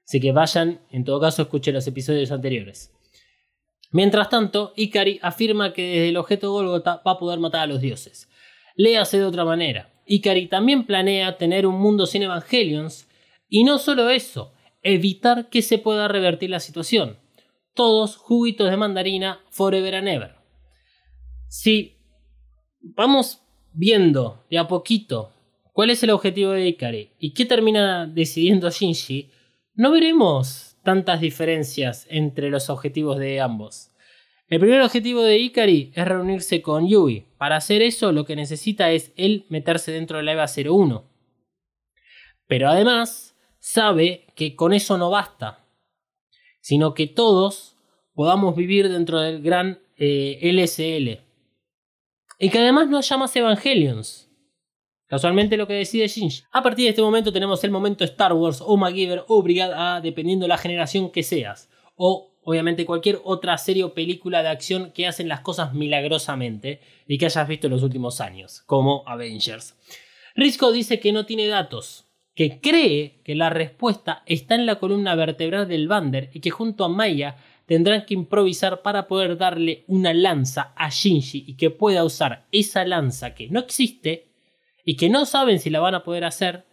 Así 0.05 0.21
que 0.21 0.33
vayan, 0.33 0.81
en 0.91 1.05
todo 1.05 1.21
caso, 1.21 1.43
escuchen 1.43 1.75
los 1.75 1.87
episodios 1.87 2.31
anteriores. 2.31 2.93
Mientras 3.91 4.29
tanto, 4.29 4.73
Ikari 4.77 5.19
afirma 5.23 5.73
que 5.73 5.83
desde 5.83 6.09
el 6.09 6.17
objeto 6.17 6.53
Golgotha 6.53 7.03
va 7.07 7.13
a 7.13 7.19
poder 7.19 7.39
matar 7.39 7.63
a 7.63 7.67
los 7.67 7.81
dioses. 7.81 8.29
Léase 8.75 9.19
de 9.19 9.25
otra 9.25 9.45
manera. 9.45 9.93
Ikari 10.07 10.49
también 10.49 10.87
planea 10.87 11.37
tener 11.37 11.67
un 11.67 11.81
mundo 11.81 12.07
sin 12.07 12.23
Evangelions, 12.23 13.09
y 13.49 13.65
no 13.65 13.79
solo 13.79 14.11
eso, 14.11 14.53
evitar 14.83 15.49
que 15.49 15.63
se 15.63 15.79
pueda 15.79 16.09
revertir 16.09 16.51
la 16.51 16.61
situación. 16.61 17.19
Todos 17.75 18.17
juguitos 18.17 18.71
de 18.71 18.77
mandarina 18.77 19.41
forever 19.51 19.95
and 19.97 20.09
ever. 20.09 20.37
Si 21.49 21.97
vamos 22.81 23.46
viendo 23.77 24.45
de 24.51 24.59
a 24.59 24.67
poquito 24.67 25.33
cuál 25.73 25.91
es 25.91 26.03
el 26.03 26.11
objetivo 26.11 26.53
de 26.53 26.67
Ikari 26.67 27.11
y 27.19 27.35
qué 27.35 27.45
termina 27.45 28.07
decidiendo 28.07 28.71
Shinji, 28.71 29.31
no 29.75 29.93
veremos 29.93 30.77
tantas 30.83 31.21
diferencias 31.21 32.07
entre 32.09 32.51
los 32.51 32.71
objetivos 32.71 33.19
de 33.19 33.41
ambos. 33.41 33.91
El 34.49 34.61
primer 34.61 34.81
objetivo 34.81 35.23
de 35.23 35.39
Ikari 35.39 35.93
es 35.95 36.07
reunirse 36.07 36.63
con 36.63 36.89
Yui. 36.89 37.27
Para 37.37 37.57
hacer 37.57 37.83
eso 37.83 38.13
lo 38.13 38.25
que 38.25 38.37
necesita 38.37 38.91
es 38.93 39.13
él 39.17 39.45
meterse 39.49 39.93
dentro 39.93 40.17
de 40.19 40.23
la 40.23 40.33
EVA 40.33 40.47
01. 40.47 41.05
Pero 42.47 42.69
además 42.69 43.37
sabe 43.59 44.27
que 44.35 44.55
con 44.55 44.73
eso 44.73 44.97
no 44.97 45.11
basta, 45.11 45.65
sino 46.61 46.95
que 46.95 47.09
todos 47.09 47.77
podamos 48.15 48.57
vivir 48.57 48.89
dentro 48.89 49.21
del 49.21 49.43
gran 49.43 49.81
eh, 49.97 50.39
LSL, 50.43 51.26
y 52.39 52.51
que 52.51 52.59
además 52.59 52.89
no 52.89 52.99
haya 52.99 53.17
más 53.17 53.35
Evangelions. 53.35 54.31
Casualmente 55.07 55.57
lo 55.57 55.67
que 55.67 55.75
decide 55.75 56.09
Shinji. 56.09 56.43
A 56.51 56.63
partir 56.63 56.85
de 56.85 56.91
este 56.91 57.03
momento 57.03 57.33
tenemos 57.33 57.63
el 57.63 57.71
momento 57.71 58.05
Star 58.05 58.33
Wars 58.33 58.61
o 58.61 58.77
MacGyver 58.77 59.25
o 59.29 59.43
Brigada 59.43 59.97
A 59.97 60.01
dependiendo 60.01 60.45
de 60.45 60.49
la 60.49 60.59
generación 60.59 61.11
que 61.11 61.23
seas. 61.23 61.71
O 61.95 62.33
obviamente 62.43 62.87
cualquier 62.87 63.21
otra 63.25 63.57
serie 63.59 63.85
o 63.85 63.95
película 63.95 64.43
de 64.43 64.49
acción 64.49 64.93
que 64.93 65.07
hacen 65.07 65.29
las 65.29 65.41
cosas 65.41 65.75
milagrosamente 65.75 66.81
y 67.07 67.19
que 67.19 67.27
hayas 67.27 67.49
visto 67.49 67.69
en 67.69 67.73
los 67.73 67.83
últimos 67.83 68.21
años, 68.21 68.63
como 68.67 69.05
Avengers. 69.07 69.77
Risco 70.35 70.71
dice 70.73 71.01
que 71.01 71.13
no 71.13 71.25
tiene 71.25 71.47
datos, 71.47 72.07
que 72.35 72.61
cree 72.61 73.21
que 73.25 73.35
la 73.35 73.51
respuesta 73.51 74.23
está 74.27 74.55
en 74.55 74.67
la 74.67 74.77
columna 74.77 75.15
vertebral 75.15 75.67
del 75.67 75.89
Bander 75.89 76.31
y 76.35 76.41
que 76.41 76.51
junto 76.51 76.85
a 76.85 76.89
Maya 76.89 77.37
tendrán 77.67 78.07
que 78.07 78.15
improvisar 78.15 78.83
para 78.83 79.07
poder 79.09 79.37
darle 79.37 79.85
una 79.89 80.15
lanza 80.15 80.73
a 80.77 80.89
Shinji 80.89 81.45
y 81.47 81.57
que 81.57 81.71
pueda 81.71 82.05
usar 82.05 82.47
esa 82.53 82.85
lanza 82.85 83.35
que 83.35 83.49
no 83.49 83.61
existe 83.61 84.29
y 84.85 84.97
que 84.97 85.11
no 85.11 85.27
saben 85.27 85.59
si 85.59 85.69
la 85.69 85.81
van 85.81 85.97
a 85.97 86.05
poder 86.05 86.25
hacer, 86.25 86.65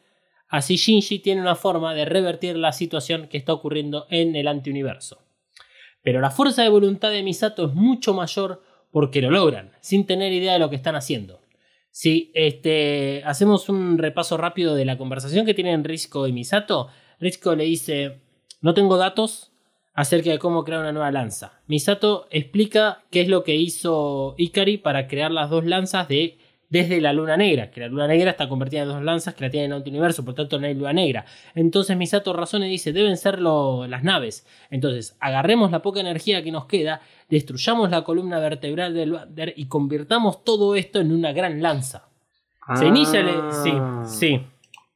así 0.48 0.76
Shinji 0.76 1.20
tiene 1.20 1.42
una 1.42 1.56
forma 1.56 1.96
de 1.96 2.06
revertir 2.06 2.56
la 2.56 2.72
situación 2.72 3.28
que 3.28 3.38
está 3.38 3.54
ocurriendo 3.54 4.06
en 4.12 4.36
el 4.36 4.48
antiuniverso. 4.48 5.24
Pero 6.04 6.22
la 6.22 6.30
fuerza 6.30 6.62
de 6.62 6.70
voluntad 6.70 7.10
de 7.10 7.24
Misato 7.24 7.66
es 7.66 7.74
mucho 7.74 8.14
mayor 8.14 8.62
porque 8.92 9.22
lo 9.22 9.32
logran, 9.32 9.72
sin 9.82 10.06
tener 10.06 10.32
idea 10.32 10.54
de 10.54 10.60
lo 10.60 10.70
que 10.70 10.76
están 10.76 10.96
haciendo. 10.96 11.42
Si 11.90 12.32
este, 12.36 13.24
hacemos 13.26 13.68
un 13.70 13.98
repaso 13.98 14.38
rápido 14.38 14.76
de 14.76 14.86
la 14.86 14.98
conversación 14.98 15.46
que 15.46 15.54
tienen 15.56 15.84
Risco 15.84 16.28
y 16.28 16.34
Misato, 16.34 16.90
Risco 17.20 17.56
le 17.56 17.64
dice, 17.64 18.22
no 18.62 18.74
tengo 18.74 18.98
datos 18.98 19.53
acerca 19.94 20.32
de 20.32 20.40
cómo 20.40 20.64
crear 20.64 20.82
una 20.82 20.92
nueva 20.92 21.12
lanza. 21.12 21.62
Misato 21.68 22.28
explica 22.32 23.04
qué 23.12 23.22
es 23.22 23.28
lo 23.28 23.44
que 23.44 23.56
hizo 23.56 24.36
Ikari 24.38 24.78
para 24.78 25.08
crear 25.08 25.32
las 25.32 25.50
dos 25.50 25.66
lanzas 25.66 26.08
de 26.08 26.38
desde 26.70 27.00
la 27.02 27.14
luna 27.14 27.38
negra, 27.38 27.70
que 27.70 27.82
la 27.82 27.88
luna 27.88 28.08
negra 28.08 28.32
está 28.32 28.50
convertida 28.50 28.82
en 28.82 28.88
dos 28.88 29.04
lanzas 29.04 29.36
que 29.36 29.44
la 29.44 29.52
tienen 29.52 29.72
en 29.72 29.78
otro 29.78 29.92
universo, 29.92 30.26
por 30.26 30.34
tanto 30.34 30.60
no 30.60 30.66
hay 30.66 30.74
luna 30.74 30.92
negra. 30.92 31.24
Entonces 31.54 31.96
Misato 31.96 32.34
razona 32.34 32.66
y 32.68 32.72
dice, 32.72 32.92
deben 32.92 33.16
ser 33.16 33.40
las 33.40 34.04
naves. 34.04 34.48
Entonces, 34.72 35.16
agarremos 35.20 35.70
la 35.70 35.84
poca 35.84 36.00
energía 36.00 36.42
que 36.44 36.52
nos 36.52 36.66
queda, 36.66 37.02
destruyamos 37.30 37.92
la 37.92 38.04
columna 38.04 38.40
vertebral 38.40 38.96
del 38.96 39.14
Wander 39.14 39.54
y 39.56 39.68
convirtamos 39.68 40.44
todo 40.44 40.76
esto 40.76 41.00
en 41.00 41.12
una 41.12 41.32
gran 41.32 41.62
lanza. 41.62 42.10
Se 42.74 42.88
inicia 42.88 43.20
el... 43.20 43.28
Sí, 43.52 43.72
Ah. 43.76 44.04
sí, 44.08 44.42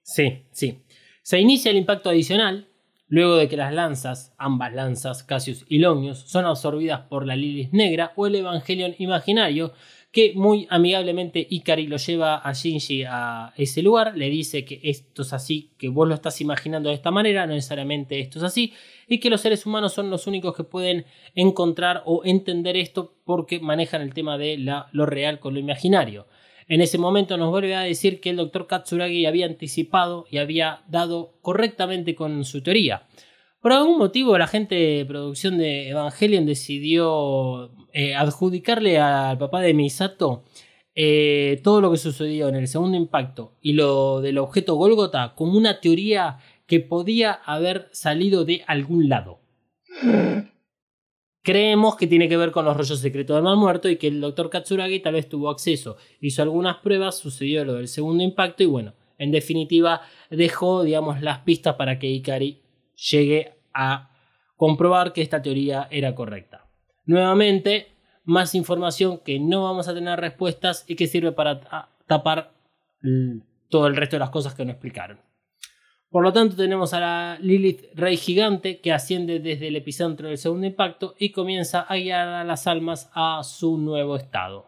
sí, 0.01 0.45
sí. 0.51 0.81
Se 1.21 1.39
inicia 1.39 1.69
el 1.69 1.77
impacto 1.77 2.09
adicional, 2.09 2.66
luego 3.07 3.35
de 3.35 3.47
que 3.47 3.57
las 3.57 3.73
lanzas, 3.73 4.33
ambas 4.37 4.73
lanzas, 4.73 5.23
Cassius 5.23 5.65
y 5.69 5.79
Longius, 5.79 6.19
son 6.19 6.45
absorbidas 6.45 7.01
por 7.01 7.25
la 7.25 7.35
Lilith 7.35 7.71
negra 7.71 8.13
o 8.15 8.27
el 8.27 8.35
Evangelion 8.35 8.95
imaginario, 8.97 9.73
que 10.11 10.33
muy 10.35 10.67
amigablemente 10.69 11.45
Ikari 11.49 11.87
lo 11.87 11.97
lleva 11.97 12.37
a 12.37 12.53
Shinji 12.53 13.03
a 13.03 13.53
ese 13.57 13.81
lugar, 13.81 14.17
le 14.17 14.29
dice 14.29 14.65
que 14.65 14.79
esto 14.83 15.21
es 15.21 15.33
así, 15.33 15.73
que 15.77 15.89
vos 15.89 16.07
lo 16.07 16.15
estás 16.15 16.41
imaginando 16.41 16.89
de 16.89 16.95
esta 16.95 17.11
manera, 17.11 17.45
no 17.45 17.53
necesariamente 17.53 18.19
esto 18.19 18.39
es 18.39 18.43
así, 18.43 18.73
y 19.07 19.19
que 19.19 19.29
los 19.29 19.41
seres 19.41 19.65
humanos 19.65 19.93
son 19.93 20.09
los 20.09 20.25
únicos 20.25 20.55
que 20.55 20.63
pueden 20.63 21.05
encontrar 21.35 22.03
o 22.05 22.23
entender 22.25 22.77
esto 22.77 23.15
porque 23.25 23.59
manejan 23.59 24.01
el 24.01 24.13
tema 24.13 24.37
de 24.37 24.57
lo 24.91 25.05
real 25.05 25.39
con 25.39 25.53
lo 25.53 25.59
imaginario. 25.59 26.25
En 26.67 26.81
ese 26.81 26.97
momento 26.97 27.37
nos 27.37 27.49
vuelve 27.49 27.75
a 27.75 27.81
decir 27.81 28.19
que 28.19 28.29
el 28.29 28.37
doctor 28.37 28.67
Katsuragi 28.67 29.25
había 29.25 29.45
anticipado 29.45 30.25
y 30.29 30.37
había 30.37 30.81
dado 30.89 31.33
correctamente 31.41 32.13
con 32.13 32.43
su 32.43 32.61
teoría. 32.61 33.07
Por 33.61 33.71
algún 33.71 33.97
motivo 33.97 34.37
la 34.37 34.47
gente 34.47 34.75
de 34.75 35.05
producción 35.05 35.57
de 35.57 35.89
Evangelion 35.89 36.45
decidió 36.45 37.71
eh, 37.93 38.15
adjudicarle 38.15 38.99
al 38.99 39.37
papá 39.37 39.61
de 39.61 39.73
Misato 39.73 40.43
eh, 40.93 41.61
todo 41.63 41.79
lo 41.79 41.91
que 41.91 41.97
sucedió 41.97 42.49
en 42.49 42.55
el 42.55 42.67
segundo 42.67 42.97
impacto 42.97 43.53
y 43.61 43.73
lo 43.73 44.19
del 44.19 44.37
objeto 44.37 44.75
Golgota 44.75 45.35
como 45.35 45.57
una 45.57 45.79
teoría 45.79 46.39
que 46.65 46.81
podía 46.81 47.31
haber 47.31 47.87
salido 47.91 48.43
de 48.45 48.63
algún 48.67 49.07
lado. 49.07 49.39
Creemos 51.47 51.95
que 51.95 52.07
tiene 52.07 52.27
que 52.27 52.35
ver 52.35 52.51
con 52.51 52.65
los 52.65 52.75
rollos 52.75 52.99
secretos 52.99 53.37
del 53.37 53.43
mal 53.45 53.55
muerto 53.55 53.87
y 53.87 53.95
que 53.95 54.07
el 54.07 54.19
doctor 54.19 54.49
Katsuragi 54.49 54.99
tal 54.99 55.13
vez 55.13 55.29
tuvo 55.29 55.49
acceso. 55.49 55.95
Hizo 56.19 56.41
algunas 56.41 56.75
pruebas, 56.79 57.17
sucedió 57.17 57.63
lo 57.63 57.75
del 57.75 57.87
segundo 57.87 58.21
impacto 58.21 58.63
y 58.63 58.65
bueno, 58.65 58.95
en 59.17 59.31
definitiva 59.31 60.01
dejó, 60.29 60.83
digamos, 60.83 61.21
las 61.21 61.39
pistas 61.39 61.75
para 61.75 61.99
que 61.99 62.07
Ikari 62.07 62.61
llegue 63.11 63.53
a 63.73 64.11
comprobar 64.57 65.13
que 65.13 65.21
esta 65.21 65.41
teoría 65.41 65.87
era 65.89 66.13
correcta. 66.15 66.67
Nuevamente, 67.05 67.93
más 68.25 68.53
información 68.53 69.21
que 69.23 69.39
no 69.39 69.63
vamos 69.63 69.87
a 69.87 69.93
tener 69.93 70.19
respuestas 70.19 70.83
y 70.85 70.97
que 70.97 71.07
sirve 71.07 71.31
para 71.31 71.61
ta- 71.61 71.89
tapar 72.07 72.51
todo 73.69 73.87
el 73.87 73.95
resto 73.95 74.17
de 74.17 74.19
las 74.19 74.31
cosas 74.31 74.53
que 74.53 74.65
no 74.65 74.71
explicaron. 74.71 75.17
Por 76.09 76.23
lo 76.23 76.31
tanto, 76.31 76.55
tenemos 76.55 76.93
a 76.93 76.99
la 76.99 77.39
Lilith 77.41 77.93
Rey 77.93 78.15
Gigante 78.15 78.79
que 78.79 78.93
asciende 78.93 79.39
desde 79.39 79.67
el 79.67 79.75
epicentro 79.75 80.29
del 80.29 80.37
segundo 80.37 80.65
impacto 80.65 81.15
y 81.19 81.31
comienza 81.31 81.81
a 81.81 81.95
guiar 81.95 82.27
a 82.29 82.43
las 82.45 82.65
almas 82.65 83.09
a 83.13 83.41
su 83.43 83.77
nuevo 83.77 84.15
estado. 84.15 84.67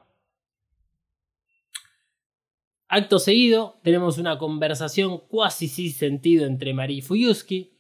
Acto 2.90 3.20
seguido, 3.20 3.80
tenemos 3.84 4.18
una 4.18 4.38
conversación 4.38 5.20
cuasi 5.30 5.68
sin 5.68 5.92
sentido 5.92 6.46
entre 6.46 6.74
Mari 6.74 6.98
y 6.98 7.02
Fuyuski, 7.02 7.72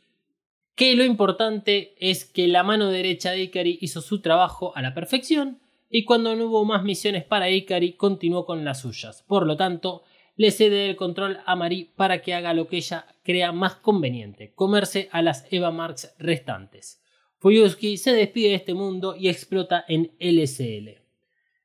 que 0.75 0.95
lo 0.95 1.03
importante 1.03 1.95
es 1.99 2.23
que 2.25 2.47
la 2.47 2.63
mano 2.63 2.89
derecha 2.89 3.31
de 3.31 3.41
Ikari 3.41 3.79
hizo 3.81 4.01
su 4.01 4.21
trabajo 4.21 4.71
a 4.77 4.81
la 4.81 4.93
perfección 4.93 5.59
y 5.89 6.05
cuando 6.05 6.35
no 6.35 6.45
hubo 6.45 6.63
más 6.63 6.83
misiones 6.83 7.25
para 7.25 7.49
Ikari 7.49 7.93
continuó 7.93 8.45
con 8.45 8.63
las 8.63 8.81
suyas. 8.81 9.23
Por 9.27 9.45
lo 9.45 9.57
tanto, 9.57 10.03
le 10.39 10.51
cede 10.51 10.89
el 10.89 10.95
control 10.95 11.39
a 11.45 11.57
Mari 11.57 11.91
para 11.97 12.21
que 12.21 12.33
haga 12.33 12.53
lo 12.53 12.65
que 12.65 12.77
ella 12.77 13.05
crea 13.23 13.51
más 13.51 13.75
conveniente, 13.75 14.53
comerse 14.55 15.09
a 15.11 15.21
las 15.21 15.45
Eva 15.51 15.69
Marks 15.69 16.15
restantes. 16.17 17.03
Fuyuski 17.39 17.97
se 17.97 18.13
despide 18.13 18.47
de 18.47 18.55
este 18.55 18.73
mundo 18.73 19.17
y 19.17 19.27
explota 19.27 19.83
en 19.85 20.13
LSL. 20.17 21.03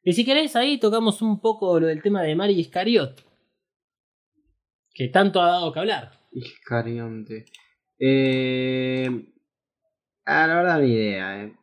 Y 0.03 0.13
si 0.13 0.25
queréis 0.25 0.57
ahí 0.57 0.79
tocamos 0.79 1.23
un 1.23 1.41
poco 1.41 1.79
lo 1.79 1.87
del 1.87 2.03
tema 2.03 2.23
de 2.23 2.35
Mari 2.35 2.59
Iscariot, 2.59 3.25
que 4.93 5.07
tanto 5.07 5.41
ha 5.41 5.51
dado 5.51 5.73
que 5.73 5.79
hablar. 5.79 6.11
Iscarionte. 6.33 7.45
Eh... 7.97 9.09
Ah, 10.25 10.49
la 10.49 10.57
verdad, 10.57 10.81
ni 10.81 10.93
idea, 10.95 11.45
eh. 11.45 11.55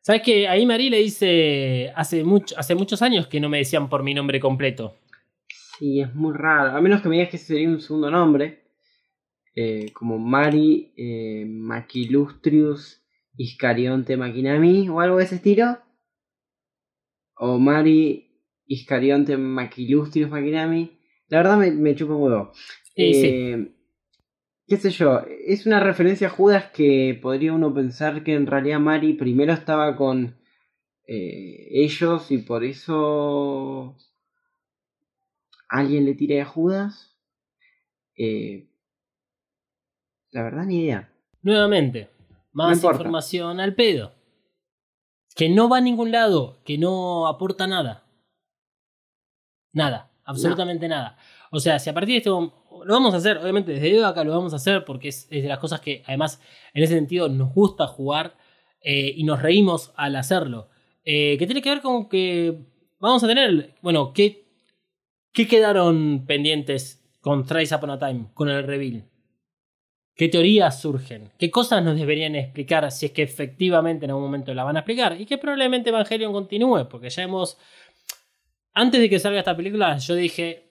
¿Sabes 0.00 0.22
que 0.22 0.48
ahí 0.48 0.66
Mari 0.66 0.90
le 0.90 0.98
dice 0.98 1.92
hace, 1.94 2.24
mucho, 2.24 2.58
hace 2.58 2.74
muchos 2.74 3.00
años 3.00 3.28
que 3.28 3.38
no 3.38 3.48
me 3.48 3.58
decían 3.58 3.88
por 3.88 4.02
mi 4.02 4.12
nombre 4.12 4.40
completo? 4.40 4.96
Sí, 5.78 6.00
es 6.00 6.14
muy 6.14 6.34
raro. 6.34 6.76
A 6.76 6.80
menos 6.80 7.02
que 7.02 7.08
me 7.08 7.16
digas 7.16 7.30
que 7.30 7.36
ese 7.36 7.46
sería 7.46 7.68
un 7.68 7.80
segundo 7.80 8.10
nombre. 8.10 8.62
eh, 9.54 9.92
como 9.94 10.18
Mari 10.18 10.92
eh, 10.96 11.46
Maquilustrius 11.48 13.02
Iscarionte 13.36 14.16
Maquinami 14.16 14.88
o 14.90 15.00
algo 15.00 15.18
de 15.18 15.24
ese 15.24 15.36
estilo. 15.36 15.78
O 17.36 17.58
Mari 17.58 18.00
Iscarionte 18.66 19.36
Maquilustrius 19.36 20.30
Maquinami. 20.30 20.82
La 21.28 21.38
verdad 21.38 21.58
me, 21.58 21.70
me 21.70 21.94
chupa 21.94 22.14
un 22.14 22.22
huevo. 22.22 22.52
Sí, 22.94 23.14
sí. 23.14 23.28
Eh, 23.28 23.72
qué 24.66 24.76
sé 24.76 24.90
yo, 24.90 25.22
es 25.46 25.66
una 25.66 25.80
referencia 25.80 26.28
a 26.28 26.30
Judas 26.30 26.70
que 26.72 27.18
podría 27.22 27.52
uno 27.52 27.72
pensar 27.74 28.24
que 28.24 28.34
en 28.34 28.46
realidad 28.46 28.80
Mari 28.80 29.14
primero 29.14 29.52
estaba 29.52 29.96
con 29.96 30.36
eh, 31.06 31.68
ellos 31.70 32.30
y 32.30 32.38
por 32.38 32.64
eso 32.64 33.96
alguien 35.68 36.04
le 36.04 36.14
tira 36.14 36.42
a 36.42 36.46
Judas. 36.46 37.16
Eh, 38.16 38.68
la 40.30 40.42
verdad 40.42 40.64
ni 40.64 40.82
idea. 40.82 41.12
Nuevamente, 41.42 42.10
más 42.52 42.82
información 42.82 43.60
al 43.60 43.74
pedo. 43.74 44.12
Que 45.34 45.48
no 45.48 45.68
va 45.68 45.78
a 45.78 45.82
ningún 45.82 46.10
lado, 46.12 46.62
que 46.64 46.78
no 46.78 47.26
aporta 47.26 47.66
nada. 47.66 48.04
Nada, 49.72 50.10
absolutamente 50.24 50.88
nada. 50.88 51.18
O 51.50 51.60
sea, 51.60 51.78
si 51.78 51.90
a 51.90 51.94
partir 51.94 52.14
de 52.14 52.18
esto 52.18 52.66
lo 52.84 52.94
vamos 52.94 53.14
a 53.14 53.18
hacer, 53.18 53.38
obviamente 53.38 53.72
desde 53.72 54.04
acá 54.04 54.24
lo 54.24 54.32
vamos 54.32 54.52
a 54.52 54.56
hacer 54.56 54.84
porque 54.84 55.08
es, 55.08 55.28
es 55.30 55.42
de 55.42 55.48
las 55.48 55.58
cosas 55.58 55.80
que 55.80 56.02
además 56.06 56.40
en 56.72 56.82
ese 56.82 56.94
sentido 56.94 57.28
nos 57.28 57.52
gusta 57.52 57.86
jugar 57.86 58.36
eh, 58.80 59.12
y 59.16 59.24
nos 59.24 59.42
reímos 59.42 59.92
al 59.96 60.16
hacerlo. 60.16 60.68
Eh, 61.04 61.36
que 61.38 61.46
tiene 61.46 61.62
que 61.62 61.70
ver 61.70 61.82
con 61.82 62.08
que 62.08 62.66
vamos 62.98 63.22
a 63.22 63.26
tener, 63.26 63.74
bueno, 63.82 64.12
¿qué, 64.12 64.45
qué 65.36 65.46
quedaron 65.46 66.24
pendientes 66.26 67.04
con 67.20 67.44
Thrice 67.44 67.74
Upon 67.74 67.90
a 67.90 67.98
Time, 67.98 68.28
con 68.32 68.48
el 68.48 68.66
reveal? 68.66 69.04
¿Qué 70.14 70.28
teorías 70.28 70.80
surgen? 70.80 71.30
¿Qué 71.38 71.50
cosas 71.50 71.84
nos 71.84 71.98
deberían 71.98 72.34
explicar 72.34 72.90
si 72.90 73.04
es 73.04 73.12
que 73.12 73.24
efectivamente 73.24 74.06
en 74.06 74.12
algún 74.12 74.24
momento 74.24 74.54
la 74.54 74.64
van 74.64 74.76
a 74.76 74.80
explicar? 74.80 75.20
Y 75.20 75.26
que 75.26 75.36
probablemente 75.36 75.90
Evangelion 75.90 76.32
continúe, 76.32 76.88
porque 76.88 77.10
ya 77.10 77.22
hemos... 77.22 77.58
Antes 78.72 78.98
de 78.98 79.10
que 79.10 79.18
salga 79.18 79.40
esta 79.40 79.54
película, 79.54 79.98
yo 79.98 80.14
dije, 80.14 80.70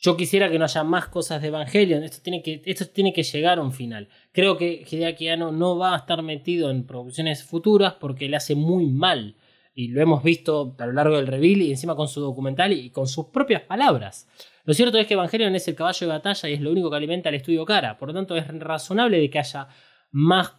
yo 0.00 0.16
quisiera 0.16 0.50
que 0.50 0.58
no 0.58 0.64
haya 0.64 0.82
más 0.82 1.06
cosas 1.06 1.40
de 1.40 1.46
Evangelion, 1.46 2.02
esto 2.02 2.18
tiene 2.20 2.42
que, 2.42 2.62
esto 2.64 2.88
tiene 2.88 3.12
que 3.12 3.22
llegar 3.22 3.58
a 3.58 3.62
un 3.62 3.72
final. 3.72 4.08
Creo 4.32 4.56
que 4.56 4.84
Hideaki 4.90 5.28
Anno 5.28 5.52
no 5.52 5.78
va 5.78 5.94
a 5.94 5.98
estar 5.98 6.20
metido 6.22 6.68
en 6.72 6.84
producciones 6.84 7.44
futuras 7.44 7.94
porque 7.94 8.28
le 8.28 8.38
hace 8.38 8.56
muy 8.56 8.86
mal. 8.86 9.36
Y 9.74 9.88
lo 9.88 10.02
hemos 10.02 10.22
visto 10.22 10.76
a 10.78 10.86
lo 10.86 10.92
largo 10.92 11.16
del 11.16 11.26
reveal 11.26 11.62
y 11.62 11.70
encima 11.70 11.96
con 11.96 12.08
su 12.08 12.20
documental 12.20 12.72
y 12.72 12.90
con 12.90 13.06
sus 13.06 13.26
propias 13.26 13.62
palabras. 13.62 14.28
Lo 14.64 14.74
cierto 14.74 14.98
es 14.98 15.06
que 15.06 15.14
Evangelion 15.14 15.54
es 15.54 15.66
el 15.68 15.74
caballo 15.74 16.06
de 16.06 16.12
batalla 16.12 16.48
y 16.48 16.52
es 16.52 16.60
lo 16.60 16.70
único 16.70 16.90
que 16.90 16.96
alimenta 16.96 17.30
el 17.30 17.36
estudio 17.36 17.64
cara. 17.64 17.96
Por 17.96 18.08
lo 18.08 18.14
tanto, 18.14 18.36
es 18.36 18.46
razonable 18.58 19.18
de 19.18 19.30
que 19.30 19.38
haya 19.38 19.68
más 20.10 20.52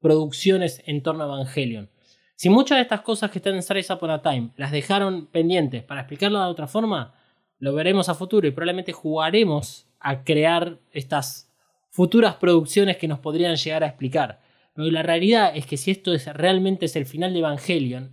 producciones 0.00 0.82
en 0.86 1.02
torno 1.02 1.24
a 1.24 1.26
Evangelion. 1.26 1.90
Si 2.36 2.48
muchas 2.48 2.78
de 2.78 2.82
estas 2.82 3.02
cosas 3.02 3.30
que 3.30 3.38
están 3.38 3.54
en 3.54 3.60
Stars 3.60 3.90
Upon 3.90 4.10
a 4.10 4.22
Time 4.22 4.50
las 4.56 4.72
dejaron 4.72 5.26
pendientes 5.26 5.82
para 5.82 6.00
explicarlo 6.00 6.40
de 6.40 6.46
otra 6.46 6.66
forma, 6.66 7.14
lo 7.58 7.74
veremos 7.74 8.08
a 8.08 8.14
futuro 8.14 8.46
y 8.46 8.50
probablemente 8.50 8.92
jugaremos 8.92 9.86
a 10.00 10.24
crear 10.24 10.78
estas 10.90 11.50
futuras 11.90 12.34
producciones 12.36 12.96
que 12.96 13.08
nos 13.08 13.20
podrían 13.20 13.56
llegar 13.56 13.84
a 13.84 13.86
explicar. 13.86 14.40
Pero 14.74 14.90
la 14.90 15.02
realidad 15.02 15.56
es 15.56 15.66
que 15.66 15.76
si 15.76 15.92
esto 15.92 16.12
es, 16.12 16.26
realmente 16.34 16.86
es 16.86 16.96
el 16.96 17.06
final 17.06 17.32
de 17.32 17.38
Evangelion, 17.38 18.10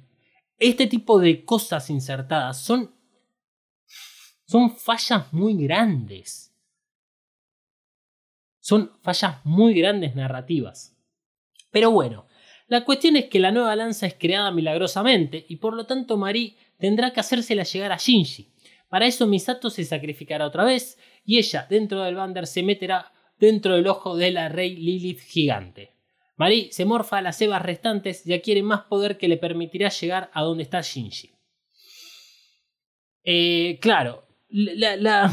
este 0.61 0.85
tipo 0.85 1.19
de 1.19 1.43
cosas 1.43 1.89
insertadas 1.89 2.61
son 2.61 2.93
Son 4.45 4.69
fallas 4.69 5.33
muy 5.33 5.55
grandes. 5.55 6.53
Son 8.59 8.91
fallas 9.01 9.43
muy 9.43 9.73
grandes 9.73 10.15
narrativas. 10.15 10.95
Pero 11.71 11.89
bueno, 11.89 12.27
la 12.67 12.85
cuestión 12.85 13.15
es 13.15 13.25
que 13.25 13.39
la 13.39 13.51
nueva 13.51 13.75
lanza 13.75 14.05
es 14.05 14.13
creada 14.13 14.51
milagrosamente 14.51 15.45
y 15.49 15.55
por 15.55 15.73
lo 15.73 15.85
tanto 15.87 16.15
Marie 16.17 16.55
tendrá 16.77 17.11
que 17.11 17.21
hacérsela 17.21 17.63
llegar 17.63 17.91
a 17.91 17.97
Shinji. 17.97 18.53
Para 18.87 19.07
eso 19.07 19.25
Misato 19.25 19.69
se 19.69 19.83
sacrificará 19.83 20.45
otra 20.45 20.63
vez 20.63 20.99
y 21.25 21.37
ella, 21.39 21.65
dentro 21.69 22.03
del 22.03 22.15
Bander, 22.15 22.45
se 22.45 22.61
meterá 22.61 23.13
dentro 23.39 23.75
del 23.75 23.87
ojo 23.87 24.15
de 24.15 24.31
la 24.31 24.49
rey 24.49 24.75
Lilith 24.75 25.21
gigante. 25.21 25.95
Marie 26.35 26.71
se 26.71 26.85
morfa 26.85 27.17
a 27.17 27.21
las 27.21 27.41
hebas 27.41 27.61
restantes 27.61 28.25
y 28.25 28.33
adquiere 28.33 28.63
más 28.63 28.81
poder 28.81 29.17
que 29.17 29.27
le 29.27 29.37
permitirá 29.37 29.89
llegar 29.89 30.31
a 30.33 30.41
donde 30.41 30.63
está 30.63 30.81
Shinji. 30.81 31.31
Eh, 33.23 33.77
claro, 33.81 34.25
la, 34.49 34.95
la, 34.95 35.31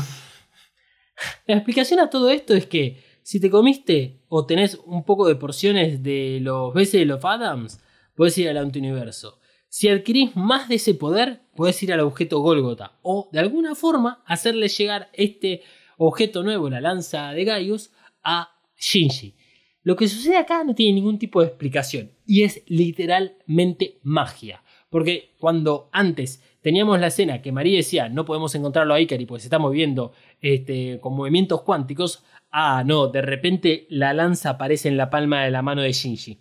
la 1.46 1.54
explicación 1.54 2.00
a 2.00 2.10
todo 2.10 2.30
esto 2.30 2.54
es 2.54 2.66
que 2.66 3.02
si 3.22 3.40
te 3.40 3.50
comiste 3.50 4.22
o 4.28 4.46
tenés 4.46 4.76
un 4.86 5.04
poco 5.04 5.28
de 5.28 5.36
porciones 5.36 6.02
de 6.02 6.38
los 6.40 6.72
veces 6.72 7.10
of 7.10 7.24
Adams, 7.24 7.80
puedes 8.14 8.36
ir 8.38 8.48
al 8.48 8.56
antiuniverso. 8.56 9.38
Si 9.68 9.88
adquirís 9.88 10.34
más 10.34 10.68
de 10.68 10.76
ese 10.76 10.94
poder, 10.94 11.42
puedes 11.54 11.82
ir 11.82 11.92
al 11.92 12.00
objeto 12.00 12.40
Golgota 12.40 12.98
o 13.02 13.28
de 13.32 13.40
alguna 13.40 13.74
forma 13.74 14.22
hacerle 14.26 14.68
llegar 14.68 15.10
este 15.12 15.62
objeto 15.98 16.42
nuevo, 16.42 16.70
la 16.70 16.80
lanza 16.80 17.32
de 17.32 17.44
Gaius, 17.44 17.90
a 18.22 18.50
Shinji. 18.78 19.34
Lo 19.82 19.96
que 19.96 20.08
sucede 20.08 20.36
acá 20.36 20.64
no 20.64 20.74
tiene 20.74 20.94
ningún 20.94 21.18
tipo 21.18 21.40
de 21.40 21.48
explicación 21.48 22.10
y 22.26 22.42
es 22.42 22.62
literalmente 22.66 23.98
magia. 24.02 24.62
Porque 24.90 25.34
cuando 25.38 25.88
antes 25.92 26.42
teníamos 26.60 26.98
la 26.98 27.08
escena 27.08 27.42
que 27.42 27.52
María 27.52 27.76
decía 27.76 28.08
no 28.08 28.24
podemos 28.24 28.54
encontrarlo 28.54 28.94
a 28.94 29.00
Ikari 29.00 29.26
porque 29.26 29.42
se 29.42 29.46
está 29.46 29.58
moviendo 29.58 30.12
este, 30.40 30.98
con 31.00 31.14
movimientos 31.14 31.62
cuánticos, 31.62 32.24
ah, 32.50 32.82
no, 32.84 33.08
de 33.08 33.22
repente 33.22 33.86
la 33.90 34.12
lanza 34.12 34.50
aparece 34.50 34.88
en 34.88 34.96
la 34.96 35.10
palma 35.10 35.44
de 35.44 35.50
la 35.50 35.62
mano 35.62 35.82
de 35.82 35.92
Shinji. 35.92 36.40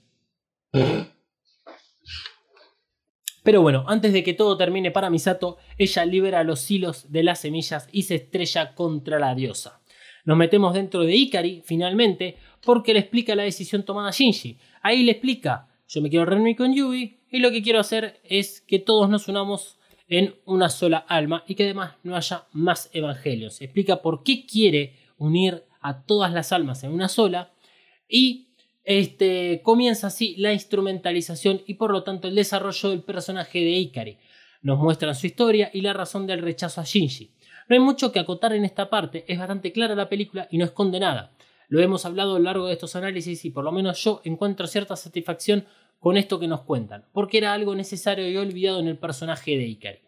Pero 3.43 3.61
bueno, 3.61 3.85
antes 3.87 4.11
de 4.11 4.23
que 4.23 4.33
todo 4.33 4.57
termine 4.57 4.91
para 4.91 5.09
Misato, 5.09 5.57
ella 5.77 6.03
libera 6.03 6.43
los 6.43 6.69
hilos 6.69 7.09
de 7.13 7.23
las 7.23 7.39
semillas 7.39 7.87
y 7.93 8.03
se 8.03 8.15
estrella 8.15 8.75
contra 8.75 9.19
la 9.19 9.33
diosa. 9.35 9.81
Nos 10.25 10.35
metemos 10.35 10.73
dentro 10.73 11.03
de 11.03 11.15
Ikari, 11.15 11.61
finalmente, 11.63 12.35
porque 12.67 12.91
le 12.93 12.99
explica 12.99 13.33
la 13.33 13.43
decisión 13.43 13.83
tomada 13.83 14.09
a 14.09 14.11
Shinji. 14.11 14.57
Ahí 14.81 15.03
le 15.03 15.13
explica, 15.13 15.69
yo 15.87 16.01
me 16.01 16.09
quiero 16.09 16.25
reunir 16.25 16.57
con 16.57 16.75
Yui 16.75 17.17
y 17.31 17.39
lo 17.39 17.49
que 17.49 17.63
quiero 17.63 17.79
hacer 17.79 18.19
es 18.25 18.59
que 18.59 18.77
todos 18.77 19.09
nos 19.09 19.29
unamos 19.29 19.79
en 20.09 20.35
una 20.43 20.67
sola 20.67 20.97
alma 20.97 21.45
y 21.47 21.55
que 21.55 21.63
además 21.63 21.93
no 22.03 22.17
haya 22.17 22.43
más 22.51 22.89
evangelios. 22.91 23.61
Explica 23.61 24.01
por 24.01 24.21
qué 24.21 24.45
quiere 24.45 24.97
unir 25.17 25.63
a 25.79 26.03
todas 26.03 26.33
las 26.33 26.51
almas 26.51 26.83
en 26.83 26.91
una 26.91 27.07
sola 27.07 27.53
y 28.09 28.49
este, 28.83 29.61
comienza 29.63 30.07
así 30.07 30.35
la 30.35 30.51
instrumentalización 30.51 31.61
y 31.67 31.75
por 31.75 31.91
lo 31.91 32.03
tanto 32.03 32.27
el 32.27 32.35
desarrollo 32.35 32.89
del 32.89 33.01
personaje 33.01 33.59
de 33.59 33.77
Ikari. 33.77 34.17
Nos 34.61 34.77
muestran 34.77 35.15
su 35.15 35.25
historia 35.25 35.71
y 35.73 35.79
la 35.79 35.93
razón 35.93 36.27
del 36.27 36.41
rechazo 36.41 36.81
a 36.81 36.83
Shinji. 36.83 37.31
No 37.69 37.75
hay 37.77 37.79
mucho 37.79 38.11
que 38.11 38.19
acotar 38.19 38.51
en 38.51 38.65
esta 38.65 38.89
parte, 38.89 39.23
es 39.25 39.39
bastante 39.39 39.71
clara 39.71 39.95
la 39.95 40.09
película 40.09 40.49
y 40.51 40.57
no 40.57 40.65
esconde 40.65 40.99
nada. 40.99 41.31
Lo 41.67 41.81
hemos 41.81 42.05
hablado 42.05 42.35
a 42.35 42.39
lo 42.39 42.45
largo 42.45 42.67
de 42.67 42.73
estos 42.73 42.95
análisis 42.95 43.43
y 43.45 43.49
por 43.49 43.63
lo 43.63 43.71
menos 43.71 44.03
yo 44.03 44.21
encuentro 44.23 44.67
cierta 44.67 44.95
satisfacción 44.95 45.65
con 45.99 46.17
esto 46.17 46.39
que 46.39 46.47
nos 46.47 46.61
cuentan, 46.61 47.05
porque 47.11 47.37
era 47.37 47.53
algo 47.53 47.75
necesario 47.75 48.29
y 48.29 48.37
olvidado 48.37 48.79
en 48.79 48.87
el 48.87 48.97
personaje 48.97 49.57
de 49.57 49.65
Ikari. 49.65 49.99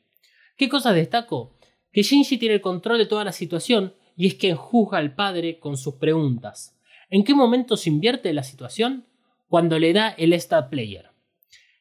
¿Qué 0.56 0.70
cosas 0.70 0.96
destaco? 0.96 1.58
Que 1.92 2.04
Shinji 2.04 2.38
tiene 2.38 2.56
el 2.56 2.62
control 2.62 2.98
de 2.98 3.06
toda 3.06 3.24
la 3.24 3.32
situación 3.32 3.94
y 4.16 4.28
es 4.28 4.36
quien 4.36 4.56
juzga 4.56 4.98
al 4.98 5.16
padre 5.16 5.60
con 5.60 5.78
sus 5.78 5.96
preguntas. 5.96 6.78
¿En 7.10 7.24
qué 7.24 7.34
momento 7.34 7.78
se 7.78 7.90
invierte 7.90 8.34
la 8.34 8.44
situación? 8.44 9.06
Cuando 9.48 9.80
le 9.80 9.94
da 9.94 10.10
el 10.10 10.34
Star 10.34 10.70
Player. 10.70 11.10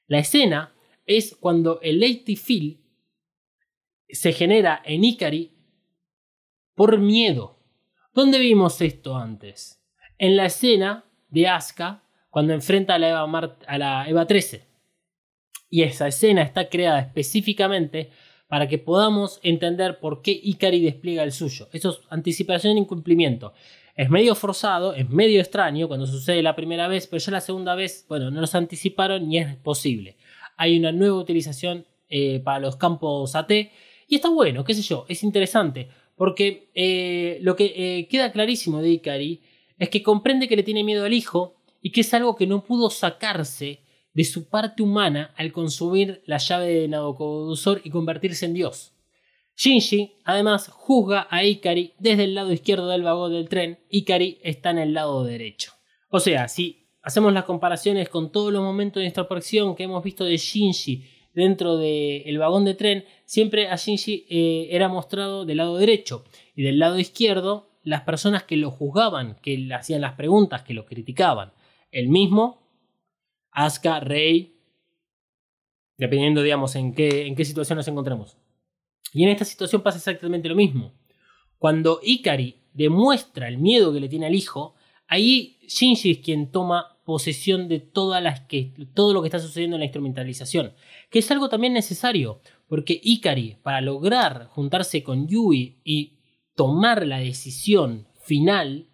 La 0.06 0.20
escena 0.20 0.74
es 1.04 1.36
cuando 1.38 1.80
el 1.82 2.00
Lady 2.00 2.36
Feel 2.36 2.80
se 4.08 4.32
genera 4.32 4.80
en 4.84 5.04
Ikari 5.04 5.52
por 6.74 6.98
miedo. 6.98 7.57
¿Dónde 8.18 8.40
vimos 8.40 8.80
esto 8.80 9.16
antes? 9.16 9.80
En 10.18 10.36
la 10.36 10.46
escena 10.46 11.04
de 11.28 11.46
Asuka 11.46 12.02
cuando 12.30 12.52
enfrenta 12.52 12.96
a 12.96 12.98
la 12.98 13.10
Eva, 13.10 13.58
a 13.64 13.78
la 13.78 14.08
Eva 14.08 14.26
13. 14.26 14.66
Y 15.70 15.82
esa 15.82 16.08
escena 16.08 16.42
está 16.42 16.68
creada 16.68 16.98
específicamente 16.98 18.10
para 18.48 18.66
que 18.66 18.78
podamos 18.78 19.38
entender 19.44 20.00
por 20.00 20.20
qué 20.20 20.32
Ikari 20.32 20.80
despliega 20.80 21.22
el 21.22 21.30
suyo. 21.30 21.68
Eso 21.72 21.90
es 21.90 22.00
anticipación 22.10 22.76
e 22.76 22.80
incumplimiento. 22.80 23.52
Es 23.94 24.10
medio 24.10 24.34
forzado, 24.34 24.94
es 24.94 25.08
medio 25.08 25.38
extraño 25.38 25.86
cuando 25.86 26.04
sucede 26.04 26.42
la 26.42 26.56
primera 26.56 26.88
vez, 26.88 27.06
pero 27.06 27.20
ya 27.20 27.30
la 27.30 27.40
segunda 27.40 27.76
vez, 27.76 28.04
bueno, 28.08 28.32
no 28.32 28.40
nos 28.40 28.56
anticiparon 28.56 29.28
ni 29.28 29.38
es 29.38 29.54
posible. 29.58 30.16
Hay 30.56 30.76
una 30.76 30.90
nueva 30.90 31.18
utilización 31.18 31.86
eh, 32.08 32.40
para 32.40 32.58
los 32.58 32.74
campos 32.74 33.36
AT 33.36 33.52
y 34.08 34.16
está 34.16 34.28
bueno, 34.28 34.64
qué 34.64 34.74
sé 34.74 34.82
yo, 34.82 35.04
es 35.06 35.22
interesante. 35.22 35.88
Porque 36.18 36.70
eh, 36.74 37.38
lo 37.40 37.56
que 37.56 37.72
eh, 37.76 38.08
queda 38.08 38.32
clarísimo 38.32 38.82
de 38.82 38.90
Ikari 38.90 39.40
es 39.78 39.88
que 39.88 40.02
comprende 40.02 40.48
que 40.48 40.56
le 40.56 40.64
tiene 40.64 40.84
miedo 40.84 41.04
al 41.04 41.14
hijo 41.14 41.54
y 41.80 41.92
que 41.92 42.02
es 42.02 42.12
algo 42.12 42.36
que 42.36 42.46
no 42.46 42.64
pudo 42.64 42.90
sacarse 42.90 43.80
de 44.12 44.24
su 44.24 44.48
parte 44.48 44.82
humana 44.82 45.32
al 45.36 45.52
consumir 45.52 46.22
la 46.26 46.38
llave 46.38 46.66
de 46.66 46.88
Nabucodonosor 46.88 47.80
y 47.84 47.90
convertirse 47.90 48.46
en 48.46 48.54
Dios. 48.54 48.92
Shinji, 49.56 50.14
además, 50.24 50.68
juzga 50.68 51.28
a 51.30 51.44
Ikari 51.44 51.94
desde 51.98 52.24
el 52.24 52.34
lado 52.34 52.52
izquierdo 52.52 52.88
del 52.88 53.02
vagón 53.02 53.32
del 53.32 53.48
tren, 53.48 53.78
Ikari 53.88 54.38
está 54.42 54.70
en 54.70 54.78
el 54.78 54.94
lado 54.94 55.24
derecho. 55.24 55.72
O 56.10 56.20
sea, 56.20 56.48
si 56.48 56.88
hacemos 57.02 57.32
las 57.32 57.44
comparaciones 57.44 58.08
con 58.08 58.32
todos 58.32 58.52
los 58.52 58.62
momentos 58.62 59.00
de 59.00 59.06
introspección 59.06 59.76
que 59.76 59.84
hemos 59.84 60.02
visto 60.02 60.24
de 60.24 60.36
Shinji 60.36 61.04
dentro 61.38 61.76
del 61.76 62.36
vagón 62.36 62.64
de 62.64 62.74
tren, 62.74 63.04
siempre 63.24 63.68
a 63.68 63.76
Shinji 63.76 64.26
eh, 64.28 64.68
era 64.72 64.88
mostrado 64.88 65.44
del 65.44 65.58
lado 65.58 65.76
derecho 65.76 66.24
y 66.56 66.64
del 66.64 66.80
lado 66.80 66.98
izquierdo 66.98 67.70
las 67.84 68.02
personas 68.02 68.42
que 68.42 68.56
lo 68.56 68.72
juzgaban, 68.72 69.36
que 69.40 69.56
le 69.56 69.72
hacían 69.72 70.00
las 70.00 70.14
preguntas, 70.14 70.62
que 70.62 70.74
lo 70.74 70.84
criticaban. 70.84 71.52
El 71.92 72.08
mismo, 72.08 72.66
Asuka, 73.52 74.00
Rey, 74.00 74.56
dependiendo, 75.96 76.42
digamos, 76.42 76.74
en 76.74 76.92
qué, 76.92 77.28
en 77.28 77.36
qué 77.36 77.44
situación 77.44 77.76
nos 77.76 77.86
encontramos. 77.86 78.36
Y 79.12 79.22
en 79.22 79.30
esta 79.30 79.44
situación 79.44 79.82
pasa 79.82 79.98
exactamente 79.98 80.48
lo 80.48 80.56
mismo. 80.56 80.92
Cuando 81.56 82.00
Ikari 82.02 82.64
demuestra 82.72 83.46
el 83.46 83.58
miedo 83.58 83.92
que 83.92 84.00
le 84.00 84.08
tiene 84.08 84.26
al 84.26 84.34
hijo, 84.34 84.74
ahí 85.06 85.60
Shinji 85.68 86.10
es 86.10 86.18
quien 86.18 86.50
toma 86.50 86.97
posesión 87.08 87.68
de 87.68 87.80
todas 87.80 88.22
las 88.22 88.40
que, 88.40 88.74
todo 88.92 89.14
lo 89.14 89.22
que 89.22 89.28
está 89.28 89.38
sucediendo 89.38 89.76
en 89.76 89.80
la 89.80 89.86
instrumentalización, 89.86 90.74
que 91.08 91.20
es 91.20 91.30
algo 91.30 91.48
también 91.48 91.72
necesario, 91.72 92.42
porque 92.66 93.00
Ikari, 93.02 93.56
para 93.62 93.80
lograr 93.80 94.48
juntarse 94.48 95.02
con 95.02 95.26
Yui 95.26 95.80
y 95.84 96.18
tomar 96.54 97.06
la 97.06 97.18
decisión 97.18 98.08
final, 98.20 98.90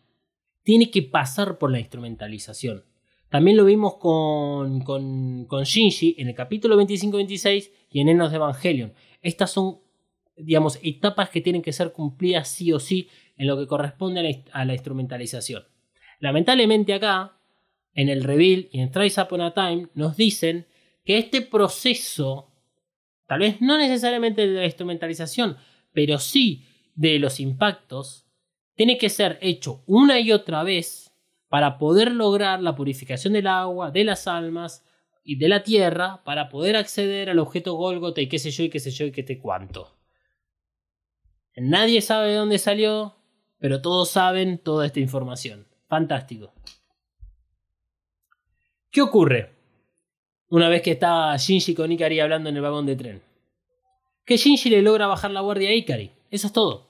tiene 0.62 0.92
que 0.92 1.02
pasar 1.02 1.58
por 1.58 1.72
la 1.72 1.80
instrumentalización. 1.80 2.84
También 3.30 3.56
lo 3.56 3.64
vimos 3.64 3.96
con, 3.96 4.82
con, 4.82 5.64
Shinji 5.64 6.14
en 6.16 6.28
el 6.28 6.36
capítulo 6.36 6.80
25-26 6.80 7.72
y 7.90 7.98
en 7.98 8.10
Enos 8.10 8.30
de 8.30 8.36
Evangelion. 8.36 8.92
Estas 9.22 9.50
son, 9.50 9.80
digamos, 10.36 10.78
etapas 10.84 11.30
que 11.30 11.40
tienen 11.40 11.62
que 11.62 11.72
ser 11.72 11.92
cumplidas 11.92 12.46
sí 12.46 12.72
o 12.72 12.78
sí 12.78 13.08
en 13.36 13.48
lo 13.48 13.58
que 13.58 13.66
corresponde 13.66 14.44
a 14.52 14.64
la 14.64 14.72
instrumentalización. 14.72 15.64
Lamentablemente 16.20 16.94
acá 16.94 17.40
en 17.94 18.08
el 18.08 18.24
reveal 18.24 18.68
y 18.72 18.80
en 18.80 18.90
Trace 18.90 19.20
Upon 19.20 19.40
a 19.40 19.54
Time 19.54 19.88
nos 19.94 20.16
dicen 20.16 20.66
que 21.04 21.18
este 21.18 21.42
proceso, 21.42 22.50
tal 23.26 23.40
vez 23.40 23.60
no 23.60 23.78
necesariamente 23.78 24.46
de 24.46 24.60
la 24.60 24.64
instrumentalización, 24.64 25.56
pero 25.92 26.18
sí 26.18 26.66
de 26.94 27.18
los 27.18 27.40
impactos, 27.40 28.26
tiene 28.74 28.98
que 28.98 29.10
ser 29.10 29.38
hecho 29.40 29.82
una 29.86 30.18
y 30.20 30.32
otra 30.32 30.62
vez 30.64 31.12
para 31.48 31.78
poder 31.78 32.10
lograr 32.10 32.60
la 32.60 32.74
purificación 32.74 33.32
del 33.34 33.46
agua, 33.46 33.90
de 33.90 34.04
las 34.04 34.26
almas 34.26 34.84
y 35.22 35.36
de 35.36 35.48
la 35.48 35.62
tierra, 35.62 36.22
para 36.24 36.48
poder 36.48 36.76
acceder 36.76 37.30
al 37.30 37.38
objeto 37.38 37.74
Golgotha 37.74 38.20
y 38.20 38.28
qué 38.28 38.38
sé 38.38 38.50
yo 38.50 38.64
y 38.64 38.70
qué 38.70 38.80
sé 38.80 38.90
yo 38.90 39.06
y 39.06 39.12
qué 39.12 39.22
te 39.22 39.38
cuánto. 39.38 39.96
Nadie 41.56 42.00
sabe 42.00 42.30
de 42.30 42.36
dónde 42.36 42.58
salió, 42.58 43.14
pero 43.58 43.80
todos 43.80 44.10
saben 44.10 44.58
toda 44.58 44.86
esta 44.86 44.98
información. 44.98 45.68
Fantástico. 45.86 46.52
¿Qué 48.94 49.02
ocurre? 49.02 49.50
Una 50.50 50.68
vez 50.68 50.80
que 50.80 50.92
está 50.92 51.36
Shinji 51.36 51.74
con 51.74 51.90
Ikari 51.90 52.20
hablando 52.20 52.48
en 52.48 52.54
el 52.54 52.62
vagón 52.62 52.86
de 52.86 52.94
tren. 52.94 53.22
Que 54.24 54.36
Shinji 54.36 54.70
le 54.70 54.82
logra 54.82 55.08
bajar 55.08 55.32
la 55.32 55.40
guardia 55.40 55.70
a 55.70 55.72
Ikari. 55.72 56.12
Eso 56.30 56.46
es 56.46 56.52
todo. 56.52 56.86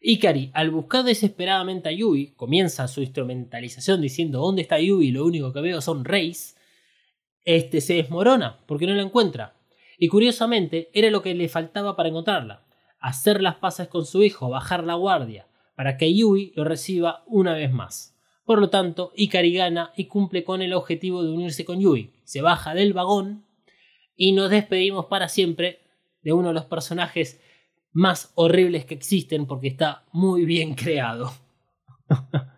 Ikari, 0.00 0.50
al 0.54 0.70
buscar 0.70 1.04
desesperadamente 1.04 1.90
a 1.90 1.92
Yui, 1.92 2.32
comienza 2.34 2.88
su 2.88 3.02
instrumentalización 3.02 4.00
diciendo 4.00 4.40
¿Dónde 4.40 4.62
está 4.62 4.80
Yui? 4.80 5.10
Lo 5.10 5.26
único 5.26 5.52
que 5.52 5.60
veo 5.60 5.82
son 5.82 6.06
Reis. 6.06 6.56
Este 7.44 7.82
se 7.82 7.96
desmorona 7.96 8.64
porque 8.66 8.86
no 8.86 8.94
la 8.94 9.02
encuentra. 9.02 9.54
Y 9.98 10.08
curiosamente 10.08 10.88
era 10.94 11.10
lo 11.10 11.20
que 11.20 11.34
le 11.34 11.50
faltaba 11.50 11.94
para 11.94 12.08
encontrarla. 12.08 12.64
hacer 13.00 13.42
las 13.42 13.56
paces 13.56 13.88
con 13.88 14.06
su 14.06 14.22
hijo, 14.22 14.48
bajar 14.48 14.82
la 14.82 14.94
guardia, 14.94 15.46
para 15.74 15.98
que 15.98 16.14
Yui 16.14 16.54
lo 16.56 16.64
reciba 16.64 17.22
una 17.26 17.52
vez 17.52 17.70
más. 17.70 18.13
Por 18.44 18.60
lo 18.60 18.68
tanto, 18.68 19.12
Ikari 19.16 19.54
gana 19.54 19.92
y 19.96 20.04
cumple 20.04 20.44
con 20.44 20.60
el 20.60 20.74
objetivo 20.74 21.22
de 21.22 21.30
unirse 21.30 21.64
con 21.64 21.80
Yui. 21.80 22.10
Se 22.24 22.42
baja 22.42 22.74
del 22.74 22.92
vagón 22.92 23.44
y 24.16 24.32
nos 24.32 24.50
despedimos 24.50 25.06
para 25.06 25.28
siempre 25.28 25.80
de 26.22 26.32
uno 26.32 26.48
de 26.48 26.54
los 26.54 26.66
personajes 26.66 27.40
más 27.92 28.32
horribles 28.34 28.84
que 28.84 28.94
existen 28.94 29.46
porque 29.46 29.68
está 29.68 30.04
muy 30.12 30.44
bien 30.44 30.74
creado. 30.74 31.32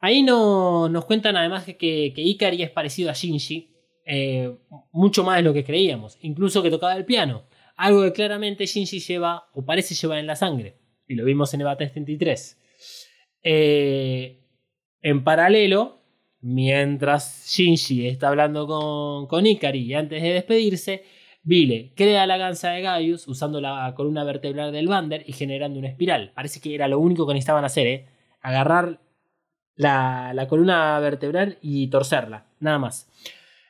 Ahí 0.00 0.22
no, 0.22 0.88
nos 0.88 1.04
cuentan 1.06 1.36
además 1.36 1.64
que, 1.64 1.76
que, 1.76 2.22
Ikari 2.22 2.62
es 2.62 2.70
parecido 2.70 3.10
a 3.10 3.14
Shinji, 3.14 3.70
eh, 4.04 4.54
mucho 4.92 5.24
más 5.24 5.36
de 5.36 5.42
lo 5.42 5.54
que 5.54 5.64
creíamos, 5.64 6.18
incluso 6.20 6.62
que 6.62 6.70
tocaba 6.70 6.94
el 6.96 7.06
piano, 7.06 7.44
algo 7.76 8.02
que 8.02 8.12
claramente 8.12 8.66
Shinji 8.66 9.00
lleva 9.00 9.48
o 9.54 9.64
parece 9.64 9.94
llevar 9.94 10.18
en 10.18 10.26
la 10.26 10.36
sangre, 10.36 10.76
y 11.08 11.14
lo 11.14 11.24
vimos 11.24 11.54
en 11.54 11.62
Eva 11.62 11.76
33. 11.76 12.58
Eh, 13.42 14.45
en 15.06 15.22
paralelo, 15.22 16.00
mientras 16.40 17.46
Shinji 17.46 18.08
está 18.08 18.26
hablando 18.26 18.66
con, 18.66 19.28
con 19.28 19.46
Ikari 19.46 19.82
y 19.82 19.94
antes 19.94 20.20
de 20.20 20.32
despedirse, 20.32 21.04
Vile 21.44 21.92
crea 21.94 22.26
la 22.26 22.36
ganza 22.38 22.70
de 22.70 22.82
Gaius 22.82 23.28
usando 23.28 23.60
la 23.60 23.94
columna 23.94 24.24
vertebral 24.24 24.72
del 24.72 24.88
Bander 24.88 25.22
y 25.24 25.32
generando 25.32 25.78
una 25.78 25.86
espiral. 25.86 26.32
Parece 26.34 26.60
que 26.60 26.74
era 26.74 26.88
lo 26.88 26.98
único 26.98 27.24
que 27.24 27.34
necesitaban 27.34 27.64
hacer, 27.64 27.86
¿eh? 27.86 28.08
Agarrar 28.40 28.98
la, 29.76 30.32
la 30.34 30.48
columna 30.48 30.98
vertebral 30.98 31.58
y 31.62 31.86
torcerla, 31.86 32.48
nada 32.58 32.80
más. 32.80 33.08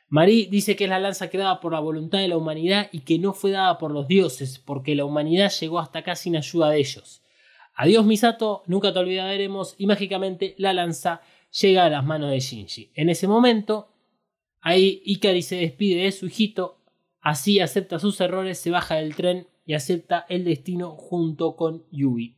Marie 0.09 0.47
dice 0.49 0.75
que 0.75 0.85
es 0.85 0.89
la 0.89 0.97
lanza 0.97 1.29
creada 1.29 1.59
por 1.59 1.73
la 1.73 1.79
voluntad 1.79 2.17
de 2.17 2.29
la 2.29 2.37
humanidad 2.37 2.89
y 2.91 3.01
que 3.01 3.19
no 3.19 3.33
fue 3.33 3.51
dada 3.51 3.77
por 3.77 3.91
los 3.91 4.07
dioses, 4.07 4.57
porque 4.57 4.95
la 4.95 5.05
humanidad 5.05 5.51
llegó 5.51 5.77
hasta 5.77 5.99
acá 5.99 6.15
sin 6.15 6.35
ayuda 6.35 6.71
de 6.71 6.79
ellos. 6.79 7.21
Adiós 7.79 8.07
Misato, 8.07 8.63
nunca 8.65 8.91
te 8.91 8.97
olvidaremos 8.97 9.75
y 9.77 9.85
mágicamente 9.85 10.55
la 10.57 10.73
lanza 10.73 11.21
llega 11.61 11.85
a 11.85 11.89
las 11.91 12.03
manos 12.03 12.31
de 12.31 12.39
Shinji. 12.39 12.89
En 12.95 13.07
ese 13.07 13.27
momento, 13.27 13.93
ahí 14.61 15.03
Ikari 15.05 15.43
se 15.43 15.57
despide 15.57 16.01
de 16.01 16.11
su 16.11 16.25
hijito, 16.25 16.81
así 17.21 17.59
acepta 17.59 17.99
sus 17.99 18.19
errores, 18.19 18.57
se 18.57 18.71
baja 18.71 18.95
del 18.95 19.15
tren 19.15 19.45
y 19.63 19.75
acepta 19.75 20.25
el 20.27 20.43
destino 20.43 20.95
junto 20.95 21.55
con 21.55 21.85
Yui. 21.91 22.35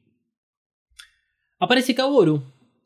Aparece 1.57 1.95
Kaworu, 1.95 2.43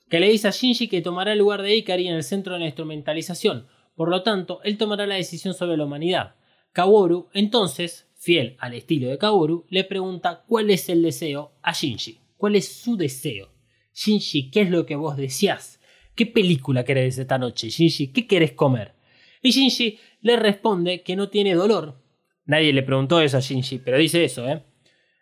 que 0.08 0.20
le 0.20 0.30
dice 0.30 0.48
a 0.48 0.52
Shinji 0.52 0.88
que 0.88 1.02
tomará 1.02 1.34
el 1.34 1.40
lugar 1.40 1.64
de 1.64 1.76
Ikari 1.76 2.08
en 2.08 2.14
el 2.14 2.24
centro 2.24 2.54
de 2.54 2.60
la 2.60 2.68
instrumentalización, 2.68 3.66
por 3.96 4.10
lo 4.10 4.22
tanto, 4.22 4.62
él 4.64 4.78
tomará 4.78 5.08
la 5.08 5.16
decisión 5.16 5.56
sobre 5.56 5.76
la 5.76 5.86
humanidad. 5.86 6.36
Kaworu, 6.72 7.30
entonces, 7.34 8.12
fiel 8.16 8.58
al 8.60 8.76
estilo 8.76 9.10
de 9.10 9.18
Kaworu, 9.18 9.66
le 9.70 9.84
pregunta 9.84 10.44
cuál 10.48 10.70
es 10.70 10.88
el 10.90 11.02
deseo 11.02 11.54
a 11.64 11.74
Shinji. 11.74 12.23
¿Cuál 12.38 12.56
es 12.56 12.68
su 12.68 12.98
deseo? 12.98 13.50
Shinji, 13.94 14.50
¿qué 14.52 14.62
es 14.62 14.70
lo 14.70 14.86
que 14.86 14.96
vos 14.96 15.18
deseás? 15.18 15.80
¿Qué 16.16 16.26
película 16.26 16.84
querés 16.84 17.18
esta 17.18 17.38
noche? 17.38 17.70
Shinji, 17.70 18.12
¿qué 18.12 18.28
querés 18.28 18.54
comer? 18.54 18.94
Y 19.42 19.52
Shinji 19.52 20.00
le 20.22 20.36
responde 20.38 21.04
que 21.04 21.16
no 21.16 21.30
tiene 21.30 21.54
dolor. 21.54 22.02
Nadie 22.46 22.74
le 22.74 22.84
preguntó 22.84 23.22
eso 23.22 23.38
a 23.38 23.42
Shinji, 23.42 23.80
pero 23.80 23.98
dice 23.98 24.24
eso, 24.24 24.48
¿eh? 24.48 24.64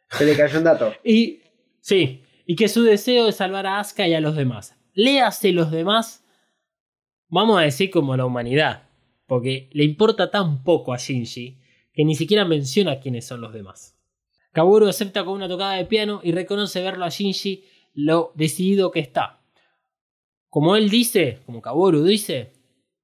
Se 0.10 0.26
le 0.26 0.36
cayó 0.36 0.58
un 0.58 0.64
dato. 0.64 0.94
y 1.04 1.42
sí, 1.80 2.24
y 2.46 2.56
que 2.56 2.68
su 2.68 2.84
deseo 2.84 3.28
es 3.28 3.36
salvar 3.36 3.66
a 3.66 3.80
Asuka 3.80 4.08
y 4.08 4.14
a 4.14 4.22
los 4.22 4.36
demás. 4.36 4.78
Léase 4.94 5.52
los 5.54 5.72
demás, 5.72 6.26
vamos 7.28 7.58
a 7.60 7.64
decir 7.64 7.90
como 7.90 8.18
la 8.18 8.26
humanidad, 8.26 8.90
porque 9.26 9.70
le 9.72 9.86
importa 9.86 10.32
tan 10.32 10.64
poco 10.64 10.94
a 10.94 10.98
Shinji 10.98 11.60
que 11.94 12.04
ni 12.04 12.16
siquiera 12.16 12.46
menciona 12.46 13.00
quiénes 13.00 13.26
son 13.26 13.42
los 13.42 13.54
demás. 13.54 14.01
Kaworu 14.54 14.88
acepta 14.88 15.24
con 15.24 15.36
una 15.36 15.48
tocada 15.48 15.74
de 15.74 15.86
piano 15.86 16.20
y 16.24 16.34
reconoce 16.34 16.82
verlo 16.82 17.06
a 17.06 17.10
Shinji 17.10 17.64
lo 17.94 18.32
decidido 18.36 18.92
que 18.92 19.00
está. 19.00 19.42
Como 20.50 20.76
él 20.76 20.90
dice, 20.90 21.40
como 21.46 21.62
Kaworu 21.62 22.04
dice, 22.04 22.52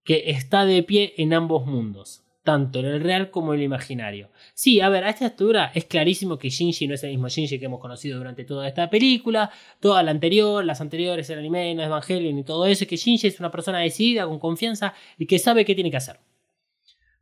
que 0.04 0.30
está 0.32 0.66
de 0.66 0.84
pie 0.84 1.14
en 1.18 1.34
ambos 1.34 1.66
mundos, 1.66 2.26
tanto 2.44 2.80
en 2.80 2.86
el 2.86 3.02
real 3.02 3.32
como 3.32 3.54
en 3.54 3.60
el 3.60 3.66
imaginario. 3.66 4.30
Sí, 4.54 4.82
a 4.82 4.90
ver, 4.90 5.06
a 5.06 5.10
esta 5.10 5.26
altura 5.26 5.72
es 5.74 5.86
clarísimo 5.86 6.38
que 6.38 6.50
Shinji 6.50 6.88
no 6.88 6.96
es 6.96 7.04
el 7.04 7.12
mismo 7.12 7.30
Shinji 7.30 7.60
que 7.60 7.66
hemos 7.66 7.80
conocido 7.80 8.18
durante 8.18 8.44
toda 8.44 8.68
esta 8.68 8.90
película, 8.90 9.50
toda 9.80 10.04
la 10.04 10.12
anterior, 10.12 10.66
las 10.66 10.82
anteriores, 10.82 11.30
el 11.30 11.40
anime, 11.40 11.72
el 11.72 11.80
Evangelion 11.80 12.38
y 12.38 12.44
todo 12.44 12.66
eso, 12.66 12.86
que 12.86 12.98
Shinji 12.98 13.28
es 13.28 13.40
una 13.40 13.52
persona 13.52 13.80
decidida, 13.80 14.26
con 14.26 14.40
confianza 14.40 14.94
y 15.18 15.26
que 15.26 15.40
sabe 15.40 15.64
qué 15.64 15.76
tiene 15.76 15.92
que 15.92 15.98
hacer. 15.98 16.20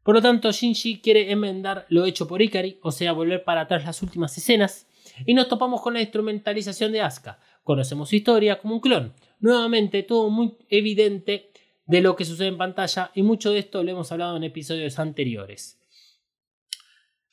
Por 0.06 0.14
lo 0.14 0.22
tanto, 0.22 0.52
Shinji 0.52 1.02
quiere 1.02 1.32
enmendar 1.32 1.88
lo 1.90 2.06
hecho 2.06 2.28
por 2.28 2.40
Ikari, 2.40 2.78
o 2.84 2.92
sea, 2.92 3.12
volver 3.12 3.44
para 3.44 3.62
atrás 3.62 3.86
las 3.86 4.04
últimas 4.04 4.38
escenas, 4.38 4.86
y 5.26 5.34
nos 5.34 5.48
topamos 5.48 5.82
con 5.82 5.96
la 5.96 6.02
instrumentalización 6.02 6.92
de 6.92 7.02
Asuka. 7.02 7.40
Conocemos 7.64 8.10
su 8.10 8.16
historia 8.16 8.60
como 8.60 8.76
un 8.76 8.82
clon. 8.82 9.14
Nuevamente, 9.40 10.04
todo 10.04 10.30
muy 10.30 10.58
evidente 10.70 11.50
de 11.88 12.02
lo 12.02 12.16
que 12.16 12.24
sucede 12.24 12.50
en 12.50 12.58
pantalla, 12.60 13.10
y 13.16 13.24
mucho 13.24 13.50
de 13.50 13.58
esto 13.58 13.82
lo 13.82 13.90
hemos 13.90 14.12
hablado 14.12 14.38
en 14.38 14.44
episodios 14.44 15.00
anteriores. 15.00 15.80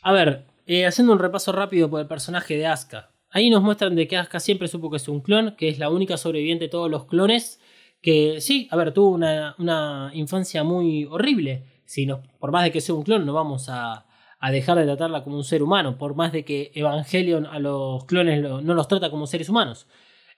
A 0.00 0.14
ver, 0.14 0.46
eh, 0.64 0.86
haciendo 0.86 1.12
un 1.12 1.18
repaso 1.18 1.52
rápido 1.52 1.90
por 1.90 2.00
el 2.00 2.06
personaje 2.06 2.56
de 2.56 2.68
Asuka. 2.68 3.10
Ahí 3.28 3.50
nos 3.50 3.62
muestran 3.62 3.94
de 3.96 4.08
que 4.08 4.16
Asuka 4.16 4.40
siempre 4.40 4.66
supo 4.66 4.90
que 4.90 4.96
es 4.96 5.08
un 5.08 5.20
clon, 5.20 5.56
que 5.56 5.68
es 5.68 5.78
la 5.78 5.90
única 5.90 6.16
sobreviviente 6.16 6.64
de 6.64 6.70
todos 6.70 6.90
los 6.90 7.04
clones, 7.04 7.60
que 8.00 8.40
sí, 8.40 8.66
a 8.70 8.76
ver, 8.76 8.94
tuvo 8.94 9.10
una, 9.10 9.56
una 9.58 10.10
infancia 10.14 10.64
muy 10.64 11.04
horrible 11.04 11.71
si 11.92 12.08
por 12.38 12.52
más 12.52 12.64
de 12.64 12.72
que 12.72 12.80
sea 12.80 12.94
un 12.94 13.02
clon, 13.02 13.26
no 13.26 13.34
vamos 13.34 13.66
a, 13.68 14.06
dejar 14.50 14.78
de 14.78 14.84
tratarla 14.84 15.22
como 15.24 15.36
un 15.36 15.44
ser 15.44 15.62
humano, 15.62 15.98
por 15.98 16.14
más 16.14 16.32
de 16.32 16.42
que 16.42 16.72
Evangelion 16.74 17.44
a 17.44 17.58
los 17.58 18.06
clones 18.06 18.40
no 18.40 18.72
los 18.72 18.88
trata 18.88 19.10
como 19.10 19.26
seres 19.26 19.50
humanos. 19.50 19.86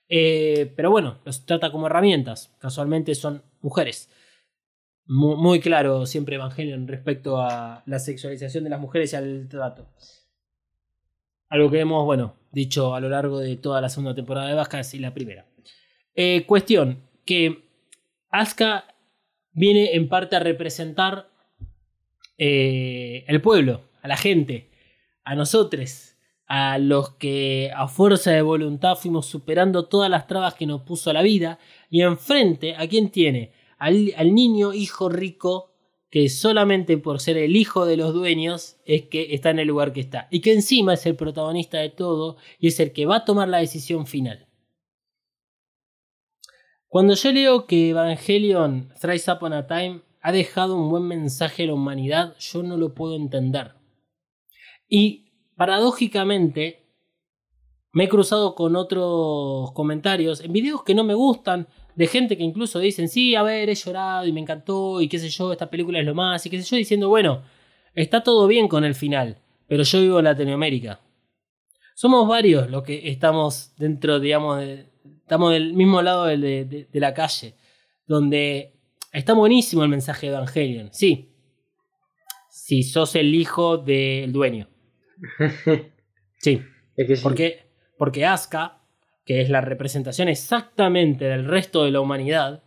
Eh, 0.09 0.73
pero 0.75 0.91
bueno, 0.91 1.21
los 1.25 1.47
trata 1.47 1.71
como 1.71 1.87
herramientas, 1.87 2.53
casualmente 2.59 3.15
son 3.15 3.45
mujeres. 3.61 4.11
Muy, 5.07 5.61
claro 5.61 6.07
siempre 6.07 6.35
Evangelion 6.35 6.89
respecto 6.89 7.41
a 7.41 7.85
la 7.87 8.01
sexualización 8.01 8.65
de 8.65 8.71
las 8.71 8.81
mujeres 8.81 9.13
y 9.13 9.17
al 9.17 9.49
trato. 9.49 9.87
Algo 11.49 11.71
que 11.71 11.79
hemos, 11.79 12.05
bueno, 12.05 12.35
dicho 12.51 12.97
a 12.97 13.01
lo 13.01 13.09
largo 13.09 13.39
de 13.39 13.55
toda 13.59 13.81
la 13.81 13.89
segunda 13.89 14.17
temporada 14.17 14.49
de 14.49 14.55
Vasca 14.55 14.81
y 14.93 14.99
la 14.99 15.15
primera. 15.15 15.47
Eh, 16.17 16.47
cuestión, 16.47 17.05
que 17.25 17.69
Asuka 18.31 18.87
viene 19.53 19.95
en 19.95 20.09
parte 20.09 20.35
a 20.35 20.41
representar 20.41 21.33
eh, 22.39 23.25
el 23.29 23.41
pueblo, 23.41 23.83
a 24.03 24.09
la 24.09 24.17
gente, 24.17 24.71
a 25.25 25.35
nosotros, 25.35 26.17
a 26.47 26.79
los 26.79 27.15
que 27.15 27.71
a 27.75 27.89
fuerza 27.89 28.31
de 28.33 28.43
voluntad 28.43 28.97
fuimos 28.97 29.27
superando 29.27 29.87
todas 29.87 30.11
las 30.11 30.27
trabas 30.27 30.55
que 30.55 30.67
nos 30.67 30.83
puso 30.83 31.13
la 31.13 31.23
vida, 31.23 31.59
y 31.91 32.03
enfrente, 32.03 32.75
¿a 32.77 32.87
quién 32.89 33.11
tiene? 33.11 33.53
Al, 33.79 34.13
al 34.17 34.35
niño 34.35 34.73
hijo 34.73 35.09
rico 35.09 35.71
que 36.11 36.29
solamente 36.29 36.97
por 36.97 37.21
ser 37.21 37.37
el 37.39 37.57
hijo 37.57 37.87
de 37.87 37.97
los 37.97 38.15
dueños 38.15 38.77
es 38.85 39.07
que 39.07 39.35
está 39.35 39.51
en 39.51 39.59
el 39.59 39.67
lugar 39.67 39.93
que 39.93 40.01
está, 40.01 40.29
y 40.31 40.41
que 40.41 40.53
encima 40.53 40.95
es 40.95 41.07
el 41.07 41.17
protagonista 41.17 41.79
de 41.79 41.91
todo 41.91 42.37
y 42.61 42.69
es 42.69 42.79
el 42.79 42.93
que 42.93 43.07
va 43.07 43.17
a 43.17 43.25
tomar 43.25 43.49
la 43.49 43.59
decisión 43.59 44.07
final. 44.07 44.47
Cuando 46.87 47.15
yo 47.15 47.33
leo 47.33 47.67
que 47.67 47.89
Evangelion 47.89 48.93
Thrice 49.01 49.29
Upon 49.33 49.53
a 49.53 49.67
Time 49.67 50.03
ha 50.25 50.33
dejado 50.33 50.75
un 50.75 50.89
buen 50.89 51.03
mensaje 51.03 51.65
a 51.65 51.67
la 51.67 51.75
humanidad, 51.75 52.35
yo 52.39 52.63
no 52.63 52.79
lo 52.79 52.95
puedo 52.95 53.15
entender. 53.15 53.73
Y 54.89 55.27
paradójicamente 55.55 56.87
me 57.93 58.05
he 58.05 58.09
cruzado 58.09 58.55
con 58.55 58.75
otros 58.75 59.71
comentarios 59.73 60.41
en 60.41 60.55
videos 60.55 60.83
que 60.83 60.95
no 60.95 61.05
me 61.05 61.13
gustan, 61.13 61.69
de 61.95 62.07
gente 62.07 62.39
que 62.39 62.43
incluso 62.43 62.79
dicen, 62.79 63.11
sí, 63.11 63.35
a 63.35 63.43
ver, 63.43 63.69
he 63.69 63.75
llorado 63.75 64.27
y 64.27 64.33
me 64.33 64.41
encantó 64.41 65.03
y 65.03 65.09
qué 65.09 65.19
sé 65.19 65.29
yo, 65.29 65.53
esta 65.53 65.69
película 65.69 66.01
es 66.01 66.07
lo 66.07 66.15
más 66.15 66.47
y 66.47 66.49
qué 66.49 66.63
sé 66.63 66.71
yo, 66.71 66.77
diciendo, 66.79 67.11
bueno, 67.11 67.43
está 67.95 68.23
todo 68.23 68.47
bien 68.47 68.67
con 68.67 68.83
el 68.85 68.95
final, 68.95 69.43
pero 69.69 69.83
yo 69.83 70.01
vivo 70.01 70.21
en 70.21 70.25
Latinoamérica. 70.25 71.01
Somos 71.95 72.27
varios 72.27 72.71
los 72.71 72.83
que 72.83 73.11
estamos 73.11 73.77
dentro, 73.77 74.19
digamos, 74.21 74.63
estamos 74.63 75.53
del 75.53 75.75
mismo 75.75 76.01
lado 76.01 76.25
de 76.25 76.89
la 76.95 77.13
calle, 77.13 77.57
donde 78.07 78.74
Está 79.15 79.33
buenísimo 79.33 79.85
el 79.85 79.89
mensaje 79.89 80.27
de 80.27 80.33
Evangelion, 80.33 80.89
sí. 80.93 81.31
Si 82.51 82.83
sos 82.83 83.15
el 83.15 83.33
hijo 83.33 83.79
del 83.79 84.33
dueño. 84.33 84.69
Sí. 86.39 86.61
Porque, 87.23 87.71
porque 87.97 88.27
Asuka, 88.27 88.83
que 89.25 89.41
es 89.41 89.49
la 89.49 89.63
representación 89.63 90.29
exactamente 90.29 91.25
del 91.25 91.47
resto 91.47 91.85
de 91.85 91.91
la 91.91 92.01
humanidad, 92.01 92.63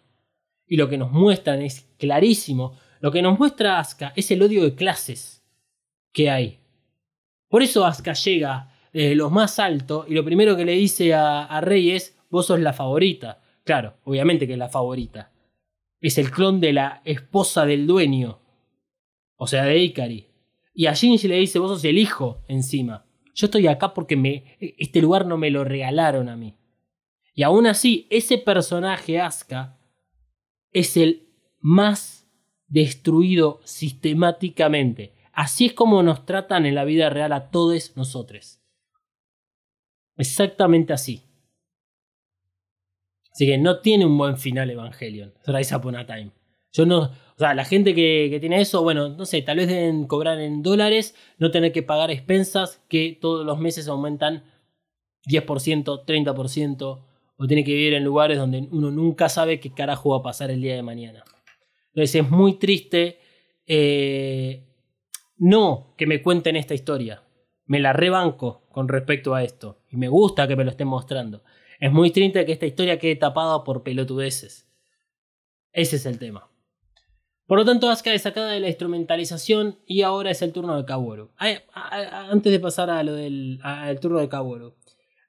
y 0.65 0.77
lo 0.77 0.89
que 0.89 0.97
nos 0.97 1.11
muestran 1.11 1.61
es 1.61 1.87
clarísimo. 1.99 2.75
Lo 3.01 3.11
que 3.11 3.21
nos 3.21 3.37
muestra 3.37 3.77
Asuka 3.77 4.13
es 4.15 4.31
el 4.31 4.41
odio 4.41 4.63
de 4.63 4.73
clases 4.73 5.43
que 6.11 6.31
hay. 6.31 6.59
Por 7.49 7.61
eso 7.61 7.85
Asuka 7.85 8.13
llega 8.13 8.73
desde 8.91 9.13
lo 9.13 9.29
más 9.29 9.59
alto 9.59 10.05
y 10.07 10.15
lo 10.15 10.25
primero 10.25 10.57
que 10.57 10.65
le 10.65 10.71
dice 10.71 11.13
a, 11.13 11.45
a 11.45 11.61
Rey 11.61 11.91
es: 11.91 12.17
Vos 12.31 12.47
sos 12.47 12.59
la 12.59 12.73
favorita. 12.73 13.39
Claro, 13.63 13.97
obviamente 14.05 14.47
que 14.47 14.53
es 14.53 14.59
la 14.59 14.69
favorita 14.69 15.31
es 16.01 16.17
el 16.17 16.31
clon 16.31 16.59
de 16.59 16.73
la 16.73 17.01
esposa 17.05 17.65
del 17.65 17.87
dueño. 17.87 18.39
O 19.35 19.47
sea, 19.47 19.63
de 19.63 19.77
Ikari. 19.77 20.27
Y 20.73 20.85
a 20.85 20.93
Shinji 20.93 21.27
le 21.27 21.37
dice, 21.37 21.59
vos 21.59 21.71
sos 21.71 21.85
el 21.85 21.97
hijo 21.97 22.43
encima. 22.47 23.05
Yo 23.33 23.45
estoy 23.45 23.67
acá 23.67 23.93
porque 23.93 24.15
me, 24.15 24.57
este 24.59 25.01
lugar 25.01 25.25
no 25.25 25.37
me 25.37 25.51
lo 25.51 25.63
regalaron 25.63 26.29
a 26.29 26.35
mí. 26.35 26.55
Y 27.33 27.43
aún 27.43 27.67
así, 27.67 28.07
ese 28.09 28.37
personaje, 28.39 29.19
Asuka, 29.19 29.77
es 30.71 30.97
el 30.97 31.27
más 31.59 32.27
destruido 32.67 33.61
sistemáticamente. 33.63 35.13
Así 35.33 35.67
es 35.67 35.73
como 35.73 36.01
nos 36.01 36.25
tratan 36.25 36.65
en 36.65 36.73
la 36.73 36.83
vida 36.83 37.09
real 37.11 37.31
a 37.33 37.51
todos 37.51 37.95
nosotros. 37.95 38.59
Exactamente 40.15 40.93
así. 40.93 41.26
Así 43.37 43.45
que 43.45 43.59
no 43.59 43.81
tiene 43.81 44.03
un 44.03 44.17
buen 44.17 44.35
final 44.35 44.71
Evangelion. 44.71 45.31
Rise 45.45 45.75
Upon 45.75 45.95
a 45.95 46.07
Time. 46.07 46.31
Yo 46.73 46.87
no. 46.87 47.01
O 47.01 47.37
sea, 47.37 47.53
la 47.53 47.65
gente 47.65 47.93
que, 47.93 48.29
que, 48.31 48.39
tiene 48.39 48.59
eso, 48.59 48.81
bueno, 48.81 49.09
no 49.09 49.27
sé, 49.27 49.43
tal 49.43 49.57
vez 49.57 49.67
deben 49.67 50.07
cobrar 50.07 50.39
en 50.39 50.63
dólares, 50.63 51.13
no 51.37 51.51
tener 51.51 51.71
que 51.71 51.83
pagar 51.83 52.09
expensas 52.09 52.83
que 52.89 53.15
todos 53.21 53.45
los 53.45 53.59
meses 53.59 53.87
aumentan 53.87 54.43
10%, 55.29 56.03
30%, 56.03 57.05
o 57.37 57.45
tiene 57.45 57.63
que 57.63 57.73
vivir 57.73 57.93
en 57.93 58.05
lugares 58.05 58.39
donde 58.39 58.67
uno 58.71 58.89
nunca 58.89 59.29
sabe 59.29 59.59
qué 59.59 59.71
carajo 59.71 60.09
va 60.09 60.17
a 60.17 60.23
pasar 60.23 60.49
el 60.49 60.59
día 60.59 60.73
de 60.73 60.81
mañana. 60.81 61.23
Entonces 61.89 62.15
es 62.15 62.31
muy 62.31 62.57
triste 62.57 63.19
eh, 63.67 64.65
no 65.37 65.93
que 65.95 66.07
me 66.07 66.23
cuenten 66.23 66.55
esta 66.55 66.73
historia. 66.73 67.21
Me 67.67 67.79
la 67.79 67.93
rebanco 67.93 68.63
con 68.71 68.87
respecto 68.87 69.35
a 69.35 69.43
esto. 69.43 69.83
Y 69.91 69.97
me 69.97 70.07
gusta 70.07 70.47
que 70.47 70.55
me 70.55 70.63
lo 70.63 70.71
estén 70.71 70.87
mostrando. 70.87 71.43
Es 71.79 71.91
muy 71.91 72.11
triste 72.11 72.45
que 72.45 72.53
esta 72.53 72.65
historia 72.65 72.99
quede 72.99 73.15
tapada 73.15 73.63
por 73.63 73.83
pelotudeces. 73.83 74.67
Ese 75.71 75.97
es 75.97 76.05
el 76.05 76.17
tema. 76.17 76.49
Por 77.45 77.59
lo 77.59 77.65
tanto, 77.65 77.89
Asuka 77.89 78.13
es 78.13 78.23
sacada 78.23 78.51
de 78.51 78.59
la 78.59 78.67
instrumentalización 78.67 79.79
y 79.85 80.01
ahora 80.01 80.31
es 80.31 80.41
el 80.41 80.51
turno 80.51 80.75
de 80.75 80.85
Kaworu. 80.85 81.31
Antes 81.37 82.51
de 82.51 82.59
pasar 82.59 82.89
a 82.89 83.03
lo 83.03 83.13
del 83.13 83.59
al 83.63 83.99
turno 83.99 84.19
de 84.19 84.27
Kaworu. 84.27 84.75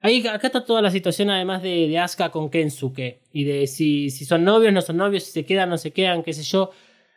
Ahí, 0.01 0.25
acá 0.27 0.47
está 0.47 0.65
toda 0.65 0.81
la 0.81 0.91
situación 0.91 1.29
además 1.29 1.61
de, 1.61 1.87
de 1.87 1.97
Asuka 1.97 2.29
con 2.29 2.49
Kensuke. 2.49 3.21
Y 3.31 3.45
de 3.45 3.67
si, 3.67 4.09
si 4.09 4.25
son 4.25 4.43
novios, 4.43 4.73
no 4.73 4.81
son 4.81 4.97
novios, 4.97 5.23
si 5.23 5.31
se 5.31 5.45
quedan, 5.45 5.69
no 5.69 5.77
se 5.77 5.91
quedan, 5.91 6.23
qué 6.23 6.33
sé 6.33 6.43
yo. 6.43 6.71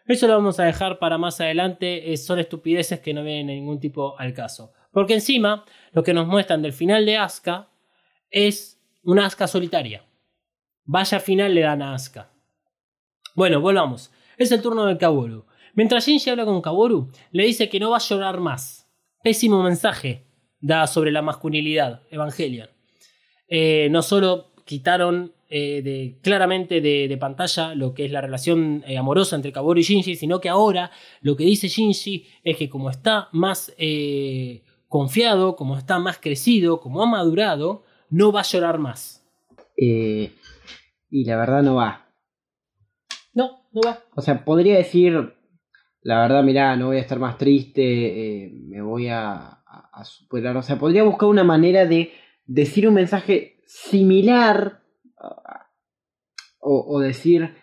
Eso 0.06 0.26
lo 0.28 0.34
vamos 0.34 0.60
a 0.60 0.64
dejar 0.64 0.98
para 0.98 1.18
más 1.18 1.40
adelante. 1.40 2.16
son 2.16 2.38
estupideces 2.38 3.00
que 3.00 3.14
no 3.14 3.24
vienen 3.24 3.48
de 3.48 3.54
ningún 3.54 3.80
tipo 3.80 4.18
al 4.20 4.34
caso. 4.34 4.72
Porque 4.92 5.14
encima, 5.14 5.64
lo 5.92 6.02
que 6.04 6.14
nos 6.14 6.28
muestran 6.28 6.62
del 6.62 6.72
final 6.72 7.06
de 7.06 7.16
Asuka 7.16 7.70
es 8.30 8.71
una 9.02 9.26
Asuka 9.26 9.46
solitaria. 9.46 10.04
Vaya 10.84 11.20
final 11.20 11.54
le 11.54 11.62
dan 11.62 11.82
a 11.82 11.94
Asuka. 11.94 12.30
Bueno, 13.34 13.60
volvamos. 13.60 14.12
Es 14.36 14.52
el 14.52 14.62
turno 14.62 14.86
de 14.86 14.98
Kaworu. 14.98 15.44
Mientras 15.74 16.06
Shinji 16.06 16.30
habla 16.30 16.44
con 16.44 16.60
Kaworu, 16.60 17.10
le 17.30 17.44
dice 17.44 17.68
que 17.68 17.80
no 17.80 17.90
va 17.90 17.96
a 17.96 18.00
llorar 18.00 18.40
más. 18.40 18.90
Pésimo 19.22 19.62
mensaje 19.62 20.26
da 20.60 20.86
sobre 20.86 21.10
la 21.10 21.22
masculinidad, 21.22 22.02
Evangelion. 22.10 22.68
Eh, 23.48 23.88
no 23.90 24.02
solo 24.02 24.52
quitaron 24.64 25.32
eh, 25.48 26.18
claramente 26.22 26.80
de, 26.80 27.16
pantalla 27.18 27.74
lo 27.74 27.92
que 27.94 28.06
es 28.06 28.12
la 28.12 28.20
relación 28.20 28.82
eh, 28.86 28.96
amorosa 28.96 29.36
entre 29.36 29.52
Kaworu 29.52 29.80
y 29.80 29.82
Shinji, 29.82 30.16
sino 30.16 30.40
que 30.40 30.48
ahora 30.48 30.90
lo 31.20 31.36
que 31.36 31.44
dice 31.44 31.68
Shinji 31.68 32.26
es 32.44 32.56
que 32.56 32.68
como 32.68 32.90
está 32.90 33.28
más 33.32 33.74
confiado, 34.88 35.56
como 35.56 35.78
está 35.78 35.98
más 35.98 36.18
crecido, 36.18 36.80
como 36.80 37.02
ha 37.02 37.06
madurado, 37.06 37.84
no 38.12 38.30
va 38.30 38.40
a 38.40 38.44
llorar 38.44 38.78
más. 38.78 39.26
y 39.76 40.30
la 41.24 41.36
verdad 41.36 41.62
no 41.62 41.74
va. 41.74 42.06
No, 43.34 43.66
no 43.72 43.80
va. 43.84 43.98
O 44.14 44.22
sea, 44.22 44.44
podría 44.44 44.76
decir, 44.76 45.34
la 46.02 46.20
verdad, 46.20 46.44
mirá, 46.44 46.76
no 46.76 46.88
voy 46.88 46.98
a 46.98 47.00
estar 47.00 47.18
más 47.18 47.38
triste, 47.38 48.52
me 48.68 48.80
voy 48.80 49.08
a, 49.08 49.62
a, 49.92 50.04
superar. 50.04 50.56
O 50.56 50.62
sea, 50.62 50.78
podría 50.78 51.02
buscar 51.02 51.28
una 51.28 51.44
manera 51.44 51.86
de 51.86 52.12
decir 52.46 52.86
un 52.86 52.94
mensaje 52.94 53.60
similar 53.66 54.82
o, 56.64 57.00
decir 57.00 57.54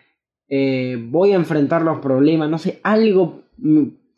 eh, 0.48 0.96
voy 1.00 1.32
a 1.32 1.36
enfrentar 1.36 1.82
los 1.82 2.00
problemas, 2.00 2.50
no 2.50 2.58
sé, 2.58 2.80
algo 2.82 3.44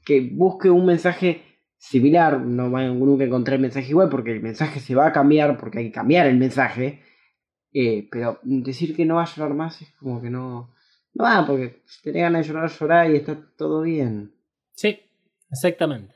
que 0.05 0.29
busque 0.33 0.71
un 0.71 0.87
mensaje 0.87 1.43
similar, 1.83 2.41
no 2.41 2.69
nunca 2.69 3.25
encontrar 3.25 3.57
el 3.57 3.63
mensaje 3.63 3.91
igual 3.91 4.09
porque 4.09 4.31
el 4.31 4.41
mensaje 4.41 4.79
se 4.79 4.95
va 4.95 5.09
a 5.09 5.13
cambiar, 5.13 5.59
porque 5.59 5.81
hay 5.81 5.87
que 5.87 5.93
cambiar 5.93 6.29
el 6.29 6.37
mensaje, 6.37 7.03
eh, 7.75 8.09
pero 8.09 8.39
decir 8.45 8.95
que 8.95 9.05
no 9.05 9.17
va 9.17 9.25
a 9.25 9.35
llorar 9.35 9.55
más 9.55 9.83
es 9.83 9.91
como 9.99 10.23
que 10.23 10.31
no, 10.31 10.73
no 11.13 11.25
va, 11.25 11.45
porque 11.45 11.83
si 11.85 12.01
tenés 12.03 12.23
ganas 12.23 12.47
de 12.47 12.53
llorar, 12.53 12.71
llorar 12.71 13.11
y 13.11 13.17
está 13.17 13.37
todo 13.57 13.83
bien. 13.83 14.33
Sí, 14.75 15.01
exactamente. 15.51 16.15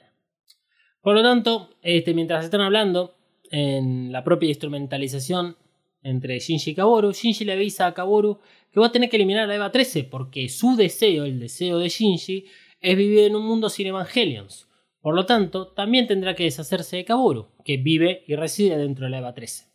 Por 1.00 1.16
lo 1.16 1.22
tanto, 1.22 1.70
este, 1.82 2.14
mientras 2.14 2.44
están 2.44 2.60
hablando, 2.60 3.16
en 3.50 4.12
la 4.12 4.22
propia 4.22 4.48
instrumentalización 4.48 5.56
entre 6.02 6.38
Shinji 6.38 6.70
y 6.70 6.74
Kaboru, 6.74 7.12
Shinji 7.12 7.44
le 7.44 7.54
avisa 7.54 7.86
a 7.86 7.94
Kaboru 7.94 8.38
que 8.70 8.78
va 8.78 8.86
a 8.86 8.92
tener 8.92 9.10
que 9.10 9.16
eliminar 9.16 9.50
a 9.50 9.54
Eva 9.54 9.72
13 9.72 10.04
porque 10.04 10.48
su 10.48 10.76
deseo, 10.76 11.24
el 11.24 11.40
deseo 11.40 11.78
de 11.78 11.88
Shinji, 11.88 12.46
es 12.80 12.96
vivir 12.96 13.24
en 13.24 13.34
un 13.34 13.44
mundo 13.44 13.68
sin 13.68 13.88
Evangelions. 13.88 14.68
Por 15.06 15.14
lo 15.14 15.24
tanto, 15.24 15.68
también 15.68 16.08
tendrá 16.08 16.34
que 16.34 16.42
deshacerse 16.42 16.96
de 16.96 17.04
Kaboru, 17.04 17.46
que 17.64 17.76
vive 17.76 18.24
y 18.26 18.34
reside 18.34 18.76
dentro 18.76 19.04
de 19.04 19.12
la 19.12 19.18
Eva 19.18 19.34
13. 19.34 19.66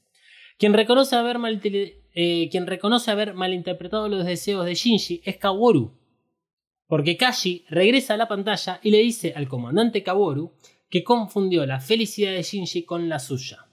Quien 0.57 0.73
reconoce 0.73 1.15
haber, 1.15 1.37
eh, 2.13 2.49
quien 2.51 2.67
reconoce 2.67 3.11
haber 3.11 3.33
malinterpretado 3.33 4.09
los 4.09 4.25
deseos 4.25 4.65
de 4.65 4.75
Shinji 4.75 5.21
es 5.23 5.37
Kaworu, 5.37 5.97
porque 6.85 7.15
Kashi 7.15 7.63
regresa 7.69 8.15
a 8.15 8.17
la 8.17 8.27
pantalla 8.27 8.81
y 8.83 8.91
le 8.91 8.97
dice 8.97 9.31
al 9.33 9.47
comandante 9.47 10.03
Kaworu 10.03 10.51
que 10.89 11.05
confundió 11.05 11.65
la 11.65 11.79
felicidad 11.79 12.33
de 12.33 12.43
Shinji 12.43 12.83
con 12.83 13.07
la 13.07 13.19
suya. 13.19 13.69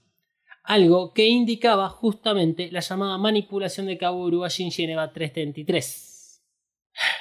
Algo 0.63 1.13
que 1.13 1.27
indicaba 1.27 1.89
justamente 1.89 2.71
la 2.71 2.79
llamada 2.79 3.19
manipulación 3.19 3.87
de 3.87 3.99
Kaworu 3.99 4.45
a 4.45 4.49
Shinji 4.49 4.85
en 4.85 4.91
EVA 4.91 5.13
333. 5.13 6.41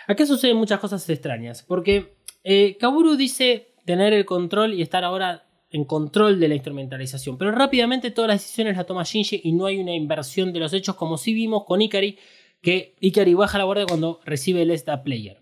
Acá 0.05 0.27
suceden 0.27 0.57
muchas 0.57 0.79
cosas 0.79 1.09
extrañas, 1.09 1.63
porque 1.63 2.17
eh, 2.43 2.77
dice 3.17 3.73
tener 3.87 4.13
el 4.13 4.25
control 4.25 4.73
y 4.73 4.81
estar 4.81 5.05
ahora 5.05 5.47
en 5.69 5.85
control 5.85 6.39
de 6.41 6.49
la 6.49 6.55
instrumentalización, 6.55 7.37
pero 7.37 7.51
rápidamente 7.51 8.11
todas 8.11 8.27
las 8.27 8.41
decisiones 8.41 8.75
las 8.75 8.85
toma 8.85 9.03
Shinji 9.03 9.41
y 9.43 9.53
no 9.53 9.65
hay 9.65 9.79
una 9.79 9.95
inversión 9.95 10.51
de 10.51 10.59
los 10.59 10.73
hechos 10.73 10.95
como 10.95 11.17
si 11.17 11.33
vimos 11.33 11.63
con 11.65 11.81
Ikari, 11.81 12.17
que 12.61 12.95
Ikari 12.99 13.33
baja 13.33 13.57
la 13.57 13.63
guardia 13.63 13.85
cuando 13.85 14.19
recibe 14.25 14.61
el 14.61 14.71
Esta 14.71 15.03
Player 15.03 15.41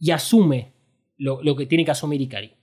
y 0.00 0.10
asume 0.12 0.72
lo, 1.18 1.42
lo 1.42 1.54
que 1.56 1.66
tiene 1.66 1.84
que 1.84 1.90
asumir 1.90 2.20
Ikari. 2.22 2.54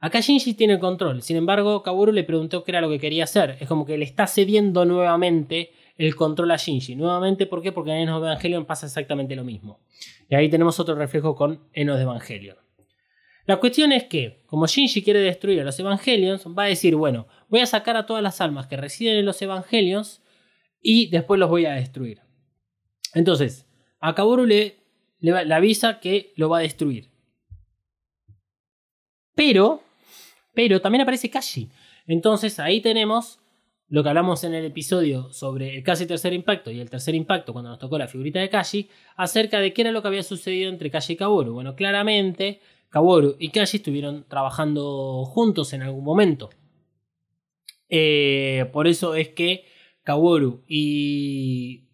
Acá 0.00 0.20
Shinji 0.20 0.54
tiene 0.54 0.74
el 0.74 0.80
control, 0.80 1.22
sin 1.22 1.36
embargo, 1.36 1.82
Kaworu 1.82 2.12
le 2.12 2.24
preguntó 2.24 2.64
qué 2.64 2.72
era 2.72 2.80
lo 2.80 2.88
que 2.88 2.98
quería 2.98 3.24
hacer. 3.24 3.56
Es 3.60 3.68
como 3.68 3.86
que 3.86 3.96
le 3.96 4.04
está 4.04 4.26
cediendo 4.26 4.84
nuevamente 4.84 5.70
el 5.96 6.16
control 6.16 6.50
a 6.50 6.56
Shinji. 6.56 6.96
Nuevamente, 6.96 7.46
¿por 7.46 7.62
qué? 7.62 7.72
Porque 7.72 7.92
en 7.92 7.98
Enos 7.98 8.20
de 8.22 8.28
Evangelion 8.28 8.64
pasa 8.64 8.86
exactamente 8.86 9.34
lo 9.36 9.44
mismo. 9.44 9.80
Y 10.28 10.34
ahí 10.34 10.48
tenemos 10.48 10.78
otro 10.78 10.94
reflejo 10.94 11.34
con 11.34 11.68
Enos 11.72 11.96
de 11.96 12.02
Evangelion. 12.02 12.67
La 13.48 13.56
cuestión 13.56 13.92
es 13.92 14.04
que, 14.04 14.42
como 14.46 14.66
Shinji 14.66 15.02
quiere 15.02 15.20
destruir 15.20 15.60
a 15.60 15.64
los 15.64 15.80
Evangelions, 15.80 16.46
va 16.46 16.64
a 16.64 16.66
decir, 16.66 16.94
bueno, 16.94 17.26
voy 17.48 17.60
a 17.60 17.66
sacar 17.66 17.96
a 17.96 18.04
todas 18.04 18.22
las 18.22 18.40
almas 18.40 18.66
que 18.66 18.76
residen 18.76 19.16
en 19.16 19.24
los 19.24 19.40
Evangelions 19.40 20.22
y 20.82 21.08
después 21.08 21.40
los 21.40 21.48
voy 21.48 21.64
a 21.64 21.72
destruir. 21.72 22.20
Entonces, 23.14 23.66
a 24.00 24.14
Kaworu 24.14 24.44
le, 24.44 24.76
le 25.20 25.54
avisa 25.54 25.98
que 25.98 26.34
lo 26.36 26.50
va 26.50 26.58
a 26.58 26.62
destruir. 26.62 27.10
Pero 29.34 29.82
pero 30.58 30.80
también 30.80 31.02
aparece 31.02 31.30
Kashi. 31.30 31.68
Entonces 32.08 32.58
ahí 32.58 32.80
tenemos 32.80 33.38
lo 33.88 34.02
que 34.02 34.08
hablamos 34.08 34.42
en 34.42 34.54
el 34.54 34.64
episodio 34.64 35.32
sobre 35.32 35.76
el 35.76 35.84
casi 35.84 36.04
tercer 36.04 36.32
impacto 36.32 36.72
y 36.72 36.80
el 36.80 36.90
tercer 36.90 37.14
impacto 37.14 37.52
cuando 37.52 37.70
nos 37.70 37.78
tocó 37.78 37.96
la 37.96 38.08
figurita 38.08 38.40
de 38.40 38.48
Kashi, 38.48 38.90
acerca 39.14 39.60
de 39.60 39.72
qué 39.72 39.82
era 39.82 39.92
lo 39.92 40.02
que 40.02 40.08
había 40.08 40.24
sucedido 40.24 40.68
entre 40.68 40.90
Kashi 40.90 41.12
y 41.12 41.16
Kaworu. 41.16 41.52
Bueno, 41.52 41.76
claramente 41.76 42.60
Kaworu 42.90 43.36
y 43.38 43.50
Kashi 43.50 43.78
estuvieron 43.78 44.24
trabajando 44.28 45.24
juntos 45.24 45.72
en 45.72 45.82
algún 45.82 46.04
momento. 46.04 46.50
Eh, 47.88 48.68
por 48.72 48.86
eso 48.86 49.14
es 49.14 49.28
que 49.30 49.64
Kaworu 50.02 50.64
y 50.66 51.88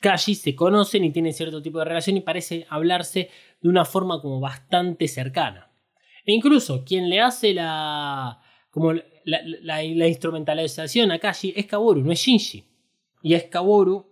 Kashi 0.00 0.34
se 0.34 0.54
conocen 0.54 1.04
y 1.04 1.12
tienen 1.12 1.32
cierto 1.32 1.62
tipo 1.62 1.78
de 1.78 1.84
relación 1.84 2.16
y 2.16 2.20
parece 2.20 2.66
hablarse 2.68 3.30
de 3.60 3.68
una 3.68 3.84
forma 3.84 4.20
como 4.20 4.40
bastante 4.40 5.08
cercana. 5.08 5.72
E 6.24 6.32
incluso 6.32 6.84
quien 6.84 7.08
le 7.08 7.20
hace 7.20 7.54
la, 7.54 8.40
como 8.70 8.92
la, 9.24 9.82
instrumentalización 9.82 11.10
a 11.10 11.18
Kashi 11.18 11.52
es 11.56 11.66
Kaworu, 11.66 12.02
no 12.02 12.12
es 12.12 12.20
Shinji. 12.20 12.64
Y 13.22 13.34
es 13.34 13.44
Kaworu 13.44 14.06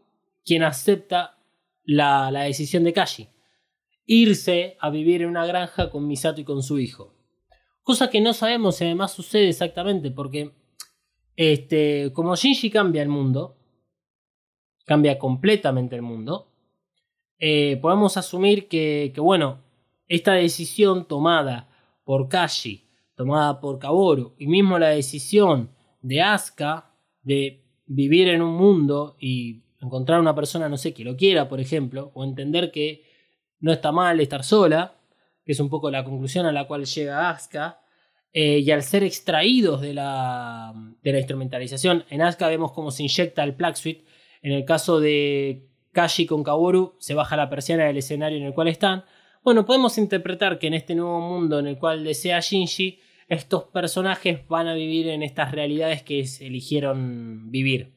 quien 0.44 0.62
acepta 0.62 1.38
la, 1.84 2.30
decisión 2.44 2.84
de 2.84 2.92
Kashi. 2.92 3.28
Irse 4.06 4.76
a 4.80 4.90
vivir 4.90 5.22
en 5.22 5.28
una 5.28 5.46
granja 5.46 5.90
con 5.90 6.06
Misato 6.06 6.40
y 6.40 6.44
con 6.44 6.62
su 6.62 6.78
hijo. 6.78 7.14
Cosa 7.82 8.08
que 8.08 8.20
no 8.20 8.32
sabemos 8.32 8.76
si 8.76 8.84
además 8.84 9.12
sucede 9.12 9.48
exactamente 9.48 10.10
porque 10.10 10.52
este, 11.36 12.12
como 12.14 12.34
Shinji 12.34 12.70
cambia 12.70 13.02
el 13.02 13.08
mundo, 13.08 13.58
cambia 14.86 15.18
completamente 15.18 15.94
el 15.94 16.02
mundo, 16.02 16.52
eh, 17.38 17.78
podemos 17.82 18.16
asumir 18.16 18.68
que, 18.68 19.12
que, 19.14 19.20
bueno, 19.20 19.62
esta 20.08 20.32
decisión 20.32 21.06
tomada 21.06 21.68
por 22.04 22.28
Kashi, 22.28 22.88
tomada 23.14 23.60
por 23.60 23.78
Kaworu, 23.78 24.34
y 24.38 24.46
mismo 24.46 24.78
la 24.78 24.88
decisión 24.88 25.70
de 26.00 26.22
Asuka, 26.22 26.94
de 27.22 27.64
vivir 27.86 28.28
en 28.28 28.40
un 28.40 28.54
mundo 28.54 29.16
y 29.20 29.64
encontrar 29.80 30.20
una 30.20 30.34
persona, 30.34 30.68
no 30.68 30.76
sé, 30.76 30.94
que 30.94 31.04
lo 31.04 31.16
quiera, 31.16 31.48
por 31.48 31.60
ejemplo, 31.60 32.10
o 32.14 32.24
entender 32.24 32.70
que 32.70 33.04
no 33.60 33.72
está 33.72 33.92
mal 33.92 34.20
estar 34.20 34.44
sola, 34.44 34.94
que 35.44 35.52
es 35.52 35.60
un 35.60 35.68
poco 35.68 35.90
la 35.90 36.04
conclusión 36.04 36.46
a 36.46 36.52
la 36.52 36.66
cual 36.66 36.84
llega 36.84 37.30
Asuka, 37.30 37.80
eh, 38.32 38.58
y 38.58 38.70
al 38.70 38.82
ser 38.82 39.02
extraídos 39.02 39.80
de 39.80 39.94
la, 39.94 40.72
de 41.02 41.12
la 41.12 41.18
instrumentalización, 41.18 42.04
en 42.10 42.22
Asuka 42.22 42.48
vemos 42.48 42.72
cómo 42.72 42.90
se 42.90 43.02
inyecta 43.02 43.42
el 43.44 43.54
Plug 43.54 43.76
Suite, 43.76 44.04
en 44.42 44.52
el 44.52 44.64
caso 44.64 45.00
de 45.00 45.68
Kashi 45.92 46.26
con 46.26 46.44
Kaworu, 46.44 46.94
se 46.98 47.14
baja 47.14 47.36
la 47.36 47.48
persiana 47.48 47.84
del 47.84 47.96
escenario 47.96 48.38
en 48.38 48.44
el 48.44 48.54
cual 48.54 48.68
están. 48.68 49.04
Bueno, 49.42 49.64
podemos 49.64 49.96
interpretar 49.96 50.58
que 50.58 50.66
en 50.66 50.74
este 50.74 50.94
nuevo 50.94 51.20
mundo 51.20 51.58
en 51.58 51.66
el 51.66 51.78
cual 51.78 52.04
desea 52.04 52.40
Shinji, 52.40 53.00
estos 53.28 53.64
personajes 53.64 54.46
van 54.48 54.68
a 54.68 54.74
vivir 54.74 55.08
en 55.08 55.22
estas 55.22 55.52
realidades 55.52 56.02
que 56.02 56.24
eligieron 56.40 57.50
vivir. 57.50 57.94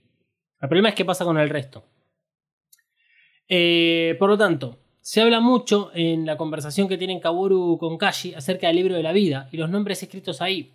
El 0.62 0.70
problema 0.70 0.90
es 0.90 0.96
qué 0.96 1.06
pasa 1.06 1.26
con 1.26 1.38
el 1.38 1.50
resto. 1.50 1.86
Eh, 3.48 4.16
por 4.20 4.30
lo 4.30 4.38
tanto, 4.38 4.80
se 5.02 5.22
habla 5.22 5.40
mucho 5.40 5.92
en 5.94 6.26
la 6.26 6.38
conversación 6.38 6.88
que 6.88 6.98
tienen 6.98 7.20
Kaworu 7.20 7.78
con 7.80 7.98
Kashi 7.98 8.34
acerca 8.34 8.68
del 8.68 8.76
libro 8.76 8.96
de 8.96 9.04
la 9.04 9.12
vida 9.12 9.50
y 9.52 9.58
los 9.58 9.70
nombres 9.70 10.04
escritos 10.04 10.42
ahí. 10.42 10.74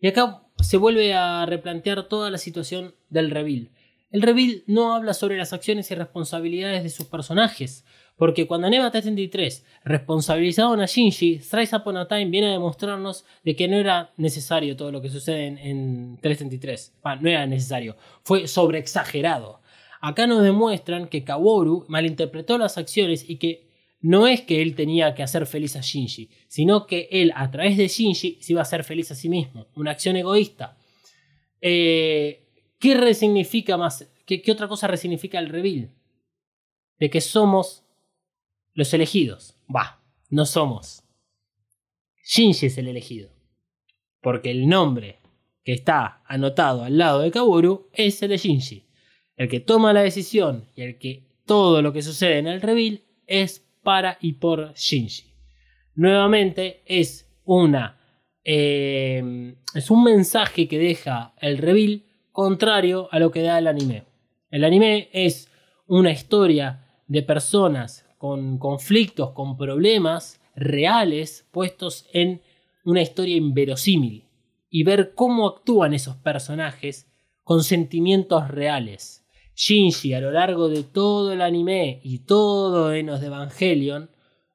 Y 0.00 0.08
acá 0.08 0.42
se 0.60 0.76
vuelve 0.76 1.14
a 1.14 1.46
replantear 1.46 2.08
toda 2.08 2.30
la 2.30 2.38
situación 2.38 2.94
del 3.08 3.30
reveal. 3.30 3.70
El 4.10 4.20
reveal 4.20 4.62
no 4.66 4.94
habla 4.94 5.14
sobre 5.14 5.38
las 5.38 5.54
acciones 5.54 5.90
y 5.90 5.94
responsabilidades 5.94 6.82
de 6.82 6.90
sus 6.90 7.06
personajes, 7.06 7.86
porque 8.16 8.46
cuando 8.46 8.66
en 8.66 8.74
EVA 8.74 8.90
333 8.90 9.64
responsabilizaron 9.84 10.80
a 10.80 10.86
Shinji, 10.86 11.38
Thrice 11.38 11.74
Upon 11.74 11.96
a 11.96 12.08
Time 12.08 12.26
viene 12.26 12.48
a 12.48 12.52
demostrarnos 12.52 13.24
de 13.42 13.56
que 13.56 13.68
no 13.68 13.76
era 13.76 14.12
necesario 14.18 14.76
todo 14.76 14.92
lo 14.92 15.00
que 15.00 15.08
sucede 15.08 15.46
en, 15.46 15.56
en 15.56 16.18
333. 16.20 16.94
no 17.20 17.30
era 17.30 17.46
necesario, 17.46 17.96
fue 18.22 18.46
sobreexagerado. 18.46 19.61
Acá 20.04 20.26
nos 20.26 20.42
demuestran 20.42 21.06
que 21.06 21.22
Kaworu 21.22 21.86
malinterpretó 21.88 22.58
las 22.58 22.76
acciones 22.76 23.24
y 23.30 23.36
que 23.36 23.68
no 24.00 24.26
es 24.26 24.40
que 24.40 24.60
él 24.60 24.74
tenía 24.74 25.14
que 25.14 25.22
hacer 25.22 25.46
feliz 25.46 25.76
a 25.76 25.80
Shinji, 25.80 26.28
sino 26.48 26.88
que 26.88 27.08
él 27.12 27.32
a 27.36 27.48
través 27.52 27.76
de 27.76 27.86
Shinji 27.86 28.38
se 28.40 28.52
iba 28.52 28.60
a 28.60 28.62
hacer 28.62 28.82
feliz 28.82 29.12
a 29.12 29.14
sí 29.14 29.28
mismo. 29.28 29.68
Una 29.76 29.92
acción 29.92 30.16
egoísta. 30.16 30.76
Eh, 31.60 32.48
¿Qué 32.80 32.96
resignifica 32.96 33.76
más? 33.76 34.10
¿Qué, 34.26 34.42
otra 34.50 34.66
cosa 34.66 34.88
resignifica 34.88 35.38
el 35.38 35.48
reveal? 35.48 35.94
De 36.98 37.08
que 37.08 37.20
somos 37.20 37.84
los 38.74 38.92
elegidos. 38.92 39.54
Va, 39.74 40.02
no 40.30 40.46
somos. 40.46 41.04
Shinji 42.24 42.66
es 42.66 42.76
el 42.76 42.88
elegido. 42.88 43.30
Porque 44.20 44.50
el 44.50 44.68
nombre 44.68 45.20
que 45.62 45.74
está 45.74 46.24
anotado 46.26 46.82
al 46.82 46.98
lado 46.98 47.20
de 47.20 47.30
Kaworu 47.30 47.88
es 47.92 48.20
el 48.22 48.30
de 48.30 48.38
Shinji. 48.38 48.91
El 49.42 49.48
que 49.48 49.58
toma 49.58 49.92
la 49.92 50.02
decisión 50.02 50.68
y 50.76 50.82
el 50.82 50.98
que 50.98 51.24
todo 51.46 51.82
lo 51.82 51.92
que 51.92 52.02
sucede 52.02 52.38
en 52.38 52.46
el 52.46 52.62
reveal 52.62 53.02
es 53.26 53.66
para 53.82 54.16
y 54.20 54.34
por 54.34 54.72
Shinji. 54.74 55.34
Nuevamente 55.96 56.82
es 56.86 57.28
una 57.44 57.98
eh, 58.44 59.56
es 59.74 59.90
un 59.90 60.04
mensaje 60.04 60.68
que 60.68 60.78
deja 60.78 61.34
el 61.40 61.58
reveal 61.58 62.04
contrario 62.30 63.08
a 63.10 63.18
lo 63.18 63.32
que 63.32 63.42
da 63.42 63.58
el 63.58 63.66
anime. 63.66 64.04
El 64.48 64.62
anime 64.62 65.08
es 65.12 65.50
una 65.88 66.12
historia 66.12 66.86
de 67.08 67.22
personas 67.24 68.06
con 68.18 68.58
conflictos, 68.58 69.32
con 69.32 69.56
problemas 69.56 70.40
reales 70.54 71.48
puestos 71.50 72.06
en 72.12 72.42
una 72.84 73.02
historia 73.02 73.34
inverosímil 73.34 74.24
y 74.70 74.84
ver 74.84 75.14
cómo 75.16 75.48
actúan 75.48 75.94
esos 75.94 76.14
personajes 76.14 77.10
con 77.42 77.64
sentimientos 77.64 78.46
reales. 78.46 79.21
Shinji 79.54 80.14
a 80.14 80.20
lo 80.20 80.30
largo 80.30 80.68
de 80.68 80.82
todo 80.82 81.32
el 81.32 81.40
anime 81.40 82.00
y 82.02 82.20
todo 82.20 82.92
Enos 82.92 83.20
de 83.20 83.26
Evangelion 83.26 84.10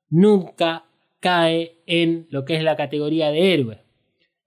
nunca 0.09 0.85
cae 1.19 1.83
en 1.85 2.27
lo 2.29 2.45
que 2.45 2.55
es 2.55 2.63
la 2.63 2.75
categoría 2.75 3.31
de 3.31 3.53
héroe. 3.53 3.83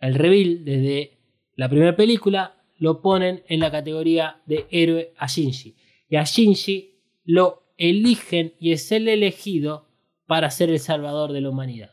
El 0.01 0.15
reveal 0.15 0.65
desde 0.65 1.19
la 1.57 1.69
primera 1.69 1.95
película 1.95 2.57
lo 2.79 3.03
ponen 3.03 3.43
en 3.49 3.61
la 3.61 3.71
categoría 3.71 4.41
de 4.47 4.67
héroe 4.71 5.13
a 5.19 5.27
Shinji. 5.27 5.77
Y 6.09 6.17
a 6.17 6.25
Shinji 6.25 6.95
lo 7.25 7.75
eligen 7.77 8.55
y 8.59 8.73
es 8.73 8.91
el 8.93 9.09
elegido 9.09 9.87
para 10.27 10.51
ser 10.51 10.71
el 10.71 10.79
salvador 10.79 11.33
de 11.33 11.43
la 11.43 11.51
humanidad. 11.51 11.91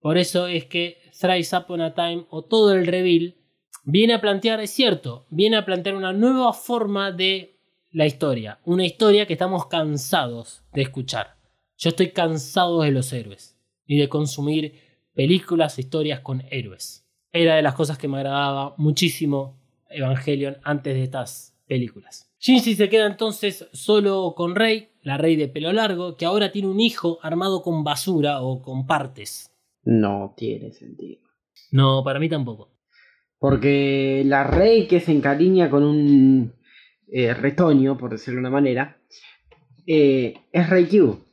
Por 0.00 0.18
eso 0.18 0.48
es 0.48 0.66
que 0.66 0.98
Thrice 1.18 1.56
Upon 1.56 1.80
a 1.80 1.94
Time 1.94 2.26
o 2.30 2.42
todo 2.42 2.72
el 2.72 2.86
reveal 2.86 3.36
viene 3.82 4.14
a 4.14 4.20
plantear, 4.20 4.60
es 4.60 4.70
cierto, 4.70 5.26
viene 5.30 5.56
a 5.56 5.64
plantear 5.64 5.96
una 5.96 6.12
nueva 6.12 6.52
forma 6.52 7.12
de 7.12 7.56
la 7.90 8.06
historia. 8.06 8.58
Una 8.64 8.86
historia 8.86 9.26
que 9.26 9.34
estamos 9.34 9.66
cansados 9.66 10.62
de 10.72 10.82
escuchar. 10.82 11.36
Yo 11.76 11.90
estoy 11.90 12.10
cansado 12.10 12.82
de 12.82 12.90
los 12.90 13.12
héroes 13.12 13.58
y 13.86 13.98
de 13.98 14.08
consumir 14.08 14.74
películas, 15.14 15.78
historias 15.78 16.20
con 16.20 16.42
héroes. 16.50 17.06
Era 17.32 17.56
de 17.56 17.62
las 17.62 17.74
cosas 17.74 17.98
que 17.98 18.08
me 18.08 18.18
agradaba 18.18 18.74
muchísimo 18.78 19.58
Evangelion 19.90 20.56
antes 20.62 20.94
de 20.94 21.02
estas 21.02 21.56
películas. 21.66 22.30
Shinji 22.38 22.74
se 22.74 22.88
queda 22.88 23.06
entonces 23.06 23.68
solo 23.72 24.34
con 24.36 24.54
Rey, 24.54 24.90
la 25.02 25.16
Rey 25.16 25.36
de 25.36 25.48
pelo 25.48 25.72
largo, 25.72 26.16
que 26.16 26.24
ahora 26.24 26.50
tiene 26.50 26.68
un 26.68 26.80
hijo 26.80 27.18
armado 27.22 27.62
con 27.62 27.84
basura 27.84 28.42
o 28.42 28.62
con 28.62 28.86
partes. 28.86 29.50
No 29.84 30.34
tiene 30.36 30.72
sentido. 30.72 31.20
No, 31.70 32.02
para 32.04 32.18
mí 32.18 32.28
tampoco. 32.28 32.71
Porque 33.42 34.22
la 34.24 34.44
Rey 34.44 34.86
que 34.86 35.00
se 35.00 35.10
encariña 35.10 35.68
con 35.68 35.82
un 35.82 36.54
eh, 37.08 37.34
retoño, 37.34 37.98
por 37.98 38.12
decirlo 38.12 38.36
de 38.36 38.40
una 38.42 38.50
manera, 38.50 38.98
eh, 39.84 40.34
es 40.52 40.70
Rey 40.70 40.86
Q, 40.86 41.26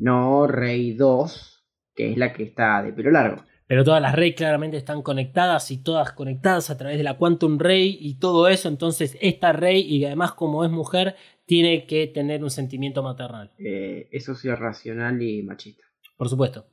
no 0.00 0.46
Rey 0.46 0.94
2, 0.94 1.64
que 1.94 2.12
es 2.12 2.16
la 2.16 2.32
que 2.32 2.44
está 2.44 2.82
de 2.82 2.94
pelo 2.94 3.10
largo. 3.10 3.44
Pero 3.66 3.84
todas 3.84 4.00
las 4.00 4.14
Rey 4.14 4.34
claramente 4.34 4.78
están 4.78 5.02
conectadas 5.02 5.70
y 5.70 5.82
todas 5.82 6.12
conectadas 6.12 6.70
a 6.70 6.78
través 6.78 6.96
de 6.96 7.04
la 7.04 7.18
Quantum 7.18 7.58
Rey 7.58 7.94
y 8.00 8.14
todo 8.14 8.48
eso. 8.48 8.70
Entonces, 8.70 9.18
esta 9.20 9.52
Rey, 9.52 9.82
y 9.82 10.02
además 10.06 10.32
como 10.32 10.64
es 10.64 10.70
mujer, 10.70 11.14
tiene 11.44 11.84
que 11.84 12.06
tener 12.06 12.42
un 12.42 12.50
sentimiento 12.50 13.02
maternal. 13.02 13.50
Eh, 13.58 14.08
eso 14.12 14.32
es 14.32 14.42
irracional 14.46 15.20
y 15.20 15.42
machista. 15.42 15.84
Por 16.16 16.30
supuesto. 16.30 16.64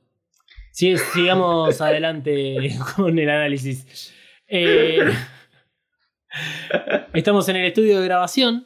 Sí, 0.72 0.96
sigamos 1.14 1.82
adelante 1.82 2.56
con 2.96 3.20
el 3.20 3.30
análisis. 3.30 4.14
estamos 7.14 7.50
en 7.50 7.58
el 7.58 7.66
estudio 7.66 8.00
de 8.00 8.06
grabación 8.06 8.66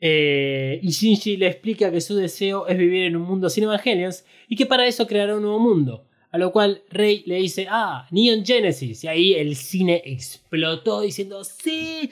eh, 0.00 0.80
y 0.82 0.90
Shinji 0.90 1.36
le 1.36 1.48
explica 1.48 1.90
que 1.90 2.00
su 2.00 2.16
deseo 2.16 2.66
es 2.66 2.78
vivir 2.78 3.04
en 3.04 3.16
un 3.16 3.22
mundo 3.22 3.48
sin 3.48 3.64
Evangelions 3.64 4.24
y 4.48 4.56
que 4.56 4.66
para 4.66 4.86
eso 4.86 5.06
creará 5.06 5.36
un 5.36 5.42
nuevo 5.42 5.58
mundo. 5.58 6.08
A 6.30 6.38
lo 6.38 6.50
cual 6.50 6.82
Rey 6.90 7.22
le 7.26 7.36
dice, 7.36 7.66
ah, 7.70 8.08
Neon 8.10 8.44
Genesis. 8.44 9.04
Y 9.04 9.08
ahí 9.08 9.34
el 9.34 9.54
cine 9.54 10.02
explotó 10.04 11.00
diciendo, 11.00 11.44
sí, 11.44 12.10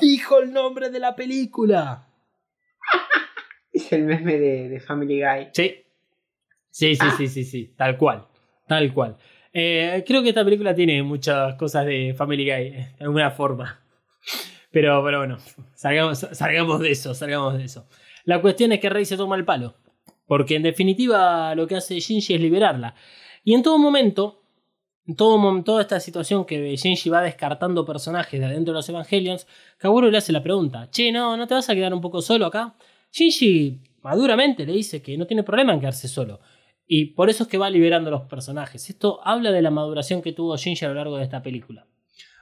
dijo 0.00 0.38
el 0.38 0.52
nombre 0.52 0.88
de 0.88 1.00
la 1.00 1.16
película. 1.16 2.06
es 3.72 3.92
el 3.92 4.04
meme 4.04 4.38
de, 4.38 4.80
Family 4.80 5.20
Guy. 5.20 5.48
Sí. 5.52 5.82
Sí, 6.70 6.94
sí, 6.94 7.06
sí, 7.16 7.28
sí, 7.28 7.44
sí, 7.44 7.74
tal 7.76 7.96
cual. 7.96 8.28
Tal 8.68 8.92
cual. 8.92 9.16
Eh, 9.58 10.04
creo 10.06 10.22
que 10.22 10.28
esta 10.28 10.44
película 10.44 10.74
tiene 10.74 11.02
muchas 11.02 11.54
cosas 11.54 11.86
de 11.86 12.12
Family 12.14 12.44
Guy, 12.44 12.70
de 12.72 12.94
alguna 13.00 13.30
forma. 13.30 13.80
Pero, 14.70 15.02
pero 15.02 15.20
bueno, 15.20 15.38
salgamos, 15.74 16.18
salgamos 16.32 16.78
de 16.80 16.90
eso, 16.90 17.14
salgamos 17.14 17.56
de 17.56 17.64
eso. 17.64 17.88
La 18.24 18.42
cuestión 18.42 18.72
es 18.72 18.80
que 18.80 18.90
Rey 18.90 19.06
se 19.06 19.16
toma 19.16 19.34
el 19.34 19.46
palo. 19.46 19.74
Porque 20.26 20.56
en 20.56 20.62
definitiva 20.62 21.54
lo 21.54 21.66
que 21.66 21.76
hace 21.76 21.98
Shinji 21.98 22.34
es 22.34 22.40
liberarla. 22.42 22.94
Y 23.44 23.54
en 23.54 23.62
todo 23.62 23.78
momento, 23.78 24.42
en 25.06 25.16
todo, 25.16 25.62
toda 25.62 25.80
esta 25.80 26.00
situación 26.00 26.44
que 26.44 26.76
Shinji 26.76 27.08
va 27.08 27.22
descartando 27.22 27.86
personajes 27.86 28.38
de 28.38 28.44
adentro 28.44 28.74
de 28.74 28.80
los 28.80 28.88
Evangelions, 28.90 29.46
Kaworu 29.78 30.10
le 30.10 30.18
hace 30.18 30.34
la 30.34 30.42
pregunta, 30.42 30.90
che, 30.90 31.10
no, 31.10 31.34
¿no 31.34 31.46
te 31.46 31.54
vas 31.54 31.70
a 31.70 31.74
quedar 31.74 31.94
un 31.94 32.02
poco 32.02 32.20
solo 32.20 32.44
acá? 32.44 32.74
Shinji 33.10 33.80
maduramente 34.02 34.66
le 34.66 34.74
dice 34.74 35.00
que 35.00 35.16
no 35.16 35.26
tiene 35.26 35.44
problema 35.44 35.72
en 35.72 35.80
quedarse 35.80 36.08
solo. 36.08 36.40
Y 36.86 37.06
por 37.06 37.30
eso 37.30 37.44
es 37.44 37.48
que 37.48 37.58
va 37.58 37.68
liberando 37.68 38.10
los 38.10 38.22
personajes. 38.22 38.88
Esto 38.88 39.20
habla 39.24 39.50
de 39.50 39.62
la 39.62 39.70
maduración 39.70 40.22
que 40.22 40.32
tuvo 40.32 40.56
Shinji 40.56 40.84
a 40.84 40.88
lo 40.88 40.94
largo 40.94 41.16
de 41.16 41.24
esta 41.24 41.42
película. 41.42 41.86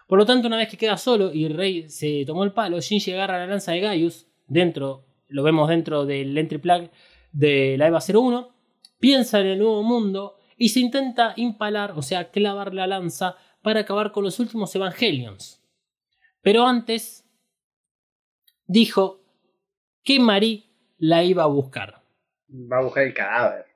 Por 0.06 0.18
lo 0.18 0.26
tanto, 0.26 0.48
una 0.48 0.58
vez 0.58 0.68
que 0.68 0.76
queda 0.76 0.98
solo 0.98 1.32
y 1.32 1.48
Rey 1.48 1.88
se 1.88 2.24
tomó 2.26 2.44
el 2.44 2.52
palo, 2.52 2.80
Shinji 2.80 3.12
agarra 3.12 3.38
la 3.38 3.46
lanza 3.46 3.72
de 3.72 3.80
Gaius, 3.80 4.26
dentro, 4.46 5.06
lo 5.28 5.42
vemos 5.42 5.68
dentro 5.68 6.04
del 6.04 6.36
entry 6.36 6.58
plug 6.58 6.90
de 7.32 7.76
la 7.78 7.88
EVA 7.88 8.00
01, 8.06 8.54
piensa 8.98 9.40
en 9.40 9.46
el 9.46 9.58
nuevo 9.58 9.82
mundo 9.82 10.36
y 10.58 10.68
se 10.68 10.80
intenta 10.80 11.32
impalar, 11.36 11.92
o 11.96 12.02
sea, 12.02 12.30
clavar 12.30 12.74
la 12.74 12.86
lanza 12.86 13.36
para 13.62 13.80
acabar 13.80 14.12
con 14.12 14.24
los 14.24 14.38
últimos 14.38 14.74
Evangelions. 14.76 15.62
Pero 16.42 16.66
antes 16.66 17.26
dijo 18.66 19.22
que 20.02 20.20
Marie 20.20 20.64
la 20.98 21.24
iba 21.24 21.44
a 21.44 21.46
buscar. 21.46 22.02
Va 22.50 22.78
a 22.78 22.82
buscar 22.82 23.04
el 23.04 23.14
cadáver. 23.14 23.73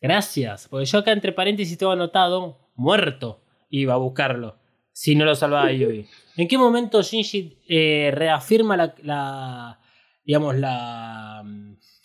Gracias, 0.00 0.68
porque 0.68 0.86
yo 0.86 0.98
acá 0.98 1.12
entre 1.12 1.32
paréntesis 1.32 1.76
tengo 1.78 1.92
anotado 1.92 2.70
muerto 2.74 3.42
iba 3.70 3.94
a 3.94 3.98
buscarlo. 3.98 4.58
si 4.92 5.14
no 5.14 5.24
lo 5.24 5.34
salvaba 5.34 5.70
Yui. 5.72 6.06
¿En 6.36 6.48
qué 6.48 6.56
momento 6.58 7.02
Shinji 7.02 7.58
eh, 7.68 8.10
reafirma 8.14 8.76
la, 8.76 8.94
la- 9.02 9.78
digamos, 10.24 10.54
la, 10.56 11.42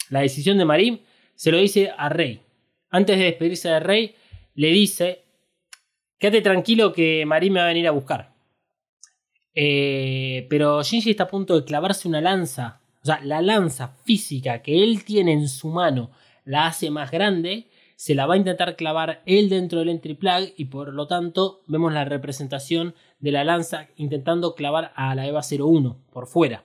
la 0.09 0.19
decisión 0.21 0.57
de 0.57 0.65
Marín? 0.65 1.01
Se 1.35 1.51
lo 1.51 1.57
dice 1.57 1.91
a 1.97 2.09
Rey. 2.09 2.41
Antes 2.89 3.17
de 3.17 3.25
despedirse 3.25 3.69
de 3.69 3.79
Rey, 3.79 4.15
le 4.55 4.67
dice, 4.69 5.23
quédate 6.17 6.41
tranquilo 6.41 6.91
que 6.93 7.25
Marín 7.25 7.53
me 7.53 7.59
va 7.59 7.65
a 7.65 7.69
venir 7.69 7.87
a 7.87 7.91
buscar. 7.91 8.33
Eh, 9.53 10.47
pero 10.49 10.81
Shinji 10.83 11.11
está 11.11 11.23
a 11.23 11.27
punto 11.27 11.59
de 11.59 11.65
clavarse 11.65 12.07
una 12.07 12.21
lanza. 12.21 12.81
O 13.01 13.05
sea, 13.05 13.19
la 13.23 13.41
lanza 13.41 13.89
física 14.03 14.61
que 14.61 14.83
él 14.83 15.03
tiene 15.03 15.33
en 15.33 15.47
su 15.47 15.69
mano 15.69 16.11
la 16.45 16.67
hace 16.67 16.89
más 16.89 17.11
grande. 17.11 17.67
Se 17.95 18.15
la 18.15 18.25
va 18.25 18.33
a 18.33 18.37
intentar 18.37 18.75
clavar 18.75 19.21
él 19.25 19.49
dentro 19.49 19.79
del 19.79 19.89
entry 19.89 20.15
plug 20.15 20.53
y 20.57 20.65
por 20.65 20.93
lo 20.93 21.07
tanto 21.07 21.61
vemos 21.67 21.93
la 21.93 22.03
representación 22.03 22.95
de 23.19 23.31
la 23.31 23.43
lanza 23.43 23.89
intentando 23.95 24.55
clavar 24.55 24.91
a 24.95 25.13
la 25.13 25.27
EVA 25.27 25.41
01 25.41 25.97
por 26.11 26.27
fuera. 26.27 26.63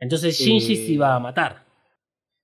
Entonces 0.00 0.38
Shinji 0.38 0.72
Eh, 0.72 0.76
se 0.76 0.92
iba 0.92 1.14
a 1.14 1.20
matar. 1.20 1.64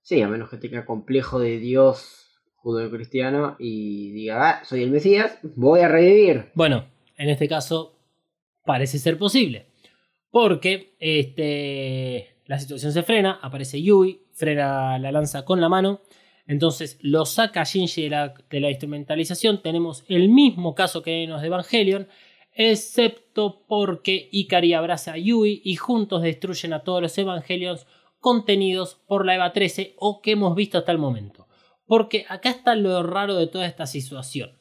Sí, 0.03 0.23
a 0.23 0.28
menos 0.28 0.49
que 0.49 0.59
tenga 0.59 0.85
complejo 0.85 1.41
de 1.41 1.59
Dios 1.59 2.28
judeocristiano 2.57 3.57
y 3.59 4.12
diga, 4.12 4.51
ah, 4.51 4.65
soy 4.65 4.83
el 4.83 4.91
Mesías, 4.91 5.39
voy 5.43 5.81
a 5.81 5.89
revivir. 5.89 6.51
Bueno, 6.55 6.87
en 7.16 7.31
este 7.31 7.49
caso 7.49 7.99
parece 8.65 8.99
ser 8.99 9.19
posible. 9.19 9.66
Porque 10.31 10.95
este, 11.01 12.35
la 12.47 12.59
situación 12.59 12.93
se 12.93 13.02
frena, 13.02 13.39
aparece 13.43 13.82
Yui, 13.82 14.23
frena 14.32 14.98
la 14.98 15.12
lanza 15.12 15.44
con 15.44 15.60
la 15.60 15.68
mano. 15.68 16.01
Entonces 16.47 16.98
lo 17.01 17.27
saca 17.27 17.64
Shinji 17.64 18.02
de 18.02 18.10
la, 18.10 18.35
de 18.48 18.60
la 18.60 18.70
instrumentalización. 18.70 19.62
Tenemos 19.62 20.05
el 20.09 20.28
mismo 20.28 20.74
caso 20.74 21.02
que 21.02 21.24
en 21.24 21.31
los 21.31 21.40
de 21.40 21.48
Evangelion, 21.48 22.09
excepto 22.52 23.64
porque 23.66 24.28
Ikari 24.31 24.74
abraza 24.74 25.14
a 25.14 25.18
Yui 25.18 25.60
y 25.64 25.74
juntos 25.77 26.23
destruyen 26.23 26.73
a 26.73 26.85
todos 26.85 27.02
los 27.02 27.18
Evangelions 27.18 27.86
contenidos 28.20 29.02
por 29.06 29.27
la 29.27 29.35
EVA 29.35 29.52
13 29.52 29.94
o 29.98 30.20
que 30.20 30.32
hemos 30.32 30.55
visto 30.55 30.78
hasta 30.78 30.93
el 30.93 30.98
momento. 30.98 31.48
Porque 31.85 32.27
acá 32.28 32.51
está 32.51 32.74
lo 32.74 33.02
raro 33.02 33.36
de 33.36 33.47
toda 33.47 33.66
esta 33.66 33.86
situación. 33.86 34.56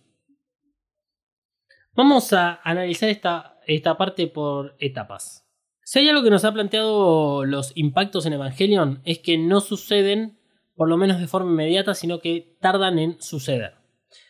Vamos 1.94 2.34
a 2.34 2.60
analizar 2.64 3.10
esta, 3.10 3.60
esta 3.66 3.96
parte 3.98 4.28
por 4.28 4.76
etapas. 4.80 5.45
Si 5.88 6.00
hay 6.00 6.10
algo 6.10 6.24
que 6.24 6.32
nos 6.32 6.44
ha 6.44 6.52
planteado 6.52 7.46
los 7.46 7.72
impactos 7.76 8.26
en 8.26 8.34
Evangelion 8.34 9.02
es 9.06 9.20
que 9.20 9.38
no 9.38 9.62
suceden, 9.62 10.36
por 10.76 10.90
lo 10.90 10.98
menos 10.98 11.20
de 11.20 11.28
forma 11.28 11.52
inmediata, 11.52 11.94
sino 11.94 12.22
que 12.22 12.58
tardan 12.60 12.98
en 12.98 13.22
suceder. 13.22 13.76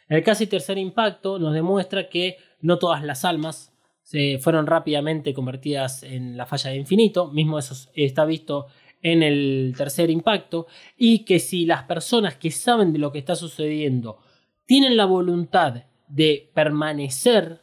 El 0.10 0.22
casi 0.22 0.48
tercer 0.48 0.78
impacto 0.78 1.40
nos 1.40 1.54
demuestra 1.54 2.10
que 2.10 2.36
no 2.60 2.78
todas 2.78 3.06
las 3.06 3.24
almas 3.24 3.74
se 4.02 4.38
fueron 4.38 4.68
rápidamente 4.68 5.34
convertidas 5.34 6.04
en 6.04 6.36
la 6.36 6.46
falla 6.46 6.72
de 6.72 6.76
infinito, 6.76 7.32
mismo 7.32 7.58
eso 7.58 7.90
está 7.94 8.26
visto 8.26 8.66
en 9.02 9.24
el 9.24 9.74
tercer 9.78 10.10
impacto, 10.10 10.68
y 10.98 11.24
que 11.24 11.40
si 11.40 11.66
las 11.66 11.84
personas 11.84 12.36
que 12.36 12.52
saben 12.52 12.92
de 12.92 13.00
lo 13.00 13.14
que 13.14 13.20
está 13.20 13.38
sucediendo 13.38 14.20
tienen 14.66 14.98
la 14.98 15.06
voluntad 15.06 15.86
de 16.10 16.52
permanecer 16.54 17.62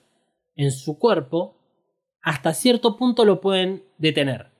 en 0.56 0.72
su 0.72 0.98
cuerpo, 0.98 1.61
hasta 2.22 2.54
cierto 2.54 2.96
punto 2.96 3.24
lo 3.24 3.40
pueden 3.40 3.84
detener. 3.98 4.52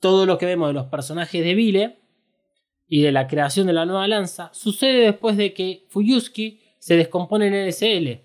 Todo 0.00 0.26
lo 0.26 0.38
que 0.38 0.46
vemos 0.46 0.68
de 0.68 0.74
los 0.74 0.86
personajes 0.86 1.44
de 1.44 1.54
Vile 1.54 1.98
y 2.88 3.02
de 3.02 3.12
la 3.12 3.26
creación 3.26 3.66
de 3.66 3.72
la 3.72 3.86
nueva 3.86 4.08
lanza 4.08 4.50
sucede 4.52 5.00
después 5.00 5.36
de 5.36 5.54
que 5.54 5.86
Fuyuski 5.88 6.60
se 6.78 6.96
descompone 6.96 7.46
en 7.46 7.68
LSL. 7.68 8.20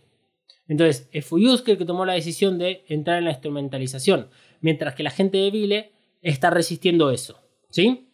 Entonces, 0.68 1.10
es 1.11 1.26
Fuyuski 1.26 1.72
el 1.72 1.78
que 1.78 1.86
tomó 1.86 2.06
la 2.06 2.14
decisión 2.14 2.57
de 2.57 2.86
entrar 2.88 3.18
en 3.18 3.26
la 3.26 3.32
instrumentalización, 3.32 4.30
mientras 4.61 4.95
que 4.95 5.03
la 5.03 5.10
gente 5.10 5.38
de 5.38 5.52
Vile 5.52 5.91
está 6.22 6.49
resistiendo 6.49 7.11
eso. 7.11 7.40
¿Sí? 7.70 8.11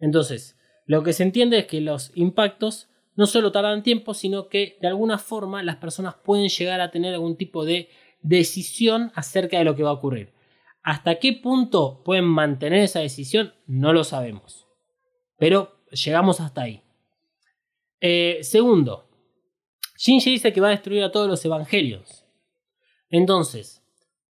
Entonces, 0.00 0.56
lo 0.86 1.02
que 1.02 1.12
se 1.12 1.22
entiende 1.22 1.58
es 1.58 1.66
que 1.66 1.80
los 1.80 2.12
impactos 2.14 2.88
no 3.14 3.26
solo 3.26 3.50
tardan 3.50 3.82
tiempo, 3.82 4.14
sino 4.14 4.48
que 4.48 4.76
de 4.80 4.88
alguna 4.88 5.18
forma 5.18 5.62
las 5.62 5.76
personas 5.76 6.14
pueden 6.22 6.48
llegar 6.48 6.80
a 6.80 6.90
tener 6.90 7.14
algún 7.14 7.36
tipo 7.36 7.64
de 7.64 7.88
decisión 8.26 9.12
acerca 9.14 9.58
de 9.58 9.64
lo 9.64 9.76
que 9.76 9.82
va 9.82 9.90
a 9.90 9.94
ocurrir. 9.94 10.32
¿Hasta 10.82 11.18
qué 11.18 11.32
punto 11.32 12.02
pueden 12.04 12.24
mantener 12.24 12.80
esa 12.80 13.00
decisión? 13.00 13.54
No 13.66 13.92
lo 13.92 14.04
sabemos. 14.04 14.66
Pero 15.38 15.80
llegamos 15.90 16.40
hasta 16.40 16.62
ahí. 16.62 16.82
Eh, 18.00 18.38
segundo, 18.42 19.08
Shinji 19.96 20.30
dice 20.30 20.52
que 20.52 20.60
va 20.60 20.68
a 20.68 20.72
destruir 20.72 21.02
a 21.02 21.10
todos 21.10 21.28
los 21.28 21.44
evangelios. 21.44 22.24
Entonces, 23.08 23.82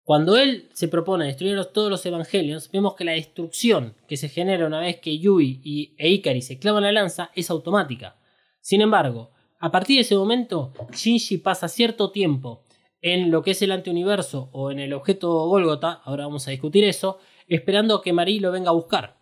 cuando 0.02 0.36
él 0.36 0.68
se 0.72 0.88
propone 0.88 1.26
destruir 1.26 1.62
todos 1.66 1.90
los 1.90 2.04
evangelios, 2.06 2.70
vemos 2.70 2.94
que 2.94 3.04
la 3.04 3.12
destrucción 3.12 3.96
que 4.06 4.16
se 4.16 4.28
genera 4.28 4.66
una 4.66 4.80
vez 4.80 5.00
que 5.00 5.18
Yui 5.18 5.60
y, 5.64 5.94
e 5.98 6.10
Ikari 6.10 6.42
se 6.42 6.58
clavan 6.58 6.84
la 6.84 6.92
lanza 6.92 7.30
es 7.34 7.50
automática. 7.50 8.16
Sin 8.60 8.80
embargo, 8.80 9.32
a 9.58 9.70
partir 9.70 9.96
de 9.96 10.02
ese 10.02 10.16
momento, 10.16 10.72
Shinji 10.92 11.38
pasa 11.38 11.66
cierto 11.68 12.12
tiempo 12.12 12.65
en 13.02 13.30
lo 13.30 13.42
que 13.42 13.52
es 13.52 13.62
el 13.62 13.72
antiuniverso 13.72 14.48
o 14.52 14.70
en 14.70 14.78
el 14.80 14.92
objeto 14.92 15.46
Golgotha, 15.48 16.00
ahora 16.04 16.24
vamos 16.26 16.46
a 16.48 16.50
discutir 16.50 16.84
eso, 16.84 17.18
esperando 17.46 18.00
que 18.02 18.12
Marie 18.12 18.40
lo 18.40 18.50
venga 18.52 18.70
a 18.70 18.74
buscar. 18.74 19.16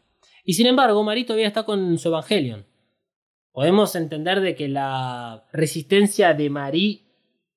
Y 0.44 0.54
sin 0.54 0.66
embargo, 0.66 1.02
Marie 1.02 1.24
todavía 1.24 1.46
está 1.48 1.64
con 1.64 1.98
su 1.98 2.08
Evangelion. 2.08 2.66
Podemos 3.52 3.94
entender 3.96 4.40
de 4.40 4.54
que 4.54 4.68
la 4.68 5.44
resistencia 5.52 6.34
de 6.34 6.50
Marie 6.50 7.02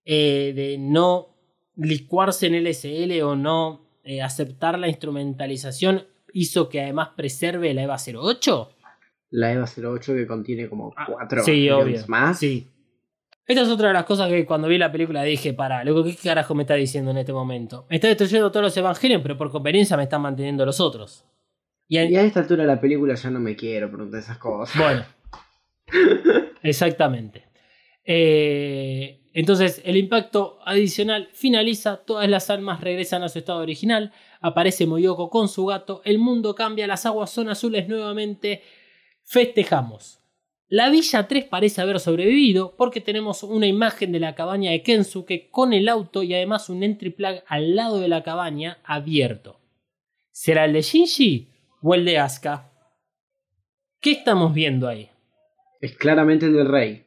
eh, 0.05 0.53
de 0.55 0.77
no 0.77 1.35
licuarse 1.75 2.47
en 2.47 2.63
LSL 2.63 3.21
o 3.23 3.35
no 3.35 3.87
eh, 4.03 4.21
aceptar 4.21 4.79
la 4.79 4.87
instrumentalización 4.87 6.05
hizo 6.33 6.69
que 6.69 6.81
además 6.81 7.09
preserve 7.15 7.73
la 7.73 7.83
EVA 7.83 7.97
08. 7.97 8.71
La 9.31 9.51
EVA 9.53 9.65
08 9.65 10.13
que 10.13 10.27
contiene 10.27 10.69
como 10.69 10.93
Ah, 10.95 11.05
cuatro 11.11 11.43
sí, 11.43 11.67
Evangelions 11.67 12.03
obvio. 12.03 12.09
más. 12.09 12.39
Sí. 12.39 12.67
Esta 13.47 13.61
es 13.61 13.69
otra 13.69 13.87
de 13.87 13.93
las 13.93 14.03
cosas 14.05 14.27
que 14.29 14.45
cuando 14.45 14.67
vi 14.67 14.77
la 14.77 14.91
película 14.91 15.23
dije, 15.23 15.53
para, 15.53 15.83
loco, 15.85 16.03
¿qué 16.03 16.15
carajo 16.15 16.53
me 16.53 16.63
está 16.63 16.73
diciendo 16.75 17.11
en 17.11 17.17
este 17.19 17.31
momento? 17.31 17.85
Me 17.89 17.95
está 17.95 18.09
destruyendo 18.09 18.51
todos 18.51 18.63
los 18.65 18.75
evangelios, 18.77 19.21
pero 19.21 19.37
por 19.37 19.49
conveniencia 19.49 19.95
me 19.95 20.03
están 20.03 20.21
manteniendo 20.21 20.65
los 20.65 20.79
otros. 20.81 21.23
Y, 21.87 21.97
en- 21.97 22.11
Y 22.11 22.17
a 22.17 22.23
esta 22.23 22.41
altura 22.41 22.63
de 22.63 22.67
la 22.67 22.81
película 22.81 23.15
ya 23.15 23.29
no 23.29 23.39
me 23.39 23.55
quiero 23.55 23.89
preguntar 23.89 24.19
esas 24.19 24.37
cosas. 24.37 24.75
bueno, 24.77 25.05
exactamente. 26.61 27.45
Eh, 28.03 29.21
entonces, 29.33 29.81
el 29.85 29.95
impacto 29.97 30.59
adicional 30.65 31.29
finaliza, 31.31 31.97
todas 31.97 32.27
las 32.29 32.49
almas 32.49 32.81
regresan 32.81 33.23
a 33.23 33.29
su 33.29 33.39
estado 33.39 33.59
original, 33.59 34.11
aparece 34.41 34.85
Moyoko 34.87 35.29
con 35.29 35.47
su 35.47 35.65
gato, 35.67 36.01
el 36.05 36.17
mundo 36.17 36.55
cambia, 36.55 36.87
las 36.87 37.05
aguas 37.05 37.29
son 37.29 37.47
azules 37.49 37.87
nuevamente, 37.87 38.61
festejamos. 39.23 40.19
La 40.69 40.89
Villa 40.89 41.27
3 41.27 41.45
parece 41.45 41.81
haber 41.81 41.99
sobrevivido 41.99 42.75
porque 42.75 42.99
tenemos 42.99 43.41
una 43.43 43.67
imagen 43.67 44.11
de 44.11 44.19
la 44.19 44.35
cabaña 44.35 44.71
de 44.71 44.83
Kensuke 44.83 45.49
con 45.49 45.71
el 45.71 45.87
auto 45.87 46.23
y 46.23 46.33
además 46.33 46.69
un 46.69 46.83
entry 46.83 47.09
plug 47.09 47.41
al 47.47 47.75
lado 47.75 47.99
de 47.99 48.09
la 48.09 48.21
cabaña 48.23 48.79
abierto. 48.83 49.61
¿Será 50.31 50.65
el 50.65 50.73
de 50.73 50.81
Shinji 50.81 51.47
o 51.81 51.93
el 51.95 52.03
de 52.03 52.19
Asuka? 52.19 52.69
¿Qué 54.01 54.11
estamos 54.11 54.53
viendo 54.53 54.87
ahí? 54.89 55.09
Es 55.79 55.95
claramente 55.97 56.47
el 56.47 56.53
del 56.53 56.67
rey. 56.67 57.05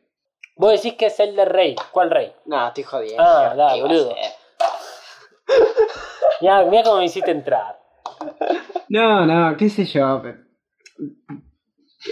Vos 0.56 0.72
decís 0.72 0.94
que 0.98 1.06
es 1.06 1.18
el 1.20 1.36
de 1.36 1.44
Rey. 1.46 1.74
¿Cuál 1.90 2.10
Rey? 2.10 2.32
No, 2.44 2.68
estoy 2.68 2.84
jodiendo. 2.84 3.22
Ah, 3.22 3.54
da, 3.56 3.72
¿Qué 3.72 3.78
iba 3.78 3.86
a 3.86 3.88
boludo. 3.88 4.14
Mirá, 6.40 6.64
mirá 6.64 6.82
cómo 6.82 6.98
me 6.98 7.06
hiciste 7.06 7.30
entrar. 7.30 7.78
No, 8.88 9.24
no, 9.24 9.56
qué 9.56 9.70
sé 9.70 9.86
yo. 9.86 10.22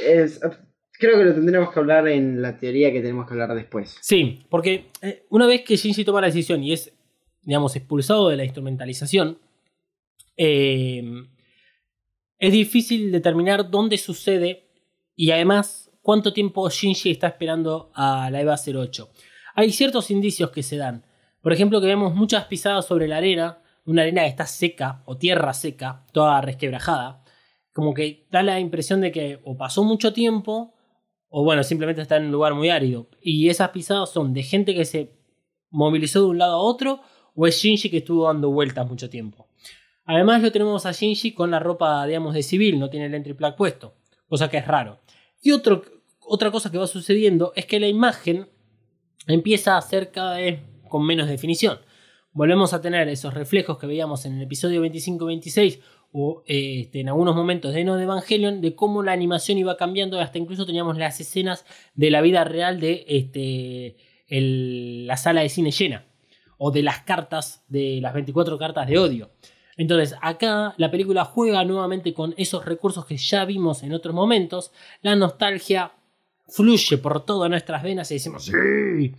Es- 0.02 0.40
creo 0.98 1.18
que 1.18 1.24
lo 1.24 1.34
tendremos 1.34 1.72
que 1.72 1.78
hablar 1.78 2.08
en 2.08 2.42
la 2.42 2.56
teoría 2.56 2.92
que 2.92 3.00
tenemos 3.00 3.26
que 3.26 3.34
hablar 3.34 3.54
después. 3.54 3.96
Sí, 4.00 4.40
porque 4.50 4.86
eh, 5.00 5.24
una 5.30 5.46
vez 5.46 5.62
que 5.62 5.76
Shinji 5.76 6.04
toma 6.04 6.20
la 6.20 6.26
decisión 6.26 6.62
y 6.62 6.72
es, 6.72 6.92
digamos, 7.42 7.76
expulsado 7.76 8.28
de 8.28 8.36
la 8.36 8.44
instrumentalización, 8.44 9.38
eh, 10.36 11.02
es 12.38 12.52
difícil 12.52 13.10
determinar 13.10 13.70
dónde 13.70 13.98
sucede 13.98 14.68
y 15.16 15.30
además 15.30 15.90
cuánto 16.02 16.32
tiempo 16.32 16.68
Shinji 16.68 17.10
está 17.10 17.28
esperando 17.28 17.90
a 17.94 18.30
la 18.30 18.40
EVA 18.40 18.56
08. 18.56 19.10
Hay 19.54 19.72
ciertos 19.72 20.10
indicios 20.10 20.50
que 20.50 20.62
se 20.62 20.76
dan. 20.76 21.04
Por 21.40 21.52
ejemplo, 21.52 21.80
que 21.80 21.86
vemos 21.86 22.14
muchas 22.14 22.44
pisadas 22.44 22.86
sobre 22.86 23.08
la 23.08 23.16
arena, 23.16 23.58
una 23.84 24.02
arena 24.02 24.22
que 24.22 24.28
está 24.28 24.46
seca 24.46 25.02
o 25.04 25.16
tierra 25.16 25.52
seca, 25.52 26.04
toda 26.12 26.40
resquebrajada. 26.40 27.24
Como 27.72 27.94
que 27.94 28.26
da 28.30 28.42
la 28.42 28.60
impresión 28.60 29.00
de 29.00 29.12
que 29.12 29.40
o 29.44 29.56
pasó 29.56 29.82
mucho 29.82 30.12
tiempo 30.12 30.74
o 31.28 31.44
bueno, 31.44 31.62
simplemente 31.62 32.02
está 32.02 32.16
en 32.16 32.26
un 32.26 32.32
lugar 32.32 32.55
muy 32.55 32.70
árido. 32.70 33.09
Y 33.20 33.48
esas 33.48 33.70
pisadas 33.70 34.10
son 34.10 34.32
de 34.32 34.42
gente 34.42 34.74
que 34.74 34.84
se 34.84 35.12
movilizó 35.70 36.20
de 36.20 36.26
un 36.26 36.38
lado 36.38 36.55
a 36.55 36.62
otro 36.62 37.00
o 37.34 37.46
es 37.46 37.56
Shinji 37.56 37.90
que 37.90 37.98
estuvo 37.98 38.26
dando 38.26 38.50
vueltas 38.50 38.88
mucho 38.88 39.10
tiempo. 39.10 39.46
Además 40.05 40.42
lo 40.42 40.50
tenemos 40.50 40.86
a 40.86 40.92
Shinji 40.92 41.32
con 41.32 41.50
la 41.50 41.59
ropa, 41.59 42.06
digamos, 42.06 42.32
de 42.32 42.42
civil, 42.42 42.80
no 42.80 42.88
tiene 42.88 43.06
el 43.06 43.14
entry 43.14 43.34
plug 43.34 43.56
puesto, 43.56 43.94
cosa 44.26 44.48
que 44.48 44.56
es 44.56 44.66
raro. 44.66 45.00
Y 45.42 45.52
otra 45.52 46.50
cosa 46.50 46.70
que 46.70 46.78
va 46.78 46.86
sucediendo 46.86 47.52
es 47.55 47.66
que 47.66 47.78
la 47.78 47.88
imagen 47.88 48.48
empieza 49.26 49.76
a 49.76 49.82
ser 49.82 50.10
cada 50.10 50.36
vez 50.38 50.60
con 50.88 51.05
menos 51.05 51.28
definición. 51.28 51.78
volvemos 52.32 52.72
a 52.72 52.80
tener 52.80 53.09
esos 53.09 53.34
reflejos 53.34 53.78
que 53.78 53.86
veíamos 53.86 54.24
en 54.24 54.36
el 54.36 54.42
episodio 54.42 54.82
25-26 54.84 55.80
o 56.12 56.43
este, 56.47 57.01
en 57.01 57.09
algunos 57.09 57.35
momentos 57.35 57.74
de 57.74 57.85
No 57.85 57.97
de 57.97 58.05
Evangelion, 58.05 58.60
de 58.60 58.74
cómo 58.74 59.02
la 59.02 59.12
animación 59.12 59.59
iba 59.59 59.76
cambiando, 59.76 60.20
hasta 60.20 60.39
incluso 60.39 60.66
teníamos 60.66 60.97
las 60.97 61.20
escenas 61.20 61.64
de 61.94 62.10
la 62.10 62.20
vida 62.20 62.44
real 62.44 62.80
de 62.80 63.05
este, 63.09 63.97
la 64.28 65.16
sala 65.16 65.43
de 65.43 65.48
cine 65.48 65.70
llena, 65.70 66.06
o 66.56 66.70
de 66.70 66.82
las 66.82 67.02
cartas, 67.02 67.64
de 67.68 68.01
las 68.01 68.14
24 68.14 68.59
cartas 68.59 68.86
de 68.86 68.98
odio. 68.98 69.30
Entonces, 69.76 70.18
acá 70.20 70.74
la 70.76 70.90
película 70.90 71.24
juega 71.24 71.64
nuevamente 71.64 72.12
con 72.12 72.35
esos 72.36 72.64
recursos 72.64 73.06
que 73.06 73.16
ya 73.16 73.44
vimos 73.44 73.85
en 73.85 73.93
otros 73.93 74.12
momentos. 74.12 74.72
La 75.02 75.14
nostalgia 75.14 75.93
fluye 76.48 76.98
por 76.98 77.24
todas 77.24 77.48
nuestras 77.48 77.82
venas 77.85 78.10
y 78.10 78.14
decimos 78.14 78.44
¡Sí! 78.47 79.14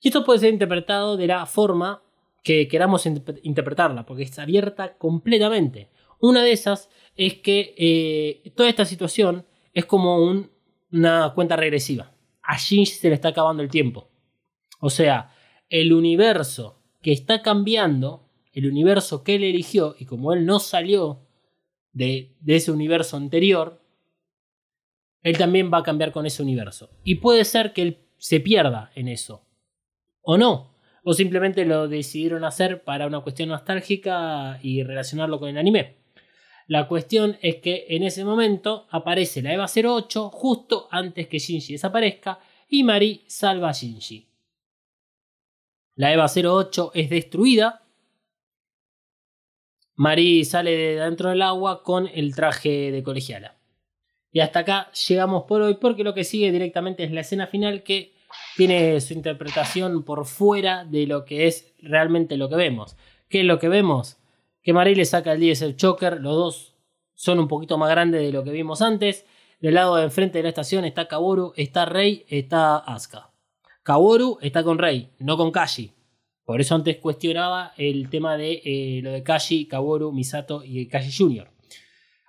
Y 0.00 0.08
esto 0.08 0.24
puede 0.24 0.40
ser 0.40 0.52
interpretado 0.52 1.16
de 1.16 1.28
la 1.28 1.46
forma 1.46 2.02
que 2.42 2.68
queramos 2.68 3.06
interpretarla, 3.06 4.04
porque 4.04 4.24
está 4.24 4.42
abierta 4.42 4.98
completamente. 4.98 5.88
Una 6.20 6.42
de 6.42 6.52
esas 6.52 6.90
es 7.16 7.34
que 7.34 7.74
eh, 7.76 8.50
toda 8.56 8.68
esta 8.68 8.84
situación 8.84 9.46
es 9.72 9.84
como 9.84 10.46
una 10.90 11.32
cuenta 11.34 11.56
regresiva. 11.56 12.12
A 12.42 12.56
Shinji 12.58 12.92
se 12.92 13.08
le 13.08 13.14
está 13.14 13.28
acabando 13.28 13.62
el 13.62 13.70
tiempo. 13.70 14.10
O 14.80 14.90
sea, 14.90 15.34
el 15.68 15.92
universo 15.92 16.82
que 17.02 17.12
está 17.12 17.42
cambiando, 17.42 18.28
el 18.52 18.66
universo 18.66 19.22
que 19.24 19.36
él 19.36 19.44
eligió, 19.44 19.96
y 19.98 20.04
como 20.04 20.32
él 20.32 20.46
no 20.46 20.58
salió 20.58 21.26
de, 21.92 22.36
de 22.40 22.56
ese 22.56 22.70
universo 22.70 23.16
anterior, 23.16 23.80
él 25.22 25.38
también 25.38 25.70
va 25.72 25.78
a 25.78 25.82
cambiar 25.82 26.12
con 26.12 26.26
ese 26.26 26.42
universo. 26.42 26.90
Y 27.02 27.16
puede 27.16 27.44
ser 27.44 27.72
que 27.72 27.82
él 27.82 27.98
se 28.18 28.40
pierda 28.40 28.90
en 28.94 29.08
eso. 29.08 29.46
O 30.20 30.36
no. 30.36 30.74
O 31.02 31.12
simplemente 31.12 31.64
lo 31.64 31.88
decidieron 31.88 32.44
hacer 32.44 32.84
para 32.84 33.06
una 33.06 33.20
cuestión 33.20 33.50
nostálgica 33.50 34.58
y 34.62 34.82
relacionarlo 34.82 35.38
con 35.38 35.48
el 35.48 35.58
anime. 35.58 36.03
La 36.66 36.88
cuestión 36.88 37.36
es 37.42 37.56
que 37.56 37.86
en 37.90 38.02
ese 38.02 38.24
momento 38.24 38.86
aparece 38.90 39.42
la 39.42 39.52
EVA 39.52 39.66
08 39.66 40.30
justo 40.30 40.88
antes 40.90 41.28
que 41.28 41.38
Shinji 41.38 41.74
desaparezca 41.74 42.38
y 42.68 42.84
Mari 42.84 43.24
salva 43.26 43.68
a 43.68 43.72
Shinji. 43.72 44.26
La 45.96 46.12
EVA 46.12 46.26
08 46.26 46.92
es 46.94 47.10
destruida. 47.10 47.82
Mari 49.96 50.44
sale 50.44 50.70
de 50.70 50.96
dentro 50.96 51.30
del 51.30 51.42
agua 51.42 51.82
con 51.82 52.08
el 52.08 52.34
traje 52.34 52.90
de 52.90 53.02
colegiala. 53.02 53.56
Y 54.32 54.40
hasta 54.40 54.60
acá 54.60 54.90
llegamos 55.08 55.44
por 55.44 55.62
hoy 55.62 55.74
porque 55.74 56.02
lo 56.02 56.14
que 56.14 56.24
sigue 56.24 56.50
directamente 56.50 57.04
es 57.04 57.12
la 57.12 57.20
escena 57.20 57.46
final 57.46 57.84
que 57.84 58.14
tiene 58.56 59.00
su 59.00 59.12
interpretación 59.12 60.02
por 60.02 60.24
fuera 60.24 60.84
de 60.84 61.06
lo 61.06 61.24
que 61.24 61.46
es 61.46 61.72
realmente 61.80 62.36
lo 62.36 62.48
que 62.48 62.56
vemos. 62.56 62.96
¿Qué 63.28 63.40
es 63.40 63.46
lo 63.46 63.60
que 63.60 63.68
vemos? 63.68 64.16
Que 64.64 64.72
Marie 64.72 64.96
le 64.96 65.04
saca 65.04 65.32
el 65.32 65.40
diesel 65.40 65.76
choker, 65.76 66.20
los 66.22 66.34
dos 66.34 66.74
son 67.14 67.38
un 67.38 67.48
poquito 67.48 67.76
más 67.78 67.90
grandes 67.90 68.22
de 68.22 68.32
lo 68.32 68.42
que 68.42 68.50
vimos 68.50 68.80
antes. 68.82 69.26
Del 69.60 69.74
lado 69.74 69.96
de 69.96 70.04
enfrente 70.04 70.38
de 70.38 70.42
la 70.42 70.48
estación 70.48 70.84
está 70.84 71.06
Kaworu, 71.06 71.52
está 71.56 71.84
Rei, 71.84 72.24
está 72.28 72.78
Asuka. 72.78 73.30
Kaworu 73.82 74.38
está 74.40 74.64
con 74.64 74.78
Rei, 74.78 75.10
no 75.18 75.36
con 75.36 75.52
Kashi. 75.52 75.92
Por 76.44 76.60
eso 76.60 76.74
antes 76.74 76.96
cuestionaba 76.96 77.72
el 77.76 78.08
tema 78.08 78.36
de 78.38 78.62
eh, 78.64 79.00
lo 79.02 79.12
de 79.12 79.22
Kashi, 79.22 79.66
Kaworu, 79.66 80.12
Misato 80.12 80.62
y 80.64 80.88
Kashi 80.88 81.12
Jr. 81.16 81.50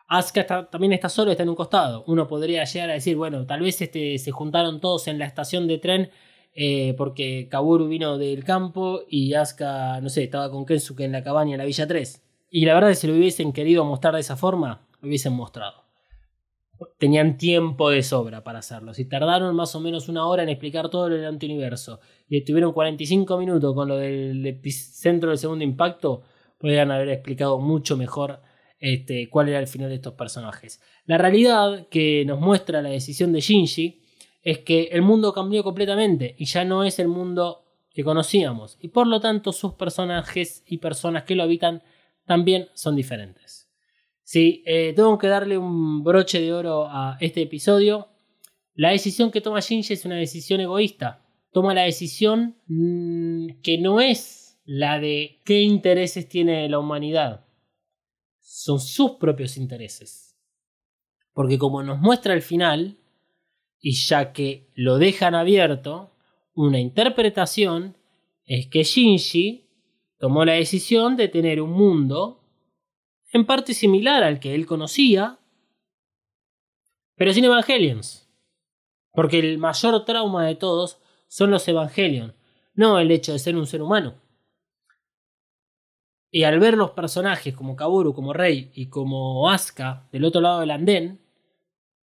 Asuka 0.07 0.69
también 0.69 0.91
está 0.91 1.07
solo, 1.07 1.31
está 1.31 1.43
en 1.43 1.49
un 1.49 1.55
costado. 1.55 2.03
Uno 2.07 2.27
podría 2.27 2.65
llegar 2.65 2.89
a 2.89 2.93
decir, 2.93 3.15
bueno, 3.15 3.45
tal 3.45 3.61
vez 3.61 3.81
este, 3.81 4.17
se 4.17 4.31
juntaron 4.31 4.81
todos 4.81 5.07
en 5.07 5.19
la 5.19 5.25
estación 5.25 5.67
de 5.67 5.77
tren 5.77 6.11
eh, 6.53 6.93
porque 6.97 7.47
Kaworu 7.49 7.87
vino 7.87 8.17
del 8.17 8.43
campo 8.43 9.01
y 9.09 9.33
Asuka, 9.33 9.99
no 10.01 10.09
sé, 10.09 10.23
estaba 10.23 10.51
con 10.51 10.65
Kensuke 10.65 11.05
en 11.05 11.13
la 11.13 11.23
cabaña 11.23 11.53
en 11.53 11.57
la 11.59 11.65
Villa 11.65 11.87
3. 11.87 12.24
Y 12.57 12.63
la 12.63 12.73
verdad 12.73 12.91
es 12.91 12.99
que 12.99 13.01
si 13.01 13.07
lo 13.07 13.15
hubiesen 13.15 13.51
querido 13.51 13.83
mostrar 13.83 14.13
de 14.13 14.21
esa 14.21 14.37
forma, 14.37 14.87
lo 15.01 15.09
hubiesen 15.09 15.33
mostrado. 15.33 15.83
Tenían 16.97 17.35
tiempo 17.37 17.89
de 17.89 18.01
sobra 18.01 18.45
para 18.45 18.59
hacerlo. 18.59 18.93
Si 18.93 19.03
tardaron 19.03 19.53
más 19.57 19.75
o 19.75 19.81
menos 19.81 20.07
una 20.07 20.25
hora 20.25 20.43
en 20.43 20.47
explicar 20.47 20.87
todo 20.87 21.09
lo 21.09 21.17
del 21.17 21.25
antiuniverso 21.25 21.99
y 22.29 22.37
estuvieron 22.37 22.71
45 22.71 23.37
minutos 23.37 23.75
con 23.75 23.89
lo 23.89 23.97
del 23.97 24.45
epicentro 24.45 25.31
del 25.31 25.37
segundo 25.37 25.65
impacto, 25.65 26.21
podrían 26.57 26.91
haber 26.91 27.09
explicado 27.09 27.59
mucho 27.59 27.97
mejor 27.97 28.39
este, 28.79 29.29
cuál 29.29 29.49
era 29.49 29.59
el 29.59 29.67
final 29.67 29.89
de 29.89 29.95
estos 29.95 30.13
personajes. 30.13 30.79
La 31.07 31.17
realidad 31.17 31.89
que 31.89 32.23
nos 32.23 32.39
muestra 32.39 32.81
la 32.81 32.87
decisión 32.87 33.33
de 33.33 33.41
Shinji 33.41 34.01
es 34.43 34.59
que 34.59 34.83
el 34.93 35.01
mundo 35.01 35.33
cambió 35.33 35.61
completamente 35.61 36.35
y 36.37 36.45
ya 36.45 36.63
no 36.63 36.85
es 36.85 36.99
el 36.99 37.09
mundo 37.09 37.65
que 37.89 38.05
conocíamos 38.05 38.77
y 38.79 38.87
por 38.87 39.07
lo 39.07 39.19
tanto 39.19 39.51
sus 39.51 39.73
personajes 39.73 40.63
y 40.65 40.77
personas 40.77 41.23
que 41.23 41.35
lo 41.35 41.43
habitan 41.43 41.83
también 42.25 42.67
son 42.73 42.95
diferentes. 42.95 43.69
Si 44.23 44.63
eh, 44.65 44.93
tengo 44.95 45.17
que 45.17 45.27
darle 45.27 45.57
un 45.57 46.03
broche 46.03 46.41
de 46.41 46.51
oro 46.53 46.87
a 46.87 47.17
este 47.19 47.43
episodio, 47.43 48.09
la 48.73 48.89
decisión 48.89 49.31
que 49.31 49.41
toma 49.41 49.59
Shinji 49.59 49.93
es 49.93 50.05
una 50.05 50.15
decisión 50.15 50.59
egoísta. 50.59 51.25
Toma 51.51 51.73
la 51.73 51.83
decisión 51.83 52.57
mm, 52.67 53.61
que 53.61 53.77
no 53.77 54.01
es 54.01 54.59
la 54.65 54.99
de 54.99 55.41
qué 55.45 55.61
intereses 55.61 56.27
tiene 56.27 56.67
la 56.67 56.79
humanidad, 56.79 57.45
son 58.39 58.79
sus 58.79 59.11
propios 59.11 59.57
intereses. 59.57 60.35
Porque 61.33 61.57
como 61.59 61.83
nos 61.83 61.99
muestra 61.99 62.33
el 62.33 62.41
final, 62.41 62.97
y 63.79 63.93
ya 63.93 64.33
que 64.33 64.71
lo 64.73 64.97
dejan 64.97 65.35
abierto, 65.35 66.15
una 66.55 66.79
interpretación 66.79 67.97
es 68.45 68.67
que 68.67 68.83
Shinji 68.83 69.64
tomó 70.17 70.45
la 70.45 70.53
decisión 70.53 71.17
de 71.17 71.27
tener 71.27 71.61
un 71.61 71.71
mundo 71.71 72.41
en 73.31 73.45
parte 73.45 73.73
similar 73.73 74.23
al 74.23 74.39
que 74.39 74.55
él 74.55 74.65
conocía, 74.65 75.39
pero 77.15 77.33
sin 77.33 77.45
Evangelions. 77.45 78.29
Porque 79.11 79.39
el 79.39 79.57
mayor 79.57 80.05
trauma 80.05 80.45
de 80.45 80.55
todos 80.55 81.01
son 81.27 81.51
los 81.51 81.67
Evangelions, 81.67 82.33
no 82.73 82.99
el 82.99 83.11
hecho 83.11 83.33
de 83.33 83.39
ser 83.39 83.55
un 83.55 83.67
ser 83.67 83.81
humano. 83.81 84.15
Y 86.31 86.43
al 86.43 86.59
ver 86.59 86.75
los 86.75 86.91
personajes 86.91 87.55
como 87.55 87.75
Kaburu, 87.75 88.13
como 88.13 88.33
Rey 88.33 88.71
y 88.73 88.87
como 88.87 89.49
Asuka 89.49 90.07
del 90.11 90.25
otro 90.25 90.41
lado 90.41 90.59
del 90.59 90.71
andén, 90.71 91.21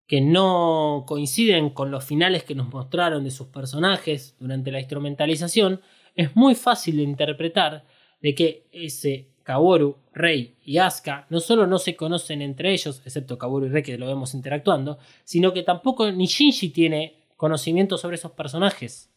que 0.06 0.20
no 0.20 1.04
coinciden 1.06 1.70
con 1.70 1.92
los 1.92 2.04
finales 2.04 2.42
que 2.42 2.56
nos 2.56 2.68
mostraron 2.68 3.22
de 3.22 3.30
sus 3.30 3.46
personajes 3.48 4.36
durante 4.40 4.72
la 4.72 4.80
instrumentalización, 4.80 5.80
es 6.16 6.34
muy 6.34 6.56
fácil 6.56 6.96
de 6.96 7.04
interpretar 7.04 7.84
de 8.20 8.34
que 8.34 8.68
ese 8.72 9.30
Kaworu, 9.42 9.96
Rey 10.12 10.56
y 10.64 10.78
Asuka 10.78 11.26
no 11.30 11.40
solo 11.40 11.66
no 11.66 11.78
se 11.78 11.96
conocen 11.96 12.42
entre 12.42 12.72
ellos, 12.72 13.02
excepto 13.04 13.38
Kaworu 13.38 13.66
y 13.66 13.68
Rei 13.70 13.82
que 13.82 13.98
lo 13.98 14.06
vemos 14.06 14.34
interactuando, 14.34 14.98
sino 15.24 15.52
que 15.52 15.62
tampoco 15.62 16.10
ni 16.12 16.26
Shinji 16.26 16.70
tiene 16.70 17.26
conocimiento 17.36 17.98
sobre 17.98 18.16
esos 18.16 18.32
personajes. 18.32 19.10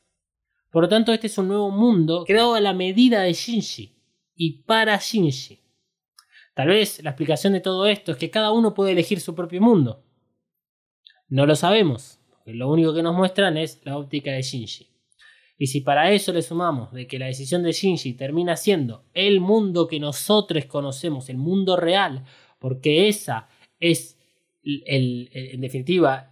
Por 0.72 0.84
lo 0.84 0.90
tanto, 0.90 1.14
este 1.14 1.28
es 1.28 1.38
un 1.38 1.50
nuevo 1.50 1.70
mundo 1.70 2.24
creado 2.26 2.56
a 2.56 2.62
la 2.62 2.74
medida 2.74 3.22
de 3.22 3.34
Shinji 3.34 3.96
y 4.36 4.64
para 4.64 4.98
Shinji. 4.98 5.60
Tal 6.56 6.68
vez 6.70 7.04
la 7.04 7.12
explicación 7.12 7.54
de 7.54 7.60
todo 7.60 7.86
esto 7.86 8.12
es 8.12 8.18
que 8.18 8.30
cada 8.30 8.52
uno 8.52 8.74
puede 8.74 8.92
elegir 8.92 9.20
su 9.20 9.36
propio 9.36 9.62
mundo. 9.62 10.04
No 11.28 11.46
lo 11.46 11.56
sabemos, 11.56 12.20
porque 12.30 12.54
lo 12.54 12.70
único 12.70 12.94
que 12.94 13.04
nos 13.04 13.16
muestran 13.16 13.58
es 13.58 13.82
la 13.84 13.98
óptica 13.98 14.32
de 14.32 14.42
Shinji. 14.42 14.93
Y 15.64 15.68
si 15.68 15.80
para 15.80 16.12
eso 16.12 16.34
le 16.34 16.42
sumamos 16.42 16.92
de 16.92 17.08
que 17.08 17.18
la 17.18 17.28
decisión 17.28 17.64
de 17.64 17.72
Shinji 17.72 18.16
termina 18.16 18.58
siendo 18.58 19.06
el 19.14 19.40
mundo 19.40 19.88
que 19.88 19.98
nosotros 19.98 20.66
conocemos, 20.66 21.30
el 21.30 21.38
mundo 21.38 21.78
real, 21.78 22.26
porque 22.60 23.08
esa 23.08 23.48
es 23.80 24.20
el, 24.62 25.30
en 25.32 25.62
definitiva 25.62 26.30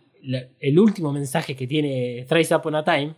el 0.60 0.78
último 0.78 1.14
mensaje 1.14 1.56
que 1.56 1.66
tiene 1.66 2.26
Thrice 2.28 2.54
Upon 2.54 2.76
a 2.76 2.84
Time, 2.84 3.16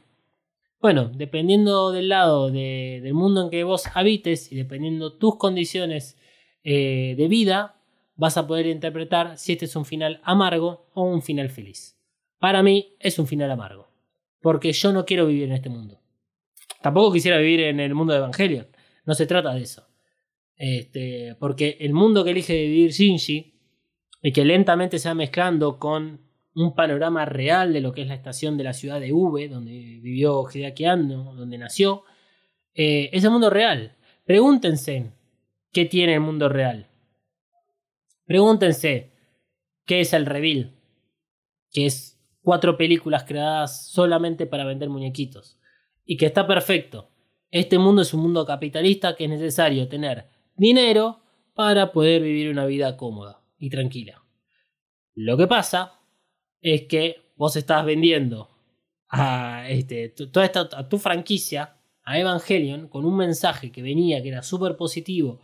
bueno, 0.80 1.10
dependiendo 1.12 1.92
del 1.92 2.10
lado 2.10 2.52
del 2.52 3.14
mundo 3.16 3.46
en 3.46 3.50
que 3.50 3.64
vos 3.64 3.86
habites 3.96 4.52
y 4.52 4.56
dependiendo 4.56 5.18
tus 5.18 5.38
condiciones 5.38 6.16
eh, 6.64 7.16
de 7.18 7.28
vida, 7.28 7.82
vas 8.16 8.38
a 8.38 8.46
poder 8.46 8.68
interpretar 8.68 9.40
si 9.40 9.54
este 9.54 9.66
es 9.66 9.76
un 9.76 9.86
final 9.86 10.22
amargo 10.24 10.92
o 10.94 11.06
un 11.06 11.24
final 11.24 11.50
feliz. 11.50 11.98
Para 12.38 12.62
mí 12.62 12.98
es 13.00 13.18
un 13.18 13.26
final 13.26 13.50
amargo, 13.50 13.88
porque 14.42 14.74
yo 14.74 14.94
no 14.94 15.06
quiero 15.06 15.26
vivir 15.26 15.46
en 15.46 15.54
este 15.54 15.70
mundo. 15.70 16.03
Tampoco 16.84 17.14
quisiera 17.14 17.38
vivir 17.38 17.62
en 17.62 17.80
el 17.80 17.96
mundo 17.96 18.12
de 18.12 18.20
Evangelion, 18.20 18.68
no 19.06 19.14
se 19.14 19.26
trata 19.26 19.54
de 19.54 19.62
eso. 19.62 19.88
Este, 20.58 21.36
porque 21.40 21.78
el 21.80 21.94
mundo 21.94 22.26
que 22.26 22.32
elige 22.32 22.54
vivir 22.54 22.92
Shinji 22.92 23.58
y 24.22 24.34
que 24.34 24.44
lentamente 24.44 25.00
se 25.00 25.08
va 25.08 25.16
mezclando 25.16 25.80
con 25.80 26.22
un 26.54 26.76
panorama 26.76 27.24
real 27.24 27.72
de 27.72 27.80
lo 27.80 27.94
que 27.94 28.02
es 28.02 28.08
la 28.10 28.16
estación 28.16 28.58
de 28.58 28.66
la 28.66 28.74
ciudad 28.74 29.00
de 29.00 29.14
V, 29.14 29.48
donde 29.48 29.72
vivió 29.72 30.44
Hideaki 30.44 30.84
Anno, 30.84 31.34
donde 31.36 31.58
nació, 31.58 32.04
eh, 32.74 33.10
es 33.14 33.24
el 33.24 33.32
mundo 33.32 33.50
real. 33.50 33.96
Pregúntense 34.26 35.14
qué 35.72 35.86
tiene 35.86 36.16
el 36.16 36.20
mundo 36.20 36.50
real. 36.50 36.90
Pregúntense 38.26 39.14
qué 39.86 40.02
es 40.02 40.12
el 40.12 40.26
Reveal, 40.26 40.76
que 41.72 41.86
es 41.86 42.20
cuatro 42.42 42.76
películas 42.76 43.24
creadas 43.24 43.88
solamente 43.88 44.46
para 44.46 44.66
vender 44.66 44.90
muñequitos, 44.90 45.58
y 46.06 46.18
que 46.18 46.26
está 46.26 46.46
perfecto. 46.48 47.10
este 47.52 47.78
mundo 47.78 48.02
es 48.02 48.14
un 48.14 48.22
mundo 48.22 48.46
capitalista 48.46 49.16
que 49.16 49.26
es 49.26 49.30
necesario 49.30 49.88
tener 49.88 50.28
dinero 50.56 51.22
para 51.54 51.92
poder 51.92 52.22
vivir 52.22 52.50
una 52.50 52.66
vida 52.66 52.98
cómoda 52.98 53.44
y 53.58 53.70
tranquila. 53.70 54.24
Lo 55.14 55.38
que 55.38 55.48
pasa 55.48 56.00
es 56.62 56.84
que 56.84 57.32
vos 57.36 57.56
estás 57.56 57.86
vendiendo 57.86 58.50
a, 59.08 59.70
este, 59.70 60.10
toda 60.10 60.46
esta, 60.46 60.90
tu 60.90 60.98
franquicia, 60.98 61.78
a 62.04 62.20
Evangelion, 62.20 62.88
con 62.88 63.06
un 63.06 63.16
mensaje 63.16 63.72
que 63.72 63.84
venía, 63.84 64.22
que 64.22 64.30
era 64.30 64.42
súper 64.42 64.76
positivo, 64.76 65.40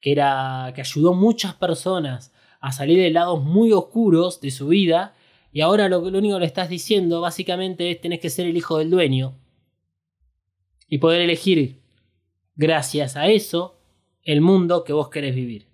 que, 0.00 0.12
era, 0.12 0.72
que 0.74 0.80
ayudó 0.80 1.12
a 1.12 1.16
muchas 1.16 1.54
personas 1.54 2.32
a 2.60 2.72
salir 2.72 2.98
de 2.98 3.10
lados 3.10 3.44
muy 3.44 3.72
oscuros 3.72 4.40
de 4.40 4.50
su 4.50 4.68
vida, 4.68 5.14
y 5.52 5.60
ahora 5.60 5.88
lo, 5.88 6.10
lo 6.10 6.18
único 6.18 6.36
que 6.36 6.40
le 6.40 6.46
estás 6.46 6.68
diciendo 6.68 7.20
básicamente 7.20 7.90
es 7.90 8.00
tenés 8.00 8.20
que 8.20 8.30
ser 8.30 8.46
el 8.46 8.56
hijo 8.56 8.78
del 8.78 8.90
dueño 8.90 9.34
y 10.90 10.98
poder 10.98 11.22
elegir, 11.22 11.80
gracias 12.56 13.16
a 13.16 13.28
eso, 13.28 13.80
el 14.22 14.42
mundo 14.42 14.84
que 14.84 14.92
vos 14.92 15.08
querés 15.08 15.34
vivir. 15.34 15.68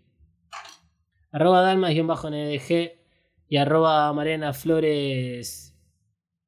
Arroba 1.32 1.62
dalmas-ndg 1.62 2.92
y 3.48 3.56
arroba 3.56 4.12
Mariana 4.12 4.52
Flores 4.52 5.74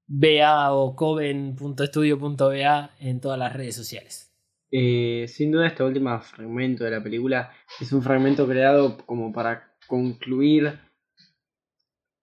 BA 0.06 0.72
o 0.72 0.94
coven.estudio.ba 0.94 2.90
en 3.00 3.20
todas 3.20 3.38
las 3.38 3.52
redes 3.52 3.74
sociales. 3.74 4.32
Eh, 4.70 5.24
sin 5.28 5.50
duda 5.50 5.66
este 5.66 5.82
último 5.82 6.20
fragmento 6.20 6.84
de 6.84 6.90
la 6.90 7.02
película 7.02 7.50
es 7.80 7.90
un 7.92 8.02
fragmento 8.02 8.46
creado 8.46 8.98
como 9.06 9.32
para 9.32 9.74
concluir, 9.86 10.78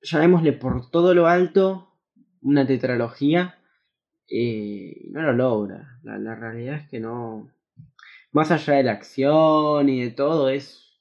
llamémosle 0.02 0.54
por 0.54 0.92
todo 0.92 1.16
lo 1.16 1.26
alto, 1.28 1.92
una 2.42 2.68
tetralogía. 2.68 3.58
Eh, 4.28 5.08
no 5.12 5.22
lo 5.22 5.34
logra. 5.34 6.00
La, 6.04 6.18
la 6.18 6.36
realidad 6.36 6.76
es 6.76 6.90
que 6.90 7.00
no. 7.00 7.52
Más 8.32 8.52
allá 8.52 8.76
de 8.76 8.84
la 8.84 8.92
acción 8.94 9.88
y 9.88 10.04
de 10.04 10.12
todo, 10.12 10.50
es, 10.50 11.00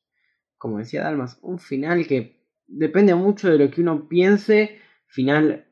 como 0.56 0.78
decía 0.78 1.02
Dalmas, 1.02 1.38
un 1.42 1.58
final 1.58 2.06
que 2.06 2.40
depende 2.66 3.14
mucho 3.14 3.50
de 3.50 3.58
lo 3.58 3.70
que 3.70 3.80
uno 3.80 4.08
piense. 4.08 4.78
Final 5.06 5.66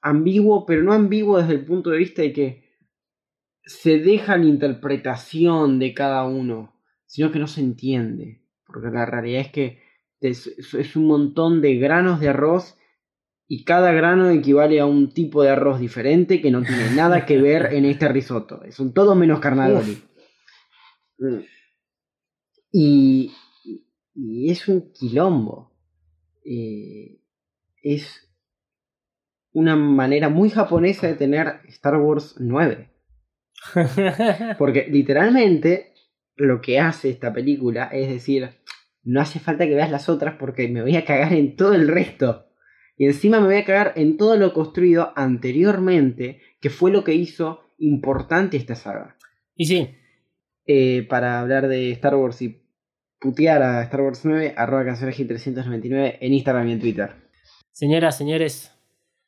ambiguo, 0.00 0.64
pero 0.64 0.82
no 0.82 0.92
ambiguo 0.92 1.38
desde 1.38 1.54
el 1.54 1.64
punto 1.64 1.90
de 1.90 1.98
vista 1.98 2.22
de 2.22 2.32
que 2.32 2.68
se 3.64 3.98
deja 3.98 4.36
la 4.36 4.46
interpretación 4.46 5.78
de 5.78 5.92
cada 5.92 6.24
uno, 6.24 6.74
sino 7.06 7.30
que 7.32 7.38
no 7.38 7.46
se 7.46 7.60
entiende. 7.60 8.42
Porque 8.64 8.88
la 8.88 9.06
realidad 9.06 9.42
es 9.42 9.52
que 9.52 9.82
es 10.20 10.96
un 10.96 11.06
montón 11.06 11.60
de 11.60 11.76
granos 11.76 12.20
de 12.20 12.28
arroz 12.28 12.77
y 13.48 13.64
cada 13.64 13.92
grano 13.92 14.28
equivale 14.28 14.78
a 14.78 14.84
un 14.84 15.10
tipo 15.10 15.42
de 15.42 15.48
arroz 15.48 15.80
diferente 15.80 16.42
que 16.42 16.50
no 16.50 16.62
tiene 16.62 16.90
nada 16.94 17.24
que 17.24 17.40
ver 17.40 17.72
en 17.72 17.86
este 17.86 18.06
risotto. 18.08 18.62
Es 18.62 18.78
un 18.78 18.92
todo 18.92 19.14
menos 19.14 19.40
carnadori. 19.40 20.02
Mm. 21.18 21.38
Y, 22.70 23.32
y 24.14 24.50
es 24.50 24.68
un 24.68 24.92
quilombo. 24.92 25.72
Eh, 26.44 27.20
es 27.82 28.30
una 29.52 29.76
manera 29.76 30.28
muy 30.28 30.50
japonesa 30.50 31.06
de 31.06 31.14
tener 31.14 31.60
Star 31.68 31.96
Wars 31.96 32.36
9. 32.38 32.90
Porque 34.58 34.88
literalmente 34.90 35.94
lo 36.36 36.60
que 36.60 36.80
hace 36.80 37.08
esta 37.08 37.32
película 37.32 37.84
es 37.84 38.10
decir, 38.10 38.50
no 39.04 39.22
hace 39.22 39.40
falta 39.40 39.66
que 39.66 39.74
veas 39.74 39.90
las 39.90 40.10
otras 40.10 40.36
porque 40.38 40.68
me 40.68 40.82
voy 40.82 40.94
a 40.96 41.04
cagar 41.04 41.32
en 41.32 41.56
todo 41.56 41.74
el 41.74 41.88
resto. 41.88 42.47
Y 42.98 43.06
encima 43.06 43.38
me 43.40 43.46
voy 43.46 43.56
a 43.56 43.64
cagar 43.64 43.92
en 43.96 44.16
todo 44.16 44.36
lo 44.36 44.52
construido 44.52 45.12
anteriormente, 45.14 46.40
que 46.60 46.68
fue 46.70 46.90
lo 46.90 47.04
que 47.04 47.14
hizo 47.14 47.60
importante 47.78 48.56
esta 48.56 48.74
saga. 48.74 49.16
Y 49.56 49.66
sí, 49.66 49.94
Eh, 50.70 51.06
para 51.08 51.40
hablar 51.40 51.66
de 51.66 51.92
Star 51.92 52.14
Wars 52.14 52.42
y 52.42 52.60
putear 53.18 53.62
a 53.62 53.82
Star 53.84 54.02
Wars 54.02 54.20
9, 54.24 54.52
arroba 54.54 54.84
cancionaje 54.84 55.24
399 55.24 56.18
en 56.20 56.34
Instagram 56.34 56.68
y 56.68 56.72
en 56.72 56.80
Twitter. 56.80 57.10
señoras, 57.72 58.18
señores, 58.18 58.70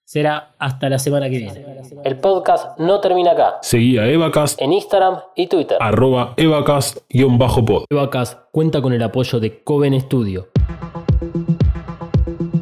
será 0.05 0.55
hasta 0.59 0.91
la 0.91 0.99
semana 0.99 1.31
que 1.31 1.39
viene. 1.39 1.65
El 2.05 2.19
podcast 2.19 2.79
no 2.79 3.01
termina 3.01 3.31
acá. 3.31 3.55
Seguí 3.63 3.97
a 3.97 4.07
Evacast, 4.07 4.61
En 4.61 4.73
Instagram 4.75 5.21
y 5.35 5.47
Twitter. 5.47 5.79
arroba 5.81 6.35
Evacast-pod. 6.37 7.85
Evacast 7.89 8.39
cuenta 8.53 8.83
con 8.83 8.93
el 8.93 9.03
apoyo 9.03 9.41
de 9.41 9.63
Coven 9.65 9.99
Studio. 10.01 10.49